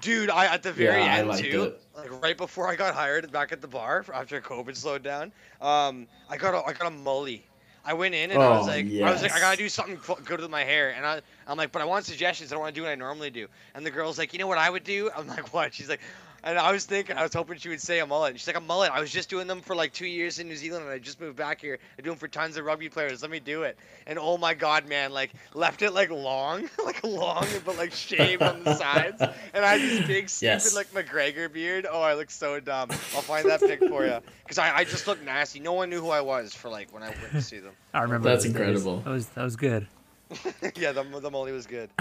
Dude, 0.00 0.28
I 0.30 0.46
at 0.52 0.62
the 0.62 0.72
very 0.72 1.02
Yeah, 1.02 1.14
I 1.14 1.18
end 1.18 1.38
too, 1.38 1.62
it. 1.62 1.82
like 1.96 2.22
right 2.22 2.36
before 2.36 2.68
I 2.68 2.76
got 2.76 2.94
hired 2.94 3.30
back 3.32 3.50
at 3.52 3.60
the 3.62 3.68
bar 3.68 4.04
after 4.12 4.40
COVID 4.40 4.76
slowed 4.76 5.02
down, 5.02 5.32
um, 5.62 6.06
I 6.28 6.36
got 6.36 6.54
a 6.54 6.58
I 6.66 6.72
got 6.72 6.92
a 6.92 6.94
mully. 6.94 7.40
I 7.84 7.94
went 7.94 8.14
in 8.14 8.30
and 8.32 8.42
I 8.42 8.50
was 8.50 8.66
Oh, 8.66 8.70
like, 8.70 8.86
I 8.86 9.12
was 9.12 9.22
like, 9.22 9.32
I 9.32 9.38
gotta 9.40 9.56
do 9.56 9.68
something 9.68 9.98
good 10.24 10.40
with 10.40 10.50
my 10.50 10.64
hair, 10.64 10.90
and 10.94 11.06
I, 11.06 11.20
I'm 11.46 11.56
like, 11.56 11.72
but 11.72 11.82
I 11.82 11.84
want 11.84 12.04
suggestions. 12.04 12.50
I 12.52 12.54
don't 12.54 12.62
want 12.62 12.74
to 12.74 12.80
do 12.80 12.84
what 12.84 12.90
I 12.92 12.96
normally 12.96 13.30
do. 13.30 13.46
And 13.74 13.84
the 13.86 13.90
girl's 13.90 14.18
like, 14.18 14.32
you 14.32 14.38
know 14.38 14.46
what 14.46 14.58
I 14.58 14.68
would 14.70 14.84
do? 14.84 15.10
I'm 15.16 15.26
like, 15.28 15.52
what? 15.54 15.72
She's 15.74 15.88
like, 15.88 16.00
and 16.44 16.58
I 16.58 16.70
was 16.70 16.84
thinking, 16.84 17.16
I 17.16 17.24
was 17.24 17.32
hoping 17.34 17.58
she 17.58 17.68
would 17.70 17.80
say 17.80 17.98
a 17.98 18.06
mullet. 18.06 18.38
She's 18.38 18.46
like, 18.46 18.56
a 18.56 18.60
mullet. 18.60 18.92
I 18.92 19.00
was 19.00 19.10
just 19.10 19.28
doing 19.28 19.48
them 19.48 19.62
for 19.62 19.74
like 19.74 19.92
two 19.92 20.06
years 20.06 20.38
in 20.38 20.46
New 20.46 20.54
Zealand, 20.54 20.84
and 20.84 20.92
I 20.92 20.98
just 20.98 21.20
moved 21.20 21.36
back 21.36 21.60
here. 21.60 21.78
I 21.98 22.02
do 22.02 22.10
them 22.10 22.18
for 22.18 22.28
tons 22.28 22.56
of 22.56 22.64
rugby 22.64 22.88
players. 22.88 23.20
Let 23.22 23.32
me 23.32 23.40
do 23.40 23.62
it. 23.64 23.76
And 24.06 24.16
oh 24.16 24.38
my 24.38 24.54
god, 24.54 24.88
man, 24.88 25.12
like 25.12 25.32
left 25.54 25.82
it 25.82 25.90
like 25.90 26.10
long, 26.10 26.68
like 26.84 27.02
long, 27.02 27.44
but 27.64 27.76
like 27.78 27.92
shaved 27.92 28.42
on 28.42 28.62
the 28.62 28.74
sides, 28.76 29.20
and 29.54 29.64
I 29.64 29.76
had 29.76 29.80
this 29.80 30.06
big 30.06 30.28
stupid 30.28 30.46
Yes. 30.52 30.74
like 30.76 30.92
McGregor 30.92 31.52
beard. 31.52 31.84
Oh, 31.90 32.00
I 32.02 32.14
look 32.14 32.30
so 32.30 32.60
dumb. 32.60 32.90
I'll 32.90 33.22
find 33.22 33.48
that 33.50 33.58
pic 33.60 33.80
for 33.80 34.06
you, 34.06 34.18
because 34.44 34.58
I, 34.58 34.76
I 34.76 34.84
just 34.84 35.08
looked 35.08 35.24
nasty. 35.24 35.58
No 35.58 35.72
one 35.72 35.90
knew 35.90 36.00
who 36.00 36.10
I 36.10 36.20
was 36.20 36.54
for 36.54 36.68
like 36.68 36.92
when 36.92 37.02
I 37.02 37.08
went 37.08 37.32
to 37.32 37.42
see 37.42 37.58
them. 37.58 37.72
I 37.92 38.02
remember. 38.02 38.28
That's 38.28 38.44
those 38.44 38.52
days. 38.52 38.60
incredible. 38.60 39.00
That 39.00 39.10
was 39.10 39.26
that 39.30 39.42
was 39.42 39.56
good. 39.56 39.88
yeah, 40.76 40.92
the 40.92 41.02
the 41.20 41.30
mully 41.30 41.52
was 41.52 41.66
good. 41.66 41.90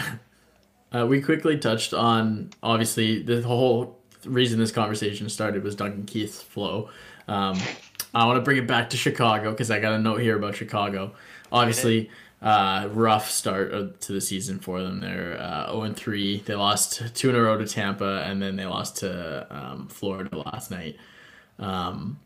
Uh, 0.93 1.05
we 1.05 1.19
quickly 1.19 1.57
touched 1.57 1.93
on 1.93 2.49
obviously 2.63 3.21
the 3.21 3.41
whole 3.41 3.99
reason 4.23 4.59
this 4.59 4.71
conversation 4.71 5.28
started 5.28 5.61
was 5.63 5.76
Duncan 5.76 6.05
Keith's 6.05 6.41
flow. 6.41 6.89
Um, 7.28 7.59
I 8.13 8.26
want 8.26 8.38
to 8.38 8.41
bring 8.41 8.57
it 8.57 8.67
back 8.67 8.91
to 8.91 8.97
Chicago 8.97 9.51
because 9.51 9.69
I 9.71 9.80
got 9.80 9.93
a 9.93 9.99
note 9.99 10.21
here 10.21 10.38
about 10.38 10.55
Chicago. 10.55 11.13
Obviously, 11.51 12.09
uh, 12.41 12.88
rough 12.91 13.30
start 13.30 13.99
to 14.01 14.13
the 14.13 14.21
season 14.21 14.59
for 14.59 14.82
them. 14.82 15.01
They're 15.01 15.38
uh, 15.41 15.71
0 15.71 15.82
and 15.82 15.97
3. 15.97 16.43
They 16.45 16.55
lost 16.55 17.15
two 17.15 17.30
in 17.30 17.36
a 17.36 17.41
row 17.41 17.57
to 17.57 17.67
Tampa, 17.67 18.23
and 18.26 18.41
then 18.41 18.55
they 18.55 18.65
lost 18.65 18.97
to 18.97 19.47
um, 19.49 19.88
Florida 19.88 20.38
last 20.38 20.71
night. 20.71 20.97
Um, 21.59 22.19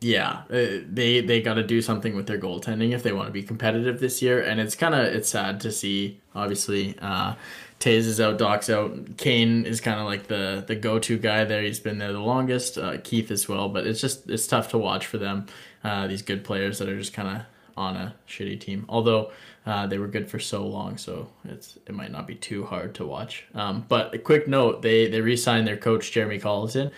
yeah, 0.00 0.42
uh, 0.50 0.80
they 0.90 1.20
they 1.20 1.42
got 1.42 1.54
to 1.54 1.62
do 1.62 1.82
something 1.82 2.16
with 2.16 2.26
their 2.26 2.38
goaltending 2.38 2.92
if 2.92 3.02
they 3.02 3.12
want 3.12 3.28
to 3.28 3.32
be 3.32 3.42
competitive 3.42 4.00
this 4.00 4.22
year, 4.22 4.40
and 4.40 4.58
it's 4.58 4.74
kind 4.74 4.94
of 4.94 5.04
it's 5.04 5.28
sad 5.28 5.60
to 5.60 5.70
see. 5.70 6.20
Obviously, 6.34 6.96
uh, 7.00 7.34
Taze 7.80 8.06
is 8.06 8.20
out, 8.20 8.38
Doc's 8.38 8.70
out. 8.70 9.16
Kane 9.18 9.66
is 9.66 9.80
kind 9.80 10.00
of 10.00 10.06
like 10.06 10.26
the 10.28 10.64
the 10.66 10.74
go 10.74 10.98
to 11.00 11.18
guy 11.18 11.44
there. 11.44 11.62
He's 11.62 11.80
been 11.80 11.98
there 11.98 12.12
the 12.12 12.20
longest. 12.20 12.78
Uh, 12.78 12.96
Keith 13.04 13.30
as 13.30 13.46
well, 13.46 13.68
but 13.68 13.86
it's 13.86 14.00
just 14.00 14.30
it's 14.30 14.46
tough 14.46 14.68
to 14.70 14.78
watch 14.78 15.06
for 15.06 15.18
them. 15.18 15.46
Uh, 15.84 16.06
these 16.06 16.22
good 16.22 16.44
players 16.44 16.78
that 16.78 16.88
are 16.88 16.98
just 16.98 17.12
kind 17.12 17.36
of 17.36 17.42
on 17.76 17.96
a 17.96 18.14
shitty 18.26 18.58
team. 18.58 18.86
Although 18.88 19.32
uh, 19.66 19.86
they 19.86 19.98
were 19.98 20.08
good 20.08 20.30
for 20.30 20.38
so 20.38 20.66
long, 20.66 20.96
so 20.96 21.28
it's 21.44 21.78
it 21.86 21.94
might 21.94 22.10
not 22.10 22.26
be 22.26 22.36
too 22.36 22.64
hard 22.64 22.94
to 22.94 23.04
watch. 23.04 23.44
Um, 23.54 23.84
but 23.86 24.14
a 24.14 24.18
quick 24.18 24.48
note: 24.48 24.80
they 24.80 25.08
they 25.08 25.20
re-signed 25.20 25.66
their 25.66 25.76
coach 25.76 26.10
Jeremy 26.10 26.38
Colliton 26.38 26.90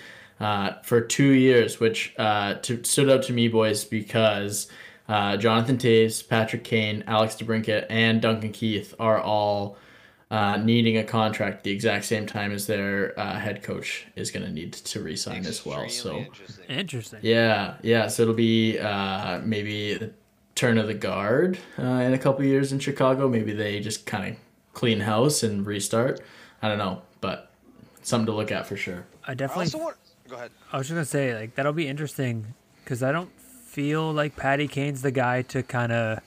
uh, 0.43 0.73
for 0.83 1.01
two 1.01 1.31
years, 1.31 1.79
which 1.79 2.13
uh, 2.19 2.55
to, 2.55 2.83
stood 2.83 3.09
out 3.09 3.23
to 3.23 3.33
me, 3.33 3.47
boys, 3.47 3.85
because 3.85 4.67
uh, 5.09 5.37
Jonathan 5.37 5.79
Toews, 5.79 6.29
Patrick 6.29 6.65
Kane, 6.65 7.05
Alex 7.07 7.37
DeBrincat, 7.37 7.87
and 7.89 8.21
Duncan 8.21 8.51
Keith 8.51 8.93
are 8.99 9.21
all 9.21 9.77
uh, 10.33 10.57
needing 10.57 10.97
a 10.97 11.05
contract 11.05 11.59
at 11.59 11.65
the 11.65 11.71
exact 11.71 12.07
same 12.07 12.27
time 12.27 12.51
as 12.51 12.67
their 12.67 13.19
uh, 13.21 13.39
head 13.39 13.63
coach 13.63 14.07
is 14.17 14.33
going 14.33 14.45
to 14.45 14.51
need 14.51 14.73
to 14.73 15.01
resign 15.01 15.47
as 15.47 15.65
well. 15.65 15.89
So 15.89 16.17
interesting. 16.17 16.65
Interesting. 16.69 17.21
yeah, 17.23 17.75
yeah. 17.83 18.09
So 18.09 18.23
it'll 18.23 18.35
be 18.35 18.81
uh, 18.81 19.41
maybe 19.45 19.95
the 19.95 20.11
turn 20.57 20.77
of 20.77 20.89
the 20.89 20.95
guard 20.95 21.57
uh, 21.79 21.83
in 21.83 22.15
a 22.15 22.19
couple 22.19 22.45
years 22.45 22.73
in 22.73 22.81
Chicago. 22.81 23.29
Maybe 23.29 23.53
they 23.53 23.79
just 23.79 24.07
kind 24.07 24.33
of 24.33 24.41
clean 24.73 25.01
house 25.01 25.45
and 25.45 25.65
restart. 25.65 26.21
I 26.63 26.69
don't 26.69 26.79
know, 26.79 27.03
but 27.21 27.53
something 28.03 28.27
to 28.27 28.33
look 28.33 28.51
at 28.51 28.67
for 28.67 28.77
sure. 28.77 29.05
I 29.25 29.33
I 29.33 29.35
definitely. 29.35 29.67
also 29.67 29.79
want. 29.79 29.97
Go 30.33 30.39
ahead. 30.39 30.51
I 30.73 30.79
was 30.79 30.87
just 30.89 30.95
gonna 30.95 31.05
say 31.05 31.39
like 31.39 31.57
that'll 31.57 31.75
be 31.75 31.87
interesting 31.87 32.55
because 32.83 33.03
I 33.03 33.13
don't 33.13 33.31
feel 33.39 34.11
like 34.15 34.35
Patty 34.35 34.67
Kane's 34.67 35.03
the 35.03 35.11
guy 35.11 35.43
to 35.43 35.63
kind 35.63 35.93
of 35.93 36.21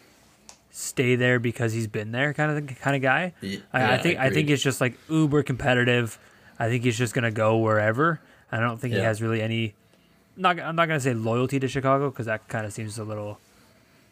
stay 0.70 1.16
there 1.16 1.40
because 1.40 1.74
he's 1.74 1.88
been 1.88 2.12
there 2.12 2.32
kind 2.32 2.52
of 2.56 2.68
the 2.68 2.74
kind 2.76 2.96
of 2.96 3.02
guy. 3.02 3.34
Ye- 3.42 3.64
I, 3.74 3.80
I 3.80 3.82
yeah, 3.96 3.98
think 4.04 4.20
I 4.20 4.24
think 4.26 4.36
agreed. 4.46 4.52
it's 4.54 4.62
just 4.62 4.80
like 4.80 4.94
uber 5.10 5.42
competitive. 5.42 6.20
I 6.60 6.70
think 6.70 6.84
he's 6.84 7.00
just 7.00 7.16
gonna 7.16 7.32
go 7.32 7.58
wherever. 7.58 8.22
I 8.52 8.60
don't 8.60 8.78
think 8.80 8.94
he 8.94 9.00
has 9.00 9.24
really 9.24 9.42
any. 9.42 9.74
Not 10.38 10.60
I'm 10.60 10.76
not 10.76 10.88
gonna 10.88 11.00
say 11.00 11.16
loyalty 11.16 11.60
to 11.60 11.68
Chicago 11.68 12.12
because 12.12 12.28
that 12.28 12.48
kind 12.48 12.64
of 12.68 12.74
seems 12.74 13.00
a 13.00 13.04
little 13.04 13.40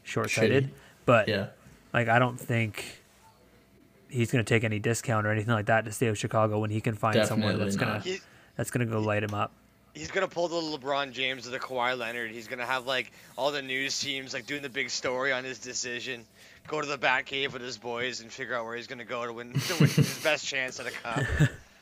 short 0.01 0.31
sighted. 0.31 0.71
But 1.05 1.27
Yeah. 1.27 1.49
like 1.93 2.07
I 2.07 2.17
don't 2.17 2.39
think 2.39 2.83
he's 4.09 4.31
gonna 4.31 4.43
take 4.43 4.63
any 4.63 4.79
discount 4.79 5.27
or 5.27 5.31
anything 5.31 5.53
like 5.53 5.67
that 5.67 5.85
to 5.85 5.91
stay 5.91 6.09
with 6.09 6.17
Chicago 6.17 6.57
when 6.57 6.71
he 6.71 6.81
can 6.81 6.95
find 6.95 7.15
someone 7.27 7.59
Definitely 7.59 7.65
that's 7.65 7.75
gonna. 7.77 7.99
He, 7.99 8.19
that's 8.57 8.71
gonna 8.71 8.87
go 8.87 8.99
light 8.99 9.21
him 9.23 9.35
up. 9.35 9.51
He's 9.93 10.11
gonna 10.11 10.27
pull 10.27 10.47
the 10.47 10.77
LeBron 10.77 11.11
James 11.11 11.47
or 11.47 11.51
the 11.51 11.59
Kawhi 11.59 11.97
Leonard. 11.97 12.31
He's 12.31 12.47
gonna 12.47 12.65
have 12.65 12.85
like 12.87 13.11
all 13.37 13.51
the 13.51 13.61
news 13.61 13.99
teams 13.99 14.33
like 14.33 14.45
doing 14.45 14.61
the 14.61 14.69
big 14.69 14.89
story 14.89 15.31
on 15.31 15.43
his 15.43 15.59
decision. 15.59 16.25
Go 16.67 16.79
to 16.81 16.87
the 16.87 16.97
bat 16.97 17.25
cave 17.25 17.53
with 17.53 17.61
his 17.61 17.77
boys 17.77 18.21
and 18.21 18.31
figure 18.31 18.55
out 18.55 18.65
where 18.65 18.75
he's 18.75 18.87
gonna 18.87 19.05
go 19.05 19.25
to 19.25 19.33
win, 19.33 19.53
to 19.53 19.73
win 19.79 19.89
his 19.89 20.19
best 20.23 20.45
chance 20.45 20.79
at 20.79 20.85
a 20.87 20.91
cup. 20.91 21.23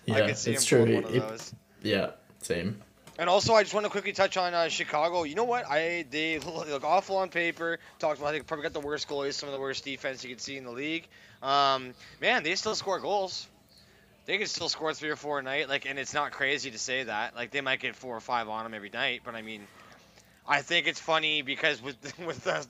Yeah, 0.06 0.16
I 0.16 0.22
could 0.28 0.38
see 0.38 0.52
him 0.52 0.56
it's 0.58 0.70
pulling 0.70 0.86
true. 0.86 0.96
one 0.96 1.04
of 1.06 1.16
It- 1.16 1.28
those. 1.30 1.54
yeah, 1.84 2.12
same. 2.42 2.82
And 3.20 3.30
also, 3.30 3.54
I 3.54 3.62
just 3.62 3.76
want 3.76 3.86
to 3.86 3.90
quickly 3.92 4.14
touch 4.14 4.36
on 4.38 4.54
uh, 4.56 4.68
Chicago. 4.68 5.24
You 5.24 5.36
know 5.36 5.44
what? 5.44 5.66
I 5.70 6.06
they 6.10 6.40
look, 6.40 6.68
look 6.70 6.84
awful 6.84 7.18
on 7.18 7.30
paper. 7.30 7.78
Talked 8.00 8.20
about 8.20 8.30
I 8.30 8.32
think 8.32 8.48
probably 8.48 8.64
got 8.64 8.74
the 8.74 8.80
worst 8.80 9.08
goalies, 9.08 9.34
some 9.34 9.48
of 9.48 9.54
the 9.54 9.62
worst 9.62 9.84
defense 9.86 10.24
you 10.24 10.30
could 10.32 10.42
see 10.42 10.58
in 10.58 10.64
the 10.64 10.72
league. 10.72 11.08
Um, 11.44 11.94
man, 12.20 12.42
they 12.42 12.56
still 12.56 12.74
score 12.74 13.00
goals. 13.00 13.48
They 14.26 14.38
can 14.38 14.48
still 14.48 14.70
score 14.70 14.94
three 14.94 15.10
or 15.10 15.16
four 15.16 15.40
a 15.40 15.44
night. 15.44 15.68
Like, 15.68 15.86
and 15.86 15.98
it's 15.98 16.14
not 16.14 16.32
crazy 16.32 16.72
to 16.72 16.78
say 16.78 17.04
that. 17.04 17.36
Like, 17.36 17.52
they 17.52 17.62
might 17.62 17.80
get 17.80 17.96
four 17.96 18.16
or 18.16 18.22
five 18.22 18.48
on 18.50 18.64
them 18.64 18.74
every 18.74 18.90
night. 18.90 19.22
But 19.26 19.36
I 19.36 19.42
mean, 19.42 19.62
I 20.48 20.62
think 20.62 20.88
it's 20.88 21.00
funny 21.00 21.42
because 21.42 21.82
with 21.82 21.98
with 22.26 22.44
the 22.44 22.66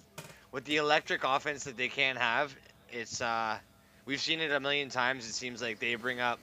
with 0.51 0.65
the 0.65 0.77
electric 0.77 1.23
offense 1.23 1.65
that 1.65 1.77
they 1.77 1.89
can 1.89 2.15
have, 2.15 2.55
it's 2.91 3.21
uh, 3.21 3.57
we've 4.05 4.21
seen 4.21 4.39
it 4.39 4.51
a 4.51 4.59
million 4.59 4.89
times. 4.89 5.27
It 5.27 5.33
seems 5.33 5.61
like 5.61 5.79
they 5.79 5.95
bring 5.95 6.19
up 6.19 6.39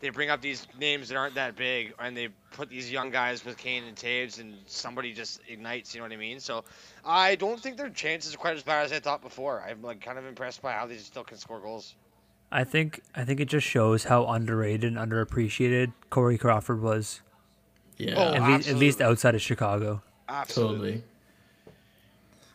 they 0.00 0.08
bring 0.08 0.30
up 0.30 0.40
these 0.40 0.66
names 0.78 1.08
that 1.08 1.16
aren't 1.16 1.34
that 1.34 1.56
big, 1.56 1.94
and 1.98 2.16
they 2.16 2.28
put 2.52 2.70
these 2.70 2.90
young 2.90 3.10
guys 3.10 3.44
with 3.44 3.58
Kane 3.58 3.84
and 3.84 3.96
Toews, 3.96 4.40
and 4.40 4.56
somebody 4.66 5.12
just 5.12 5.40
ignites. 5.46 5.94
You 5.94 6.00
know 6.00 6.06
what 6.06 6.12
I 6.12 6.16
mean? 6.16 6.40
So 6.40 6.64
I 7.04 7.34
don't 7.34 7.60
think 7.60 7.76
their 7.76 7.90
chances 7.90 8.34
are 8.34 8.38
quite 8.38 8.56
as 8.56 8.62
bad 8.62 8.86
as 8.86 8.92
I 8.92 9.00
thought 9.00 9.20
before. 9.20 9.62
I'm 9.62 9.82
like 9.82 10.00
kind 10.00 10.18
of 10.18 10.26
impressed 10.26 10.62
by 10.62 10.72
how 10.72 10.86
they 10.86 10.96
still 10.96 11.24
can 11.24 11.36
score 11.36 11.60
goals. 11.60 11.94
I 12.52 12.64
think 12.64 13.00
I 13.14 13.24
think 13.24 13.38
it 13.40 13.46
just 13.46 13.66
shows 13.66 14.04
how 14.04 14.26
underrated 14.26 14.84
and 14.84 14.96
underappreciated 14.96 15.92
Corey 16.10 16.36
Crawford 16.38 16.80
was, 16.82 17.20
Yeah, 17.96 18.14
Oh, 18.16 18.34
at, 18.34 18.42
least, 18.42 18.68
at 18.68 18.76
least 18.76 19.00
outside 19.00 19.34
of 19.34 19.42
Chicago. 19.42 20.02
Absolutely. 20.28 20.76
totally. 20.78 21.04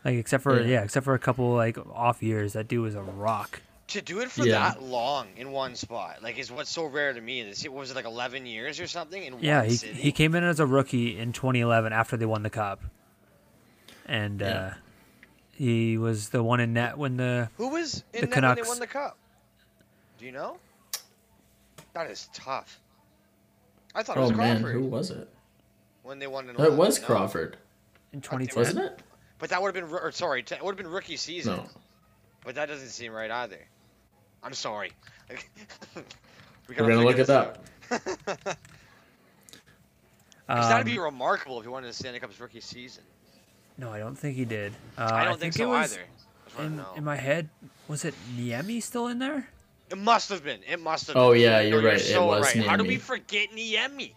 Like 0.04 0.16
except 0.16 0.44
for 0.44 0.60
Yeah. 0.60 0.68
yeah. 0.68 0.84
except 0.84 1.04
for 1.04 1.14
a 1.14 1.20
couple 1.20 1.54
like 1.56 1.78
off 1.94 2.22
years, 2.22 2.54
that 2.54 2.68
dude 2.68 2.82
was 2.84 2.96
a 2.96 3.02
rock. 3.02 3.62
To 3.90 4.02
do 4.02 4.20
it 4.20 4.32
for 4.32 4.46
Yeah. 4.46 4.72
that 4.72 4.82
long 4.82 5.28
in 5.38 5.52
one 5.52 5.76
spot, 5.76 6.24
like, 6.24 6.40
is 6.40 6.52
what's 6.52 6.72
so 6.72 6.86
rare 6.86 7.14
to 7.14 7.22
me. 7.22 7.42
Is 7.42 7.64
it 7.64 7.72
was 7.72 7.92
it 7.92 7.96
like 7.96 8.06
11 8.06 8.46
years 8.48 8.80
or 8.80 8.88
something 8.88 9.24
in 9.24 9.40
Yeah, 9.40 9.60
one 9.60 9.70
he 9.70 9.76
city? 9.76 9.94
he 9.94 10.12
came 10.12 10.34
in 10.36 10.44
as 10.44 10.60
a 10.60 10.66
rookie 10.66 11.18
in 11.18 11.32
2011 11.34 11.94
after 11.94 12.18
they 12.18 12.26
won 12.26 12.42
the 12.44 12.50
cup, 12.50 12.82
and 14.08 14.42
Yeah. 14.42 14.48
uh, 14.48 14.74
he 15.52 15.98
was 15.98 16.30
the 16.30 16.42
one 16.44 16.60
in 16.60 16.74
net 16.74 16.98
when 16.98 17.18
the 17.18 17.50
Who 17.58 17.70
was 17.70 18.04
in 18.14 18.22
The 18.22 18.28
net 18.28 18.30
when 18.30 18.30
they 18.30 18.36
Canucks. 18.36 18.68
won 18.68 18.80
the 18.80 18.88
cup? 18.88 19.18
Do 20.18 20.26
you 20.26 20.32
know? 20.32 20.58
That 21.94 22.10
is 22.10 22.30
tough. 22.34 22.80
I 23.94 24.04
thought 24.04 24.18
it 24.18 24.20
Oh 24.20 24.24
was 24.30 24.34
man, 24.34 24.62
who 24.62 24.84
was 24.84 25.12
it? 25.12 25.30
when 26.04 26.20
they 26.20 26.28
won 26.28 26.48
in 26.50 26.56
That 26.56 26.68
11. 26.68 26.78
was 26.78 27.00
No. 27.02 27.06
Crawford, 27.08 27.58
in 28.14 28.22
2010. 28.22 28.60
wasn't 28.62 28.80
it? 28.86 29.00
But 29.40 29.50
that 29.50 29.62
would 29.62 29.76
have 29.76 29.90
been, 29.90 29.98
or 29.98 30.12
sorry, 30.12 30.42
it 30.42 30.52
would 30.64 30.72
have 30.72 30.78
been 30.78 30.88
rookie 30.88 31.18
season. 31.18 31.58
No. 31.58 31.70
But 32.44 32.56
that 32.56 32.68
doesn't 32.68 32.90
seem 32.90 33.12
right 33.12 33.32
either. 33.32 33.60
I'm 34.44 34.54
sorry. 34.54 34.92
we 35.30 35.36
We're 36.70 36.76
gonna 36.76 37.04
look 37.04 37.18
it 37.20 37.30
up. 37.30 37.64
Because 40.48 40.70
that'd 40.70 40.86
be 40.86 40.98
Um, 41.00 41.06
remarkable 41.06 41.58
if 41.58 41.66
he 41.66 41.70
won 41.70 41.82
the 41.82 41.92
Stanley 41.92 42.20
Cup's 42.20 42.40
rookie 42.40 42.62
season. 42.62 43.04
no, 43.80 43.92
I 43.92 43.98
don't 43.98 44.16
think 44.16 44.36
he 44.36 44.46
did. 44.46 44.74
Uh, 44.96 45.10
I 45.12 45.26
don't 45.26 45.40
think, 45.40 45.56
it 45.56 45.58
so 45.58 45.70
was 45.70 45.94
either. 45.94 46.04
I 46.60 46.64
In, 46.66 46.78
know. 46.78 46.94
in 46.96 47.04
my 47.04 47.16
head, 47.16 47.50
was 47.88 48.06
it 48.06 48.14
Niemi 48.38 48.80
still 48.84 49.08
in 49.08 49.18
there? 49.18 49.50
It 49.92 49.98
must 49.98 50.30
have 50.30 50.44
been. 50.44 50.62
It 50.68 50.80
must 50.82 51.08
have. 51.08 51.16
Oh, 51.16 51.32
been. 51.34 51.42
yeah, 51.42 51.62
No, 51.62 51.68
you're 51.68 51.82
right. 51.84 51.96
It 51.96 52.00
so 52.00 52.26
was 52.26 52.56
right. 52.56 52.66
How 52.66 52.76
do 52.76 52.84
we 52.84 52.98
forget 52.98 53.50
Niemi? 53.52 54.14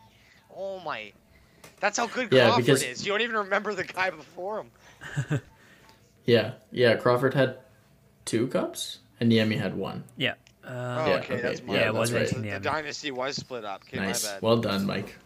Oh 0.57 0.81
my. 0.81 1.13
That's 1.81 1.99
how 1.99 2.07
good 2.07 2.33
Yeah, 2.33 2.47
Crawford 2.47 2.65
because- 2.67 2.83
is. 2.83 3.07
You 3.07 3.13
don't 3.13 3.21
even 3.21 3.37
remember 3.37 3.75
the 3.75 3.85
guy 3.85 4.11
before 4.11 4.61
him. 4.61 5.41
Yeah, 6.25 6.53
yeah. 6.71 6.97
Crawford 6.97 7.33
had 7.33 7.57
two 8.27 8.49
cups, 8.49 8.99
and 9.19 9.33
Niemi 9.33 9.59
had 9.59 9.75
one. 9.75 10.05
Yeah. 10.19 10.35
Oh, 10.63 10.69
Uh, 10.69 11.05
Yeah, 11.09 11.15
okay, 11.15 11.35
okay. 11.35 11.41
that's 11.43 11.63
my 11.63 11.75
Yeah, 11.75 11.87
it 11.87 11.95
was 11.95 12.13
right. 12.13 12.29
The, 12.29 12.35
the 12.41 12.61
dynasty 12.61 13.11
was 13.11 13.37
split 13.37 13.65
up. 13.65 13.83
Okay, 13.89 13.97
nice. 13.97 14.25
my 14.27 14.33
bad. 14.33 14.43
Well 14.43 14.59
done, 14.59 14.85
Mike. 14.85 15.17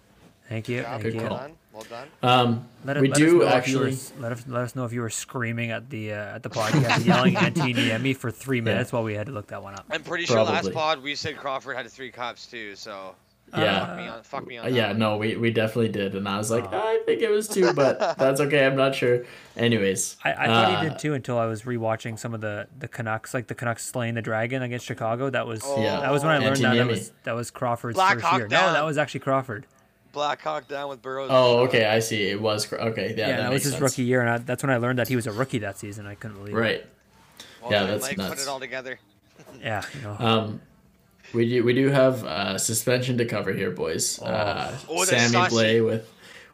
Thank 0.48 0.68
you. 0.68 0.76
Yeah, 0.82 0.90
Thank 0.90 1.02
good 1.02 1.14
you. 1.14 1.20
well 1.22 1.28
call. 1.30 1.50
Done. 1.72 1.80
Well 1.80 1.86
done. 1.88 2.08
Um, 2.22 2.68
Let, 2.84 3.00
we 3.00 3.08
let 3.08 3.16
do 3.16 3.42
us 3.42 3.50
know 3.52 3.56
if 3.58 3.68
you 3.68 3.78
actually. 3.84 3.90
were, 4.16 4.22
let, 4.22 4.32
us, 4.32 4.44
let 4.46 4.62
us 4.62 4.76
know 4.76 4.84
if 4.84 4.92
you 4.92 5.00
were 5.00 5.10
screaming 5.10 5.70
at 5.70 5.88
the 5.90 6.12
uh, 6.12 6.34
at 6.36 6.42
the 6.42 6.50
podcast, 6.50 7.04
yelling 7.06 7.34
Antti 7.34 7.74
Niemi 7.76 8.16
for 8.16 8.30
three 8.30 8.60
minutes 8.60 8.92
while 8.92 9.02
we 9.04 9.14
had 9.14 9.26
to 9.26 9.32
look 9.32 9.46
that 9.48 9.62
one 9.62 9.74
up. 9.74 9.86
I'm 9.90 10.02
pretty 10.02 10.24
sure 10.26 10.42
last 10.42 10.72
pod 10.72 11.02
we 11.02 11.14
said 11.14 11.36
Crawford 11.36 11.76
had 11.76 11.88
three 11.90 12.10
cups 12.10 12.46
too. 12.46 12.74
So 12.76 13.14
Yeah. 13.56 13.86
fuck 13.86 13.96
me 13.96 14.06
on. 14.08 14.22
Fuck 14.22 14.46
me 14.46 14.58
on. 14.58 14.66
Uh, 14.66 14.68
that 14.68 14.74
yeah, 14.74 14.88
one. 14.88 14.98
no, 14.98 15.16
we, 15.16 15.36
we 15.36 15.50
definitely 15.50 15.88
did, 15.90 16.14
and 16.14 16.28
I 16.28 16.36
was 16.38 16.50
like, 16.50 16.64
Oh. 16.72 16.76
I 16.78 17.00
think 17.06 17.22
it 17.22 17.30
was 17.30 17.48
two, 17.48 17.72
but 17.72 17.98
that's 18.18 18.40
okay. 18.40 18.66
I'm 18.66 18.76
not 18.76 18.94
sure. 18.94 19.24
Anyways, 19.56 20.16
I, 20.24 20.32
I 20.32 20.46
thought 20.46 20.68
he 20.70 20.74
uh, 20.76 20.82
did 20.90 20.98
too 20.98 21.14
until 21.14 21.38
I 21.38 21.46
was 21.46 21.62
rewatching 21.62 22.18
some 22.18 22.32
of 22.34 22.40
the, 22.40 22.66
the 22.78 22.88
Canucks, 22.88 23.32
like 23.34 23.46
the 23.46 23.54
Canucks 23.54 23.84
slaying 23.84 24.14
the 24.14 24.22
dragon 24.22 24.62
against 24.62 24.84
Chicago. 24.86 25.30
That 25.30 25.46
was 25.46 25.60
Oh. 25.64 25.82
Yeah. 25.82 26.00
that 26.00 26.10
was 26.12 26.22
when 26.22 26.32
I 26.32 26.38
learned 26.38 26.56
that, 26.58 26.74
that 26.76 26.86
was 26.86 27.12
that 27.24 27.32
was 27.34 27.50
Crawford's 27.50 27.94
Black 27.96 28.14
first 28.14 28.24
Hawk 28.26 28.38
year. 28.38 28.48
down. 28.48 28.66
No, 28.68 28.72
that 28.74 28.84
was 28.84 28.98
actually 28.98 29.20
Crawford. 29.20 29.66
Blackhawk 30.12 30.68
down 30.68 30.88
with 30.90 31.00
Burrows. 31.02 31.28
Oh, 31.32 31.60
okay, 31.64 31.84
I 31.86 31.98
see. 32.00 32.28
It 32.28 32.40
was 32.40 32.70
okay. 32.72 33.14
Yeah, 33.16 33.28
Yeah, 33.28 33.36
that, 33.38 33.42
was 33.48 33.54
makes 33.56 33.64
his 33.64 33.72
sense. 33.72 33.82
rookie 33.82 34.02
year, 34.04 34.20
and 34.20 34.30
I, 34.30 34.38
that's 34.38 34.62
when 34.62 34.70
I 34.70 34.76
learned 34.76 34.98
that 34.98 35.08
he 35.08 35.16
was 35.16 35.26
a 35.26 35.32
rookie 35.32 35.58
that 35.60 35.78
season. 35.78 36.06
I 36.06 36.14
couldn't 36.14 36.36
believe 36.38 36.54
it. 36.54 36.58
Right. 36.58 36.86
Well 37.62 37.70
yeah, 37.72 37.84
that's 37.86 38.02
Mike. 38.02 38.18
nuts. 38.18 38.30
Put 38.34 38.38
it 38.42 38.48
all 38.48 38.60
together. 38.60 38.98
Yeah, 39.60 39.82
you 39.94 40.00
know. 40.02 40.16
Um, 40.18 40.60
we 41.34 41.48
do 41.48 41.64
we 41.64 41.72
do 41.74 41.88
have 41.88 42.24
uh, 42.24 42.58
suspension 42.58 43.18
to 43.18 43.24
cover 43.24 43.52
here, 43.52 43.70
boys. 43.70 44.20
Uh, 44.20 44.76
Oh, 44.88 45.04
Sammy 45.04 45.34
Sashi. 45.34 45.48
Blay 45.50 45.80
with 45.80 46.02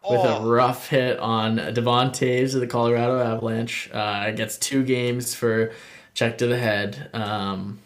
with 0.08 0.20
Oh. 0.22 0.44
a 0.44 0.46
rough 0.48 0.88
hit 0.88 1.18
on 1.18 1.56
Devon 1.56 2.10
Toews 2.10 2.54
of 2.54 2.60
the 2.60 2.66
Colorado 2.66 3.20
Avalanche. 3.20 3.90
Uh, 3.92 4.30
gets 4.30 4.56
two 4.56 4.82
games 4.84 5.34
for 5.34 5.72
check 6.14 6.38
to 6.38 6.46
the 6.46 6.56
head. 6.58 7.10
Um, 7.12 7.80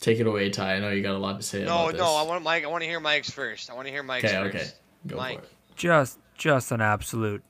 take 0.00 0.18
it 0.20 0.26
away, 0.26 0.50
Ty. 0.50 0.76
I 0.76 0.78
know 0.80 0.90
you 0.90 1.02
got 1.02 1.14
a 1.14 1.18
lot 1.18 1.36
to 1.40 1.42
say 1.46 1.64
No, 1.64 1.82
about 1.84 1.92
this. 1.92 2.00
no. 2.00 2.14
I 2.16 2.22
want 2.22 2.42
Mike. 2.42 2.64
I 2.64 2.68
want 2.68 2.82
to 2.82 2.88
hear 2.88 3.00
Mike's 3.00 3.30
first. 3.30 3.70
I 3.70 3.74
want 3.74 3.86
to 3.86 3.92
hear 3.92 4.02
Mike's 4.02 4.24
Okay, 4.24 4.34
first. 4.50 4.56
okay, 4.56 4.66
go 5.06 5.16
Mike. 5.16 5.38
for 5.40 5.44
it. 5.44 5.50
just 5.76 6.18
just 6.36 6.70
an 6.72 6.80
absolute 6.80 7.42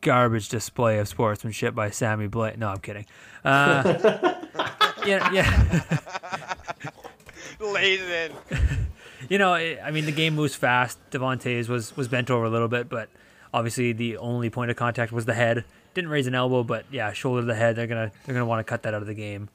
garbage 0.00 0.48
display 0.48 0.98
of 0.98 1.08
sportsmanship 1.08 1.74
by 1.74 1.90
Sammy 1.90 2.28
Blais. 2.28 2.56
No, 2.56 2.68
I'm 2.68 2.78
kidding. 2.78 3.06
Uh, 3.44 4.34
yeah, 5.06 5.30
yeah. 5.32 5.82
Laid 7.60 8.00
it 8.00 8.30
in. 8.50 8.56
you 9.30 9.38
know, 9.38 9.54
it, 9.54 9.80
I 9.82 9.90
mean, 9.90 10.04
the 10.04 10.12
game 10.12 10.34
moves 10.34 10.54
fast. 10.54 10.98
Devontae's 11.10 11.68
was 11.68 11.96
was 11.96 12.08
bent 12.08 12.30
over 12.30 12.44
a 12.44 12.50
little 12.50 12.68
bit, 12.68 12.88
but 12.88 13.08
obviously 13.54 13.92
the 13.92 14.18
only 14.18 14.50
point 14.50 14.70
of 14.70 14.76
contact 14.76 15.12
was 15.12 15.24
the 15.24 15.34
head. 15.34 15.64
Didn't 15.94 16.10
raise 16.10 16.26
an 16.26 16.34
elbow, 16.34 16.62
but 16.62 16.84
yeah, 16.90 17.12
shoulder 17.12 17.40
to 17.40 17.46
the 17.46 17.54
head. 17.54 17.76
They're 17.76 17.86
gonna 17.86 18.12
they're 18.24 18.34
gonna 18.34 18.44
want 18.46 18.60
to 18.60 18.68
cut 18.70 18.82
that 18.82 18.94
out 18.94 19.00
of 19.00 19.06
the 19.08 19.14
game. 19.14 19.48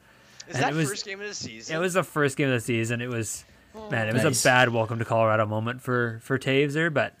Is 0.48 0.56
And 0.56 0.64
that 0.64 0.72
it 0.72 0.76
was- 0.76 0.88
first 0.88 1.04
game 1.06 1.20
of 1.20 1.28
the 1.28 1.34
season? 1.34 1.76
It 1.76 1.78
was 1.78 1.94
the 1.94 2.02
first 2.02 2.36
game 2.36 2.48
of 2.48 2.54
the 2.54 2.60
season. 2.60 3.00
It 3.00 3.08
was 3.08 3.44
man, 3.90 4.08
it 4.08 4.12
was 4.14 4.24
Nice. 4.24 4.44
a 4.44 4.48
bad 4.48 4.68
welcome 4.70 4.98
to 4.98 5.04
Colorado 5.04 5.46
moment 5.46 5.80
for 5.82 6.18
for 6.24 6.38
Toews 6.38 6.72
there, 6.72 6.90
but 6.90 7.14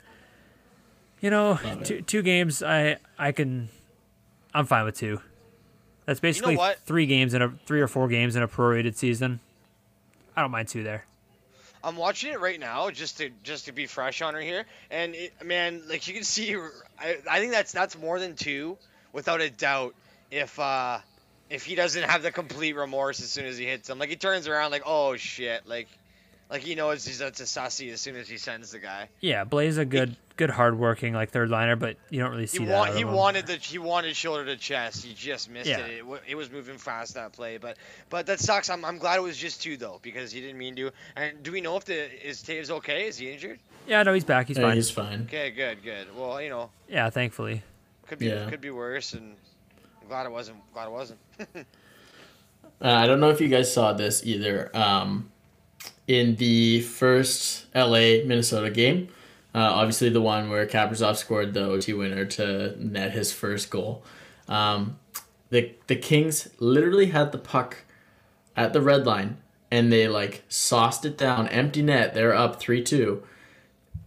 you 1.22 1.30
know, 1.30 1.58
two 1.84 2.02
two 2.02 2.20
games. 2.20 2.62
I 2.62 2.98
I 3.18 3.32
can, 3.32 3.70
I'm 4.52 4.66
fine 4.66 4.84
with 4.84 4.96
two. 4.98 5.22
That's 6.04 6.20
basically 6.20 6.56
what? 6.56 6.78
three 6.80 7.06
games 7.06 7.32
in 7.32 7.40
a 7.40 7.54
three 7.64 7.80
or 7.80 7.88
four 7.88 8.08
games 8.08 8.36
in 8.36 8.42
a 8.42 8.48
prorated 8.48 8.96
season. 8.96 9.40
I 10.36 10.42
don't 10.42 10.50
mind 10.50 10.68
two 10.68 10.82
there. 10.82 11.06
I'm 11.84 11.96
watching 11.96 12.32
it 12.32 12.40
right 12.40 12.60
now 12.60 12.90
just 12.90 13.18
to 13.18 13.30
just 13.42 13.66
to 13.66 13.72
be 13.72 13.86
fresh 13.86 14.20
on 14.20 14.34
her 14.34 14.40
here, 14.40 14.66
and 14.90 15.14
it, 15.14 15.32
man, 15.44 15.82
like 15.88 16.06
you 16.06 16.14
can 16.14 16.24
see, 16.24 16.54
I, 16.98 17.16
I 17.30 17.38
think 17.38 17.52
that's 17.52 17.72
that's 17.72 17.96
more 17.96 18.18
than 18.18 18.36
two, 18.36 18.76
without 19.12 19.40
a 19.40 19.50
doubt. 19.50 19.94
If 20.30 20.58
uh, 20.58 20.98
if 21.50 21.64
he 21.64 21.74
doesn't 21.74 22.02
have 22.02 22.22
the 22.22 22.32
complete 22.32 22.74
remorse 22.74 23.20
as 23.20 23.30
soon 23.30 23.46
as 23.46 23.58
he 23.58 23.66
hits 23.66 23.88
him, 23.88 23.98
like 23.98 24.10
he 24.10 24.16
turns 24.16 24.48
around 24.48 24.70
like, 24.70 24.82
oh 24.86 25.16
shit, 25.16 25.68
like 25.68 25.88
like 26.52 26.62
he 26.62 26.74
knows 26.76 27.04
he's 27.04 27.18
that's 27.18 27.40
a 27.40 27.44
sussy 27.44 27.92
as 27.92 28.00
soon 28.00 28.14
as 28.14 28.28
he 28.28 28.36
sends 28.38 28.70
the 28.70 28.78
guy. 28.78 29.08
Yeah, 29.20 29.42
Blaze 29.44 29.78
a 29.78 29.84
good 29.84 30.14
good 30.36 30.50
hardworking 30.50 31.12
like 31.14 31.30
third 31.30 31.50
liner, 31.50 31.74
but 31.76 31.96
you 32.10 32.20
don't 32.20 32.30
really 32.30 32.46
see 32.46 32.60
He 32.60 32.64
that. 32.66 32.72
want, 32.78 32.94
he 32.94 33.00
him. 33.02 33.12
wanted 33.12 33.46
the 33.46 33.54
he 33.54 33.78
wanted 33.78 34.14
shoulder 34.16 34.44
to 34.44 34.56
chest. 34.56 35.04
He 35.04 35.12
just 35.14 35.50
missed 35.50 35.68
Yeah. 35.68 35.78
it. 35.86 35.98
It, 35.98 36.06
wa- 36.06 36.18
it 36.26 36.34
was 36.36 36.50
moving 36.50 36.78
fast 36.78 37.14
that 37.14 37.32
play, 37.32 37.56
but 37.58 37.76
but 38.10 38.26
that 38.26 38.38
sucks. 38.38 38.70
I'm, 38.70 38.84
I'm 38.84 38.98
glad 38.98 39.18
it 39.18 39.22
was 39.22 39.36
just 39.36 39.60
two 39.62 39.76
though 39.76 39.98
because 40.02 40.30
he 40.30 40.40
didn't 40.40 40.58
mean 40.58 40.76
to. 40.76 40.90
And 41.16 41.42
do 41.42 41.50
we 41.52 41.60
know 41.60 41.76
if 41.76 41.84
the 41.86 42.28
is 42.28 42.42
Toews 42.42 42.70
okay? 42.70 43.06
Is 43.08 43.18
he 43.18 43.32
injured? 43.32 43.58
Yeah, 43.88 44.02
no, 44.04 44.12
he's 44.14 44.24
back. 44.24 44.46
He's 44.48 44.58
Yeah, 44.58 44.64
fine. 44.68 44.76
he's 44.76 44.90
fine. 44.90 45.22
Okay, 45.22 45.50
good, 45.50 45.82
good. 45.82 46.06
Well, 46.16 46.40
you 46.40 46.50
know, 46.50 46.70
Yeah, 46.88 47.10
thankfully. 47.10 47.62
could 48.06 48.18
be 48.18 48.26
Yeah. 48.26 48.48
could 48.48 48.60
be 48.60 48.70
worse, 48.70 49.12
and 49.14 49.34
I'm 50.02 50.08
glad 50.08 50.26
it 50.26 50.32
wasn't. 50.32 50.58
Glad 50.74 50.86
it 50.86 50.92
wasn't. 50.92 51.18
Uh, 52.80 52.88
I 52.90 53.06
don't 53.06 53.20
know 53.20 53.30
if 53.30 53.40
you 53.40 53.46
guys 53.48 53.72
saw 53.72 53.92
this 53.92 54.26
either. 54.26 54.70
Um, 54.76 55.30
in 56.06 56.36
the 56.36 56.80
first 56.82 57.66
LA 57.74 58.24
Minnesota 58.24 58.70
game, 58.70 59.08
uh, 59.54 59.58
obviously 59.58 60.08
the 60.08 60.20
one 60.20 60.50
where 60.50 60.66
Kaprizov 60.66 61.16
scored 61.16 61.54
the 61.54 61.64
OT 61.64 61.92
winner 61.92 62.24
to 62.24 62.74
net 62.78 63.12
his 63.12 63.32
first 63.32 63.70
goal. 63.70 64.02
Um, 64.48 64.98
the 65.50 65.72
the 65.86 65.96
Kings 65.96 66.48
literally 66.58 67.06
had 67.06 67.32
the 67.32 67.38
puck 67.38 67.84
at 68.56 68.72
the 68.72 68.80
red 68.80 69.06
line 69.06 69.36
and 69.70 69.92
they 69.92 70.08
like 70.08 70.44
sauced 70.48 71.04
it 71.04 71.16
down, 71.16 71.48
empty 71.48 71.82
net. 71.82 72.14
They're 72.14 72.34
up 72.34 72.58
three 72.58 72.82
two, 72.82 73.22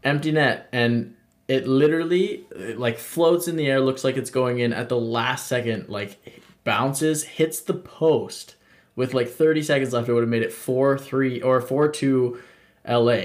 empty 0.03 0.31
net, 0.31 0.67
and 0.71 1.15
it 1.47 1.67
literally 1.67 2.45
it, 2.51 2.79
like 2.79 2.97
floats 2.97 3.47
in 3.47 3.55
the 3.55 3.67
air, 3.67 3.79
looks 3.79 4.03
like 4.03 4.17
it's 4.17 4.29
going 4.29 4.59
in 4.59 4.73
at 4.73 4.89
the 4.89 4.99
last 4.99 5.47
second, 5.47 5.89
like 5.89 6.17
bounces, 6.63 7.23
hits 7.23 7.59
the 7.61 7.73
post 7.73 8.54
with 8.95 9.13
like 9.13 9.29
30 9.29 9.61
seconds 9.63 9.93
left. 9.93 10.07
It 10.09 10.13
would 10.13 10.21
have 10.23 10.29
made 10.29 10.43
it 10.43 10.53
4 10.53 10.97
3 10.97 11.41
or 11.41 11.61
4 11.61 11.87
2 11.89 12.39
LA. 12.87 13.17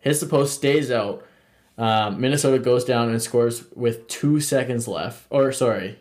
Hits 0.00 0.20
the 0.20 0.26
post, 0.26 0.54
stays 0.54 0.90
out. 0.90 1.24
Um, 1.76 2.20
Minnesota 2.20 2.58
goes 2.58 2.84
down 2.84 3.08
and 3.10 3.22
scores 3.22 3.64
with 3.74 4.08
two 4.08 4.40
seconds 4.40 4.88
left. 4.88 5.26
Or, 5.30 5.52
sorry, 5.52 5.98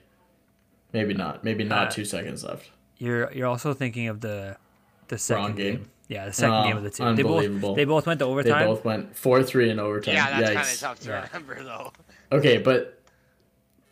maybe 0.94 1.14
not. 1.14 1.44
Maybe 1.44 1.64
not 1.64 1.88
Uh, 1.88 1.92
two 1.92 2.06
seconds 2.06 2.44
left. 2.44 2.70
You're 2.98 3.32
you're 3.32 3.48
also 3.48 3.74
thinking 3.76 4.08
of 4.08 4.22
the 4.22 4.58
the 5.08 5.18
second 5.20 5.44
Wrong 5.44 5.56
game. 5.56 5.76
game. 5.76 5.90
Yeah, 6.08 6.26
the 6.26 6.34
second 6.34 6.56
Oh, 6.56 6.64
game 6.64 6.78
of 6.78 6.84
the 6.84 6.90
two. 6.90 7.04
They 7.04 7.10
unbelievable. 7.10 7.70
both 7.70 7.76
they 7.76 7.86
both 7.86 8.08
went 8.08 8.20
to 8.20 8.26
overtime. 8.26 8.60
They 8.62 8.66
both 8.66 8.84
went 8.86 9.16
4 9.16 9.44
3 9.44 9.70
in 9.70 9.80
overtime. 9.80 10.16
Yeah, 10.16 10.40
that's 10.40 10.54
kind 10.54 10.68
of 10.68 10.80
tough 10.80 11.00
to 11.02 11.10
Yeah. 11.10 11.28
remember 11.34 11.64
though. 11.64 11.92
Okay, 12.32 12.58
but 12.58 13.00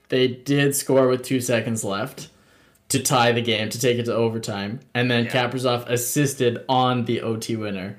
they 0.10 0.28
did 0.28 0.76
score 0.76 1.08
with 1.08 1.24
two 1.24 1.40
seconds 1.42 1.84
left 1.84 2.30
to 2.90 3.00
tie 3.02 3.32
the 3.32 3.42
game, 3.42 3.70
to 3.70 3.80
take 3.80 3.98
it 3.98 4.06
to 4.06 4.14
overtime. 4.14 4.80
And 4.94 5.10
then 5.10 5.26
Yeah. 5.26 5.32
Kaprizov 5.32 5.90
assisted 5.90 6.64
on 6.70 7.06
the 7.06 7.22
OT 7.22 7.56
winner 7.56 7.98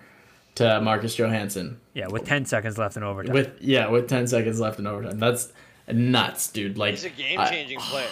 to 0.56 0.80
Marcus 0.80 1.16
Johansson. 1.16 1.78
Yeah, 1.94 2.06
with 2.08 2.24
ten 2.26 2.44
seconds 2.44 2.78
left 2.78 2.96
in 2.96 3.02
overtime. 3.02 3.34
With 3.34 3.56
yeah, 3.60 3.88
with 3.88 4.08
ten 4.08 4.26
seconds 4.26 4.60
left 4.60 4.78
in 4.78 4.86
overtime. 4.86 5.18
That's 5.18 5.52
nuts, 5.92 6.48
dude. 6.50 6.78
Like 6.78 6.92
He's 6.92 7.04
a 7.04 7.10
game 7.10 7.38
changing 7.48 7.78
player. 7.90 8.06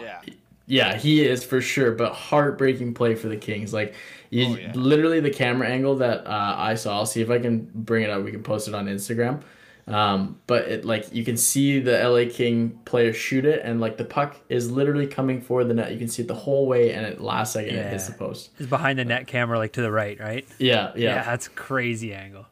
Yeah. 0.00 0.20
yeah, 0.66 0.96
he 0.96 1.26
is 1.26 1.42
for 1.44 1.60
sure, 1.60 1.92
but 1.92 2.12
heartbreaking 2.12 2.94
play 2.94 3.14
for 3.16 3.28
the 3.28 3.36
Kings. 3.36 3.72
Like, 3.72 3.94
you, 4.30 4.46
Oh, 4.46 4.56
yeah. 4.56 4.72
literally 4.74 5.18
the 5.20 5.30
camera 5.30 5.66
angle 5.68 5.96
that 5.96 6.26
uh, 6.26 6.54
I 6.58 6.74
saw. 6.74 6.98
I'll 6.98 7.06
see 7.06 7.20
if 7.22 7.30
I 7.30 7.38
can 7.38 7.68
bring 7.74 8.04
it 8.04 8.10
up. 8.10 8.22
We 8.22 8.30
can 8.30 8.42
post 8.42 8.68
it 8.68 8.74
on 8.74 8.86
Instagram. 8.86 9.40
Um, 9.88 10.40
but 10.46 10.68
it 10.68 10.84
like 10.84 11.12
you 11.14 11.24
can 11.24 11.36
see 11.36 11.80
the 11.80 11.98
LA 12.06 12.30
King 12.30 12.78
player 12.84 13.12
shoot 13.12 13.44
it, 13.44 13.62
and 13.64 13.80
like 13.80 13.96
the 13.96 14.04
puck 14.04 14.36
is 14.48 14.70
literally 14.70 15.06
coming 15.06 15.40
for 15.40 15.64
the 15.64 15.72
net. 15.74 15.92
You 15.92 15.98
can 15.98 16.08
see 16.08 16.22
it 16.22 16.28
the 16.28 16.34
whole 16.34 16.66
way, 16.66 16.92
and 16.92 17.06
at 17.06 17.20
last 17.20 17.54
second 17.54 17.74
it 17.74 17.90
hits 17.90 18.04
Yeah. 18.08 18.12
the 18.12 18.18
post. 18.18 18.50
It's 18.58 18.68
behind 18.68 18.98
the 18.98 19.04
net 19.04 19.26
camera, 19.26 19.56
like 19.58 19.72
to 19.72 19.82
the 19.82 19.90
right, 19.90 20.18
right? 20.20 20.46
Yeah, 20.58 20.92
yeah, 20.94 21.14
Yeah, 21.16 21.22
that's 21.24 21.48
crazy 21.48 22.12
angle. 22.12 22.46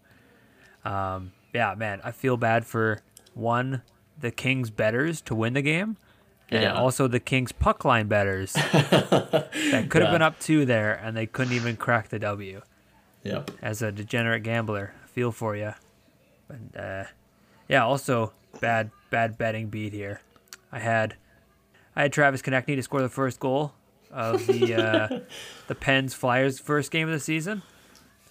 Um, 0.84 1.32
yeah, 1.52 1.74
man, 1.76 2.00
I 2.04 2.12
feel 2.12 2.36
bad 2.36 2.64
for 2.66 3.00
one 3.34 3.82
the 4.18 4.30
Kings 4.30 4.70
betters 4.70 5.20
to 5.22 5.34
win 5.34 5.52
the 5.52 5.62
game, 5.62 5.96
and 6.50 6.62
Yeah. 6.62 6.72
also 6.74 7.06
the 7.06 7.20
Kings 7.20 7.52
puck 7.52 7.84
line 7.84 8.06
betters 8.08 8.52
that 8.92 9.86
could 9.90 10.00
have 10.02 10.08
Yeah. 10.08 10.12
been 10.12 10.22
up 10.22 10.38
two 10.40 10.64
there, 10.64 10.94
and 10.94 11.16
they 11.16 11.26
couldn't 11.26 11.52
even 11.52 11.76
crack 11.76 12.08
the 12.08 12.18
W. 12.18 12.62
Yep. 13.24 13.50
As 13.60 13.82
a 13.82 13.90
degenerate 13.92 14.42
gambler, 14.42 14.92
feel 15.12 15.32
for 15.32 15.56
you. 15.56 15.74
But 16.48 16.80
uh, 16.80 17.04
yeah, 17.68 17.84
also 17.84 18.32
bad 18.60 18.90
bad 19.10 19.38
betting 19.38 19.68
beat 19.68 19.93
here. 19.93 20.20
I 20.72 20.78
had 20.78 21.16
I 21.94 22.02
had 22.02 22.12
Travis 22.12 22.43
Konecny 22.43 22.76
to 22.76 22.82
score 22.82 23.02
the 23.02 23.09
first 23.09 23.40
goal 23.40 23.72
of 24.10 24.47
the 24.47 24.74
uh, 24.74 25.20
the 25.66 25.74
Pens 25.74 26.14
Flyers 26.14 26.59
first 26.59 26.90
game 26.90 27.09
of 27.09 27.14
the 27.14 27.20
season. 27.20 27.62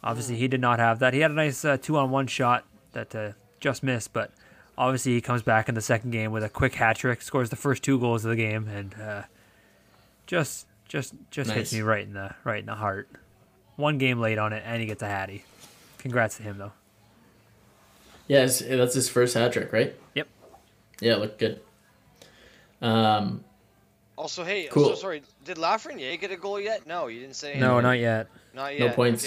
Obviously, 0.03 0.36
he 0.36 0.48
did 0.48 0.62
not 0.62 0.80
have 0.80 0.99
that. 0.99 1.14
He 1.14 1.22
had 1.22 1.32
a 1.32 1.34
nice 1.36 1.66
uh, 1.66 1.78
two 1.78 1.98
on 1.98 2.12
one 2.12 2.28
shot 2.28 2.66
that 2.91 3.16
uh, 3.16 3.32
just 3.60 3.82
missed, 3.82 4.14
but 4.14 4.32
obviously 4.78 5.14
he 5.14 5.22
comes 5.22 5.41
back 5.41 5.68
in 5.68 5.76
the 5.76 5.82
second 5.82 6.12
game 6.12 6.32
with 6.32 6.44
a 6.44 6.49
quick 6.49 6.76
hat 6.76 6.98
trick, 6.98 7.22
scores 7.22 7.49
the 7.49 7.56
first 7.56 7.84
two 7.84 7.99
goals 7.99 8.24
of 8.24 8.30
the 8.30 8.36
game, 8.36 8.68
and 8.68 8.94
uh, 9.02 9.24
just 10.28 10.68
just 10.88 11.14
just 11.32 11.52
hits 11.52 11.74
me 11.74 11.82
right 11.82 12.03
in 12.03 12.14
the 12.14 12.36
right 12.44 12.60
in 12.60 12.66
the 12.68 12.76
heart. 12.76 13.10
One 13.76 13.98
game 13.98 14.20
late 14.20 14.38
on 14.38 14.53
it, 14.53 14.64
and 14.66 14.80
he 14.80 14.88
gets 14.88 15.02
a 15.02 15.07
hattie. 15.07 15.44
Congrats 15.98 16.38
to 16.38 16.44
him 16.44 16.57
though. 16.57 16.72
Yeah, 18.27 18.41
that's 18.45 18.93
his 18.93 19.07
first 19.10 19.34
hat 19.35 19.53
trick, 19.53 19.72
right? 19.72 19.95
Yep. 20.15 20.27
Yeah, 21.02 21.15
looked 21.18 21.39
good. 21.39 21.60
Um, 22.81 23.43
Also, 24.18 24.43
hey, 24.43 24.68
Cool. 24.72 24.89
I'm 24.89 24.95
so 24.95 25.02
sorry. 25.02 25.22
Did 25.43 25.57
Lafreniere 25.57 26.19
get 26.19 26.31
a 26.31 26.38
goal 26.38 26.60
yet? 26.60 26.88
No, 26.88 27.07
you 27.07 27.19
didn't 27.19 27.35
say. 27.35 27.60
No, 27.60 27.80
not 27.81 27.99
yet. 27.99 28.27
not 28.53 28.77
yet. 28.77 28.88
no 28.89 28.93
points. 28.93 29.26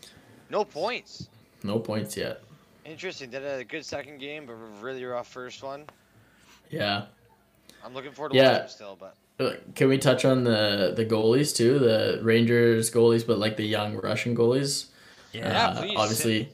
Okay. 0.00 0.08
No 0.50 0.64
points. 0.64 1.28
No 1.62 1.78
points 1.78 2.16
yet. 2.16 2.40
Interesting. 2.84 3.30
Did 3.30 3.44
a 3.44 3.62
good 3.64 3.84
second 3.84 4.18
game, 4.18 4.46
but 4.46 4.54
really 4.80 5.04
rough 5.04 5.28
first 5.28 5.62
one. 5.62 5.84
Yeah. 6.70 7.04
I'm 7.84 7.94
looking 7.94 8.12
forward 8.12 8.30
to 8.32 8.36
Yeah. 8.38 8.52
watching 8.52 8.68
still, 8.68 8.96
but 8.98 9.14
Uh, 9.40 9.54
Can 9.74 9.88
we 9.88 9.98
touch 9.98 10.24
on 10.24 10.44
the 10.44 10.92
the 10.96 11.04
goalies 11.04 11.54
too? 11.54 11.78
The 11.78 12.20
Rangers 12.22 12.90
goalies, 12.90 13.26
but 13.26 13.38
like 13.38 13.56
the 13.56 13.66
young 13.66 13.96
Russian 13.96 14.36
goalies. 14.36 14.86
Yeah, 15.32 15.68
Uh, 15.68 15.80
please. 15.80 15.96
Obviously, 15.96 16.52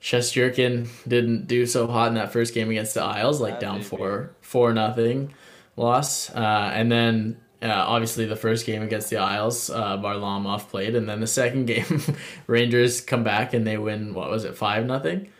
Shesterkin 0.00 0.88
didn't 1.08 1.46
do 1.46 1.66
so 1.66 1.86
hot 1.86 2.08
in 2.08 2.14
that 2.14 2.32
first 2.32 2.54
game 2.54 2.70
against 2.70 2.94
the 2.94 3.02
Isles, 3.02 3.40
like 3.40 3.54
Bad 3.54 3.60
down 3.60 3.74
baby. 3.78 3.84
four 3.88 4.30
four 4.40 4.72
nothing 4.72 5.32
loss. 5.76 6.30
Uh, 6.30 6.70
and 6.72 6.90
then 6.92 7.40
uh, 7.62 7.68
obviously 7.68 8.26
the 8.26 8.36
first 8.36 8.66
game 8.66 8.82
against 8.82 9.10
the 9.10 9.16
Isles, 9.16 9.70
uh, 9.70 9.96
Varlamov 9.98 10.68
played, 10.68 10.94
and 10.94 11.08
then 11.08 11.20
the 11.20 11.26
second 11.26 11.66
game, 11.72 12.02
Rangers 12.46 13.00
come 13.00 13.24
back 13.24 13.54
and 13.54 13.66
they 13.66 13.78
win. 13.78 14.14
What 14.14 14.30
was 14.30 14.44
it, 14.44 14.56
five 14.56 14.86
nothing? 14.86 15.30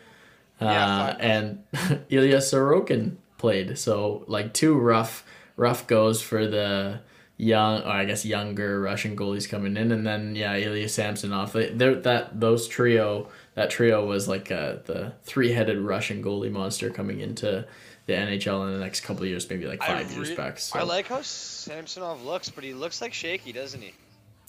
Yeah, 0.59 0.67
Uh, 0.85 1.05
five. 1.13 1.17
and 1.21 1.63
Ilya 2.09 2.37
Sorokin 2.37 3.17
played. 3.37 3.77
So 3.77 4.23
like 4.27 4.53
two 4.53 4.75
rough 4.77 5.23
rough 5.55 5.87
goes 5.87 6.21
for 6.21 6.45
the 6.47 6.99
young 7.37 7.83
or 7.83 7.89
I 7.89 8.05
guess 8.05 8.25
younger 8.25 8.81
Russian 8.81 9.15
goalies 9.15 9.47
coming 9.47 9.77
in, 9.77 9.91
and 9.91 10.05
then 10.05 10.35
yeah, 10.35 10.55
Ilya 10.55 10.89
Samsonov. 10.89 11.53
They, 11.53 11.69
that 11.69 12.39
those 12.39 12.67
trio 12.67 13.29
that 13.57 13.71
trio 13.71 14.05
was 14.05 14.27
like 14.27 14.51
uh, 14.51 14.75
the 14.85 15.13
three 15.23 15.51
headed 15.51 15.79
Russian 15.79 16.23
goalie 16.23 16.51
monster 16.51 16.91
coming 16.91 17.21
into 17.21 17.65
the 18.05 18.13
NHL 18.13 18.67
in 18.67 18.73
the 18.73 18.79
next 18.79 19.01
couple 19.01 19.23
of 19.23 19.29
years, 19.29 19.49
maybe 19.49 19.65
like 19.65 19.81
five 19.81 20.11
years 20.11 20.29
back. 20.35 20.59
So. 20.59 20.77
I 20.77 20.83
like 20.83 21.07
how 21.07 21.23
Samsonov 21.23 22.23
looks, 22.23 22.49
but 22.49 22.63
he 22.63 22.75
looks 22.75 23.01
like 23.01 23.15
shaky, 23.15 23.51
doesn't 23.51 23.81
he? 23.81 23.93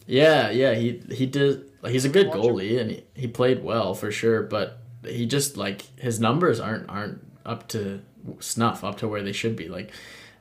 Yeah, 0.07 0.51
yeah, 0.51 0.75
he 0.75 1.03
he 1.11 1.25
did. 1.25 1.71
He's 1.87 2.05
a 2.05 2.11
good 2.11 2.29
goalie, 2.29 2.79
and 2.79 2.91
he, 2.91 3.05
he 3.15 3.27
played 3.27 3.65
well 3.65 3.95
for 3.95 4.13
sure. 4.13 4.43
But 4.43 4.79
he 5.03 5.25
just 5.25 5.57
like 5.57 5.87
his 5.99 6.21
numbers 6.21 6.61
aren't 6.61 6.91
aren't 6.91 7.27
up 7.47 7.67
to 7.69 8.03
snuff, 8.41 8.85
up 8.85 8.99
to 8.99 9.09
where 9.09 9.23
they 9.23 9.33
should 9.33 9.57
be. 9.57 9.69
Like, 9.69 9.91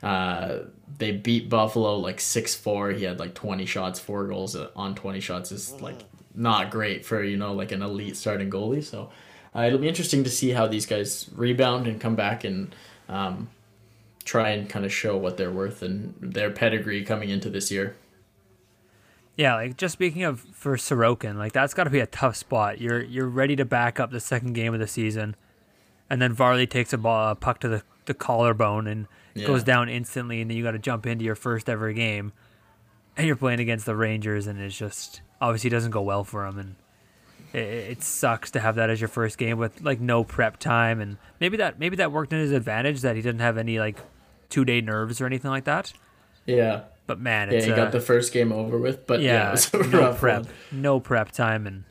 uh, 0.02 0.58
they 0.98 1.12
beat 1.12 1.48
Buffalo 1.48 1.96
like 1.96 2.20
six 2.20 2.54
four. 2.54 2.90
He 2.90 3.04
had 3.04 3.18
like 3.18 3.32
twenty 3.32 3.64
shots, 3.64 3.98
four 3.98 4.26
goals 4.26 4.54
on 4.54 4.94
twenty 4.94 5.20
shots 5.20 5.52
is 5.52 5.72
like 5.80 6.00
not 6.38 6.70
great 6.70 7.04
for 7.04 7.22
you 7.22 7.36
know 7.36 7.52
like 7.52 7.72
an 7.72 7.82
elite 7.82 8.16
starting 8.16 8.48
goalie. 8.50 8.82
So 8.84 9.10
uh, 9.54 9.62
it'll 9.62 9.78
be 9.80 9.88
interesting 9.88 10.24
to 10.24 10.30
see 10.30 10.50
how 10.50 10.66
these 10.66 10.86
guys 10.86 11.28
rebound 11.34 11.86
and 11.86 12.00
come 12.00 12.14
back 12.14 12.44
and 12.44 12.74
um, 13.08 13.48
try 14.24 14.50
and 14.50 14.68
kind 14.68 14.84
of 14.84 14.92
show 14.92 15.16
what 15.16 15.36
they're 15.36 15.50
worth 15.50 15.82
and 15.82 16.14
their 16.20 16.50
pedigree 16.50 17.02
coming 17.04 17.28
into 17.30 17.50
this 17.50 17.70
year. 17.70 17.96
Yeah, 19.36 19.54
like 19.54 19.76
just 19.76 19.92
speaking 19.92 20.24
of 20.24 20.40
for 20.40 20.76
Sorokin, 20.76 21.36
like 21.36 21.52
that's 21.52 21.72
got 21.74 21.84
to 21.84 21.90
be 21.90 22.00
a 22.00 22.06
tough 22.06 22.36
spot. 22.36 22.80
You're 22.80 23.02
you're 23.02 23.28
ready 23.28 23.54
to 23.56 23.64
back 23.64 24.00
up 24.00 24.10
the 24.10 24.20
second 24.20 24.54
game 24.54 24.74
of 24.74 24.80
the 24.80 24.88
season, 24.88 25.36
and 26.10 26.20
then 26.20 26.32
Varley 26.32 26.66
takes 26.66 26.92
a 26.92 26.98
ball, 26.98 27.30
a 27.30 27.34
puck 27.36 27.60
to 27.60 27.68
the, 27.68 27.82
the 28.06 28.14
collarbone 28.14 28.86
and 28.88 29.06
Yeah. 29.34 29.46
goes 29.46 29.62
down 29.62 29.88
instantly, 29.88 30.40
and 30.40 30.50
then 30.50 30.56
you 30.56 30.64
got 30.64 30.72
to 30.72 30.78
jump 30.80 31.06
into 31.06 31.24
your 31.24 31.36
first 31.36 31.68
ever 31.68 31.92
game, 31.92 32.32
and 33.18 33.26
you're 33.26 33.36
playing 33.36 33.60
against 33.60 33.84
the 33.84 33.96
Rangers, 33.96 34.46
and 34.46 34.58
it's 34.60 34.78
just 34.78 35.20
obviously 35.40 35.68
doesn't 35.68 35.90
go 35.90 36.00
well 36.00 36.24
for 36.24 36.46
him, 36.46 36.58
and 36.58 36.76
it, 37.52 37.58
it 37.58 38.02
sucks 38.02 38.52
to 38.52 38.60
have 38.60 38.76
that 38.76 38.88
as 38.88 39.00
your 39.00 39.08
first 39.08 39.36
game 39.36 39.58
with 39.58 39.82
like 39.82 40.00
no 40.00 40.24
prep 40.24 40.58
time, 40.58 41.00
and 41.00 41.18
maybe 41.40 41.56
that 41.58 41.78
maybe 41.78 41.96
that 41.96 42.12
worked 42.12 42.32
in 42.32 42.38
his 42.38 42.52
advantage 42.52 43.02
that 43.02 43.16
he 43.16 43.22
didn't 43.22 43.40
have 43.40 43.58
any 43.58 43.78
like 43.78 43.98
two 44.48 44.64
day 44.64 44.80
nerves 44.80 45.20
or 45.20 45.26
anything 45.26 45.50
like 45.50 45.64
that. 45.64 45.92
Yeah. 46.46 46.82
But 47.06 47.18
man, 47.20 47.50
Yeah, 47.50 47.60
he 47.62 47.72
uh, 47.72 47.76
got 47.76 47.92
the 47.92 48.00
first 48.00 48.32
game 48.32 48.52
over 48.52 48.78
with, 48.78 49.06
but 49.06 49.20
yeah, 49.20 49.32
yeah, 49.32 49.48
it 49.48 49.72
was 49.72 49.74
a 49.74 49.86
no 49.88 50.14
prep, 50.14 50.44
one. 50.44 50.52
no 50.70 51.00
prep 51.00 51.32
time, 51.32 51.66
and 51.66 51.84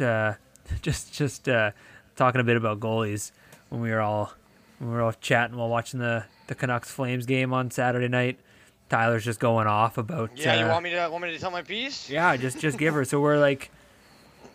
uh, 0.00 0.34
just 0.82 1.12
just 1.12 1.48
uh, 1.48 1.72
talking 2.16 2.40
a 2.40 2.44
bit 2.44 2.56
about 2.56 2.78
goalies 2.78 3.32
when 3.70 3.80
we 3.80 3.90
were 3.90 4.00
all 4.00 4.32
when 4.78 4.90
we 4.90 4.94
were 4.94 5.02
all 5.02 5.14
chatting 5.20 5.56
while 5.56 5.68
watching 5.70 6.00
the 6.00 6.24
the 6.46 6.54
Canucks 6.54 6.90
Flames 6.90 7.26
game 7.26 7.52
on 7.52 7.70
Saturday 7.70 8.08
night. 8.08 8.38
Tyler's 8.88 9.24
just 9.24 9.40
going 9.40 9.66
off 9.66 9.98
about 9.98 10.30
Yeah, 10.36 10.60
you 10.60 10.66
uh, 10.66 10.70
want 10.70 10.84
me 10.84 10.90
to 10.90 11.08
want 11.08 11.22
me 11.24 11.32
to 11.32 11.38
tell 11.38 11.50
my 11.50 11.62
piece? 11.62 12.08
yeah, 12.08 12.36
just 12.36 12.58
just 12.60 12.78
give 12.78 12.94
her. 12.94 13.04
So 13.04 13.20
we're 13.20 13.38
like, 13.38 13.70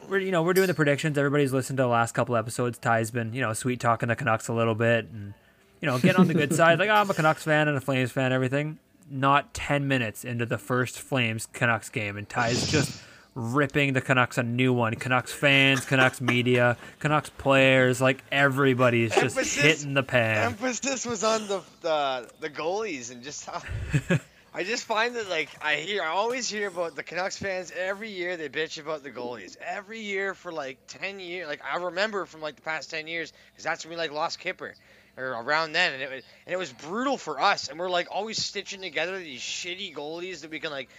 we're 0.08 0.20
you 0.20 0.32
know 0.32 0.44
we're 0.44 0.54
doing 0.54 0.68
the 0.68 0.74
predictions. 0.74 1.18
Everybody's 1.18 1.54
listened 1.54 1.78
to 1.78 1.84
the 1.84 1.90
last 1.90 2.14
couple 2.14 2.36
episodes. 2.36 2.78
Ty's 2.78 3.12
been 3.12 3.34
you 3.34 3.42
know 3.42 3.54
sweet 3.54 3.80
talking 3.80 4.10
the 4.10 4.16
Canucks 4.16 4.48
a 4.48 4.54
little 4.54 4.76
bit, 4.76 5.06
and 5.06 5.34
you 5.82 5.88
know 5.88 6.00
getting 6.00 6.20
on 6.20 6.28
the 6.28 6.34
good 6.34 6.54
side. 6.56 6.80
Like 6.80 6.90
oh, 6.90 6.94
I'm 6.94 7.10
a 7.10 7.14
Canucks 7.14 7.44
fan 7.44 7.68
and 7.68 7.78
a 7.78 7.82
Flames 7.82 8.12
fan. 8.12 8.32
Everything. 8.32 8.80
Not 9.10 9.54
ten 9.54 9.88
minutes 9.90 10.24
into 10.24 10.46
the 10.46 10.58
first 10.58 11.00
Flames 11.00 11.46
Canucks 11.52 11.90
game, 11.90 12.16
and 12.16 12.30
Ty's 12.30 12.72
just 12.72 13.02
ripping 13.36 13.94
the 13.94 14.02
Canucks 14.02 14.38
a 14.38 14.44
new 14.44 14.74
one. 14.74 14.96
Canucks 14.96 15.32
fans, 15.32 15.86
Canucks 15.86 16.20
media, 16.22 16.78
Canucks 17.00 17.30
players, 17.30 18.02
like 18.02 18.24
everybody's 18.32 19.12
just 19.12 19.38
Emphasis- 19.38 19.62
hitting 19.62 19.94
the 19.94 20.04
pan. 20.04 20.46
Emphasis 20.48 21.06
was 21.06 21.24
on 21.24 21.48
the 21.48 21.62
the, 21.82 22.30
the 22.42 22.50
goalies 22.50 23.12
and 23.12 23.24
just 23.24 23.46
how 23.46 23.62
I 24.54 24.66
just 24.66 24.84
find 24.84 25.16
that 25.16 25.30
like 25.30 25.50
I 25.62 25.76
hear 25.76 26.04
I 26.04 26.08
always 26.08 26.50
hear 26.50 26.68
about 26.68 26.96
the 26.96 27.04
Canucks 27.04 27.38
fans 27.38 27.72
every 27.78 28.10
year 28.12 28.36
they 28.36 28.50
bitch 28.50 28.80
about 28.82 29.02
the 29.04 29.10
goalies 29.12 29.56
every 29.66 30.02
year 30.02 30.34
for 30.34 30.52
like 30.52 30.78
ten 30.88 31.20
years 31.22 31.48
like 31.48 31.62
I 31.64 31.78
remember 31.78 32.26
from 32.26 32.42
like 32.42 32.58
the 32.58 32.62
past 32.62 32.90
ten 32.90 33.08
years 33.08 33.32
because 33.52 33.64
that's 33.64 33.86
when 33.86 33.92
we 33.92 33.96
like 33.98 34.12
lost 34.12 34.40
Kipper 34.40 34.74
or 35.18 35.24
around 35.26 35.72
then 35.72 35.94
and 35.94 36.02
it 36.02 36.10
was 36.12 36.24
and 36.46 36.54
it 36.54 36.58
was 36.58 36.74
brutal 36.74 37.18
for 37.18 37.40
us 37.40 37.70
and 37.70 37.80
we're 37.80 37.90
like 37.90 38.08
always 38.12 38.44
stitching 38.44 38.82
together 38.82 39.18
these 39.20 39.40
shitty 39.42 39.96
goalies 39.96 40.42
that 40.42 40.52
we 40.52 40.60
can 40.60 40.72
like 40.72 40.90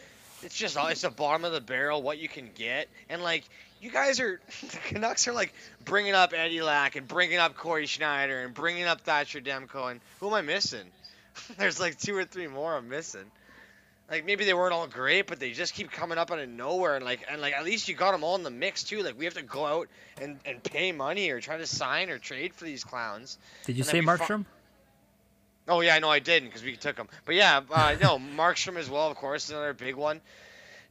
it's 0.45 0.57
just 0.57 0.77
it's 0.79 1.03
the 1.03 1.11
bottom 1.11 1.45
of 1.45 1.53
the 1.53 1.61
barrel 1.61 2.03
what 2.03 2.19
you 2.19 2.29
can 2.29 2.51
get 2.55 2.89
and 3.09 3.23
like 3.23 3.45
you 3.81 3.91
guys 3.91 4.21
are 4.21 4.41
the 4.63 4.77
Canucks 4.89 5.27
are 5.29 5.33
like 5.33 5.53
bringing 5.85 6.15
up 6.15 6.33
Eddie 6.35 6.63
Lack 6.63 6.97
and 6.97 7.07
bringing 7.09 7.39
up 7.39 7.57
Cory 7.57 7.87
Schneider 7.87 8.43
and 8.43 8.55
bringing 8.55 8.85
up 8.85 9.01
Thatcher 9.03 9.41
Demko 9.41 9.91
and 9.91 10.01
who 10.21 10.29
am 10.29 10.35
I 10.35 10.43
missing? 10.43 10.87
There's 11.59 11.81
like 11.81 11.99
two 11.99 12.17
or 12.17 12.25
three 12.25 12.47
more 12.47 12.77
I'm 12.77 12.89
missing. 12.89 13.25
Like 14.11 14.27
maybe 14.27 14.45
they 14.45 14.53
weren't 14.53 14.75
all 14.75 14.87
great, 14.87 15.27
but 15.27 15.41
they 15.41 15.53
just 15.53 15.73
keep 15.75 15.91
coming 15.91 16.19
up 16.19 16.31
out 16.31 16.39
of 16.39 16.49
nowhere 16.49 16.97
and 16.97 17.05
like 17.05 17.25
and 17.31 17.41
like 17.41 17.55
at 17.55 17.65
least 17.65 17.89
you 17.89 17.95
got 17.95 18.13
them 18.13 18.23
all 18.23 18.35
in 18.37 18.43
the 18.43 18.51
mix 18.51 18.83
too. 18.83 19.03
Like 19.03 19.19
we 19.19 19.25
have 19.25 19.35
to 19.35 19.43
go 19.43 19.65
out 19.65 19.89
and, 20.21 20.39
and 20.45 20.63
pay 20.63 20.93
money 20.93 21.31
or 21.31 21.41
try 21.41 21.57
to 21.57 21.67
sign 21.67 22.11
or 22.11 22.19
trade 22.19 22.53
for 22.55 22.65
these 22.65 22.85
clowns. 22.85 23.39
Did 23.65 23.77
you 23.77 23.83
And 23.83 23.87
say 23.91 24.01
we 24.01 24.07
fu- 24.07 24.13
Markstrom? 24.13 24.45
Oh 25.69 25.81
yeah, 25.81 25.95
I 25.95 26.01
know 26.01 26.11
I 26.11 26.19
didn't 26.19 26.49
because 26.49 26.63
we 26.63 26.77
took 26.77 26.97
him. 26.97 27.09
But 27.25 27.35
yeah, 27.35 27.61
uh, 27.71 27.97
no 28.01 28.19
Markstrom 28.37 28.77
as 28.77 28.91
well, 28.91 29.11
of 29.11 29.17
course, 29.17 29.51
another 29.51 29.73
big 29.73 29.97
one. 29.97 30.21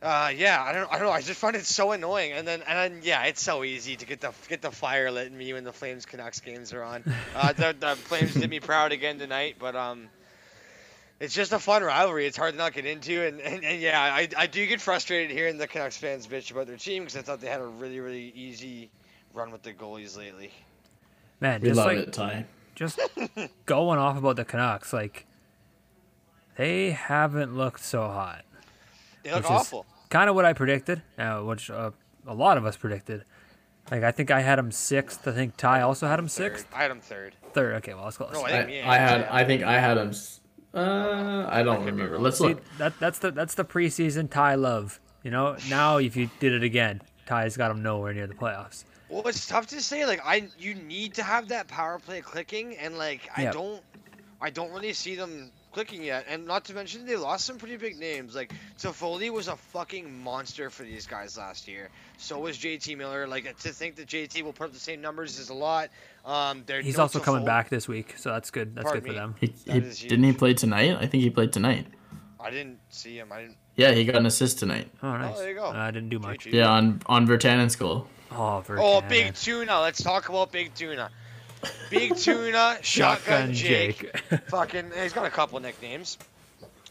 Uh, 0.02 0.32
yeah, 0.36 0.64
I 0.64 0.74
don't, 0.74 0.92
I 0.92 0.98
don't 0.98 1.06
know. 1.06 1.12
I 1.12 1.22
just 1.22 1.40
find 1.40 1.56
it 1.56 1.64
so 1.64 1.92
annoying, 1.92 2.32
and 2.32 2.48
then, 2.48 2.64
and 2.68 2.96
then, 2.96 3.02
yeah, 3.04 3.26
it's 3.26 3.42
so 3.42 3.64
easy 3.64 3.96
to 3.98 4.06
get 4.06 4.20
the 4.20 4.32
get 4.50 4.62
the 4.64 4.72
fire 4.72 5.12
lit 5.12 5.28
in 5.28 5.38
me 5.38 5.54
when 5.54 5.64
the 5.64 5.72
Flames 5.72 6.08
Canucks 6.08 6.40
games 6.40 6.74
are 6.74 6.82
on. 6.82 7.04
Uh, 7.36 7.54
the, 7.54 7.76
the 7.80 7.96
Flames 7.96 8.34
did 8.34 8.50
me 8.50 8.60
proud 8.60 8.94
again 8.94 9.20
tonight, 9.20 9.58
but 9.60 9.76
um, 9.76 10.10
it's 11.20 11.36
just 11.36 11.52
a 11.52 11.60
fun 11.60 11.84
rivalry. 11.84 12.26
It's 12.26 12.36
hard 12.36 12.54
to 12.54 12.58
not 12.58 12.74
get 12.74 12.88
into, 12.88 13.24
and, 13.24 13.40
and, 13.42 13.64
and 13.64 13.80
yeah, 13.80 14.02
I, 14.02 14.28
I 14.36 14.48
do 14.48 14.66
get 14.66 14.82
frustrated 14.82 15.30
hearing 15.30 15.60
the 15.60 15.68
Canucks 15.68 15.98
fans 15.98 16.26
bitch 16.26 16.50
about 16.50 16.66
their 16.66 16.78
team 16.78 17.04
because 17.04 17.16
I 17.16 17.22
thought 17.22 17.40
they 17.40 17.48
had 17.48 17.62
a 17.62 17.68
really 17.68 18.00
really 18.00 18.34
easy 18.36 18.90
run 19.36 19.52
with 19.52 19.62
the 19.62 19.72
goalies 19.72 20.18
lately. 20.18 20.52
Man, 21.40 21.62
We 21.62 21.70
just 21.70 21.78
love 21.78 21.88
like 21.88 21.98
it, 21.98 22.14
Ty. 22.14 22.46
Just 22.82 23.00
going 23.66 24.00
off 24.00 24.18
about 24.18 24.36
the 24.36 24.44
Canucks, 24.44 24.92
like 24.92 25.28
they 26.58 26.92
haven't 26.92 27.56
looked 27.56 27.84
so 27.84 28.02
hot. 28.02 28.44
They 29.24 29.32
look 29.32 29.50
awful. 29.50 29.86
Kind 30.10 30.30
of 30.30 30.36
what 30.36 30.46
I 30.46 30.54
predicted, 30.54 31.02
uh, 31.18 31.40
which 31.40 31.70
uh, 31.70 31.92
a 32.28 32.34
lot 32.34 32.58
of 32.58 32.66
us 32.66 32.76
predicted. 32.76 33.24
Like 33.90 34.04
I 34.04 34.12
think 34.12 34.32
I 34.32 34.42
had 34.42 34.58
him 34.60 34.72
sixth. 34.72 35.28
I 35.28 35.32
think 35.32 35.58
Ty 35.58 35.82
also 35.82 36.08
had 36.08 36.18
him 36.18 36.28
sixth, 36.28 36.66
Third. 36.66 36.76
I 36.78 36.82
had 36.82 36.92
him 36.92 37.02
third. 37.02 37.36
third. 37.54 37.76
Okay, 37.76 37.94
well, 37.94 38.06
that's 38.06 38.18
close. 38.18 38.34
No, 38.34 38.42
I 38.42 38.46
I, 38.46 38.52
think 38.52 38.68
me 38.68 38.80
and 38.80 38.92
I 38.92 38.98
had 38.98 39.24
I 39.30 39.46
think 39.46 39.64
I 39.64 39.80
had 39.80 39.98
him. 39.98 40.12
Uh, 40.74 41.48
I 41.50 41.64
don't 41.64 41.86
remember. 41.86 42.18
Let's 42.18 42.38
See, 42.38 42.50
look. 42.50 42.64
that 42.78 43.00
that's 43.00 43.20
the 43.20 43.32
that's 43.32 43.56
the 43.56 43.66
preseason 43.66 44.30
Ty 44.30 44.56
love. 44.56 45.00
You 45.24 45.30
know, 45.32 45.56
now 45.70 45.98
if 45.98 46.16
you 46.16 46.30
did 46.40 46.54
it 46.54 46.64
again, 46.64 47.02
Ty's 47.28 47.58
got 47.58 47.70
him 47.70 47.84
nowhere 47.84 48.14
near 48.14 48.28
the 48.28 48.34
playoffs. 48.34 48.86
Well, 49.12 49.28
it's 49.28 49.46
tough 49.46 49.68
to 49.68 49.82
say. 49.82 50.06
Like, 50.06 50.22
I 50.26 50.48
you 50.58 50.74
need 50.74 51.16
to 51.16 51.24
have 51.24 51.50
that 51.50 51.68
power 51.68 52.00
play 52.00 52.22
clicking, 52.22 52.78
and 52.78 52.98
like 52.98 53.30
I 53.36 53.44
Yeah. 53.44 53.52
don't, 53.52 53.82
I 54.42 54.50
don't 54.50 54.72
really 54.72 54.94
see 54.94 55.16
them 55.16 55.52
clicking 55.74 56.04
yet. 56.04 56.26
And 56.30 56.46
not 56.48 56.66
to 56.66 56.74
mention 56.74 57.06
they 57.06 57.16
lost 57.16 57.46
some 57.46 57.58
pretty 57.58 57.78
big 57.78 57.98
names. 57.98 58.36
Like 58.36 58.54
Toffoli 58.80 59.30
was 59.30 59.48
a 59.48 59.56
fucking 59.56 60.24
monster 60.24 60.70
for 60.70 60.84
these 60.84 61.06
guys 61.08 61.38
last 61.38 61.68
year. 61.68 61.90
So 62.18 62.40
was 62.40 62.58
JT 62.58 62.98
Miller. 62.98 63.28
Like 63.28 63.44
to 63.60 63.70
think 63.74 63.96
that 63.98 64.08
JT 64.08 64.44
will 64.44 64.54
put 64.54 64.68
up 64.68 64.74
the 64.74 64.80
same 64.80 65.02
numbers 65.02 65.40
is 65.40 65.50
a 65.50 65.54
lot. 65.54 65.90
Um, 66.26 66.64
they're 66.66 66.82
He's 66.82 66.98
no 66.98 67.04
also 67.04 67.20
coming 67.20 67.44
back 67.46 67.70
this 67.70 67.88
week, 67.88 68.16
so 68.18 68.32
that's 68.32 68.50
good. 68.52 68.76
That's 68.76 68.86
Pardon 68.86 69.04
good 69.04 69.08
for 69.08 69.14
me? 69.14 69.20
them. 69.20 69.36
He, 69.40 69.54
he, 69.72 70.08
didn't 70.08 70.24
he 70.24 70.34
play 70.34 70.54
tonight? 70.54 70.98
I 71.00 71.06
think 71.08 71.24
he 71.24 71.30
played 71.30 71.52
tonight. 71.52 71.88
I 72.40 72.50
didn't 72.50 72.80
see 72.90 73.18
him. 73.18 73.32
I 73.32 73.42
didn't. 73.42 73.58
Yeah, 73.76 73.92
he 73.92 74.04
got 74.06 74.16
an 74.16 74.26
assist 74.26 74.60
tonight. 74.60 74.90
Oh, 75.04 75.16
nice. 75.16 75.38
there 75.38 75.50
you 75.50 75.56
go. 75.56 75.66
Uh, 75.66 75.72
I 75.74 75.92
didn't 75.92 76.10
do 76.10 76.20
much. 76.20 76.46
JT. 76.46 76.54
Yeah, 76.54 76.70
on 76.70 77.02
on 77.08 77.28
Virtanen's 77.28 77.76
goal. 77.76 78.08
Oh, 78.32 78.64
Oh, 78.70 79.02
Big 79.02 79.34
Tuna. 79.36 79.82
Let's 79.82 80.02
talk 80.02 80.30
about 80.30 80.52
Big 80.52 80.74
Tuna. 80.74 81.10
Big 81.90 82.16
Tuna, 82.16 82.78
Shotgun 82.82 83.54
Jake. 83.54 84.18
Fucking, 84.48 84.92
he's 85.00 85.14
got 85.14 85.26
a 85.26 85.30
couple 85.30 85.60
nicknames. 85.60 86.18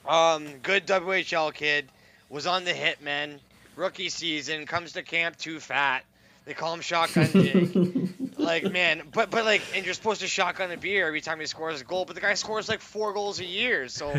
Um, 0.06 0.46
good 0.62 0.86
WHL 0.86 1.52
kid. 1.54 1.88
Was 2.28 2.46
on 2.46 2.64
the 2.64 2.72
Hitmen. 2.72 3.38
Rookie 3.74 4.08
season. 4.10 4.66
Comes 4.66 4.92
to 4.92 5.02
camp 5.02 5.36
too 5.36 5.58
fat. 5.58 6.04
They 6.44 6.54
call 6.54 6.74
him 6.74 6.80
Shotgun 6.80 7.26
Jake. 7.32 7.70
like 8.38 8.70
man, 8.70 9.02
but 9.12 9.30
but 9.30 9.44
like, 9.44 9.62
and 9.74 9.84
you're 9.84 9.94
supposed 9.94 10.20
to 10.20 10.26
shotgun 10.26 10.70
a 10.70 10.76
beer 10.76 11.06
every 11.06 11.20
time 11.20 11.40
he 11.40 11.46
scores 11.46 11.80
a 11.80 11.84
goal. 11.84 12.04
But 12.04 12.14
the 12.14 12.20
guy 12.20 12.34
scores 12.34 12.68
like 12.68 12.80
four 12.80 13.12
goals 13.12 13.40
a 13.40 13.44
year. 13.44 13.88
So 13.88 14.10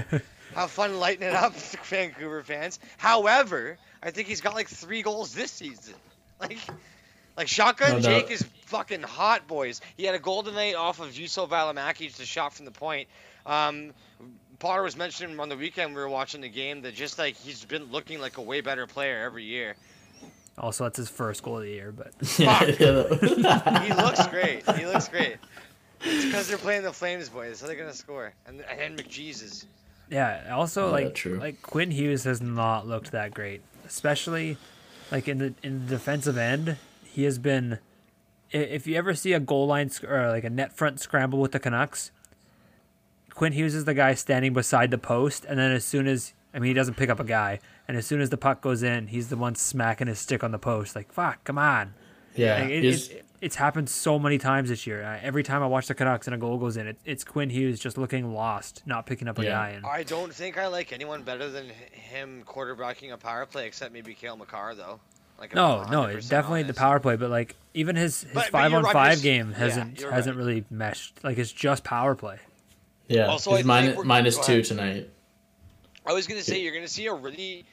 have 0.55 0.71
fun 0.71 0.99
lighting 0.99 1.27
it 1.27 1.33
up, 1.33 1.53
Vancouver 1.55 2.43
fans. 2.43 2.79
However, 2.97 3.77
I 4.03 4.11
think 4.11 4.27
he's 4.27 4.41
got 4.41 4.53
like 4.55 4.67
three 4.67 5.01
goals 5.01 5.33
this 5.33 5.51
season. 5.51 5.95
Like. 6.39 6.59
Like 7.41 7.47
Shotgun 7.47 7.93
No 7.93 7.99
doubt. 8.01 8.03
Jake 8.21 8.29
is 8.31 8.43
fucking 8.67 9.01
hot, 9.01 9.47
boys. 9.47 9.81
He 9.97 10.03
had 10.03 10.13
a 10.13 10.19
golden 10.19 10.53
tonight 10.53 10.75
off 10.75 10.99
of 10.99 11.09
Juuso 11.09 11.49
Valimaki, 11.49 12.05
just 12.07 12.19
a 12.19 12.25
shot 12.25 12.53
from 12.53 12.65
the 12.65 12.71
point. 12.71 13.07
Um, 13.47 13.93
Potter 14.59 14.83
was 14.83 14.95
mentioning 14.95 15.39
on 15.39 15.49
the 15.49 15.57
weekend 15.57 15.95
we 15.95 16.01
were 16.01 16.07
watching 16.07 16.41
the 16.41 16.49
game 16.49 16.83
that 16.83 16.93
just 16.93 17.17
like 17.17 17.35
he's 17.35 17.65
been 17.65 17.85
looking 17.85 18.21
like 18.21 18.37
a 18.37 18.43
way 18.43 18.61
better 18.61 18.85
player 18.85 19.23
every 19.23 19.43
year. 19.43 19.75
Also, 20.59 20.83
that's 20.83 20.97
his 20.97 21.09
first 21.09 21.41
goal 21.41 21.57
of 21.57 21.63
the 21.63 21.71
year, 21.71 21.91
but 21.91 22.13
He 22.37 23.93
looks 23.93 24.27
great. 24.27 24.63
He 24.77 24.85
looks 24.85 25.07
great. 25.07 25.37
It's 26.01 26.25
because 26.25 26.47
they're 26.47 26.59
playing 26.59 26.83
the 26.83 26.93
Flames, 26.93 27.27
boys, 27.27 27.57
so 27.57 27.65
they're 27.65 27.75
gonna 27.75 27.91
score. 27.91 28.33
And 28.45 28.61
and 28.79 28.99
McJesus. 28.99 29.65
yeah. 30.11 30.53
Also, 30.53 30.89
Oh, 30.89 30.91
like 30.91 31.15
true. 31.15 31.39
like 31.39 31.63
Quinn 31.63 31.89
Hughes 31.89 32.23
has 32.25 32.39
not 32.39 32.85
looked 32.87 33.13
that 33.13 33.33
great, 33.33 33.61
especially 33.87 34.57
like 35.11 35.27
in 35.27 35.39
the 35.39 35.53
in 35.63 35.87
the 35.87 35.95
defensive 35.95 36.37
end. 36.37 36.77
He 37.13 37.23
has 37.23 37.37
been. 37.37 37.79
If 38.51 38.85
you 38.85 38.95
ever 38.95 39.13
see 39.13 39.31
a 39.33 39.39
goal 39.39 39.67
line 39.67 39.89
sc- 39.89 40.03
or 40.03 40.27
like 40.29 40.43
a 40.43 40.49
net 40.49 40.73
front 40.75 40.99
scramble 40.99 41.39
with 41.39 41.51
the 41.53 41.59
Canucks, 41.59 42.11
Quinn 43.33 43.53
Hughes 43.53 43.75
is 43.75 43.85
the 43.85 43.93
guy 43.93 44.13
standing 44.13 44.53
beside 44.53 44.91
the 44.91 44.97
post, 44.97 45.45
and 45.45 45.57
then 45.57 45.71
as 45.71 45.85
soon 45.85 46.07
as 46.07 46.33
I 46.53 46.59
mean 46.59 46.67
he 46.69 46.73
doesn't 46.73 46.95
pick 46.95 47.09
up 47.09 47.19
a 47.19 47.23
guy, 47.23 47.59
and 47.87 47.95
as 47.97 48.05
soon 48.05 48.19
as 48.21 48.29
the 48.29 48.37
puck 48.37 48.61
goes 48.61 48.83
in, 48.83 49.07
he's 49.07 49.29
the 49.29 49.37
one 49.37 49.55
smacking 49.55 50.07
his 50.07 50.19
stick 50.19 50.43
on 50.43 50.51
the 50.51 50.59
post. 50.59 50.95
Like 50.95 51.11
fuck, 51.13 51.43
come 51.45 51.57
on. 51.57 51.93
yeah. 52.35 52.55
Like, 52.61 52.69
it, 52.71 52.83
he's- 52.83 53.07
it, 53.09 53.25
it's 53.41 53.55
happened 53.55 53.89
so 53.89 54.19
many 54.19 54.37
times 54.37 54.69
this 54.69 54.85
year. 54.85 55.01
Uh, 55.03 55.17
every 55.19 55.41
time 55.41 55.63
I 55.63 55.65
watch 55.65 55.87
the 55.87 55.95
Canucks 55.95 56.27
and 56.27 56.35
a 56.35 56.37
goal 56.37 56.59
goes 56.59 56.77
in, 56.77 56.85
it, 56.85 56.97
it's 57.05 57.23
Quinn 57.23 57.49
Hughes 57.49 57.79
just 57.79 57.97
looking 57.97 58.35
lost, 58.35 58.83
not 58.85 59.07
picking 59.07 59.27
up 59.27 59.39
a 59.39 59.43
Yeah. 59.43 59.49
guy. 59.49 59.69
And 59.69 59.83
I 59.83 60.03
don't 60.03 60.31
think 60.31 60.59
I 60.59 60.67
like 60.67 60.93
anyone 60.93 61.23
better 61.23 61.49
than 61.49 61.65
h- 61.71 61.99
him 61.99 62.43
quarterbacking 62.45 63.11
a 63.11 63.17
power 63.17 63.47
play, 63.47 63.65
except 63.65 63.93
maybe 63.93 64.13
Cale 64.13 64.37
Makar 64.37 64.75
though. 64.75 64.99
Like 65.41 65.53
no, 65.55 65.83
no, 65.85 66.03
100% 66.03 66.15
it's 66.15 66.29
definitely 66.29 66.63
the 66.63 66.73
power 66.73 66.99
play, 66.99 67.15
but 67.17 67.29
like 67.29 67.55
even 67.73 67.95
his 67.95 68.21
his 68.21 68.31
But- 68.33 68.43
but 68.45 68.51
five 68.51 68.71
you're 68.71 68.77
on 68.77 68.83
right, 68.85 68.93
five 68.93 69.21
game 69.21 69.51
hasn't 69.53 69.99
you're 69.99 70.11
hasn't 70.11 70.37
right. 70.37 70.45
really 70.45 70.65
meshed. 70.69 71.23
Like 71.23 71.37
it's 71.39 71.51
just 71.51 71.83
power 71.83 72.13
play. 72.15 72.37
yeah. 73.07 73.25
Also, 73.25 73.49
he's 73.49 73.55
I 73.55 73.57
think 73.61 73.67
minus, 73.67 73.95
we're- 73.97 74.07
minus 74.07 74.37
go 74.37 74.43
two 74.43 74.51
ahead. 74.53 74.65
tonight. 74.65 75.09
I 76.05 76.13
was 76.13 76.27
gonna 76.27 76.41
say 76.43 76.61
you're 76.61 76.73
gonna 76.73 76.87
see 76.87 77.07
a 77.07 77.13
really, 77.13 77.65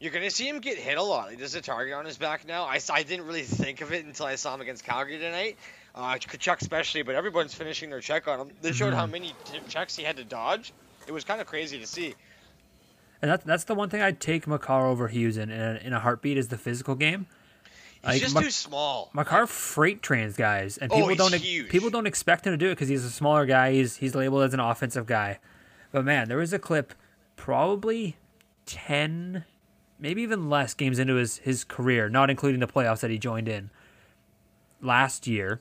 you're 0.00 0.12
gonna 0.12 0.30
see 0.30 0.48
him 0.48 0.58
get 0.60 0.78
hit 0.78 0.98
a 0.98 1.02
lot. 1.02 1.28
Like, 1.28 1.38
there's 1.38 1.54
a 1.54 1.60
target 1.60 1.94
on 1.94 2.04
his 2.04 2.18
back 2.18 2.46
now. 2.46 2.64
I, 2.64 2.80
I 2.92 3.02
didn't 3.04 3.26
really 3.26 3.42
think 3.42 3.80
of 3.80 3.92
it 3.92 4.04
until 4.04 4.26
I 4.26 4.34
saw 4.34 4.54
him 4.54 4.60
against 4.60 4.84
Calgary 4.84 5.18
tonight. 5.18 5.56
Uh, 5.94 6.14
Tkachuk 6.14 6.60
especially, 6.62 7.02
but 7.02 7.14
everyone's 7.14 7.54
finishing 7.54 7.90
their 7.90 8.00
check 8.00 8.26
on 8.26 8.40
him. 8.40 8.50
They 8.62 8.72
showed 8.72 8.94
how 8.94 9.06
many 9.06 9.34
t- 9.44 9.58
checks 9.68 9.94
he 9.94 10.02
had 10.02 10.16
to 10.16 10.24
dodge. 10.24 10.72
It 11.06 11.12
was 11.12 11.22
kind 11.24 11.40
of 11.40 11.46
crazy 11.46 11.78
to 11.78 11.86
see. 11.86 12.14
And 13.22 13.30
that's 13.30 13.44
that's 13.44 13.64
the 13.64 13.74
one 13.74 13.88
thing 13.88 14.02
I'd 14.02 14.20
take 14.20 14.46
Makar 14.46 14.86
over 14.86 15.08
Hughes 15.08 15.36
in 15.36 15.50
in 15.50 15.60
a, 15.60 15.80
in 15.84 15.92
a 15.92 16.00
heartbeat 16.00 16.36
is 16.36 16.48
the 16.48 16.58
physical 16.58 16.94
game. 16.96 17.26
He's 18.02 18.04
Like, 18.04 18.20
just 18.20 18.34
Mak- 18.34 18.44
too 18.44 18.50
small. 18.50 19.10
Makar 19.14 19.46
freight 19.46 20.02
trains 20.02 20.34
guys, 20.36 20.76
and 20.76 20.90
Oh, 20.90 20.96
people 20.96 21.08
he's 21.10 21.18
don't 21.18 21.34
huge. 21.34 21.68
people 21.70 21.88
don't 21.88 22.06
expect 22.08 22.44
him 22.46 22.52
to 22.52 22.56
do 22.56 22.66
it 22.66 22.72
because 22.72 22.88
he's 22.88 23.04
a 23.04 23.10
smaller 23.10 23.46
guy. 23.46 23.72
He's 23.72 23.96
he's 23.96 24.14
labeled 24.16 24.42
as 24.42 24.52
an 24.54 24.60
offensive 24.60 25.06
guy, 25.06 25.38
but 25.92 26.04
man, 26.04 26.28
there 26.28 26.38
was 26.38 26.52
a 26.52 26.58
clip, 26.58 26.94
probably 27.36 28.16
ten, 28.66 29.44
maybe 30.00 30.20
even 30.22 30.50
less 30.50 30.74
games 30.74 30.98
into 30.98 31.14
his 31.14 31.38
his 31.38 31.62
career, 31.62 32.08
not 32.08 32.28
including 32.28 32.58
the 32.58 32.66
playoffs 32.66 33.00
that 33.00 33.10
he 33.12 33.18
joined 33.18 33.48
in 33.48 33.70
last 34.80 35.28
year. 35.28 35.60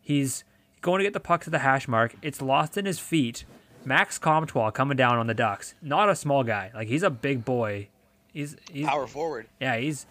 He's 0.00 0.42
going 0.80 0.98
to 0.98 1.04
get 1.04 1.12
the 1.12 1.20
puck 1.20 1.44
to 1.44 1.50
the 1.50 1.60
hash 1.60 1.86
mark. 1.86 2.14
It's 2.22 2.42
lost 2.42 2.76
in 2.76 2.84
his 2.84 2.98
feet. 2.98 3.44
Max 3.86 4.18
Comtois 4.18 4.70
coming 4.72 4.96
down 4.96 5.16
on 5.16 5.28
the 5.28 5.34
Ducks. 5.34 5.74
Not 5.80 6.08
a 6.08 6.16
small 6.16 6.42
guy. 6.44 6.70
Like 6.74 6.88
he's 6.88 7.02
a 7.04 7.10
big 7.10 7.44
boy. 7.44 7.88
He's 8.32 8.56
he's 8.70 8.86
Power 8.86 9.06
forward. 9.06 9.46
yeah, 9.60 9.76
he's 9.76 10.06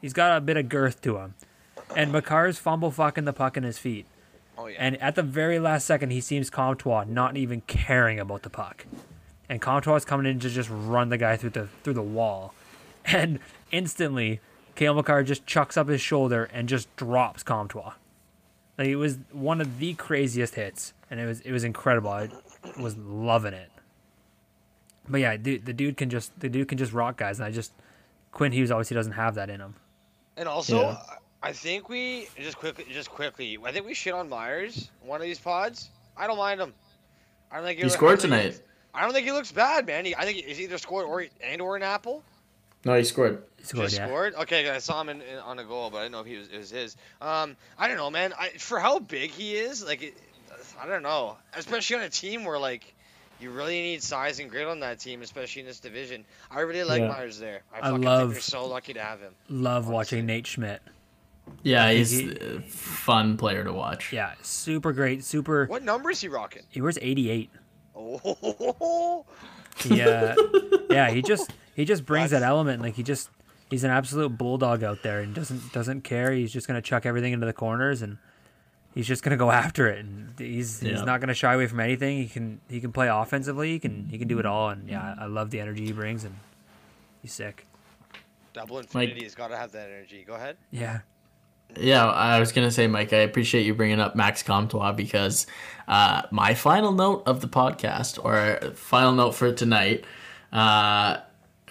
he's 0.00 0.12
got 0.12 0.36
a 0.36 0.40
bit 0.40 0.56
of 0.56 0.68
girth 0.68 1.00
to 1.02 1.18
him. 1.18 1.34
And 1.96 2.12
Makar's 2.12 2.58
fumble 2.58 2.90
fucking 2.90 3.24
the 3.24 3.32
puck 3.32 3.56
in 3.56 3.62
his 3.62 3.78
feet. 3.78 4.06
Oh 4.58 4.66
yeah. 4.66 4.76
And 4.78 5.00
at 5.00 5.14
the 5.14 5.22
very 5.22 5.58
last 5.58 5.86
second, 5.86 6.10
he 6.10 6.20
seems 6.20 6.50
Comtois 6.50 7.04
not 7.04 7.36
even 7.36 7.60
caring 7.62 8.18
about 8.18 8.42
the 8.42 8.50
puck. 8.50 8.86
And 9.48 9.60
Comtois 9.60 9.96
is 9.96 10.04
coming 10.04 10.26
in 10.26 10.40
to 10.40 10.50
just 10.50 10.68
run 10.70 11.08
the 11.08 11.16
guy 11.18 11.36
through 11.36 11.50
the 11.50 11.68
through 11.84 11.94
the 11.94 12.02
wall. 12.02 12.54
And 13.04 13.40
instantly, 13.72 14.38
Cale 14.76 14.94
Makar 14.94 15.24
just 15.24 15.44
chucks 15.44 15.76
up 15.76 15.88
his 15.88 16.00
shoulder 16.00 16.48
and 16.52 16.68
just 16.68 16.94
drops 16.94 17.42
Comtois. 17.42 17.94
Like 18.78 18.86
it 18.86 18.94
was 18.96 19.18
one 19.32 19.60
of 19.60 19.80
the 19.80 19.94
craziest 19.94 20.54
hits, 20.54 20.92
and 21.10 21.18
it 21.18 21.26
was 21.26 21.40
it 21.40 21.50
was 21.50 21.64
incredible. 21.64 22.10
I 22.10 22.28
was 22.78 22.96
loving 22.96 23.54
it. 23.54 23.70
But 25.08 25.20
yeah, 25.20 25.36
dude, 25.36 25.64
the 25.66 25.72
dude 25.72 25.96
can 25.96 26.10
just 26.10 26.38
the 26.40 26.48
dude 26.48 26.68
can 26.68 26.78
just 26.78 26.92
rock 26.92 27.16
guys, 27.16 27.38
and 27.38 27.46
I 27.46 27.50
just 27.50 27.72
Quinn 28.30 28.52
Hughes 28.52 28.70
obviously 28.70 28.94
doesn't 28.94 29.12
have 29.12 29.34
that 29.34 29.50
in 29.50 29.60
him. 29.60 29.74
And 30.36 30.48
also, 30.48 30.80
Yeah. 30.82 30.96
I 31.42 31.52
think 31.52 31.88
we 31.88 32.28
just 32.38 32.56
quickly, 32.56 32.86
just 32.90 33.10
quickly. 33.10 33.58
I 33.64 33.72
think 33.72 33.84
we 33.84 33.94
shit 33.94 34.14
on 34.14 34.28
Myers 34.28 34.90
one 35.02 35.20
of 35.20 35.26
these 35.26 35.40
pods. 35.40 35.90
I 36.16 36.26
don't 36.28 36.38
mind 36.38 36.60
him. 36.60 36.72
I 37.50 37.56
don't 37.56 37.64
think 37.66 37.78
He 37.80 37.84
I 37.84 37.88
scored 37.88 38.20
don't 38.20 38.30
think 38.30 38.42
he- 38.42 38.48
tonight. 38.50 38.62
I 38.94 39.02
don't 39.02 39.12
think 39.12 39.26
he 39.26 39.32
looks 39.32 39.50
bad, 39.50 39.86
man. 39.86 40.04
He, 40.04 40.14
I 40.14 40.24
think 40.24 40.36
he's 40.44 40.60
either 40.60 40.76
scored 40.78 41.06
or 41.06 41.24
and 41.42 41.60
or 41.62 41.76
an 41.76 41.82
apple. 41.82 42.22
No, 42.84 42.94
he 42.96 43.04
scored. 43.04 43.42
He 43.58 43.64
scored, 43.64 43.86
Just 43.86 43.96
yeah. 43.96 44.06
scored. 44.06 44.34
Okay, 44.34 44.68
I 44.68 44.78
saw 44.78 45.00
him 45.00 45.08
in, 45.08 45.22
in, 45.22 45.38
on 45.38 45.58
a 45.58 45.64
goal, 45.64 45.88
but 45.90 45.98
I 45.98 46.02
didn't 46.02 46.12
know 46.12 46.20
if 46.20 46.26
he 46.26 46.36
was 46.36 46.48
it 46.48 46.58
was 46.58 46.70
his. 46.70 46.96
Um, 47.20 47.56
I 47.78 47.88
don't 47.88 47.96
know, 47.96 48.10
man. 48.10 48.32
I, 48.38 48.50
for 48.50 48.78
how 48.78 48.98
big 48.98 49.30
he 49.30 49.54
is, 49.56 49.84
like, 49.84 50.02
it, 50.02 50.14
I 50.80 50.86
don't 50.86 51.02
know. 51.02 51.36
Especially 51.54 51.96
on 51.96 52.02
a 52.02 52.08
team 52.10 52.44
where 52.44 52.58
like 52.58 52.94
you 53.40 53.50
really 53.50 53.80
need 53.80 54.02
size 54.02 54.38
and 54.38 54.48
grit 54.50 54.66
on 54.68 54.80
that 54.80 54.98
team, 55.00 55.22
especially 55.22 55.60
in 55.62 55.66
this 55.66 55.80
division. 55.80 56.24
I 56.50 56.60
really 56.60 56.84
like 56.84 57.00
Yeah. 57.00 57.08
Myers 57.08 57.38
there. 57.38 57.62
I, 57.74 57.88
I 57.88 57.90
love- 57.90 58.20
think 58.20 58.32
they're 58.34 58.40
so 58.40 58.66
lucky 58.66 58.92
to 58.94 59.00
have 59.02 59.20
him. 59.20 59.34
Love 59.48 59.84
Honestly. 59.86 59.94
watching 59.94 60.26
Nate 60.26 60.46
Schmidt. 60.46 60.82
Yeah, 61.64 61.90
he's 61.90 62.10
he- 62.10 62.36
a 62.36 62.60
fun 62.60 63.36
player 63.36 63.64
to 63.64 63.72
watch. 63.72 64.12
Yeah, 64.12 64.34
super 64.42 64.92
great, 64.92 65.24
super. 65.24 65.66
What 65.66 65.82
number 65.82 66.10
is 66.10 66.20
he 66.20 66.28
rocking? 66.28 66.62
He 66.68 66.80
wears 66.80 66.98
88. 67.02 67.50
Oh, 67.96 69.24
He, 69.78 70.00
uh, 70.02 70.34
yeah, 70.90 71.10
he 71.10 71.22
just 71.22 71.50
he 71.74 71.84
just 71.84 72.04
brings 72.04 72.30
that 72.30 72.42
element. 72.42 72.82
Like 72.82 72.94
he 72.94 73.02
just 73.02 73.30
he's 73.70 73.84
an 73.84 73.90
absolute 73.90 74.36
bulldog 74.38 74.84
out 74.84 75.02
there 75.02 75.20
and 75.20 75.34
doesn't 75.34 75.72
doesn't 75.72 76.02
care. 76.02 76.30
He's 76.32 76.52
just 76.52 76.66
gonna 76.68 76.82
chuck 76.82 77.06
everything 77.06 77.32
into 77.32 77.46
the 77.46 77.52
corners 77.52 78.02
and 78.02 78.18
he's 78.94 79.06
just 79.06 79.22
gonna 79.22 79.36
go 79.36 79.50
after 79.64 79.88
it. 79.88 80.04
And 80.04 80.34
he's 80.38 80.80
he's 80.80 81.02
not 81.02 81.20
gonna 81.20 81.34
shy 81.34 81.54
away 81.54 81.66
from 81.66 81.80
anything. 81.80 82.18
He 82.18 82.28
can 82.28 82.60
he 82.68 82.80
can 82.80 82.92
play 82.92 83.08
offensively. 83.08 83.70
He 83.72 83.78
can 83.78 84.08
he 84.10 84.18
can 84.18 84.28
do 84.28 84.38
it 84.38 84.46
all. 84.46 84.70
And 84.70 84.88
yeah, 84.88 85.14
I 85.18 85.26
love 85.26 85.50
the 85.50 85.60
energy 85.60 85.86
he 85.86 85.92
brings 85.92 86.24
and 86.24 86.36
he's 87.20 87.32
sick. 87.32 87.66
double 88.52 88.78
infinity 88.78 89.24
has 89.24 89.34
got 89.34 89.48
to 89.48 89.56
have 89.56 89.72
that 89.72 89.88
energy. 89.88 90.24
Go 90.26 90.34
ahead. 90.34 90.56
Yeah, 90.70 91.00
Yeah, 91.78 92.06
I 92.06 92.38
was 92.40 92.52
gonna 92.52 92.70
say, 92.70 92.86
Mike, 92.86 93.12
I 93.12 93.18
appreciate 93.18 93.64
you 93.64 93.74
bringing 93.74 94.00
up 94.00 94.14
Max 94.14 94.42
Comtois 94.42 94.92
because 94.92 95.46
uh, 95.88 96.22
my 96.30 96.54
final 96.54 96.92
note 96.92 97.22
of 97.26 97.40
the 97.40 97.48
podcast, 97.48 98.22
or 98.22 98.72
final 98.74 99.12
note 99.12 99.32
for 99.32 99.52
tonight, 99.52 100.04
uh, 100.52 101.18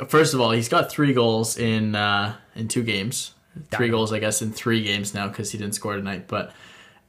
first 0.07 0.33
of 0.33 0.41
all, 0.41 0.51
he's 0.51 0.69
got 0.69 0.91
three 0.91 1.13
goals 1.13 1.57
in 1.57 1.95
uh, 1.95 2.35
in 2.55 2.67
two 2.67 2.83
games. 2.83 3.33
Three 3.53 3.87
Dynamite. 3.87 3.91
goals, 3.91 4.13
I 4.13 4.19
guess, 4.19 4.41
in 4.41 4.53
three 4.53 4.81
games 4.81 5.13
now 5.13 5.27
because 5.27 5.51
he 5.51 5.57
didn't 5.57 5.75
score 5.75 5.97
tonight. 5.97 6.25
But, 6.27 6.53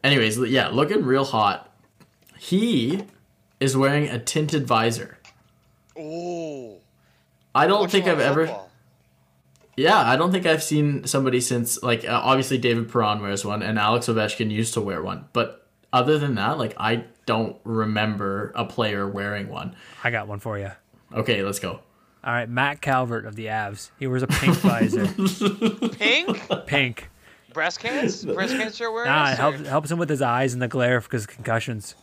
anyways, 0.05 0.39
yeah, 0.39 0.69
looking 0.69 1.05
real 1.05 1.25
hot. 1.25 1.69
He 2.39 3.05
is 3.61 3.77
wearing 3.77 4.09
a 4.09 4.19
tinted 4.19 4.67
visor. 4.67 5.19
Oh, 5.99 6.79
I 7.55 7.67
don't 7.67 7.91
think 7.91 8.07
I've 8.07 8.15
of 8.15 8.21
ever. 8.21 8.47
football. 8.47 8.69
Yeah, 9.77 9.99
I 9.99 10.17
don't 10.17 10.33
think 10.33 10.45
I've 10.47 10.63
seen 10.63 11.07
somebody 11.07 11.41
since 11.41 11.83
like 11.83 12.05
uh, 12.05 12.21
obviously 12.23 12.59
David 12.59 12.91
Perron 12.91 13.23
wears 13.23 13.45
one 13.45 13.63
and 13.63 13.79
Alex 13.79 14.07
Ovechkin 14.07 14.51
used 14.51 14.75
to 14.75 14.81
wear 14.81 15.03
one, 15.03 15.27
but 15.33 15.67
other 15.93 16.19
than 16.19 16.35
that, 16.35 16.59
like 16.59 16.75
I 16.79 17.05
don't 17.27 17.57
remember 17.65 18.53
a 18.55 18.65
player 18.65 19.09
wearing 19.09 19.49
one. 19.49 19.75
I 20.05 20.11
got 20.11 20.29
one 20.29 20.41
for 20.41 20.59
you. 20.59 20.73
Okay, 21.15 21.43
let's 21.43 21.59
go. 21.59 21.81
All 22.25 22.33
right, 22.33 22.49
Matt 22.49 22.81
Calvert 22.81 23.25
of 23.27 23.35
the 23.35 23.47
Avs. 23.47 23.91
He 23.99 24.07
wears 24.07 24.23
a 24.23 24.27
pink 24.29 24.55
visor. 24.57 25.07
Pink 25.99 26.67
pink. 26.67 27.09
Breast 27.53 27.81
cancer. 27.81 28.33
Breast 28.35 28.55
cancer 28.57 28.87
awareness. 28.87 29.11
Nah, 29.11 29.33
it 29.33 29.39
helps 29.39 29.69
helps 29.69 29.91
him 29.91 29.99
with 29.99 30.09
his 30.09 30.23
eyes 30.23 30.53
and 30.53 30.63
the 30.63 30.69
glare 30.69 31.01
because 31.01 31.27
concussions. 31.27 31.95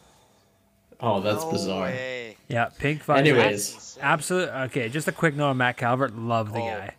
Oh, 1.01 1.21
that's 1.21 1.43
No 1.43 1.51
bizarre. 1.51 1.83
way. 1.85 2.35
Yeah, 2.47 2.65
pink 2.77 3.03
visor. 3.03 3.19
Anyways, 3.19 3.97
Absolute. 4.01 4.49
Okay, 4.49 4.89
just 4.89 5.07
a 5.07 5.11
quick 5.11 5.35
note 5.35 5.49
on 5.51 5.57
Matt 5.57 5.77
Calvert. 5.77 6.15
Love 6.15 6.51
the 6.53 6.59
Oh. 6.59 6.65
guy. 6.67 6.95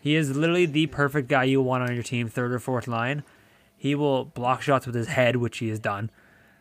He 0.00 0.16
is 0.16 0.36
literally 0.36 0.66
the 0.66 0.86
perfect 0.86 1.28
guy 1.28 1.44
you 1.44 1.60
want 1.60 1.84
on 1.84 1.94
your 1.94 2.02
team, 2.02 2.28
third 2.28 2.52
or 2.52 2.58
fourth 2.58 2.88
line. 2.88 3.22
He 3.76 3.94
will 3.94 4.24
block 4.24 4.62
shots 4.62 4.86
with 4.86 4.94
his 4.94 5.08
head, 5.08 5.36
which 5.36 5.58
he 5.58 5.68
has 5.68 5.78
done, 5.78 6.10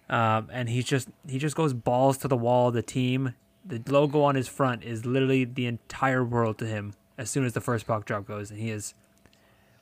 um, 0.09 0.49
and 0.51 0.69
he's 0.69 0.85
just 0.85 1.07
he 1.27 1.37
just 1.39 1.55
goes 1.55 1.73
balls 1.73 2.17
to 2.19 2.27
the 2.27 2.35
wall. 2.37 2.67
of 2.69 2.73
The 2.73 2.81
team, 2.81 3.35
the 3.65 3.81
logo 3.87 4.21
on 4.23 4.35
his 4.35 4.47
front 4.47 4.83
is 4.83 5.05
literally 5.05 5.45
the 5.45 5.65
entire 5.67 6.23
world 6.23 6.57
to 6.59 6.65
him. 6.65 6.93
As 7.17 7.29
soon 7.29 7.45
as 7.45 7.53
the 7.53 7.61
first 7.61 7.85
puck 7.87 8.05
drop 8.05 8.25
goes, 8.27 8.51
and 8.51 8.59
he 8.59 8.69
is. 8.71 8.93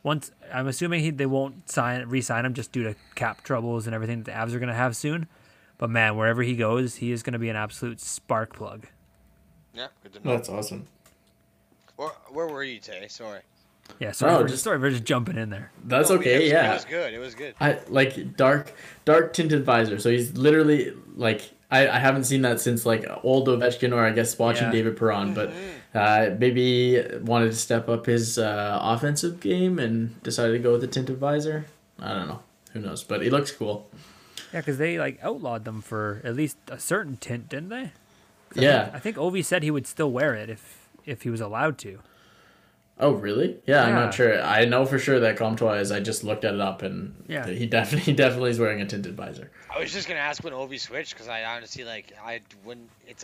Once 0.03 0.31
I'm 0.53 0.67
assuming 0.67 1.01
he, 1.01 1.09
they 1.11 1.25
won't 1.25 1.69
sign 1.69 2.07
re-sign 2.07 2.45
him 2.45 2.53
just 2.53 2.71
due 2.71 2.83
to 2.83 2.95
cap 3.15 3.43
troubles 3.43 3.85
and 3.85 3.93
everything 3.93 4.23
that 4.23 4.25
the 4.25 4.31
Avs 4.31 4.53
are 4.55 4.59
going 4.59 4.69
to 4.69 4.75
have 4.75 4.95
soon. 4.95 5.27
But 5.77 5.89
man, 5.89 6.15
wherever 6.17 6.41
he 6.41 6.55
goes, 6.55 6.95
he 6.95 7.11
is 7.11 7.23
going 7.23 7.33
to 7.33 7.39
be 7.39 7.49
an 7.49 7.55
absolute 7.55 7.99
spark 7.99 8.53
plug. 8.53 8.87
Yeah, 9.73 9.87
good 10.03 10.13
to 10.13 10.25
know. 10.27 10.31
that's 10.35 10.49
awesome. 10.49 10.87
Where, 11.95 12.09
where 12.29 12.47
were 12.47 12.63
you, 12.63 12.79
Tay? 12.79 13.07
Sorry. 13.09 13.41
Yeah, 13.99 14.11
sorry, 14.11 14.33
Oh, 14.33 14.41
for, 14.43 14.47
just- 14.47 14.63
sorry 14.63 14.79
for 14.79 14.89
just 14.89 15.03
jumping 15.03 15.37
in 15.37 15.49
there. 15.49 15.71
That's 15.83 16.09
No, 16.09 16.15
it 16.15 16.19
okay. 16.19 16.49
yeah, 16.49 16.71
It 16.71 16.73
was 16.75 16.85
good. 16.85 17.13
It 17.13 17.19
was 17.19 17.35
good. 17.35 17.55
I 17.59 17.79
like 17.87 18.37
dark 18.37 18.73
dark 19.03 19.33
tinted 19.33 19.65
visor. 19.65 19.99
So 19.99 20.09
he's 20.09 20.37
literally 20.37 20.93
like 21.15 21.49
I, 21.71 21.87
I 21.87 21.99
haven't 21.99 22.25
seen 22.25 22.41
that 22.43 22.61
since 22.61 22.85
like 22.85 23.05
old 23.23 23.47
Ovechkin 23.47 23.91
or 23.93 24.05
I 24.05 24.11
guess 24.11 24.37
watching 24.37 24.65
Yeah. 24.67 24.71
David 24.73 24.97
Perron, 24.97 25.33
but 25.33 25.49
mm-hmm. 25.49 25.78
Uh, 25.93 26.29
maybe 26.37 27.03
wanted 27.21 27.47
to 27.51 27.55
step 27.55 27.89
up 27.89 28.05
his 28.05 28.37
uh, 28.37 28.79
offensive 28.81 29.39
game 29.39 29.79
and 29.79 30.21
decided 30.23 30.53
to 30.53 30.59
go 30.59 30.73
with 30.73 30.81
the 30.81 30.87
tinted 30.87 31.17
visor. 31.17 31.65
I 31.99 32.13
don't 32.13 32.27
know. 32.27 32.39
Who 32.73 32.79
knows? 32.81 33.03
But 33.03 33.21
he 33.21 33.29
looks 33.29 33.51
cool. 33.51 33.89
Yeah, 34.53 34.61
because 34.61 34.77
they 34.77 34.97
like 34.99 35.19
outlawed 35.23 35.65
them 35.65 35.81
for 35.81 36.21
at 36.23 36.35
least 36.35 36.57
a 36.69 36.79
certain 36.79 37.17
tint, 37.17 37.49
didn't 37.49 37.69
they? 37.69 37.91
'Cause 38.49 38.57
I 38.59 38.61
Yeah. 38.61 38.83
think, 38.85 38.95
I 38.95 38.99
think 38.99 39.17
Ovi 39.17 39.45
said 39.45 39.63
he 39.63 39.71
would 39.71 39.85
still 39.87 40.11
wear 40.11 40.33
it 40.35 40.49
if 40.49 40.87
if 41.05 41.21
he 41.23 41.29
was 41.29 41.41
allowed 41.41 41.77
to. 41.79 41.99
Oh, 43.01 43.11
really? 43.13 43.57
Yeah, 43.65 43.85
I'm 43.85 43.95
not 43.95 44.13
sure. 44.13 44.41
I 44.41 44.65
know 44.65 44.85
for 44.85 44.99
sure 44.99 45.19
that 45.21 45.37
Comtois 45.37 45.75
is. 45.79 45.89
I 45.91 46.01
just 46.01 46.23
looked 46.25 46.43
at 46.43 46.53
it 46.53 46.59
up, 46.59 46.81
and 46.81 47.15
Yeah. 47.27 47.47
he 47.47 47.65
definitely 47.65 48.05
he 48.11 48.13
definitely 48.13 48.51
is 48.51 48.59
wearing 48.59 48.81
a 48.81 48.85
tinted 48.85 49.15
visor. 49.15 49.49
I 49.73 49.79
was 49.79 49.93
just 49.93 50.07
gonna 50.07 50.19
ask 50.19 50.43
when 50.43 50.51
Ovi 50.53 50.79
switched 50.79 51.13
because 51.13 51.27
I 51.29 51.43
honestly 51.45 51.83
like 51.85 52.11
I 52.23 52.41
wouldn't. 52.65 52.89
It's 53.07 53.23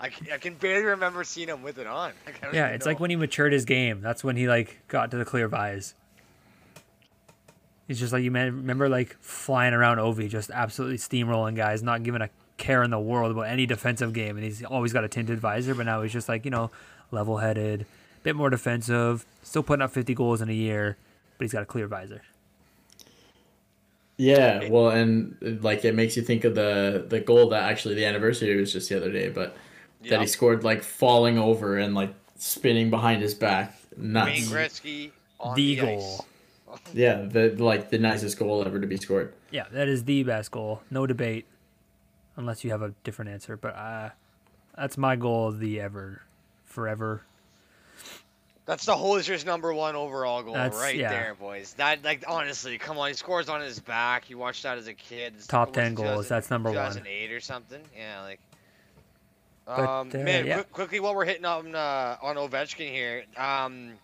I, 0.00 0.10
c- 0.10 0.32
I 0.32 0.38
can 0.38 0.54
barely 0.54 0.84
remember 0.84 1.24
seeing 1.24 1.48
him 1.48 1.62
with 1.62 1.78
it 1.78 1.86
on. 1.86 2.12
Like, 2.26 2.40
Yeah, 2.52 2.66
even 2.66 2.74
it's 2.74 2.86
like 2.86 3.00
when 3.00 3.10
he 3.10 3.16
matured 3.16 3.52
his 3.52 3.64
game. 3.64 4.00
That's 4.00 4.22
when 4.22 4.36
he 4.36 4.48
like 4.48 4.80
got 4.88 5.10
to 5.12 5.16
the 5.16 5.24
clear 5.24 5.48
vise. 5.48 5.94
He's 7.88 8.00
just 8.00 8.12
like 8.12 8.24
you 8.24 8.30
man, 8.30 8.56
remember 8.56 8.88
like 8.88 9.16
flying 9.20 9.72
around 9.72 9.98
Ovi, 9.98 10.28
just 10.28 10.50
absolutely 10.50 10.98
steamrolling 10.98 11.54
guys, 11.54 11.82
not 11.82 12.02
giving 12.02 12.20
a 12.20 12.30
care 12.58 12.82
in 12.82 12.90
the 12.90 12.98
world 12.98 13.30
about 13.30 13.42
any 13.42 13.64
defensive 13.64 14.12
game, 14.12 14.36
and 14.36 14.44
he's 14.44 14.64
always 14.64 14.92
got 14.92 15.04
a 15.04 15.08
tinted 15.08 15.38
visor. 15.38 15.74
But 15.74 15.86
now 15.86 16.02
he's 16.02 16.12
just 16.12 16.28
like 16.28 16.44
you 16.44 16.50
know, 16.50 16.70
level-headed, 17.12 17.82
a 17.82 17.86
bit 18.22 18.34
more 18.34 18.50
defensive, 18.50 19.24
still 19.42 19.62
putting 19.62 19.82
up 19.82 19.92
50 19.92 20.14
goals 20.14 20.40
in 20.40 20.48
a 20.48 20.54
year, 20.54 20.96
but 21.38 21.44
he's 21.44 21.52
got 21.52 21.62
a 21.62 21.66
clear 21.66 21.86
visor. 21.86 22.22
Yeah, 24.18 24.68
well, 24.70 24.88
and 24.88 25.36
like 25.62 25.84
it 25.84 25.94
makes 25.94 26.16
you 26.16 26.22
think 26.22 26.44
of 26.44 26.54
the 26.54 27.04
the 27.08 27.20
goal 27.20 27.50
that 27.50 27.64
actually 27.64 27.94
the 27.94 28.06
anniversary 28.06 28.56
was 28.56 28.72
just 28.72 28.88
the 28.88 28.96
other 28.96 29.12
day, 29.12 29.28
but 29.28 29.56
that 30.10 30.20
he 30.20 30.26
scored 30.26 30.64
like 30.64 30.82
falling 30.82 31.38
over 31.38 31.78
and 31.78 31.94
like 31.94 32.12
spinning 32.36 32.90
behind 32.90 33.22
his 33.22 33.34
back. 33.34 33.76
Wayne 33.96 34.12
Gretzky 34.44 35.10
on 35.40 35.54
The 35.56 35.74
the, 35.76 35.80
goal. 35.80 35.98
Ice. 36.20 36.22
Yeah, 36.92 37.22
the 37.22 37.50
like 37.58 37.88
the 37.90 37.98
nicest 37.98 38.38
goal 38.38 38.62
ever 38.66 38.78
to 38.78 38.86
be 38.86 38.98
scored. 38.98 39.32
Yeah, 39.50 39.64
that 39.72 39.88
is 39.88 40.04
the 40.04 40.22
best 40.24 40.50
goal, 40.50 40.82
no 40.90 41.06
debate, 41.06 41.46
unless 42.36 42.64
you 42.64 42.70
have 42.70 42.82
a 42.82 42.92
different 43.02 43.30
answer. 43.30 43.56
But 43.56 43.74
uh, 43.76 44.10
that's 44.76 44.98
my 44.98 45.16
goal 45.16 45.48
of 45.48 45.58
the 45.58 45.80
ever, 45.80 46.20
forever. 46.66 47.22
That's 48.66 48.84
the 48.84 48.96
Hosier's 48.96 49.46
number 49.46 49.72
one 49.72 49.94
overall 49.94 50.42
goal 50.42 50.54
That's- 50.54 50.76
right 50.78 50.96
yeah. 50.96 51.08
there, 51.10 51.34
boys. 51.38 51.72
That 51.78 52.04
like 52.04 52.24
honestly, 52.28 52.76
come 52.78 52.98
on, 52.98 53.08
he 53.08 53.14
scores 53.14 53.48
on 53.48 53.60
his 53.60 53.78
back. 53.78 54.28
You 54.28 54.36
watched 54.38 54.64
that 54.64 54.76
as 54.76 54.88
a 54.88 54.94
kid. 54.94 55.28
It's- 55.34 55.46
Top 55.46 55.72
10 55.72 55.94
goals, 55.94 56.28
that's 56.28 56.50
number 56.50 56.70
one. 56.70 56.76
2008 56.76 57.32
or 57.32 57.40
something. 57.40 57.80
Yeah, 57.96 58.22
like. 58.22 58.40
But, 59.66 59.80
um, 59.80 60.10
uh, 60.14 60.18
man, 60.18 60.46
yeah. 60.46 60.54
quick, 60.54 60.72
quickly 60.72 61.00
while 61.00 61.14
we're 61.14 61.24
hitting 61.24 61.44
on 61.44 61.74
uh, 61.74 62.16
on 62.22 62.36
Ovechkin 62.36 62.88
here, 62.88 63.24
um, 63.36 63.94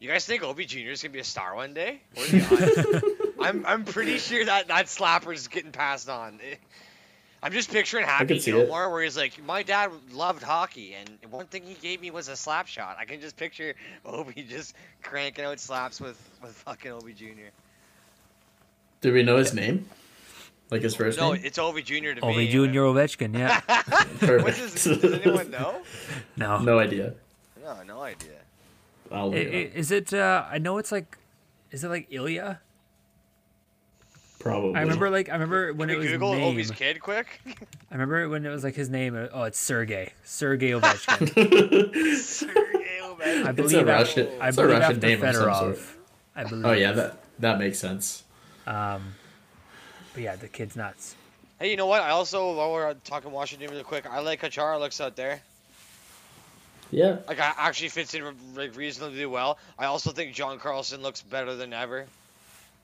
you 0.00 0.08
guys 0.08 0.26
think 0.26 0.42
Obi 0.42 0.66
Jr. 0.66 0.90
is 0.90 1.02
gonna 1.02 1.12
be 1.12 1.20
a 1.20 1.24
star 1.24 1.54
one 1.54 1.72
day? 1.72 2.00
What 2.14 2.32
are 2.32 2.38
the 2.38 2.96
odds? 2.96 3.34
I'm 3.40 3.64
I'm 3.66 3.84
pretty 3.84 4.18
sure 4.18 4.44
that 4.44 4.68
that 4.68 4.86
slapper 4.86 5.32
is 5.32 5.48
getting 5.48 5.72
passed 5.72 6.08
on. 6.08 6.38
I'm 7.42 7.52
just 7.52 7.70
picturing 7.70 8.04
Happy 8.04 8.26
could 8.26 8.42
see 8.42 8.50
it. 8.50 8.54
Gilmore 8.54 8.90
where 8.90 9.02
he's 9.02 9.16
like, 9.16 9.42
my 9.44 9.62
dad 9.62 9.92
loved 10.12 10.42
hockey, 10.42 10.94
and 10.94 11.32
one 11.32 11.46
thing 11.46 11.62
he 11.62 11.74
gave 11.74 12.00
me 12.00 12.10
was 12.10 12.28
a 12.28 12.34
slap 12.34 12.66
shot. 12.66 12.96
I 12.98 13.04
can 13.04 13.20
just 13.20 13.36
picture 13.36 13.74
Obi 14.04 14.42
just 14.48 14.74
cranking 15.02 15.44
out 15.44 15.60
slaps 15.60 16.00
with 16.00 16.20
with 16.42 16.52
fucking 16.52 16.90
Obi 16.90 17.12
Jr. 17.12 17.50
Did 19.00 19.14
we 19.14 19.22
know 19.22 19.36
his 19.36 19.54
name? 19.54 19.88
Like 20.70 20.82
his 20.82 20.94
first 20.94 21.18
No, 21.18 21.32
name? 21.32 21.40
No, 21.42 21.46
it's 21.46 21.58
Obi 21.58 21.82
Jr. 21.82 22.12
to 22.14 22.20
Ovi 22.20 22.36
me. 22.36 22.48
Junior 22.50 22.82
Ovechkin, 22.82 23.36
yeah. 23.38 23.60
What's 24.42 24.58
his, 24.58 24.98
does 25.00 25.12
anyone 25.14 25.50
know? 25.50 25.80
No. 26.36 26.58
no 26.58 26.78
idea. 26.78 27.14
No, 27.62 27.82
no 27.84 28.02
idea. 28.02 28.30
I'll 29.10 29.22
I- 29.22 29.24
look 29.24 29.34
i- 29.34 29.38
it 29.38 29.70
up. 29.70 29.76
Is 29.76 29.90
it? 29.90 30.12
Uh, 30.14 30.44
I 30.50 30.58
know 30.58 30.78
it's 30.78 30.92
like, 30.92 31.16
is 31.70 31.84
it 31.84 31.88
like 31.88 32.06
Ilya? 32.10 32.60
Probably. 34.38 34.76
I 34.76 34.82
remember 34.82 35.10
like 35.10 35.28
I 35.30 35.32
remember 35.32 35.72
when 35.72 35.88
Can 35.88 35.96
it 35.96 35.98
we 36.00 36.04
was 36.04 36.12
Google 36.12 36.34
name. 36.34 36.54
Ovi's 36.56 36.70
kid 36.70 37.00
quick? 37.00 37.40
I 37.90 37.94
remember 37.94 38.28
when 38.28 38.46
it 38.46 38.50
was 38.50 38.62
like 38.62 38.74
his 38.76 38.88
name. 38.88 39.16
uh, 39.16 39.26
Oh, 39.32 39.42
it's 39.44 39.58
Sergey. 39.58 40.12
Sergey 40.22 40.70
Ovechkin. 40.72 42.14
Sergey 42.14 42.98
Ovechkin. 43.02 43.46
I 43.46 43.50
It's 43.50 43.72
a 43.72 43.84
Russian- 43.84 44.28
after, 44.28 44.42
I 44.42 44.48
it's 44.48 44.58
a 44.58 44.66
Russian 44.66 44.82
after 44.82 45.06
name 45.06 45.24
of 45.24 45.34
some 45.34 45.54
sort. 45.54 45.78
I 46.36 46.44
believe. 46.44 46.64
oh 46.66 46.72
yeah, 46.72 46.92
that 46.92 47.16
that 47.40 47.58
makes 47.58 47.78
sense. 47.80 48.22
Um, 48.66 49.14
but 50.18 50.24
yeah, 50.24 50.34
the 50.34 50.48
kid's 50.48 50.74
nuts. 50.74 51.14
Hey, 51.60 51.70
you 51.70 51.76
know 51.76 51.86
what? 51.86 52.02
I 52.02 52.10
also, 52.10 52.56
while 52.56 52.72
we're 52.72 52.92
talking 53.04 53.30
Washington 53.30 53.70
really 53.70 53.84
quick, 53.84 54.04
I 54.10 54.18
like 54.18 54.42
how 54.42 54.48
Chara 54.48 54.80
looks 54.80 55.00
out 55.00 55.14
there. 55.14 55.40
Yeah. 56.90 57.18
Like, 57.28 57.38
I 57.38 57.54
actually 57.56 57.90
fits 57.90 58.14
in 58.14 58.24
like 58.56 58.76
reasonably 58.76 59.26
well. 59.26 59.58
I 59.78 59.84
also 59.84 60.10
think 60.10 60.34
John 60.34 60.58
Carlson 60.58 61.02
looks 61.02 61.22
better 61.22 61.54
than 61.54 61.72
ever. 61.72 62.06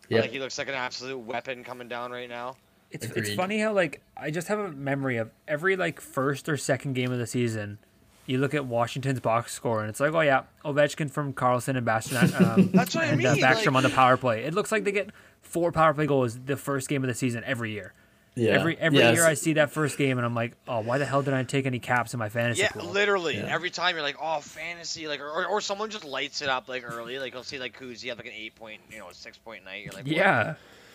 Yeah. 0.08 0.20
Like 0.20 0.30
he 0.30 0.38
looks 0.38 0.58
like 0.58 0.68
an 0.68 0.74
absolute 0.74 1.18
weapon 1.18 1.64
coming 1.64 1.88
down 1.88 2.12
right 2.12 2.28
now. 2.28 2.56
It's 2.92 3.06
it's 3.06 3.34
funny 3.34 3.58
how 3.58 3.72
like 3.72 4.00
I 4.16 4.30
just 4.30 4.46
have 4.46 4.60
a 4.60 4.70
memory 4.70 5.16
of 5.16 5.30
every 5.48 5.74
like 5.74 6.00
first 6.00 6.48
or 6.48 6.56
second 6.56 6.92
game 6.92 7.10
of 7.10 7.18
the 7.18 7.26
season. 7.26 7.78
You 8.26 8.38
look 8.38 8.54
at 8.54 8.66
Washington's 8.66 9.18
box 9.20 9.52
score 9.52 9.80
and 9.80 9.90
it's 9.90 9.98
like, 9.98 10.12
oh 10.12 10.20
yeah, 10.20 10.42
Ovechkin 10.64 11.10
from 11.10 11.32
Carlson 11.32 11.74
and 11.74 11.84
Bastian. 11.84 12.18
Um, 12.34 12.70
That's 12.74 12.94
what 12.94 13.04
I 13.04 13.08
and 13.08 13.24
uh, 13.26 13.34
Backstrom 13.34 13.66
like- 13.72 13.76
on 13.76 13.82
the 13.82 13.90
power 13.90 14.16
play. 14.16 14.44
It 14.44 14.54
looks 14.54 14.70
like 14.70 14.84
they 14.84 14.92
get 14.92 15.10
four 15.54 15.72
power 15.72 15.94
play 15.94 16.06
goals 16.06 16.38
the 16.38 16.56
first 16.56 16.88
game 16.88 17.02
of 17.02 17.08
the 17.08 17.14
season 17.14 17.42
every 17.46 17.70
year. 17.70 17.92
Yeah. 18.34 18.50
Every 18.58 18.76
every 18.76 18.98
Yes. 18.98 19.14
year 19.14 19.24
I 19.26 19.34
see 19.34 19.52
that 19.52 19.70
first 19.70 19.96
game 19.96 20.18
and 20.18 20.26
I'm 20.26 20.34
like, 20.34 20.56
oh, 20.66 20.80
why 20.80 20.98
the 20.98 21.04
hell 21.06 21.22
did 21.22 21.32
I 21.34 21.44
take 21.44 21.66
any 21.66 21.78
caps 21.78 22.12
in 22.14 22.18
my 22.18 22.28
fantasy 22.28 22.62
Yeah, 22.62 22.70
pool? 22.72 22.90
literally. 22.90 23.36
Yeah. 23.36 23.46
Every 23.54 23.70
time 23.70 23.94
you're 23.94 24.02
like, 24.02 24.16
oh, 24.20 24.40
fantasy, 24.40 25.06
like, 25.06 25.20
or, 25.20 25.46
or 25.46 25.60
someone 25.60 25.88
just 25.88 26.04
lights 26.04 26.42
it 26.42 26.48
up 26.48 26.68
like 26.68 26.82
early. 26.84 27.20
Like 27.20 27.32
you'll 27.32 27.44
see 27.44 27.60
like 27.60 27.78
Kuzi 27.78 28.08
have 28.08 28.18
like 28.18 28.26
an 28.26 28.32
eight 28.36 28.56
point, 28.56 28.80
you 28.90 28.98
know, 28.98 29.08
a 29.08 29.14
six 29.14 29.38
point 29.38 29.64
night. 29.64 29.84
You're 29.84 29.92
like, 29.92 30.04
what? 30.04 30.16
Yeah, 30.16 30.54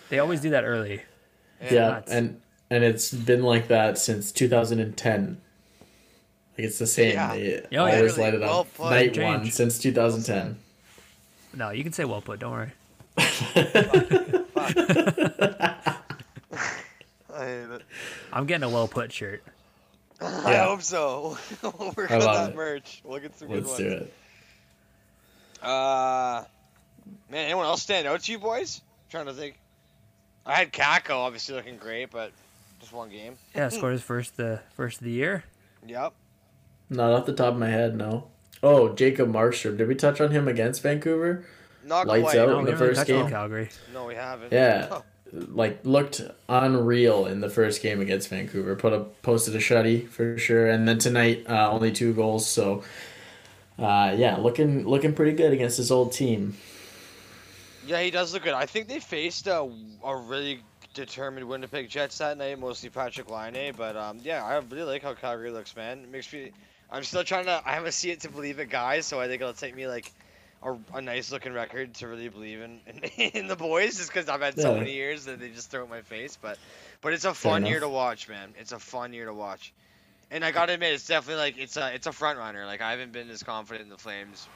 they 0.10 0.20
always 0.20 0.42
do 0.42 0.50
that 0.50 0.66
early. 0.66 1.02
Yeah, 1.72 1.88
nuts. 1.90 2.12
and 2.12 2.42
and 2.70 2.84
it's 2.84 3.12
been 3.14 3.42
like 3.44 3.70
that 3.70 3.98
since 3.98 4.32
2010. 4.34 5.40
Like 6.58 6.68
it's 6.68 6.78
the 6.78 6.88
same. 6.88 7.14
Yeah. 7.14 7.34
They 7.36 7.58
Oh, 7.62 7.68
yeah. 7.72 7.80
always 7.80 8.18
Literally, 8.18 8.22
light 8.24 8.34
it 8.34 8.42
well 8.42 8.60
up. 8.60 8.74
put. 8.74 8.90
Night 8.90 9.14
Change. 9.14 9.44
one 9.44 9.52
since 9.52 9.80
2010. 9.80 10.58
No, 11.56 11.70
you 11.70 11.84
can 11.84 11.94
say 11.94 12.04
well 12.04 12.22
put. 12.22 12.40
Don't 12.42 12.52
worry. 12.52 12.72
I 17.34 17.46
hate 17.46 17.70
it. 17.70 17.82
I'm 18.34 18.46
getting 18.46 18.64
a 18.64 18.70
well 18.70 18.88
put 18.88 19.12
shirt. 19.12 19.44
I 20.22 20.52
Yeah. 20.52 20.66
hope 20.66 20.82
so. 20.82 21.38
we'll 21.64 21.94
work 21.96 22.12
I 22.12 22.16
on 22.16 22.22
love 22.22 22.36
that 22.48 22.50
it. 22.52 22.56
merch. 22.56 23.02
We'll 23.04 23.20
get 23.20 23.38
some 23.38 23.50
Let's 23.50 23.78
good 23.78 23.90
do 23.90 24.06
it. 24.06 24.14
Uh, 25.66 26.44
man, 27.30 27.46
anyone 27.46 27.66
else 27.66 27.82
stand 27.82 28.08
out 28.08 28.22
to 28.22 28.32
you 28.32 28.40
boys? 28.40 28.82
trying 29.10 29.26
to 29.26 29.34
think. 29.34 29.58
I 30.46 30.56
had 30.56 30.72
Kakko 30.74 31.16
obviously 31.16 31.56
looking 31.56 31.78
great, 31.78 32.12
but 32.12 32.32
just 32.80 32.94
one 32.94 33.10
game. 33.10 33.38
Yeah, 33.56 33.70
scored 33.70 33.94
his 33.94 34.02
first 34.02 34.38
the 34.38 34.62
first 34.76 35.00
of 35.00 35.04
the 35.06 35.12
year. 35.12 35.44
Yep. 35.88 36.14
Not 36.90 37.12
off 37.12 37.26
the 37.26 37.34
top 37.34 37.54
of 37.54 37.60
my 37.60 37.70
head, 37.70 37.96
no. 37.96 38.28
Oh, 38.64 38.90
Jacob 38.94 39.32
Markstrom. 39.32 39.78
Did 39.78 39.88
we 39.88 39.96
touch 39.96 40.20
on 40.22 40.32
him 40.32 40.48
against 40.48 40.82
Vancouver? 40.82 41.46
Not 41.90 42.08
Lights 42.08 42.22
quite. 42.24 42.38
out. 42.38 42.50
No, 42.50 42.60
in 42.60 42.66
the 42.66 42.78
first 42.78 43.06
game? 43.08 43.28
Calgary. 43.30 43.70
No, 43.94 44.06
we 44.06 44.16
haven't. 44.16 44.54
Yeah. 44.54 45.00
Oh, 45.32 45.46
Like 45.50 45.80
looked 45.86 46.22
unreal 46.48 47.26
in 47.28 47.40
the 47.42 47.50
first 47.50 47.84
game 47.84 48.00
against 48.02 48.30
Vancouver. 48.30 48.76
Put 48.76 48.94
a 48.94 49.02
posted 49.22 49.56
a 49.56 49.60
shutty 49.60 50.08
for 50.08 50.38
sure, 50.40 50.68
and 50.70 50.88
then 50.88 50.98
tonight 50.98 51.46
uh, 51.48 51.70
only 51.72 51.92
two 51.92 52.14
goals. 52.14 52.48
So, 52.48 52.84
uh, 53.78 54.16
yeah, 54.18 54.38
looking 54.38 54.88
looking 54.88 55.14
pretty 55.14 55.34
good 55.34 55.54
against 55.54 55.78
his 55.78 55.92
old 55.92 56.14
team. 56.14 56.58
Yeah, 57.86 58.02
he 58.02 58.10
does 58.12 58.34
look 58.34 58.44
good. 58.44 58.54
I 58.56 58.66
think 58.66 58.88
they 58.88 59.00
faced 59.00 59.46
a, 59.46 59.70
a 60.04 60.16
really 60.16 60.62
determined 60.96 61.48
Winnipeg 61.48 61.90
Jets 61.90 62.18
that 62.18 62.38
night, 62.38 62.60
mostly 62.60 62.90
Patrik 62.90 63.30
Laine. 63.30 63.74
But 63.78 63.96
um, 63.96 64.20
yeah, 64.24 64.44
I 64.44 64.56
really 64.58 64.84
like 64.84 65.04
how 65.04 65.14
Calgary 65.14 65.52
looks, 65.52 65.76
man. 65.76 66.00
It 66.00 66.10
makes 66.12 66.32
me. 66.34 66.52
I'm 66.92 67.04
still 67.04 67.24
trying 67.24 67.46
to. 67.46 67.62
I 67.66 67.74
haven't 67.74 67.92
seen 67.92 68.12
it 68.14 68.22
to 68.22 68.30
believe 68.30 68.60
it, 68.60 68.70
guys. 68.72 69.06
So 69.06 69.20
I 69.20 69.28
think 69.28 69.42
it'll 69.42 69.54
take 69.54 69.76
me 69.76 69.88
like 69.88 70.12
a, 70.64 70.76
a 70.96 71.02
nice 71.02 71.32
looking 71.32 71.54
record 71.54 71.94
to 71.96 72.08
really 72.08 72.28
believe 72.30 72.62
in 72.62 72.80
in, 72.88 73.00
in 73.32 73.48
the 73.54 73.56
boys, 73.56 73.98
just 73.98 74.10
because 74.14 74.28
I've 74.30 74.42
had 74.42 74.60
so 74.60 74.74
Yeah. 74.74 74.80
many 74.80 74.94
years 74.94 75.26
that 75.26 75.40
they 75.40 75.50
just 75.50 75.72
throw 75.72 75.82
it 75.82 75.84
in 75.86 75.90
my 75.90 76.02
face. 76.02 76.38
But 76.42 76.58
but 77.02 77.14
it's 77.14 77.26
a 77.26 77.34
fun 77.34 77.66
year 77.66 77.80
to 77.80 77.90
watch, 77.90 78.28
man. 78.28 78.54
It's 78.60 78.72
a 78.72 78.80
fun 78.80 79.14
year 79.14 79.26
to 79.26 79.34
watch. 79.34 79.74
And 80.32 80.46
I 80.46 80.52
gotta 80.52 80.74
admit, 80.74 80.94
it's 80.94 81.08
definitely 81.08 81.42
like 81.42 81.58
it's 81.58 81.78
a 81.78 81.94
it's 81.94 82.08
a 82.08 82.12
front 82.12 82.38
runner. 82.38 82.66
Like 82.66 82.82
I 82.82 82.92
haven't 82.92 83.12
been 83.12 83.30
as 83.30 83.42
confident 83.44 83.84
in 83.84 83.90
the 83.90 83.98
Flames 83.98 84.48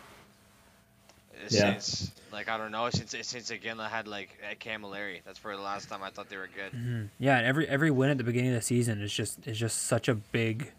Yeah. 1.50 1.80
since 1.80 2.12
like 2.32 2.48
I 2.50 2.58
don't 2.58 2.72
know 2.72 2.90
since 2.90 3.16
since 3.22 3.50
again 3.50 3.80
I 3.80 3.90
had 3.90 4.08
like 4.08 4.38
at 4.50 4.60
Cammalleri. 4.60 5.22
That's 5.26 5.40
probably 5.40 5.58
the 5.58 5.64
last 5.64 5.90
time 5.90 6.04
I 6.04 6.10
thought 6.10 6.30
they 6.30 6.38
were 6.38 6.50
good. 6.54 6.74
Mhm. 6.80 7.10
Yeah, 7.18 7.38
and 7.38 7.48
every 7.48 7.68
every 7.68 7.90
win 7.92 8.10
at 8.12 8.18
the 8.18 8.24
beginning 8.24 8.50
of 8.52 8.56
the 8.58 8.62
season 8.62 9.02
is 9.02 9.12
just 9.14 9.48
is 9.48 9.58
just 9.58 9.84
such 9.84 10.08
a 10.08 10.16
big 10.16 10.72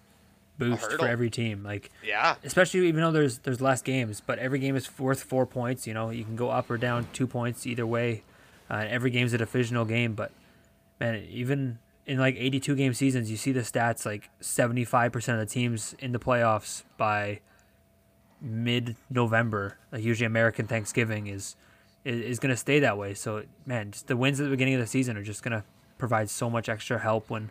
boost 0.58 0.92
for 0.92 1.06
every 1.06 1.30
team. 1.30 1.62
Like 1.62 1.90
Yeah, 2.04 2.36
especially 2.44 2.86
even 2.88 3.00
though 3.00 3.12
there's 3.12 3.38
there's 3.38 3.60
less 3.60 3.82
games, 3.82 4.22
but 4.24 4.38
every 4.38 4.58
game 4.58 4.76
is 4.76 4.98
worth 4.98 5.22
four 5.22 5.46
points. 5.46 5.86
You 5.86 5.94
know, 5.94 6.10
you 6.10 6.24
can 6.24 6.36
go 6.36 6.50
up 6.50 6.70
or 6.70 6.78
down 6.78 7.08
two 7.12 7.26
points 7.26 7.66
either 7.66 7.86
way. 7.86 8.22
Uh, 8.70 8.84
every 8.88 9.10
game's 9.10 9.32
a 9.32 9.38
divisional 9.38 9.84
game, 9.84 10.14
but 10.14 10.32
man, 10.98 11.22
even 11.30 11.78
in 12.06 12.18
like 12.18 12.36
82 12.38 12.76
game 12.76 12.94
seasons, 12.94 13.30
you 13.30 13.36
see 13.36 13.52
the 13.52 13.60
stats 13.60 14.06
like 14.06 14.30
75% 14.40 15.14
of 15.34 15.38
the 15.38 15.46
teams 15.46 15.94
in 15.98 16.12
the 16.12 16.18
playoffs 16.18 16.82
by 16.96 17.40
mid 18.40 18.96
November, 19.10 19.78
like 19.92 20.02
usually 20.02 20.26
American 20.26 20.66
Thanksgiving 20.66 21.26
is 21.26 21.56
is, 22.04 22.20
is 22.20 22.38
going 22.38 22.50
to 22.50 22.56
stay 22.56 22.78
that 22.80 22.98
way. 22.98 23.14
So 23.14 23.44
man, 23.66 23.90
just 23.90 24.06
the 24.06 24.16
wins 24.16 24.40
at 24.40 24.44
the 24.44 24.50
beginning 24.50 24.74
of 24.74 24.80
the 24.80 24.86
season 24.86 25.16
are 25.16 25.22
just 25.22 25.42
going 25.42 25.58
to 25.58 25.64
provide 25.98 26.28
so 26.28 26.50
much 26.50 26.68
extra 26.68 26.98
help 26.98 27.30
when 27.30 27.50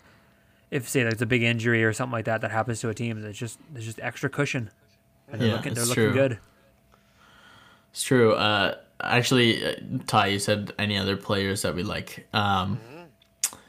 if 0.73 0.89
say 0.89 1.03
there's 1.03 1.21
a 1.21 1.25
big 1.25 1.43
injury 1.43 1.83
or 1.83 1.93
something 1.93 2.11
like 2.13 2.25
that 2.25 2.41
that 2.41 2.51
happens 2.51 2.79
to 2.81 2.89
a 2.89 2.93
team, 2.93 3.23
it's 3.23 3.37
just 3.37 3.59
there's 3.71 3.85
just 3.85 3.99
extra 4.01 4.29
cushion. 4.29 4.69
And 5.31 5.39
they're 5.39 5.49
Yeah, 5.49 5.55
looking 5.55 5.73
they're 5.73 5.85
looking 5.85 6.03
true. 6.05 6.13
good. 6.13 6.39
It's 7.91 8.03
true. 8.03 8.33
Uh, 8.33 8.75
actually, 9.01 9.63
uh, 9.65 9.75
Ty, 10.07 10.27
you 10.27 10.39
said 10.39 10.73
any 10.79 10.97
other 10.97 11.15
players 11.15 11.61
that 11.61 11.75
we 11.75 11.83
like? 11.83 12.27
Um, 12.33 12.79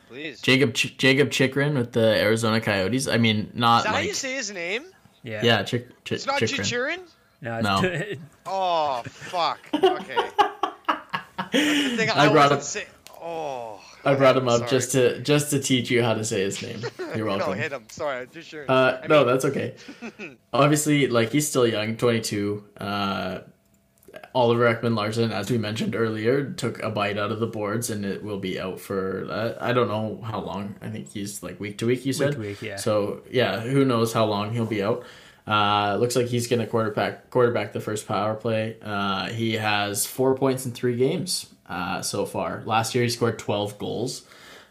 please. 0.09 0.41
Jacob 0.41 0.73
Ch- 0.75 0.97
Jacob 0.97 1.29
Chikrin 1.31 1.75
with 1.77 1.93
the 1.93 2.21
Arizona 2.21 2.61
Coyotes. 2.61 3.07
I 3.07 3.19
mean, 3.19 3.51
Is 3.53 3.55
not 3.55 3.85
that 3.85 3.95
how 3.95 3.99
you 4.01 4.15
say 4.15 4.35
his 4.35 4.51
name? 4.51 4.85
Yeah. 5.23 5.43
yeah, 5.43 5.63
Chik, 5.63 6.05
Ch- 6.05 6.13
It's 6.13 6.27
not 6.27 6.41
Chikrin. 6.41 6.61
Chichurin. 6.61 7.01
No, 7.43 7.61
No. 7.61 7.81
it's 7.83 8.21
Oh 8.47 9.03
fuck. 9.07 9.61
Okay. 9.75 10.17
That's 10.89 11.53
the 11.53 11.97
thing 11.97 12.11
I 12.11 12.27
I, 12.27 12.33
brought 12.33 12.51
wasn't 12.51 12.53
up- 12.53 12.63
say- 12.63 12.87
Oh. 13.21 13.74
I 14.05 14.15
brought 14.15 14.37
him 14.37 14.49
up 14.49 14.59
Sorry. 14.61 14.71
just 14.71 14.93
to 14.93 15.21
just 15.21 15.51
to 15.51 15.61
teach 15.61 15.91
you 15.91 16.03
how 16.03 16.15
to 16.15 16.25
say 16.25 16.41
his 16.43 16.61
name. 16.63 16.81
You're 17.17 17.27
welcome. 17.27 17.49
no, 17.49 17.53
hit 17.55 17.73
him. 17.73 17.85
Sorry, 17.89 18.27
Chichurin. 18.27 18.69
Uh, 18.69 19.01
I 19.03 19.07
no, 19.07 19.19
mean- 19.19 19.27
that's 19.29 19.45
okay. 19.47 19.75
Obviously, 20.53 21.09
like 21.09 21.33
he's 21.33 21.49
still 21.49 21.67
young, 21.67 21.97
22. 21.97 22.65
Uh, 22.79 23.39
Oliver 24.35 24.73
Ekman-Larsson, 24.73 25.33
as 25.33 25.51
we 25.51 25.59
mentioned 25.59 25.95
earlier, 25.95 26.51
took 26.53 26.81
a 26.83 26.91
bite 26.91 27.19
out 27.19 27.31
of 27.33 27.41
the 27.41 27.47
boards, 27.47 27.91
and 27.91 28.05
it 28.05 28.23
will 28.23 28.39
be 28.39 28.59
out 28.61 28.81
for 28.81 29.27
uh, 29.31 29.55
I 29.61 29.73
don't 29.73 29.89
know 29.89 30.21
how 30.25 30.41
long. 30.41 30.75
I 30.83 30.89
think 30.89 31.11
he's 31.13 31.43
like 31.43 31.59
week 31.61 31.79
to 31.79 31.87
week. 31.87 32.05
You 32.05 32.13
said 32.13 32.33
to 32.33 32.39
week, 32.39 32.63
yeah. 32.63 32.77
So 32.77 33.23
yeah, 33.31 33.61
who 33.61 33.85
knows 33.85 34.13
how 34.13 34.25
long 34.27 34.53
he'll 34.53 34.67
be 34.67 34.83
out. 34.83 35.05
Uh, 35.47 35.97
looks 36.01 36.17
like 36.17 36.27
he's 36.27 36.47
gonna 36.47 36.67
quarterback 36.67 37.31
quarterback 37.31 37.73
the 37.73 37.81
first 37.81 38.09
power 38.09 38.35
play. 38.35 38.77
Uh, 38.83 39.27
he 39.29 39.55
has 39.55 40.07
four 40.07 40.35
points 40.35 40.65
in 40.65 40.73
three 40.73 40.97
games 40.97 41.47
uh, 41.69 42.03
so 42.03 42.27
far. 42.27 42.62
Last 42.65 42.95
year 42.95 43.05
he 43.05 43.11
scored 43.11 43.39
twelve 43.39 43.78
goals. 43.78 44.23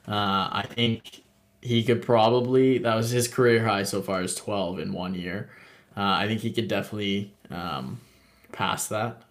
Uh, 0.07 0.49
I 0.51 0.65
think 0.69 1.23
he 1.61 1.83
could 1.83 2.01
probably 2.01 2.77
that 2.79 2.95
was 2.95 3.11
his 3.11 3.27
career 3.27 3.63
high 3.63 3.83
so 3.83 4.01
far 4.01 4.21
is 4.21 4.35
12 4.35 4.79
in 4.79 4.91
one 4.91 5.15
year 5.15 5.49
uh, 5.95 6.01
i 6.01 6.27
think 6.27 6.41
he 6.41 6.51
could 6.51 6.67
definitely 6.67 7.33
um, 7.49 8.01
pass 8.51 8.87
that 8.87 9.21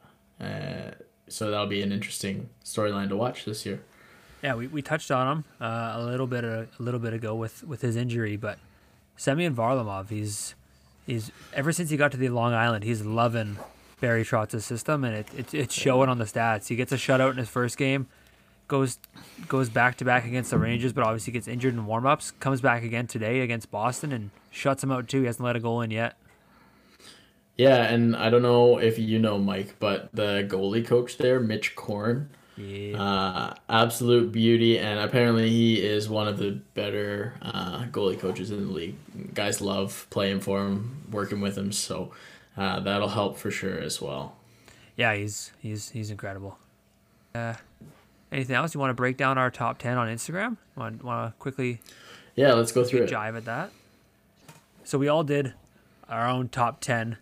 uh, 0.41 0.91
so 1.29 1.51
that'll 1.51 1.67
be 1.67 1.83
an 1.83 1.93
interesting 1.93 2.49
storyline 2.65 3.09
to 3.09 3.17
watch 3.17 3.45
this 3.45 3.67
year 3.67 3.81
Yeah, 4.43 4.57
we, 4.57 4.67
we 4.67 4.83
touched 4.83 5.11
on 5.11 5.29
him 5.31 5.45
uh, 5.61 5.93
a 5.95 6.03
little 6.03 6.27
bit 6.27 6.43
a, 6.43 6.67
a 6.79 6.83
little 6.83 6.99
bit 6.99 7.13
ago 7.13 7.35
with, 7.37 7.63
with 7.63 7.81
his 7.81 7.95
injury, 7.95 8.37
but 8.37 8.59
Semyon 9.17 9.55
Varlamov, 9.55 10.11
he's 10.11 10.57
he's 11.07 11.31
ever 11.55 11.71
since 11.71 11.91
he 11.91 11.97
got 11.97 12.11
to 12.11 12.17
the 12.17 12.29
Long 12.29 12.53
Island, 12.53 12.83
he's 12.83 13.05
loving 13.05 13.57
Barry 14.03 14.23
Trotz's 14.25 14.67
system, 14.67 15.03
and 15.05 15.17
it, 15.17 15.27
it 15.35 15.55
it's 15.55 15.75
showing 15.75 16.11
on 16.11 16.19
the 16.19 16.27
stats. 16.27 16.69
He 16.69 16.77
gets 16.77 16.93
a 16.93 16.97
shutout 16.97 17.31
in 17.31 17.39
his 17.39 17.49
first 17.49 17.79
game, 17.79 18.07
goes 18.69 18.99
goes 19.49 19.71
back 19.71 19.97
to 19.99 20.05
back 20.05 20.27
against 20.27 20.51
the 20.51 20.59
Rangers, 20.59 20.93
but 20.93 21.05
obviously 21.05 21.33
gets 21.33 21.49
injured 21.49 21.73
in 21.73 21.87
warmups. 21.87 22.33
Comes 22.41 22.61
back 22.61 22.83
again 22.83 23.07
today 23.07 23.41
against 23.41 23.71
Boston 23.71 24.13
and 24.13 24.31
shuts 24.51 24.83
him 24.85 24.93
out 24.93 25.09
too. 25.09 25.21
He 25.21 25.27
hasn't 25.27 25.45
let 25.47 25.57
a 25.57 25.61
goal 25.61 25.81
in 25.81 25.91
yet. 25.91 26.17
yeah 27.57 27.85
and 27.93 28.17
i 28.17 28.31
don't 28.31 28.43
know 28.43 28.79
if 28.79 28.99
you 28.99 29.19
know 29.19 29.37
mike 29.39 29.75
but 29.79 30.09
the 30.15 30.45
goalie 30.49 30.85
coach 30.85 31.19
there 31.19 31.39
mitch 31.39 31.77
korn 31.77 32.31
Yeah, 32.57 32.97
uh, 33.03 33.55
absolute 33.69 34.31
beauty, 34.33 34.79
and 34.79 35.01
apparently 35.01 35.49
he 35.49 35.81
is 35.83 36.09
one 36.09 36.29
of 36.29 36.37
the 36.39 36.61
better 36.75 37.35
uh, 37.41 37.85
goalie 37.87 38.19
coaches 38.19 38.51
in 38.51 38.67
the 38.67 38.73
league. 38.73 38.97
Guys 39.35 39.61
love 39.63 40.07
playing 40.11 40.41
for 40.41 40.61
him, 40.67 41.03
working 41.11 41.41
with 41.41 41.57
him, 41.57 41.73
so 41.73 42.13
uh, 42.57 42.81
that'll 42.81 43.09
help 43.09 43.37
for 43.39 43.51
sure 43.51 43.79
as 43.79 44.01
well. 44.01 44.37
yeah, 44.97 45.15
he's 45.15 45.53
he's 45.61 45.91
he's 45.91 46.11
incredible. 46.11 46.59
Uh, 47.35 47.55
anything 48.31 48.55
else? 48.57 48.75
You 48.75 48.81
want 48.81 48.91
to 48.91 48.95
break 48.95 49.17
down 49.17 49.39
our 49.39 49.51
top 49.51 49.79
ten 49.79 49.97
on 49.99 50.09
Instagram? 50.09 50.57
Want 50.77 51.03
want 51.03 51.33
to 51.33 51.39
quickly 51.39 51.81
Yeah, 52.37 52.53
let's 52.55 52.73
go 52.73 52.85
through 52.85 53.05
it. 53.05 53.11
jive 53.11 53.37
at 53.37 53.45
that? 53.47 53.71
So 54.85 54.99
we 54.99 55.09
all 55.09 55.25
did 55.25 55.55
our 56.09 56.29
own 56.29 56.49
top 56.49 56.81
ten, 56.81 57.17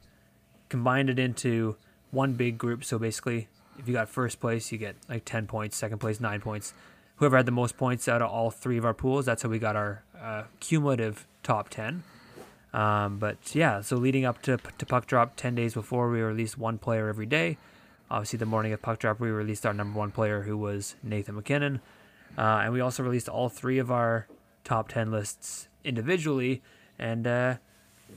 combined 0.69 1.11
it 1.11 1.19
into 1.19 1.77
one 2.11 2.33
big 2.33 2.59
group. 2.59 2.85
So 2.85 2.99
basically, 2.99 3.49
if 3.79 3.87
you 3.87 3.95
got 3.95 4.09
first 4.09 4.41
place, 4.41 4.73
you 4.73 4.79
get 4.79 4.97
like 5.09 5.25
ten 5.25 5.47
points. 5.47 5.77
Second 5.77 5.99
place, 5.99 6.19
nine 6.21 6.41
points. 6.41 6.75
Whoever 7.17 7.37
had 7.37 7.47
the 7.47 7.53
most 7.53 7.77
points 7.77 8.09
out 8.09 8.23
of 8.23 8.31
all 8.31 8.51
three 8.51 8.79
of 8.79 8.85
our 8.85 8.95
pools, 8.95 9.27
that's 9.27 9.43
how 9.43 9.49
we 9.51 9.59
got 9.59 9.77
our 9.77 10.03
uh, 10.21 10.45
cumulative 10.59 11.27
top 11.43 11.69
ten. 11.69 12.03
Um, 12.73 13.19
but 13.19 13.55
yeah, 13.55 13.81
so 13.81 13.97
leading 13.97 14.25
up 14.25 14.43
to 14.43 14.59
to 14.79 14.87
puck 14.87 15.07
drop, 15.07 15.37
ten 15.37 15.55
days 15.55 15.75
before, 15.75 16.09
we 16.11 16.21
released 16.21 16.57
one 16.59 16.79
player 16.79 17.09
every 17.09 17.27
day. 17.27 17.59
Obviously, 18.11 18.39
the 18.39 18.47
morning 18.47 18.73
of 18.73 18.81
puck 18.83 18.99
drop, 18.99 19.21
we 19.21 19.29
released 19.31 19.65
our 19.67 19.73
number 19.75 19.99
one 19.99 20.11
player, 20.11 20.43
who 20.43 20.57
was 20.57 20.95
Nathan 21.03 21.35
MacKinnon, 21.37 21.81
uh, 22.39 22.63
and 22.65 22.73
we 22.73 22.81
also 22.81 23.03
released 23.03 23.29
all 23.29 23.49
three 23.49 23.79
of 23.79 23.91
our 23.91 24.27
top 24.65 24.89
ten 24.89 25.11
lists 25.11 25.69
individually, 25.85 26.63
and 26.99 27.27
uh, 27.27 27.55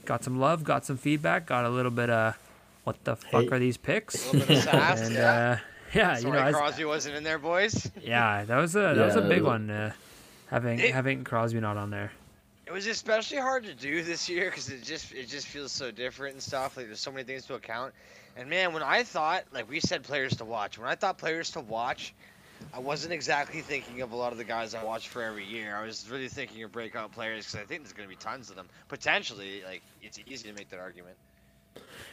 got 0.04 0.22
some 0.24 0.38
love, 0.38 0.62
got 0.64 0.84
some 0.84 0.96
feedback, 0.96 1.46
got 1.46 1.64
a 1.64 1.68
little 1.68 1.90
bit 1.92 2.10
of 2.10 2.36
what 2.84 3.02
the 3.04 3.16
fuck 3.16 3.42
Hey. 3.44 3.48
are 3.50 3.58
these 3.58 3.76
picks? 3.76 4.28
A 4.32 4.32
little 4.36 4.48
bit 4.48 4.58
of 4.58 4.64
sass. 4.64 5.00
and 5.06 5.14
yeah. 5.14 5.50
uh, 5.50 5.58
yeah, 5.94 6.16
you 6.16 6.22
Sorry, 6.22 6.40
know, 6.40 6.46
I, 6.46 6.52
Crosby 6.52 6.84
wasn't 6.84 7.16
in 7.16 7.22
there, 7.24 7.38
boys. 7.38 7.90
yeah, 8.02 8.44
that 8.44 8.56
was 8.56 8.74
a 8.76 8.80
that 8.94 9.06
was 9.06 9.16
a 9.16 9.22
big 9.22 9.38
it- 9.38 9.44
one. 9.44 9.70
Uh, 9.70 9.92
having 10.48 10.78
It- 10.80 10.92
having 10.94 11.24
Crosby 11.24 11.60
not 11.60 11.76
on 11.76 11.90
there. 11.90 12.12
It 12.66 12.72
was 12.72 12.86
especially 12.86 13.38
hard 13.38 13.64
to 13.64 13.74
do 13.74 14.02
this 14.02 14.28
year 14.28 14.46
because 14.46 14.70
it 14.70 14.82
just 14.82 15.12
it 15.12 15.28
just 15.28 15.46
feels 15.46 15.70
so 15.70 15.90
different 15.90 16.34
and 16.34 16.42
stuff. 16.42 16.76
Like 16.76 16.86
there's 16.86 17.00
so 17.00 17.12
many 17.12 17.24
things 17.24 17.44
to 17.46 17.54
account. 17.54 17.92
And 18.36 18.48
man, 18.48 18.72
when 18.72 18.82
I 18.82 19.02
thought 19.02 19.44
like 19.52 19.68
we 19.68 19.80
said 19.80 20.02
players 20.02 20.36
to 20.36 20.44
watch, 20.44 20.78
when 20.78 20.88
I 20.88 20.94
thought 20.94 21.18
players 21.18 21.50
to 21.50 21.60
watch, 21.60 22.14
I 22.72 22.78
wasn't 22.78 23.12
exactly 23.12 23.60
thinking 23.60 24.00
of 24.00 24.12
a 24.12 24.16
lot 24.16 24.32
of 24.32 24.38
the 24.38 24.44
guys 24.44 24.74
I 24.74 24.82
watch 24.82 25.08
for 25.08 25.22
every 25.22 25.44
year. 25.44 25.76
I 25.76 25.84
was 25.84 26.08
really 26.08 26.28
thinking 26.28 26.62
of 26.62 26.72
breakout 26.72 27.12
players 27.12 27.44
because 27.44 27.60
I 27.60 27.66
think 27.66 27.82
there's 27.82 27.92
going 27.92 28.08
to 28.08 28.14
be 28.14 28.16
tons 28.16 28.48
of 28.48 28.56
them. 28.56 28.68
Potentially, 28.88 29.62
like 29.64 29.82
it's 30.00 30.18
easy 30.26 30.48
to 30.48 30.54
make 30.54 30.70
that 30.70 30.80
argument. 30.80 31.16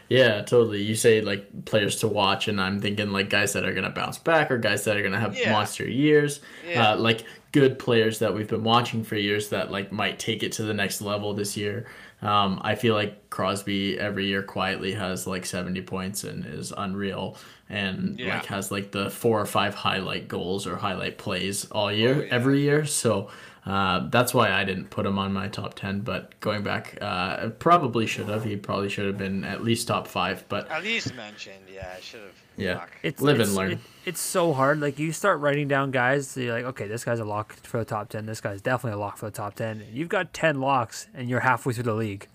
Yeah, 0.09 0.41
totally. 0.41 0.81
You 0.81 0.95
say 0.95 1.21
like 1.21 1.63
players 1.65 1.97
to 2.01 2.07
watch, 2.07 2.47
and 2.49 2.59
I'm 2.59 2.81
thinking 2.81 3.11
like 3.11 3.29
guys 3.29 3.53
that 3.53 3.63
are 3.63 3.73
gonna 3.73 3.89
bounce 3.91 4.17
back 4.17 4.51
or 4.51 4.57
guys 4.57 4.83
that 4.83 4.97
are 4.97 5.01
gonna 5.03 5.19
have 5.19 5.38
Yeah. 5.38 5.53
monster 5.53 5.88
years. 5.89 6.41
Yeah. 6.67 6.91
Uh, 6.91 6.97
like 6.97 7.23
good 7.53 7.79
players 7.79 8.19
that 8.19 8.33
we've 8.33 8.47
been 8.47 8.63
watching 8.63 9.03
for 9.03 9.15
years 9.15 9.49
that 9.49 9.71
like 9.71 9.91
might 9.91 10.19
take 10.19 10.43
it 10.43 10.51
to 10.53 10.63
the 10.63 10.73
next 10.73 11.01
level 11.01 11.33
this 11.33 11.55
year. 11.55 11.85
Um, 12.21 12.59
I 12.63 12.75
feel 12.75 12.93
like 12.93 13.29
Crosby 13.29 13.97
every 13.99 14.27
year 14.27 14.43
quietly 14.43 14.91
has 14.93 15.25
like 15.27 15.45
70 15.45 15.81
points 15.81 16.23
and 16.25 16.45
is 16.45 16.73
unreal, 16.77 17.38
and 17.69 18.19
Yeah. 18.19 18.35
like 18.35 18.45
has 18.47 18.69
like 18.69 18.91
the 18.91 19.09
four 19.09 19.39
or 19.39 19.45
five 19.45 19.75
highlight 19.75 20.27
goals 20.27 20.67
or 20.67 20.75
highlight 20.75 21.17
plays 21.17 21.65
all 21.71 21.91
year, 21.91 22.23
Oh, 22.29 22.35
every 22.35 22.59
year. 22.61 22.85
So. 22.85 23.29
Uh, 23.65 24.07
that's 24.09 24.33
why 24.33 24.51
I 24.51 24.63
didn't 24.63 24.89
put 24.89 25.05
him 25.05 25.19
on 25.19 25.31
my 25.33 25.47
top 25.47 25.75
10, 25.75 25.99
but 26.01 26.39
going 26.39 26.63
back, 26.63 26.97
uh, 26.99 27.49
probably 27.59 28.07
should 28.07 28.27
have. 28.27 28.43
He 28.43 28.55
probably 28.55 28.89
should 28.89 29.05
have 29.05 29.19
been 29.19 29.43
at 29.43 29.63
least 29.63 29.88
top 29.88 30.07
five, 30.07 30.43
but 30.49 30.69
At 30.71 30.81
least 30.83 31.13
mentioned, 31.15 31.65
yeah. 31.71 31.93
I 31.95 32.01
should 32.01 32.21
have. 32.21 32.31
Yeah. 32.57 32.79
Fuck. 32.79 32.89
It's 33.03 33.21
Live 33.21 33.39
and 33.39 33.53
learn. 33.53 33.71
it- 33.73 33.79
it's 34.03 34.19
so 34.19 34.51
hard. 34.53 34.79
Like 34.79 34.97
you 34.97 35.11
start 35.11 35.39
writing 35.41 35.67
down 35.67 35.91
guys, 35.91 36.27
so 36.29 36.39
you're 36.39 36.53
like, 36.55 36.65
okay, 36.65 36.88
this 36.88 37.05
guy's 37.05 37.19
a 37.19 37.23
lock 37.25 37.53
for 37.53 37.77
the 37.77 37.85
top 37.85 38.09
ten. 38.09 38.25
This 38.25 38.41
guy's 38.41 38.61
definitely 38.61 38.97
a 38.97 38.99
lock 38.99 39.17
for 39.17 39.25
the 39.27 39.31
top 39.31 39.53
ten. 39.53 39.85
You've 39.93 40.09
got 40.09 40.33
ten 40.33 40.59
locks, 40.59 41.07
and 41.13 41.29
you're 41.29 41.39
halfway 41.41 41.73
through 41.73 41.83
the 41.83 41.93
league. 41.93 42.27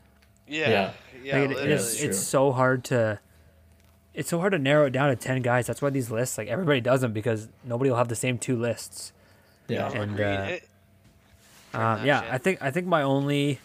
Yeah. 0.47 0.71
Yeah. 0.71 0.93
Yeah. 1.25 1.37
It- 1.39 1.51
it's 1.71 1.99
true. 1.99 2.09
it's 2.09 2.19
so 2.21 2.53
hard 2.53 2.85
to. 2.85 3.19
It's 4.15 4.29
so 4.31 4.39
hard 4.39 4.53
to 4.53 4.59
narrow 4.61 4.87
it 4.87 4.91
down 4.91 5.09
to 5.11 5.17
ten 5.17 5.43
guys. 5.43 5.67
That's 5.67 5.83
why 5.83 5.91
these 5.91 6.11
lists, 6.11 6.39
like 6.39 6.47
everybody 6.49 6.81
does 6.81 7.01
them 7.01 7.13
because 7.13 7.49
nobody 7.65 7.91
will 7.91 7.99
have 7.99 8.09
the 8.09 8.15
same 8.17 8.39
two 8.39 8.57
lists. 8.57 9.13
yeah. 9.69 9.91
And 9.91 10.19
uh, 10.21 10.47
It- 10.51 10.69
um, 11.77 11.99
that 11.99 12.07
yeah, 12.07 12.21
shit. 12.23 12.33
I 12.33 12.39
think 12.39 12.63
I 12.63 12.71
think 12.71 12.87
my 12.87 13.03
only 13.03 13.61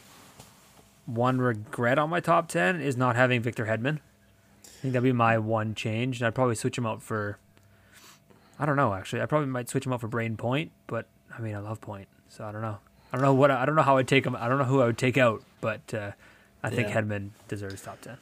one 1.05 1.39
regret 1.39 1.97
on 1.97 2.09
my 2.09 2.19
top 2.19 2.47
ten 2.47 2.81
is 2.81 2.95
not 2.97 3.15
having 3.15 3.41
Victor 3.41 3.65
Hedman. 3.65 3.97
I 3.97 4.67
think 4.81 4.93
that'd 4.93 5.03
be 5.03 5.11
my 5.11 5.37
one 5.37 5.75
change, 5.75 6.19
and 6.19 6.27
I'd 6.27 6.35
probably 6.35 6.55
switch 6.55 6.77
him 6.77 6.85
out 6.85 7.01
for. 7.01 7.37
I 8.59 8.65
don't 8.65 8.75
know. 8.75 8.93
Actually, 8.93 9.21
I 9.21 9.25
probably 9.25 9.47
might 9.47 9.69
switch 9.69 9.85
him 9.85 9.93
out 9.93 10.01
for 10.01 10.07
Brayden 10.07 10.37
Point, 10.37 10.71
but 10.87 11.07
I 11.35 11.41
mean, 11.41 11.55
I 11.55 11.59
love 11.59 11.81
Point, 11.81 12.07
so 12.29 12.45
I 12.45 12.51
don't 12.51 12.61
know. 12.61 12.77
I 13.11 13.17
don't 13.17 13.23
know 13.25 13.33
what 13.33 13.51
I 13.51 13.65
don't 13.65 13.75
know 13.75 13.81
how 13.81 13.97
I'd 13.97 14.07
take 14.07 14.25
him. 14.25 14.35
I 14.35 14.47
don't 14.47 14.57
know 14.57 14.63
who 14.65 14.81
I 14.81 14.85
would 14.85 14.97
take 14.97 15.17
out, 15.17 15.43
but 15.59 15.93
uh, 15.93 16.11
I 16.63 16.69
think 16.69 16.89
Yeah. 16.89 17.01
Hedman 17.01 17.29
deserves 17.47 17.81
top 17.81 18.01
ten. 18.01 18.17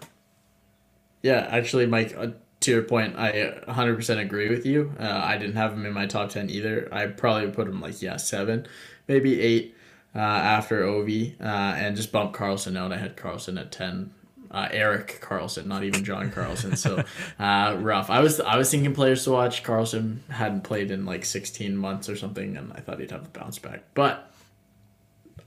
Yeah, 1.22 1.48
actually, 1.50 1.86
Mike, 1.86 2.16
uh, 2.18 2.28
to 2.62 2.72
your 2.72 2.84
point, 2.84 3.18
I 3.18 3.54
100% 3.68 4.20
agree 4.20 4.50
with 4.50 4.66
you. 4.66 4.94
Uh, 4.98 5.22
I 5.24 5.38
didn't 5.38 5.56
have 5.56 5.74
him 5.74 5.86
in 5.86 5.92
my 5.92 6.06
top 6.06 6.30
10 6.30 6.50
either. 6.50 6.88
I 6.94 7.08
probably 7.08 7.46
would 7.46 7.56
put 7.56 7.68
him 7.68 7.82
like, 7.82 8.02
yeah, 8.02 8.16
seven, 8.16 8.66
maybe 9.08 9.42
eight 9.42 9.76
uh, 10.16 10.20
after 10.20 10.84
Ovi, 10.84 11.40
uh, 11.40 11.44
and 11.44 11.96
just 11.96 12.12
bump 12.12 12.34
Karlsson 12.34 12.78
out. 12.78 12.92
I 12.92 12.98
had 12.98 13.16
Karlsson 13.16 13.60
at 13.60 13.72
10. 13.72 14.14
Uh, 14.52 14.68
Erik 14.72 15.20
Karlsson, 15.22 15.68
not 15.68 15.84
even 15.84 16.04
John 16.04 16.32
Carlson. 16.32 16.76
So 16.76 17.04
uh, 17.40 17.78
rough. 17.80 18.10
I 18.10 18.20
was 18.20 18.40
I 18.40 18.58
was 18.58 18.72
thinking 18.72 18.96
players 18.96 19.24
to 19.26 19.32
watch. 19.32 19.64
Carlson 19.64 20.24
hadn't 20.30 20.64
played 20.64 20.90
in 20.90 21.06
like 21.06 21.24
16 21.24 21.78
months 21.78 22.10
or 22.10 22.16
something, 22.16 22.58
and 22.58 22.74
I 22.74 22.80
thought 22.80 23.00
he'd 23.00 23.12
have 23.12 23.26
a 23.26 23.30
bounce 23.30 23.60
back. 23.60 23.84
But 23.94 24.32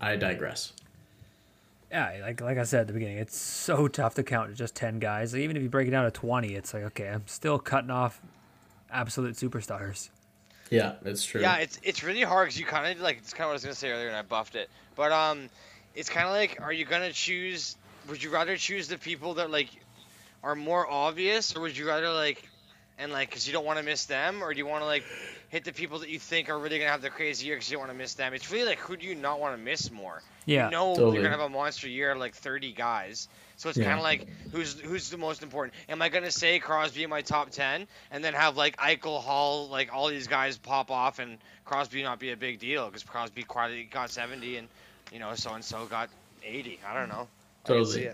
I 0.01 0.15
digress. 0.15 0.73
Yeah, 1.91 2.17
like 2.23 2.41
like 2.41 2.59
I 2.59 2.63
said 2.63 2.83
at 2.83 2.87
the 2.87 2.93
beginning, 2.93 3.19
it's 3.19 3.37
so 3.37 3.87
tough 3.87 4.15
to 4.15 4.23
count 4.23 4.55
just 4.55 4.75
ten 4.75 4.99
guys. 4.99 5.35
Like, 5.35 5.43
even 5.43 5.57
if 5.57 5.63
you 5.63 5.69
break 5.69 5.89
it 5.89 5.91
down 5.91 6.05
to 6.05 6.11
twenty, 6.11 6.55
it's 6.55 6.73
like 6.73 6.85
okay, 6.85 7.09
I'm 7.09 7.27
still 7.27 7.59
cutting 7.59 7.91
off 7.91 8.23
absolute 8.91 9.35
superstars. 9.35 10.09
Yeah, 10.73 10.95
it's 11.05 11.25
true. 11.25 11.43
Yeah, 11.43 11.59
it's 11.59 11.79
it's 11.83 12.03
really 12.03 12.23
hard 12.23 12.47
because 12.47 12.59
you 12.59 12.65
kind 12.65 12.97
of 12.97 13.03
like 13.03 13.19
it's 13.19 13.35
kind 13.35 13.45
of 13.45 13.49
what 13.49 13.53
I 13.53 13.55
was 13.55 13.65
gonna 13.65 13.75
say 13.75 13.91
earlier 13.91 14.09
and 14.09 14.17
I 14.17 14.23
buffed 14.23 14.55
it. 14.57 14.71
But 14.97 15.13
um, 15.13 15.51
it's 15.95 16.09
kind 16.09 16.27
of 16.27 16.33
like, 16.33 16.61
are 16.63 16.73
you 16.73 16.87
gonna 16.87 17.13
choose? 17.13 17.77
Would 18.09 18.23
you 18.23 18.31
rather 18.31 18.57
choose 18.57 18.89
the 18.89 18.97
people 18.97 19.35
that 19.35 19.51
like 19.51 19.69
are 20.43 20.55
more 20.55 20.91
obvious, 20.91 21.55
or 21.55 21.61
would 21.61 21.77
you 21.77 21.87
rather 21.87 22.11
like, 22.11 22.49
and 22.99 23.13
like, 23.13 23.31
cause 23.31 23.47
you 23.47 23.53
don't 23.53 23.65
want 23.65 23.79
to 23.79 23.85
miss 23.85 24.05
them, 24.07 24.43
or 24.43 24.53
do 24.53 24.59
you 24.59 24.67
want 24.67 24.83
to 24.83 24.87
like 24.87 25.07
hit 25.49 25.65
the 25.65 25.73
people 25.73 26.01
that 26.01 26.09
you 26.11 26.19
think 26.19 26.49
are 26.51 26.59
really 26.59 26.79
gonna 26.79 26.91
have 26.91 27.03
the 27.03 27.11
crazy 27.11 27.47
year 27.47 27.57
because 27.57 27.71
you 27.71 27.77
don't 27.77 27.83
want 27.87 27.93
to 27.93 27.99
miss 27.99 28.15
them? 28.15 28.35
It's 28.35 28.51
really 28.51 28.67
like, 28.67 28.79
who 28.81 28.97
do 28.97 29.07
you 29.07 29.15
not 29.15 29.41
want 29.41 29.55
to 29.57 29.63
miss 29.63 29.91
more? 29.91 30.23
Yeah, 30.45 30.65
you 30.65 30.67
know 30.69 30.95
totally. 30.95 31.13
you're 31.13 31.23
gonna 31.23 31.37
have 31.37 31.41
a 31.41 31.49
monster 31.49 31.89
year, 31.89 32.15
like 32.17 32.35
30 32.35 32.73
guys. 32.73 33.29
So 33.57 33.69
it's 33.71 33.79
Yeah. 33.79 33.85
kind 33.87 33.99
of 33.99 34.03
like 34.03 34.27
who's 34.51 34.79
who's 34.81 35.11
the 35.11 35.19
most 35.19 35.43
important? 35.43 35.75
Am 35.89 36.03
I 36.03 36.09
gonna 36.09 36.31
say 36.31 36.59
Crosby 36.59 37.03
in 37.05 37.11
my 37.11 37.23
top 37.23 37.51
10 37.51 37.87
and 38.11 38.25
then 38.25 38.35
have 38.35 38.57
like 38.57 38.77
Eichel, 38.77 39.21
Hall, 39.21 39.69
like 39.69 39.93
all 39.93 40.09
these 40.09 40.29
guys 40.29 40.59
pop 40.59 40.91
off 40.91 41.19
and 41.19 41.39
Crosby 41.65 42.03
not 42.03 42.19
be 42.21 42.31
a 42.31 42.37
big 42.37 42.59
deal 42.59 42.87
because 42.87 43.05
Crosby 43.05 43.45
quietly 43.45 43.85
got 43.85 44.11
70 44.11 44.57
and 44.57 44.69
you 45.11 45.19
know 45.19 45.35
so 45.35 45.53
and 45.55 45.65
so 45.65 45.87
got 45.87 46.11
80. 46.43 46.81
I 46.87 46.95
don't 46.95 47.09
know. 47.09 47.29
I 47.67 47.73
can 47.73 47.85
Totally. 47.85 48.13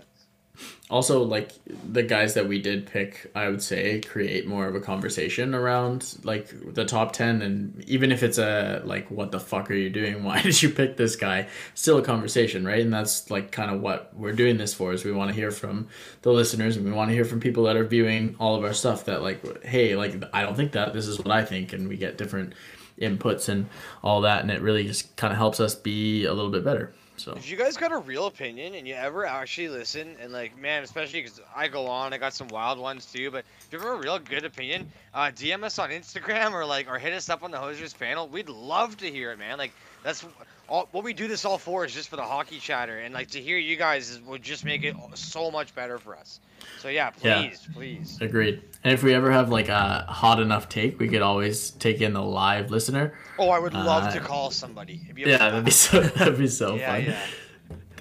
Also 0.89 1.23
like 1.23 1.51
the 1.91 2.03
guys 2.03 2.33
that 2.33 2.47
we 2.47 2.59
did 2.59 2.87
pick 2.87 3.29
i 3.35 3.47
would 3.47 3.61
say 3.61 4.01
create 4.01 4.47
more 4.47 4.67
of 4.67 4.75
a 4.75 4.79
conversation 4.79 5.53
around 5.53 6.17
like 6.23 6.49
the 6.73 6.85
top 6.85 7.11
10 7.11 7.41
and 7.41 7.83
even 7.87 8.11
if 8.11 8.23
it's 8.23 8.37
a 8.37 8.81
like 8.85 9.09
what 9.11 9.31
the 9.31 9.39
fuck 9.39 9.69
are 9.69 9.75
you 9.75 9.89
doing? 9.89 10.23
Why 10.29 10.41
did 10.41 10.61
you 10.61 10.69
pick 10.69 10.97
this 10.97 11.15
guy? 11.15 11.47
Still 11.73 11.97
a 11.97 12.01
conversation 12.01 12.65
right? 12.65 12.81
And 12.81 12.93
that's 12.93 13.29
like 13.29 13.51
kind 13.51 13.71
of 13.71 13.81
what 13.81 14.15
we're 14.15 14.33
doing 14.33 14.57
this 14.57 14.73
for 14.73 14.93
is 14.93 15.03
we 15.03 15.11
want 15.11 15.29
to 15.29 15.35
hear 15.35 15.51
from 15.51 15.87
the 16.21 16.31
listeners 16.31 16.77
and 16.77 16.85
we 16.85 16.91
want 16.91 17.09
to 17.09 17.15
hear 17.15 17.25
from 17.25 17.39
people 17.39 17.63
that 17.63 17.75
are 17.75 17.85
viewing 17.85 18.35
all 18.39 18.55
of 18.55 18.63
our 18.63 18.73
stuff 18.73 19.05
that 19.05 19.21
like 19.21 19.63
hey 19.63 19.95
like 19.95 20.23
i 20.33 20.41
don't 20.41 20.55
think 20.55 20.73
that 20.73 20.93
this 20.93 21.07
is 21.07 21.17
what 21.17 21.31
i 21.31 21.43
think 21.43 21.73
and 21.73 21.87
we 21.87 21.97
get 21.97 22.17
different 22.17 22.53
inputs 22.99 23.47
and 23.47 23.67
all 24.03 24.21
that 24.21 24.41
and 24.41 24.51
it 24.51 24.61
really 24.61 24.85
just 24.85 25.15
kind 25.15 25.31
of 25.31 25.37
helps 25.37 25.59
us 25.59 25.75
be 25.75 26.25
a 26.25 26.33
little 26.33 26.51
bit 26.51 26.63
better 26.63 26.93
so 27.19 27.33
If 27.33 27.49
you 27.49 27.57
guys 27.57 27.77
got 27.77 27.91
a 27.91 27.97
real 27.97 28.27
opinion 28.27 28.75
and 28.75 28.87
you 28.87 28.95
ever 28.95 29.25
actually 29.25 29.69
listen 29.69 30.15
and 30.21 30.31
like, 30.31 30.57
man, 30.57 30.83
especially 30.83 31.21
because 31.21 31.41
I 31.55 31.67
go 31.67 31.87
on, 31.87 32.13
I 32.13 32.17
got 32.17 32.33
some 32.33 32.47
wild 32.47 32.79
ones 32.79 33.05
too. 33.05 33.29
But 33.31 33.45
if 33.67 33.73
you 33.73 33.79
have 33.79 33.87
a 33.87 34.01
real 34.01 34.19
good 34.19 34.45
opinion, 34.45 34.91
uh, 35.13 35.31
DM 35.35 35.63
us 35.63 35.79
on 35.79 35.89
Instagram 35.89 36.53
or 36.53 36.65
like, 36.65 36.89
or 36.89 36.97
hit 36.97 37.13
us 37.13 37.29
up 37.29 37.43
on 37.43 37.51
the 37.51 37.57
Hosers 37.57 37.97
panel. 37.97 38.27
We'd 38.27 38.49
love 38.49 38.97
to 38.97 39.11
hear 39.11 39.31
it, 39.31 39.39
man. 39.39 39.57
Like 39.57 39.71
that's 40.03 40.25
all, 40.69 40.87
what 40.91 41.03
we 41.03 41.13
do 41.13 41.27
this 41.27 41.45
all 41.45 41.57
for 41.57 41.83
is 41.85 41.93
just 41.93 42.09
for 42.09 42.15
the 42.15 42.23
hockey 42.23 42.59
chatter 42.59 42.99
and 42.99 43.13
like 43.13 43.29
to 43.31 43.41
hear 43.41 43.57
you 43.57 43.75
guys 43.75 44.09
is, 44.09 44.21
would 44.21 44.41
just 44.41 44.63
make 44.65 44.83
it 44.83 44.95
so 45.15 45.49
much 45.51 45.73
better 45.75 45.97
for 45.97 46.15
us. 46.15 46.39
So 46.79 46.87
yeah, 46.89 47.11
Yeah. 47.21 47.41
please, 47.41 47.67
please. 47.73 48.17
Agreed. 48.21 48.61
And 48.83 48.93
if 48.93 49.03
we 49.03 49.13
ever 49.13 49.31
have 49.31 49.49
like 49.49 49.69
a 49.69 50.05
hot 50.07 50.39
enough 50.39 50.69
take, 50.69 50.99
we 50.99 51.07
could 51.07 51.21
always 51.21 51.71
take 51.71 52.01
in 52.01 52.13
the 52.13 52.21
live 52.23 52.71
listener. 52.71 53.13
Oh, 53.37 53.49
I 53.49 53.59
would 53.59 53.73
love 53.73 54.13
to 54.13 54.21
Uh, 54.21 54.25
call 54.25 54.51
somebody. 54.51 55.01
Be 55.13 55.21
Yeah, 55.23 55.37
blast. 55.37 55.39
that'd 55.51 55.65
be 55.65 55.71
so 55.71 56.01
that'd 56.01 56.37
be 56.37 56.47
so 56.47 56.75
yeah, 56.75 56.91
fun. 56.93 57.03
yeah. 57.05 57.19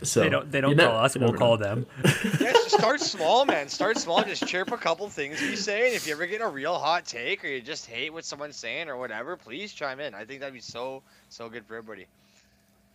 So 0.05 0.21
they 0.21 0.29
don't 0.29 0.51
they 0.53 0.61
don't 0.61 0.77
ne- 0.77 0.85
call 0.85 0.97
us. 0.99 1.17
We'll 1.17 1.33
call 1.33 1.57
know. 1.59 1.65
them. 1.65 1.87
Yeah, 2.41 2.53
just 2.53 2.71
start 2.79 3.01
small, 3.01 3.45
man. 3.45 3.69
Start 3.69 3.99
small. 3.99 4.23
Just 4.23 4.47
chirp 4.47 4.71
a 4.71 4.77
couple 4.77 5.09
things 5.09 5.43
you 5.43 5.57
say, 5.57 5.87
and 5.89 5.97
if 5.97 6.07
you 6.07 6.13
ever 6.13 6.27
get 6.27 6.41
a 6.41 6.47
real 6.47 6.79
hot 6.79 7.05
take 7.05 7.45
or 7.45 7.49
you 7.49 7.61
just 7.61 7.87
hate 7.87 8.13
what 8.13 8.25
someone's 8.25 8.55
saying 8.57 8.89
or 8.89 8.97
whatever, 8.97 9.37
please 9.37 9.73
chime 9.73 9.99
in. 9.99 10.15
I 10.15 10.25
think 10.25 10.39
that'd 10.39 10.55
be 10.55 10.61
so 10.61 11.03
so 11.31 11.49
good 11.49 11.67
for 11.67 11.75
everybody. 11.77 12.07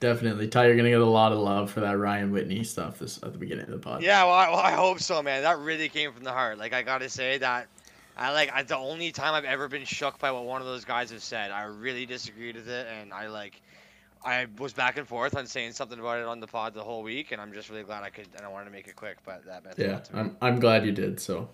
Definitely, 0.03 0.49
Ty. 0.49 0.65
You're 0.67 0.75
gonna 0.75 0.89
get 0.89 0.99
a 0.99 1.05
lot 1.05 1.31
of 1.31 1.37
love 1.37 1.71
for 1.71 1.79
that 1.79 1.97
Ryan 1.97 2.29
Whitney 2.29 2.65
stuff 2.65 2.99
this 2.99 3.23
at 3.23 3.31
the 3.31 3.37
beginning 3.37 3.63
of 3.63 3.71
the 3.71 3.77
pod. 3.77 4.03
Yeah, 4.03 4.25
well 4.25 4.33
I, 4.33 4.49
well, 4.49 4.59
I 4.59 4.71
hope 4.73 4.99
so, 4.99 5.23
man. 5.23 5.43
That 5.43 5.59
really 5.59 5.87
came 5.87 6.11
from 6.11 6.25
the 6.25 6.33
heart. 6.33 6.57
Like 6.57 6.73
I 6.73 6.81
gotta 6.81 7.07
say 7.07 7.37
that 7.37 7.67
I 8.17 8.33
like 8.33 8.51
I, 8.53 8.63
the 8.63 8.75
only 8.75 9.13
time 9.13 9.33
I've 9.33 9.45
ever 9.45 9.69
been 9.69 9.85
shook 9.85 10.19
by 10.19 10.29
what 10.29 10.43
one 10.43 10.59
of 10.59 10.67
those 10.67 10.83
guys 10.83 11.09
have 11.11 11.23
said. 11.23 11.51
I 11.51 11.63
really 11.63 12.05
disagreed 12.05 12.55
with 12.57 12.67
it, 12.67 12.85
and 12.99 13.13
I 13.13 13.27
like 13.27 13.61
I 14.25 14.47
was 14.59 14.73
back 14.73 14.97
and 14.97 15.07
forth 15.07 15.37
on 15.37 15.47
saying 15.47 15.71
something 15.71 15.97
about 15.97 16.19
it 16.19 16.25
on 16.25 16.41
the 16.41 16.47
pod 16.47 16.73
the 16.73 16.83
whole 16.83 17.01
week, 17.01 17.31
and 17.31 17.39
I'm 17.39 17.53
just 17.53 17.69
really 17.69 17.83
glad 17.83 18.03
I 18.03 18.09
could. 18.09 18.27
And 18.35 18.45
I 18.45 18.49
wanted 18.49 18.65
to 18.65 18.71
make 18.71 18.89
it 18.89 18.97
quick, 18.97 19.19
but 19.25 19.45
that 19.45 19.63
meant 19.63 19.79
Yeah, 19.79 19.99
to. 19.99 20.17
I'm 20.17 20.35
I'm 20.41 20.59
glad 20.59 20.85
you 20.85 20.91
did. 20.91 21.17
So 21.21 21.47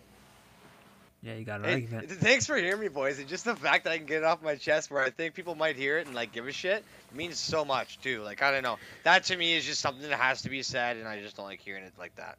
Yeah, 1.22 1.34
you 1.36 1.44
got 1.44 1.60
an 1.60 1.66
It- 1.66 1.74
argument. 1.74 2.10
thanks 2.12 2.46
for 2.46 2.56
hearing 2.56 2.80
me, 2.80 2.88
boys. 2.88 3.20
And 3.20 3.28
just 3.28 3.44
the 3.44 3.56
fact 3.56 3.84
that 3.84 3.91
I 3.91 3.98
can 3.98 4.06
get 4.06 4.20
it 4.20 4.24
off 4.24 4.41
my 4.41 4.56
chest, 4.56 4.90
where 4.90 5.04
I 5.04 5.10
think 5.10 5.34
people 5.34 5.54
might 5.54 5.76
hear 5.76 5.98
it 5.98 6.08
and 6.08 6.16
like 6.16 6.32
give 6.32 6.48
a 6.48 6.52
shit, 6.52 6.84
means 7.14 7.38
so 7.38 7.66
much 7.66 8.00
too. 8.02 8.22
Like 8.22 8.41
I 8.41 8.52
don't 8.52 8.64
know, 8.64 8.78
that 9.04 9.26
to 9.26 9.36
me 9.38 9.56
is 9.56 9.66
just 9.66 9.82
something 9.82 10.08
that 10.10 10.18
has 10.18 10.41
to 10.44 10.50
be 10.50 10.64
said, 10.64 10.96
and 10.98 11.08
I 11.08 11.20
just 11.22 11.36
don't 11.36 11.46
like 11.46 11.60
hearing 11.60 11.84
it 11.84 11.94
like 12.00 12.16
that. 12.16 12.38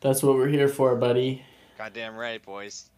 that's 0.00 0.22
what 0.22 0.34
we're 0.36 0.48
here 0.48 0.68
for, 0.68 0.94
buddy. 0.96 1.44
Goddamn 1.76 2.14
right, 2.16 2.44
boys. 2.44 2.88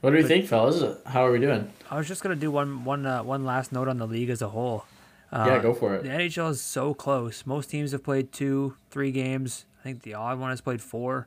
What 0.00 0.10
do 0.10 0.16
we 0.16 0.22
think, 0.22 0.46
fellas? 0.46 0.82
How 1.06 1.26
are 1.26 1.32
we 1.32 1.40
doing? 1.40 1.72
I 1.90 1.96
was 1.96 2.06
just 2.06 2.22
gonna 2.22 2.36
do 2.36 2.50
one 2.50 2.84
one 2.84 3.04
uh, 3.06 3.22
one 3.22 3.44
last 3.44 3.72
note 3.72 3.88
on 3.88 3.98
the 3.98 4.06
league 4.06 4.30
as 4.30 4.42
a 4.42 4.48
whole. 4.48 4.84
Uh, 5.32 5.44
yeah, 5.46 5.58
go 5.60 5.74
for 5.74 5.94
it. 5.94 6.02
The. 6.04 6.08
NHL 6.08 6.50
is 6.50 6.60
so 6.60 6.94
close. 6.94 7.44
Most 7.46 7.68
teams 7.70 7.92
have 7.92 8.02
played 8.02 8.32
two, 8.32 8.76
three 8.90 9.10
games. 9.12 9.64
I 9.80 9.82
think 9.82 10.02
the 10.02 10.14
odd 10.14 10.38
one 10.38 10.50
has 10.50 10.60
played 10.60 10.80
four. 10.80 11.26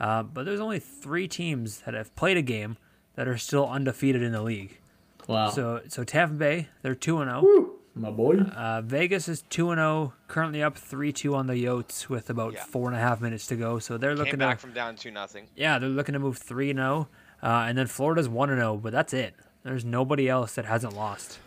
Uh, 0.00 0.22
but 0.22 0.44
there's 0.46 0.60
only 0.60 0.78
three 0.78 1.26
teams 1.28 1.80
that 1.80 1.94
have 1.94 2.14
played 2.16 2.36
a 2.36 2.42
game 2.42 2.76
that 3.16 3.26
are 3.26 3.38
still 3.38 3.66
undefeated 3.68 4.22
in 4.22 4.32
the 4.32 4.42
league. 4.42 4.78
Wow. 5.26 5.50
So 5.50 5.80
so 5.88 6.04
Tampa 6.04 6.34
Bay, 6.34 6.68
they're 6.82 6.94
two 6.94 7.18
and 7.20 7.30
zero. 7.30 7.70
My 7.94 8.10
boy. 8.10 8.36
Uh, 8.38 8.80
Vegas 8.80 9.28
is 9.28 9.42
two 9.50 9.70
and 9.70 9.78
zero, 9.78 10.12
currently 10.28 10.62
up 10.62 10.76
three 10.78 11.12
two 11.12 11.34
on 11.34 11.48
the 11.48 11.54
Yotes 11.54 12.08
with 12.08 12.30
about 12.30 12.54
Yeah. 12.54 12.64
four 12.64 12.86
and 12.88 12.96
a 12.96 13.00
half 13.00 13.20
minutes 13.20 13.46
to 13.48 13.56
go. 13.56 13.78
So 13.80 13.98
they're 13.98 14.14
Came 14.14 14.24
looking 14.24 14.38
back 14.38 14.58
to 14.58 14.62
from 14.62 14.72
down 14.72 14.94
two 14.96 15.10
nothing. 15.10 15.48
yeah 15.56 15.78
they're 15.78 15.88
looking 15.88 16.12
to 16.12 16.18
move 16.18 16.38
three 16.38 16.70
and 16.70 16.78
zero. 16.78 17.08
Uh, 17.42 17.66
and 17.68 17.76
then 17.76 17.86
Florida's 17.88 18.28
one 18.28 18.50
and 18.50 18.58
zero, 18.58 18.76
but 18.76 18.92
that's 18.92 19.12
it. 19.12 19.34
There's 19.64 19.84
nobody 19.84 20.28
else 20.28 20.54
that 20.54 20.64
hasn't 20.64 20.94
lost. 20.94 21.38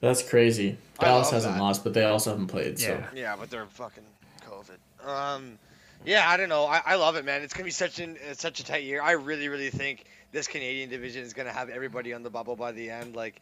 That's 0.00 0.22
crazy. 0.22 0.78
Dallas 1.00 1.30
hasn't 1.30 1.54
that. 1.56 1.60
lost, 1.60 1.82
but 1.84 1.92
they 1.94 2.04
also 2.04 2.30
haven't 2.30 2.46
played. 2.48 2.78
So 2.78 2.90
Yeah. 2.90 3.06
Yeah, 3.14 3.36
but 3.38 3.50
they're 3.50 3.66
fucking 3.66 4.04
COVID. 4.48 5.06
Um, 5.08 5.58
yeah, 6.06 6.28
I 6.28 6.36
don't 6.36 6.48
know. 6.48 6.64
I, 6.64 6.80
I 6.86 6.94
love 6.94 7.16
it, 7.16 7.24
man. 7.24 7.42
It's 7.42 7.52
gonna 7.52 7.64
be 7.64 7.70
such 7.70 7.98
an 7.98 8.16
such 8.34 8.60
a 8.60 8.64
tight 8.64 8.84
year. 8.84 9.02
I 9.02 9.12
really, 9.12 9.48
really 9.48 9.70
think 9.70 10.04
this 10.32 10.46
Canadian 10.46 10.88
division 10.88 11.24
is 11.24 11.34
gonna 11.34 11.52
have 11.52 11.68
everybody 11.68 12.14
on 12.14 12.22
the 12.22 12.30
bubble 12.30 12.54
by 12.54 12.72
the 12.72 12.90
end. 12.90 13.16
Like, 13.16 13.40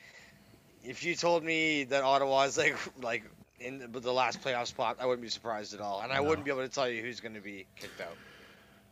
if 0.82 1.05
you 1.05 1.15
told 1.15 1.45
me 1.45 1.85
that 1.85 2.03
Ottawa 2.03 2.45
is 2.45 2.57
like 2.57 2.77
like 3.03 3.23
in 3.61 3.78
the, 3.78 4.01
the 4.01 4.12
last 4.12 4.43
playoff 4.43 4.66
spot, 4.66 4.97
I 4.99 5.07
wouldn't 5.07 5.23
be 5.23 5.28
surprised 5.28 5.74
at 5.74 5.81
all, 5.81 6.01
and 6.01 6.11
I 6.11 6.20
wouldn't 6.20 6.45
be 6.45 6.51
able 6.51 6.62
to 6.62 6.69
tell 6.69 6.89
you 6.89 7.03
who's 7.03 7.20
gonna 7.20 7.41
be 7.41 7.66
kicked 7.77 8.01
out. 8.01 8.16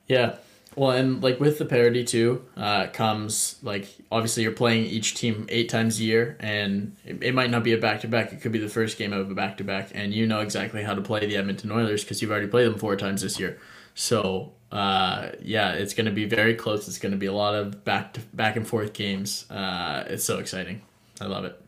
Yeah. 0.06 0.36
Well, 0.74 0.90
and 0.92 1.22
like 1.22 1.38
with 1.38 1.58
the 1.58 1.66
parity 1.66 2.04
too, 2.04 2.44
uh, 2.56 2.86
comes 2.88 3.56
like 3.62 3.88
obviously 4.10 4.42
you're 4.42 4.52
playing 4.52 4.86
each 4.86 5.14
team 5.14 5.46
eight 5.48 5.68
times 5.68 6.00
a 6.00 6.04
year, 6.04 6.36
and 6.40 6.96
it, 7.04 7.22
it 7.22 7.34
might 7.34 7.50
not 7.50 7.62
be 7.62 7.72
a 7.72 7.78
back 7.78 8.00
to 8.00 8.08
back. 8.08 8.32
It 8.32 8.40
could 8.40 8.52
be 8.52 8.58
the 8.58 8.68
first 8.68 8.96
game 8.96 9.12
of 9.12 9.30
a 9.30 9.34
back 9.34 9.58
to 9.58 9.64
back, 9.64 9.90
and 9.94 10.14
you 10.14 10.26
know 10.26 10.40
exactly 10.40 10.82
how 10.82 10.94
to 10.94 11.02
play 11.02 11.26
the 11.26 11.36
Edmonton 11.36 11.70
Oilers 11.70 12.04
because 12.04 12.22
you've 12.22 12.30
already 12.30 12.46
played 12.46 12.66
them 12.66 12.78
four 12.78 12.96
times 12.96 13.22
this 13.22 13.38
year. 13.38 13.58
So 13.94 14.52
uh, 14.72 15.32
yeah, 15.42 15.72
it's 15.72 15.92
going 15.92 16.06
to 16.06 16.12
be 16.12 16.24
very 16.24 16.54
close. 16.54 16.88
It's 16.88 16.98
going 16.98 17.12
to 17.12 17.18
be 17.18 17.26
a 17.26 17.32
lot 17.32 17.54
of 17.54 17.84
back 17.84 18.14
to 18.14 18.20
back 18.32 18.56
and 18.56 18.66
forth 18.66 18.94
games. 18.94 19.48
Uh, 19.50 20.04
it's 20.06 20.24
so 20.24 20.38
exciting. 20.38 20.80
I 21.20 21.26
love 21.26 21.44
it. 21.44 21.60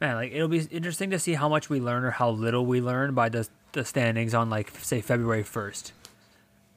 Man, 0.00 0.16
like 0.16 0.32
it'll 0.32 0.46
be 0.46 0.60
interesting 0.70 1.10
to 1.10 1.18
see 1.18 1.32
how 1.32 1.48
much 1.48 1.70
we 1.70 1.80
learn 1.80 2.04
or 2.04 2.10
how 2.10 2.28
little 2.28 2.66
we 2.66 2.82
learn 2.82 3.14
by 3.14 3.30
the 3.30 3.48
the 3.72 3.84
standings 3.84 4.34
on 4.34 4.50
like 4.50 4.70
say 4.82 5.00
February 5.00 5.42
first. 5.42 5.92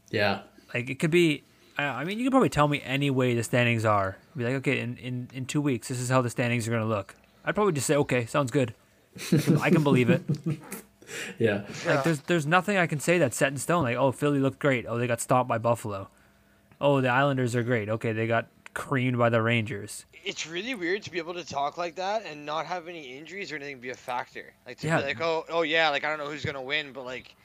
Yeah. 0.09 0.41
Like 0.73 0.89
it 0.89 0.99
could 0.99 1.11
be. 1.11 1.43
I 1.85 2.01
I 2.01 2.03
mean, 2.03 2.17
you 2.19 2.25
can 2.25 2.31
probably 2.31 2.49
tell 2.49 2.67
me 2.67 2.81
any 2.83 3.09
way 3.09 3.33
the 3.35 3.43
standings 3.43 3.85
are. 3.85 4.17
Be 4.35 4.43
like, 4.43 4.53
okay, 4.55 4.79
in, 4.79 4.97
in, 4.97 5.29
in 5.33 5.45
two 5.45 5.61
weeks, 5.61 5.87
this 5.87 5.99
is 5.99 6.09
how 6.09 6.21
the 6.21 6.29
standings 6.29 6.67
are 6.67 6.71
gonna 6.71 6.85
look. 6.85 7.15
I'd 7.45 7.55
probably 7.55 7.73
just 7.73 7.87
say, 7.87 7.95
okay, 7.95 8.25
sounds 8.25 8.51
good. 8.51 8.73
I 9.31 9.37
can, 9.37 9.57
I 9.57 9.69
can 9.69 9.83
believe 9.83 10.09
it. 10.09 10.21
Yeah. 11.39 11.63
Like 11.87 12.03
there's 12.03 12.19
there's 12.21 12.45
nothing 12.45 12.77
I 12.77 12.85
can 12.85 12.99
say 12.99 13.17
that's 13.17 13.35
set 13.35 13.51
in 13.51 13.57
stone. 13.57 13.81
Like, 13.83 13.97
oh, 13.97 14.11
Philly 14.11 14.37
looked 14.39 14.59
great. 14.59 14.85
Oh, 14.87 14.99
they 14.99 15.07
got 15.07 15.19
stopped 15.19 15.49
by 15.49 15.57
Buffalo. 15.57 16.07
Oh, 16.79 17.01
the 17.01 17.09
Islanders 17.09 17.55
are 17.55 17.63
great. 17.63 17.89
Okay, 17.89 18.11
they 18.13 18.27
got 18.27 18.45
creamed 18.75 19.17
by 19.17 19.29
the 19.29 19.41
Rangers. 19.41 20.05
It's 20.23 20.45
really 20.45 20.75
weird 20.75 21.01
to 21.01 21.11
be 21.11 21.17
able 21.17 21.33
to 21.33 21.43
talk 21.43 21.79
like 21.79 21.95
that 21.95 22.25
and 22.27 22.45
not 22.45 22.67
have 22.67 22.87
any 22.87 23.17
injuries 23.17 23.51
or 23.51 23.55
anything 23.55 23.79
be 23.79 23.89
a 23.89 23.95
factor. 23.95 24.53
Like 24.67 24.77
to 24.81 24.87
Yeah. 24.87 24.97
be 24.99 25.03
like, 25.07 25.19
oh, 25.21 25.45
oh 25.49 25.63
yeah, 25.63 25.89
like 25.89 26.03
I 26.03 26.09
don't 26.09 26.19
know 26.19 26.29
who's 26.29 26.45
gonna 26.45 26.61
win, 26.61 26.91
but 26.93 27.05
like, 27.05 27.35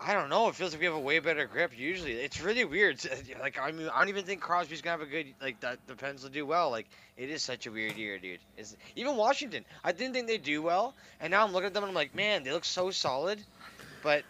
I 0.00 0.14
don't 0.14 0.28
know. 0.28 0.48
It 0.48 0.54
feels 0.54 0.70
like 0.72 0.78
we 0.80 0.86
have 0.86 0.94
a 0.94 1.00
way 1.00 1.18
better 1.18 1.46
grip 1.46 1.76
usually. 1.76 2.12
It's 2.12 2.40
really 2.40 2.64
weird. 2.64 3.00
Like 3.40 3.58
I 3.58 3.72
mean, 3.72 3.88
I 3.92 3.98
don't 3.98 4.08
even 4.08 4.24
think 4.24 4.40
Crosby's 4.40 4.80
gonna 4.80 4.98
have 4.98 5.06
a 5.06 5.10
good 5.10 5.34
like 5.42 5.58
that. 5.60 5.78
The 5.86 5.94
Pens 5.96 6.22
will 6.22 6.30
do 6.30 6.46
well. 6.46 6.70
Like 6.70 6.86
it 7.16 7.30
is 7.30 7.42
such 7.42 7.66
a 7.66 7.70
weird 7.72 7.96
year, 7.96 8.18
dude. 8.18 8.38
It's, 8.56 8.76
even 8.94 9.16
Washington, 9.16 9.64
I 9.82 9.90
didn't 9.92 10.14
think 10.14 10.26
they'd 10.28 10.42
do 10.42 10.62
well, 10.62 10.94
and 11.20 11.30
now 11.32 11.44
I'm 11.44 11.52
looking 11.52 11.66
at 11.66 11.74
them 11.74 11.82
and 11.82 11.90
I'm 11.90 11.94
like, 11.96 12.14
man, 12.14 12.44
they 12.44 12.52
look 12.52 12.64
so 12.64 12.90
solid, 12.90 13.40
but 14.02 14.22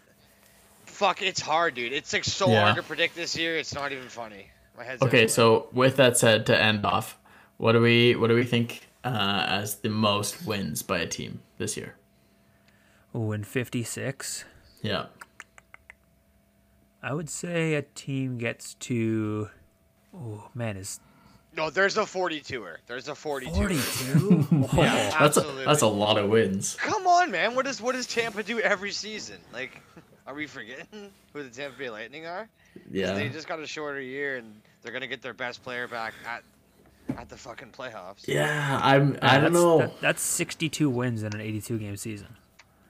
fuck, 0.87 1.21
it's 1.23 1.41
hard, 1.41 1.75
dude. 1.75 1.93
It's 1.93 2.13
like 2.13 2.25
so 2.25 2.49
Yeah. 2.51 2.63
hard 2.63 2.77
to 2.77 2.83
predict 2.83 3.15
this 3.15 3.37
year. 3.37 3.57
It's 3.59 3.75
not 3.75 3.93
even 3.93 4.09
funny. 4.09 4.47
My 4.77 4.85
head's 4.85 5.03
Okay, 5.03 5.09
everywhere. 5.25 5.29
so 5.29 5.69
with 5.73 5.97
that 5.97 6.17
said, 6.17 6.47
to 6.47 6.59
end 6.59 6.87
off, 6.87 7.19
what 7.59 7.73
do 7.73 7.81
we 7.81 8.15
what 8.17 8.29
do 8.29 8.35
we 8.35 8.45
think 8.45 8.89
uh, 9.05 9.45
as 9.47 9.77
the 9.77 9.91
most 9.91 10.47
wins 10.47 10.83
by 10.83 10.99
a 10.99 11.07
team 11.07 11.41
this 11.59 11.77
year? 11.77 11.95
Oh, 13.15 13.33
in 13.33 13.45
56, 13.45 14.45
Yeah. 14.83 15.07
I 17.03 17.13
would 17.15 17.31
say 17.31 17.75
a 17.75 17.83
team 17.83 18.39
gets 18.39 18.75
to. 18.75 19.49
Oh 20.15 20.49
man, 20.55 20.77
is 20.77 21.01
No, 21.57 21.71
there's 21.71 21.97
a 21.97 22.03
42er. 22.03 22.77
There's 22.87 23.09
a 23.09 23.15
42. 23.15 23.53
42. 24.53 24.59
Yeah, 24.77 25.17
That's 25.19 25.37
a, 25.37 25.43
that's 25.65 25.83
a 25.83 25.87
lot 25.87 26.19
of 26.19 26.29
wins. 26.31 26.75
Come 26.77 27.07
on, 27.07 27.31
man. 27.31 27.55
What 27.55 27.67
does 27.67 27.81
what 27.81 27.95
does 27.95 28.07
Tampa 28.07 28.43
do 28.43 28.59
every 28.61 28.91
season? 28.91 29.37
Like, 29.53 29.81
are 30.27 30.35
we 30.35 30.47
forgetting 30.47 30.87
who 31.33 31.43
the 31.43 31.51
Tampa 31.51 31.79
Bay 31.79 31.91
Lightning 31.91 32.27
are? 32.27 32.49
Yeah. 32.91 33.13
They 33.15 33.29
just 33.29 33.47
got 33.49 33.61
a 33.61 33.67
shorter 33.67 34.01
year, 34.01 34.37
and 34.37 34.55
they're 34.83 34.93
gonna 34.93 35.07
get 35.07 35.23
their 35.23 35.35
best 35.35 35.63
player 35.63 35.87
back 35.89 36.15
at 36.27 36.43
at 37.17 37.29
the 37.29 37.37
fucking 37.37 37.71
playoffs. 37.71 38.27
Yeah, 38.29 38.81
I'm 38.83 39.19
I 39.23 39.35
don't 39.39 39.45
that's, 39.45 39.55
know. 39.55 39.79
that- 39.79 40.01
that's 40.01 40.23
62 40.23 40.91
wins 40.91 41.23
in 41.23 41.33
an 41.35 41.41
82 41.41 41.79
game 41.79 41.97
season. 41.97 42.29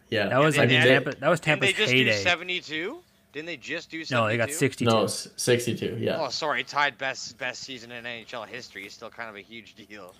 yeah. 0.08 0.28
That 0.28 0.38
was 0.40 0.54
they- 0.54 0.60
like 0.62 0.68
they- 0.70 0.76
Tampa. 0.76 1.10
That 1.12 1.28
was 1.28 1.40
Didn't 1.40 1.60
Tampa's 1.60 1.68
they 1.76 1.82
just 1.84 1.92
heyday. 1.92 2.12
do 2.12 2.18
72? 2.22 2.98
Didn't 3.32 3.46
they 3.46 3.56
just 3.56 3.90
do 3.90 4.04
72? 4.04 4.14
No, 4.14 4.26
they 4.28 4.36
got 4.36 4.50
62. 4.50 4.90
No, 4.90 5.06
62. 5.06 5.96
Yeah. 6.00 6.18
Oh, 6.20 6.28
sorry, 6.28 6.64
tied 6.64 6.96
best 6.98 7.36
best 7.38 7.62
season 7.62 7.92
in 7.92 8.04
NHL 8.04 8.46
history. 8.46 8.86
Is 8.86 8.94
still 8.94 9.10
kind 9.10 9.28
of 9.28 9.36
a 9.36 9.40
huge 9.40 9.74
deal. 9.74 10.14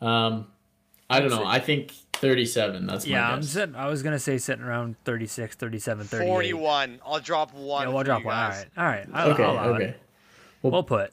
Um 0.00 0.46
I 1.10 1.20
don't 1.20 1.30
know. 1.30 1.44
I 1.44 1.58
think 1.58 1.92
37. 2.14 2.86
That's 2.86 3.04
my 3.06 3.12
yeah, 3.12 3.30
I'm 3.30 3.40
guess. 3.40 3.50
sitting, 3.50 3.74
I 3.74 3.88
was 3.88 4.02
gonna 4.02 4.18
say 4.18 4.38
sitting 4.38 4.64
around 4.64 4.96
36, 5.04 5.56
37, 5.56 6.06
38. 6.06 6.26
41. 6.28 7.00
I'll 7.04 7.20
drop 7.20 7.52
one. 7.52 7.86
Yeah, 7.86 7.92
we'll 7.94 8.02
drop 8.04 8.24
one. 8.24 8.34
All 8.34 8.48
guys. 8.50 8.66
right, 8.76 8.82
all 8.82 8.90
right. 8.90 9.06
I'll, 9.12 9.30
Okay, 9.32 9.44
I'll 9.44 9.52
allow 9.52 9.74
okay. 9.74 9.84
It. 9.84 10.00
We'll 10.62 10.82
put. 10.82 11.12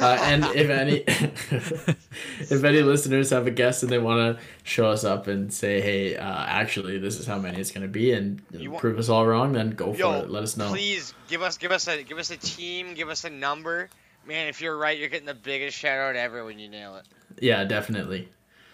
Uh, 0.00 0.18
and 0.22 0.44
if 0.56 0.70
any 0.70 0.96
if 1.06 2.64
any 2.64 2.82
listeners 2.82 3.30
have 3.30 3.46
a 3.46 3.50
guess 3.50 3.82
and 3.82 3.90
they 3.92 3.98
want 3.98 4.36
to 4.38 4.42
show 4.64 4.86
us 4.90 5.04
up 5.04 5.26
and 5.26 5.52
say, 5.52 5.80
"Hey, 5.80 6.16
uh, 6.16 6.22
actually, 6.46 6.98
this 6.98 7.18
is 7.18 7.26
how 7.26 7.38
many 7.38 7.60
it's 7.60 7.70
going 7.70 7.82
to 7.82 7.88
be," 7.88 8.12
and 8.12 8.42
You 8.50 8.72
want- 8.72 8.80
prove 8.80 8.98
us 8.98 9.08
all 9.08 9.26
wrong, 9.26 9.52
then 9.52 9.70
go 9.70 9.92
for 9.92 10.16
it. 10.16 10.30
Let 10.30 10.42
us 10.42 10.56
know. 10.56 10.68
Please 10.70 11.14
give 11.28 11.42
us 11.42 11.58
give 11.58 11.70
us 11.72 11.86
a 11.88 12.02
give 12.02 12.18
us 12.18 12.30
a 12.30 12.36
team, 12.36 12.94
give 12.94 13.08
us 13.08 13.24
a 13.24 13.30
number. 13.30 13.88
Man, 14.26 14.48
if 14.48 14.60
you're 14.60 14.76
right, 14.76 14.98
you're 14.98 15.08
getting 15.08 15.26
the 15.26 15.34
biggest 15.34 15.78
shout 15.78 15.98
out 15.98 16.16
ever 16.16 16.44
when 16.44 16.58
you 16.58 16.68
nail 16.68 16.96
it. 16.96 17.06
Yeah, 17.40 17.64
definitely. 17.64 18.28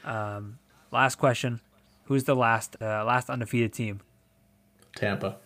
Um, 0.04 0.58
last 0.90 1.16
question: 1.16 1.60
Who's 2.04 2.24
the 2.24 2.34
last 2.34 2.76
uh, 2.80 3.04
last 3.04 3.28
undefeated 3.30 3.72
team? 3.72 4.00
Tampa. 4.96 5.36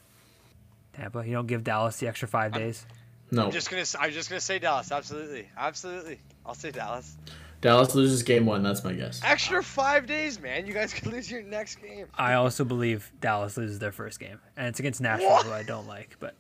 Tampa. 0.95 1.25
You 1.27 1.33
don't 1.33 1.47
give 1.47 1.65
Dallas 1.65 1.97
the 1.99 2.07
extra 2.09 2.29
five 2.29 2.53
days. 2.53 2.87
No, 3.31 3.47
I'm 3.47 3.51
just 3.51 3.69
gonna 3.71 3.83
s- 3.83 3.97
I'm 3.99 4.11
just 4.11 4.29
gonna 4.31 4.41
say 4.41 4.59
Dallas. 4.59 4.91
Absolutely, 4.93 5.49
absolutely. 5.57 6.19
I'll 6.47 6.55
say 6.55 6.71
Dallas. 6.71 7.17
Dallas 7.61 7.95
loses 7.95 8.23
game 8.23 8.47
one. 8.47 8.63
That's 8.63 8.85
my 8.85 8.93
guess. 8.93 9.21
Extra 9.25 9.63
five 9.63 10.07
days, 10.07 10.41
man. 10.41 10.67
You 10.67 10.73
guys 10.73 10.95
could 10.95 11.09
lose 11.13 11.31
your 11.31 11.43
next 11.43 11.77
game. 11.83 12.07
I 12.15 12.35
also 12.35 12.65
believe 12.65 13.11
Dallas 13.21 13.57
loses 13.57 13.79
their 13.81 13.93
first 13.93 14.21
game, 14.21 14.39
and 14.57 14.69
it's 14.69 14.79
against 14.81 15.01
Nashville, 15.01 15.29
What? 15.31 15.47
who 15.47 15.53
I 15.53 15.63
don't 15.65 15.87
like. 15.89 16.17
But 16.21 16.35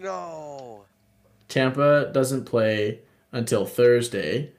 No. 0.00 0.84
Tampa 1.48 2.10
doesn't 2.12 2.44
play 2.44 3.00
until 3.32 3.66
Thursday. 3.66 4.52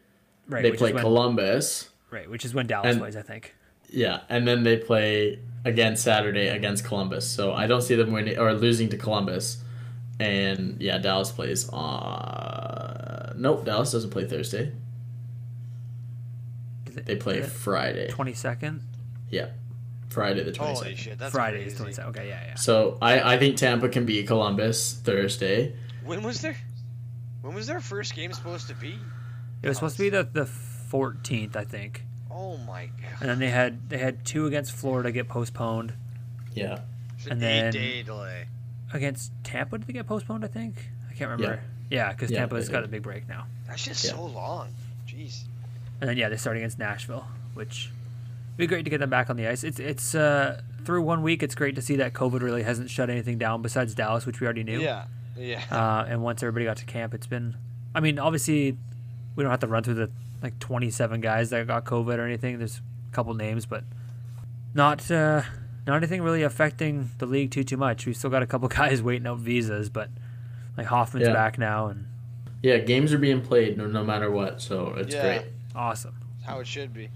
right, 0.48 0.62
they 0.62 0.72
play 0.72 0.94
when, 0.94 1.02
Columbus. 1.02 1.90
right, 2.12 2.30
which 2.30 2.46
is 2.46 2.54
when 2.54 2.68
Dallas 2.68 2.92
and- 2.92 3.00
plays. 3.00 3.16
I 3.16 3.22
think. 3.22 3.56
Yeah, 3.90 4.22
and 4.30 4.48
then 4.48 4.64
they 4.64 4.78
play 4.78 5.40
again 5.66 5.96
Saturday 5.96 6.48
against 6.48 6.84
Columbus. 6.84 7.30
So 7.30 7.54
I 7.54 7.68
don't 7.68 7.82
see 7.82 7.94
them 7.96 8.12
winning 8.12 8.38
or 8.40 8.54
losing 8.54 8.90
to 8.90 8.98
Columbus. 8.98 9.58
And 10.24 10.82
yeah, 10.82 10.98
Dallas 11.00 11.32
plays 11.32 11.68
on. 11.70 13.34
Nope, 13.36 13.66
Dallas 13.66 13.92
doesn't 13.92 14.12
play 14.12 14.26
Thursday. 14.26 14.72
Is 16.88 16.96
They 16.96 17.16
play 17.16 17.42
Friday. 17.42 18.08
twenty 18.10 18.34
second. 18.34 18.82
Yeah, 19.30 19.48
Friday 20.10 20.44
the 20.44 20.52
twenty 20.52 20.74
Holy 20.74 20.96
shit, 20.96 21.18
that's 21.18 21.34
Friday 21.34 21.58
crazy. 21.58 21.72
is 21.72 21.78
twenty 21.78 21.94
second. 21.94 22.10
Okay, 22.12 22.30
yeah, 22.30 22.44
yeah. 22.48 22.56
So 22.56 22.98
I 23.02 23.34
I 23.36 23.38
think 23.38 23.58
Tampa 23.58 23.90
can 23.90 24.06
beat 24.06 24.28
Columbus 24.28 24.94
Thursday. 25.04 25.76
When 26.06 26.24
was 26.24 26.42
their 26.42 26.56
when 27.42 27.54
was 27.56 27.68
their 27.68 27.80
first 27.82 28.16
game 28.16 28.32
supposed 28.34 28.68
to 28.68 28.76
be? 28.76 28.98
It 29.62 29.68
was 29.68 29.78
supposed 29.78 29.98
to 29.98 30.04
be 30.04 30.10
the 30.10 30.24
the 30.32 30.44
14th, 30.92 31.56
I 31.56 31.64
think, 31.64 32.04
Oh 32.30 32.58
my 32.58 32.86
god. 32.86 33.22
and 33.22 33.30
then 33.30 33.40
they 33.40 33.50
had 33.50 33.90
they 33.90 33.98
had 33.98 34.24
two 34.26 34.46
against 34.46 34.72
Florida 34.74 35.12
get 35.12 35.28
postponed. 35.28 35.94
Yeah. 36.54 36.80
It's 37.18 37.26
an 37.26 37.34
And 37.34 37.42
then- 37.42 37.66
eight-day 37.76 38.04
delay. 38.04 38.46
Against 38.94 39.32
Tampa, 39.44 39.78
did 39.80 39.88
they 39.88 39.94
get 39.94 40.08
postponed? 40.08 40.46
I 40.46 40.48
think 40.48 40.76
I 41.10 41.14
can't 41.16 41.32
remember. 41.32 41.62
Yeah, 41.90 42.12
because 42.12 42.32
Yeah, 42.32 42.40
Tampa's 42.40 42.68
they 42.68 42.72
got 42.74 42.84
a 42.84 42.88
big 42.88 43.02
break 43.04 43.28
now. 43.28 43.46
That's 43.68 43.84
just 43.84 44.04
Yeah. 44.06 44.12
so 44.12 44.26
long. 44.26 44.70
Jeez. 45.08 45.42
And 46.00 46.10
then 46.10 46.18
yeah, 46.18 46.30
they 46.30 46.38
start 46.38 46.58
against 46.58 46.80
Nashville, 46.80 47.26
which 47.54 47.90
would 48.52 48.58
be 48.58 48.68
great 48.68 48.84
to 48.84 48.90
get 48.90 49.00
them 49.00 49.10
back 49.10 49.30
on 49.30 49.36
the 49.36 49.48
ice. 49.48 49.64
It's 49.64 49.80
it's 49.80 50.16
uh 50.16 50.62
through 50.86 51.02
one 51.02 51.22
week. 51.24 51.42
It's 51.44 51.56
great 51.56 51.76
to 51.76 51.82
see 51.82 51.96
that 51.98 52.14
COVID 52.14 52.42
really 52.42 52.64
hasn't 52.64 52.90
shut 52.90 53.10
anything 53.10 53.38
down 53.38 53.62
besides 53.62 53.96
Dallas, 53.96 54.26
which 54.26 54.40
we 54.42 54.46
already 54.46 54.64
knew. 54.64 54.80
Yeah. 54.82 55.06
Yeah. 55.38 55.62
Uh, 55.72 56.06
and 56.08 56.22
once 56.22 56.44
everybody 56.44 56.66
got 56.66 56.78
to 56.78 56.86
camp, 56.86 57.14
it's 57.14 57.26
been. 57.28 57.56
I 57.96 58.00
mean, 58.00 58.20
obviously, 58.20 58.78
we 59.36 59.44
don't 59.44 59.50
have 59.52 59.62
to 59.62 59.68
run 59.68 59.84
through 59.84 59.96
the 59.96 60.12
like 60.44 60.60
27 60.60 61.22
guys 61.22 61.50
that 61.52 61.66
got 61.68 61.86
COVID 61.86 62.18
or 62.18 62.26
anything. 62.26 62.58
There's 62.60 62.82
a 63.12 63.16
couple 63.16 63.34
names, 63.34 63.66
but 63.66 63.84
not 64.76 65.10
uh, 65.10 65.42
not 65.86 65.98
anything 65.98 66.22
really 66.22 66.44
affecting 66.44 67.10
the 67.18 67.26
league 67.26 67.52
too 67.52 67.64
too 67.64 67.78
much. 67.78 68.06
We 68.06 68.14
still 68.14 68.30
got 68.30 68.44
a 68.44 68.48
couple 68.48 68.68
guys 68.70 69.02
waiting 69.02 69.28
out 69.28 69.40
visas, 69.40 69.90
but 69.90 70.10
like 70.78 70.88
Hoffman's 70.88 71.28
Yeah. 71.28 71.34
back 71.34 71.58
now 71.58 71.88
and 71.88 72.08
Yeah, 72.62 72.78
games 72.78 73.12
are 73.14 73.18
being 73.18 73.42
played 73.42 73.78
no, 73.78 73.88
no 73.88 74.04
matter 74.04 74.32
what, 74.32 74.62
so 74.62 74.94
it's 74.98 75.14
Yeah. 75.14 75.22
great. 75.22 75.42
awesome. 75.76 76.16
How 76.46 76.60
it 76.60 76.68
should 76.68 76.94
be. 76.94 77.10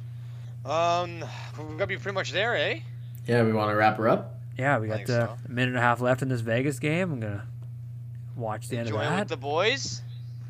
Um, 0.66 1.24
we're 1.58 1.66
gonna 1.74 1.88
be 1.88 1.98
pretty 1.98 2.14
much 2.16 2.32
there, 2.32 2.56
eh? 2.58 2.80
Yeah, 3.26 3.44
we 3.44 3.54
want 3.54 3.72
to 3.72 3.76
wrap 3.76 3.98
her 3.98 4.08
up. 4.10 4.36
Yeah, 4.58 4.80
we 4.80 4.88
got 4.88 4.98
think 4.98 5.10
uh, 5.10 5.28
so. 5.28 5.38
a 5.46 5.50
minute 5.52 5.70
and 5.70 5.78
a 5.78 5.82
half 5.82 6.02
left 6.02 6.22
in 6.22 6.30
this 6.30 6.42
Vegas 6.42 6.80
game. 6.80 7.12
I'm 7.14 7.20
gonna 7.20 7.44
watch 8.36 8.68
the 8.70 8.78
end 8.78 8.90
of 8.90 8.96
it 8.96 8.98
that. 9.00 9.20
with 9.20 9.28
the 9.30 9.38
boys. 9.38 10.02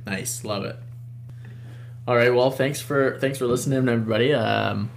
Nice, 0.06 0.44
love 0.44 0.64
it. 0.64 0.78
All 2.08 2.16
right, 2.16 2.34
well, 2.34 2.50
thanks 2.52 2.80
for 2.82 3.18
thanks 3.20 3.38
for 3.38 3.46
listening, 3.46 3.88
everybody. 3.90 4.34
Um, 4.34 4.90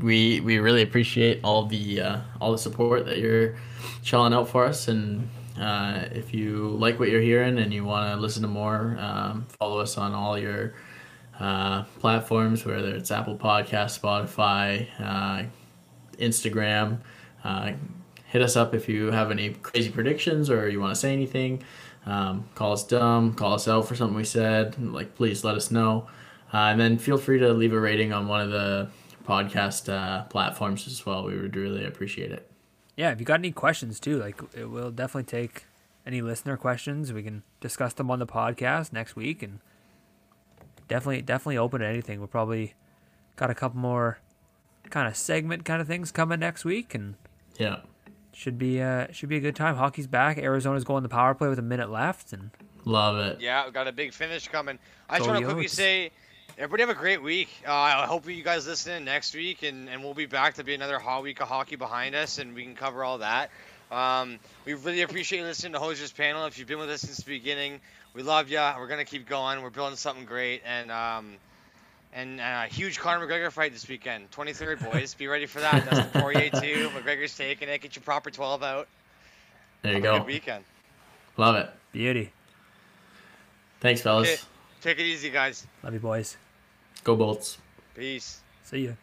we 0.00 0.40
we 0.40 0.58
really 0.58 0.82
appreciate 0.82 1.40
all 1.42 1.66
the 1.66 2.00
uh, 2.00 2.20
all 2.40 2.52
the 2.52 2.58
support 2.58 3.06
that 3.06 3.18
you're 3.18 3.56
shelling 4.02 4.32
out 4.32 4.48
for 4.48 4.64
us, 4.64 4.88
and 4.88 5.28
uh, 5.58 6.04
if 6.12 6.34
you 6.34 6.68
like 6.78 6.98
what 6.98 7.08
you're 7.08 7.20
hearing 7.20 7.58
and 7.58 7.72
you 7.72 7.84
want 7.84 8.14
to 8.14 8.20
listen 8.20 8.42
to 8.42 8.48
more, 8.48 8.96
um, 9.00 9.46
follow 9.58 9.78
us 9.78 9.96
on 9.96 10.12
all 10.12 10.38
your 10.38 10.74
uh, 11.40 11.84
platforms, 11.98 12.64
whether 12.64 12.94
it's 12.94 13.10
Apple 13.10 13.36
Podcast, 13.36 13.98
Spotify, 14.00 14.86
uh, 15.00 15.44
Instagram. 16.18 16.98
Uh, 17.44 17.72
hit 18.26 18.42
us 18.42 18.56
up 18.56 18.74
if 18.74 18.88
you 18.88 19.10
have 19.10 19.30
any 19.30 19.50
crazy 19.50 19.90
predictions 19.90 20.50
or 20.50 20.68
you 20.68 20.80
want 20.80 20.94
to 20.94 21.00
say 21.00 21.12
anything. 21.12 21.62
Um, 22.04 22.48
call 22.54 22.72
us 22.72 22.84
dumb, 22.84 23.34
call 23.34 23.54
us 23.54 23.66
out 23.66 23.88
for 23.88 23.96
something 23.96 24.16
we 24.16 24.24
said. 24.24 24.80
Like, 24.80 25.14
please 25.14 25.44
let 25.44 25.56
us 25.56 25.70
know. 25.70 26.06
Uh, 26.52 26.68
and 26.68 26.80
then 26.80 26.98
feel 26.98 27.18
free 27.18 27.38
to 27.38 27.52
leave 27.52 27.72
a 27.72 27.80
rating 27.80 28.12
on 28.12 28.28
one 28.28 28.40
of 28.40 28.50
the 28.50 28.88
podcast 29.26 29.92
uh, 29.92 30.24
platforms 30.24 30.86
as 30.86 31.04
well. 31.04 31.24
We 31.24 31.36
would 31.36 31.56
really 31.56 31.84
appreciate 31.84 32.30
it. 32.32 32.50
Yeah, 32.96 33.10
if 33.10 33.20
you 33.20 33.26
got 33.26 33.40
any 33.40 33.52
questions 33.52 34.00
too, 34.00 34.18
like 34.18 34.40
it 34.54 34.70
will 34.70 34.90
definitely 34.90 35.24
take 35.24 35.64
any 36.06 36.22
listener 36.22 36.56
questions. 36.56 37.12
We 37.12 37.22
can 37.22 37.42
discuss 37.60 37.92
them 37.92 38.10
on 38.10 38.18
the 38.20 38.26
podcast 38.26 38.92
next 38.92 39.16
week, 39.16 39.42
and 39.42 39.60
definitely 40.88 41.22
definitely 41.22 41.58
open 41.58 41.80
to 41.80 41.86
anything. 41.86 42.18
We'll 42.18 42.28
probably 42.28 42.74
got 43.36 43.50
a 43.50 43.54
couple 43.54 43.78
more 43.80 44.18
kind 44.90 45.08
of 45.08 45.16
segment 45.16 45.64
kind 45.64 45.80
of 45.82 45.86
things 45.88 46.12
coming 46.12 46.40
next 46.40 46.64
week, 46.64 46.94
and 46.94 47.16
Yeah. 47.58 47.80
should 48.32 48.58
be 48.58 48.80
uh 48.80 49.08
should 49.12 49.28
be 49.28 49.36
a 49.36 49.40
good 49.40 49.56
time. 49.56 49.76
Hockey's 49.76 50.06
back. 50.06 50.38
Arizona's 50.38 50.84
going 50.84 51.02
the 51.02 51.08
power 51.08 51.34
play 51.34 51.48
with 51.48 51.58
a 51.58 51.62
minute 51.62 51.90
left, 51.90 52.32
and 52.32 52.50
Love 52.84 53.18
it. 53.18 53.40
Yeah, 53.40 53.66
we 53.66 53.72
got 53.72 53.88
a 53.88 53.92
big 53.92 54.12
finish 54.12 54.46
coming. 54.46 54.78
I 55.10 55.16
just 55.18 55.26
Go 55.26 55.32
want 55.32 55.42
to 55.44 55.46
quickly 55.52 55.66
say, 55.66 56.12
everybody 56.58 56.82
have 56.82 56.90
a 56.90 56.98
great 56.98 57.22
week. 57.22 57.48
Uh, 57.66 57.72
I 57.72 58.06
hope 58.06 58.28
you 58.28 58.42
guys 58.42 58.66
listen 58.66 58.94
in 58.94 59.04
next 59.04 59.34
week, 59.34 59.62
and, 59.62 59.88
and 59.88 60.02
we'll 60.02 60.14
be 60.14 60.26
back 60.26 60.54
to 60.54 60.64
be 60.64 60.74
another 60.74 60.98
hot 60.98 61.22
week 61.22 61.40
of 61.40 61.48
hockey 61.48 61.76
behind 61.76 62.14
us, 62.14 62.38
and 62.38 62.54
we 62.54 62.62
can 62.64 62.74
cover 62.74 63.04
all 63.04 63.18
that. 63.18 63.50
Um, 63.90 64.38
we 64.64 64.74
really 64.74 65.02
appreciate 65.02 65.38
you 65.40 65.44
listening 65.44 65.72
to 65.74 65.78
Hosier's 65.78 66.12
panel. 66.12 66.46
If 66.46 66.58
you've 66.58 66.66
been 66.66 66.78
with 66.78 66.90
us 66.90 67.02
since 67.02 67.18
the 67.18 67.24
beginning, 67.30 67.80
we 68.14 68.22
love 68.22 68.48
you. 68.50 68.58
We're 68.58 68.88
gonna 68.88 69.04
keep 69.04 69.28
going. 69.28 69.62
We're 69.62 69.70
building 69.70 69.96
something 69.96 70.24
great, 70.24 70.62
and 70.66 70.90
um, 70.90 71.34
and 72.12 72.40
uh, 72.40 72.62
huge 72.62 72.98
Conor 72.98 73.26
McGregor 73.26 73.52
fight 73.52 73.72
this 73.72 73.86
weekend, 73.88 74.30
23rd 74.32 74.90
boys. 74.90 75.14
Be 75.14 75.28
ready 75.28 75.46
for 75.46 75.60
that. 75.60 75.84
That's 75.88 76.10
the 76.12 76.20
Poirier 76.20 76.50
two. 76.50 76.88
McGregor's 76.96 77.36
taking 77.36 77.68
it. 77.68 77.80
Get 77.80 77.94
your 77.94 78.02
proper 78.02 78.30
12 78.30 78.62
out. 78.62 78.88
There 79.82 79.92
you 79.92 80.02
Have 80.02 80.04
a 80.04 80.18
go. 80.18 80.18
Good 80.24 80.26
weekend. 80.26 80.64
Love 81.36 81.56
it. 81.56 81.70
beauty. 81.92 82.32
Thanks, 83.80 84.00
fellas. 84.00 84.28
Okay. 84.32 84.42
Take 84.80 84.98
it 84.98 85.04
easy, 85.04 85.30
guys. 85.30 85.66
Love 85.84 85.92
you, 85.92 86.00
boys. 86.00 86.36
Go 87.06 87.14
Bolts. 87.14 87.58
Peace. 87.94 88.42
See 88.64 88.86
ya. 88.86 88.94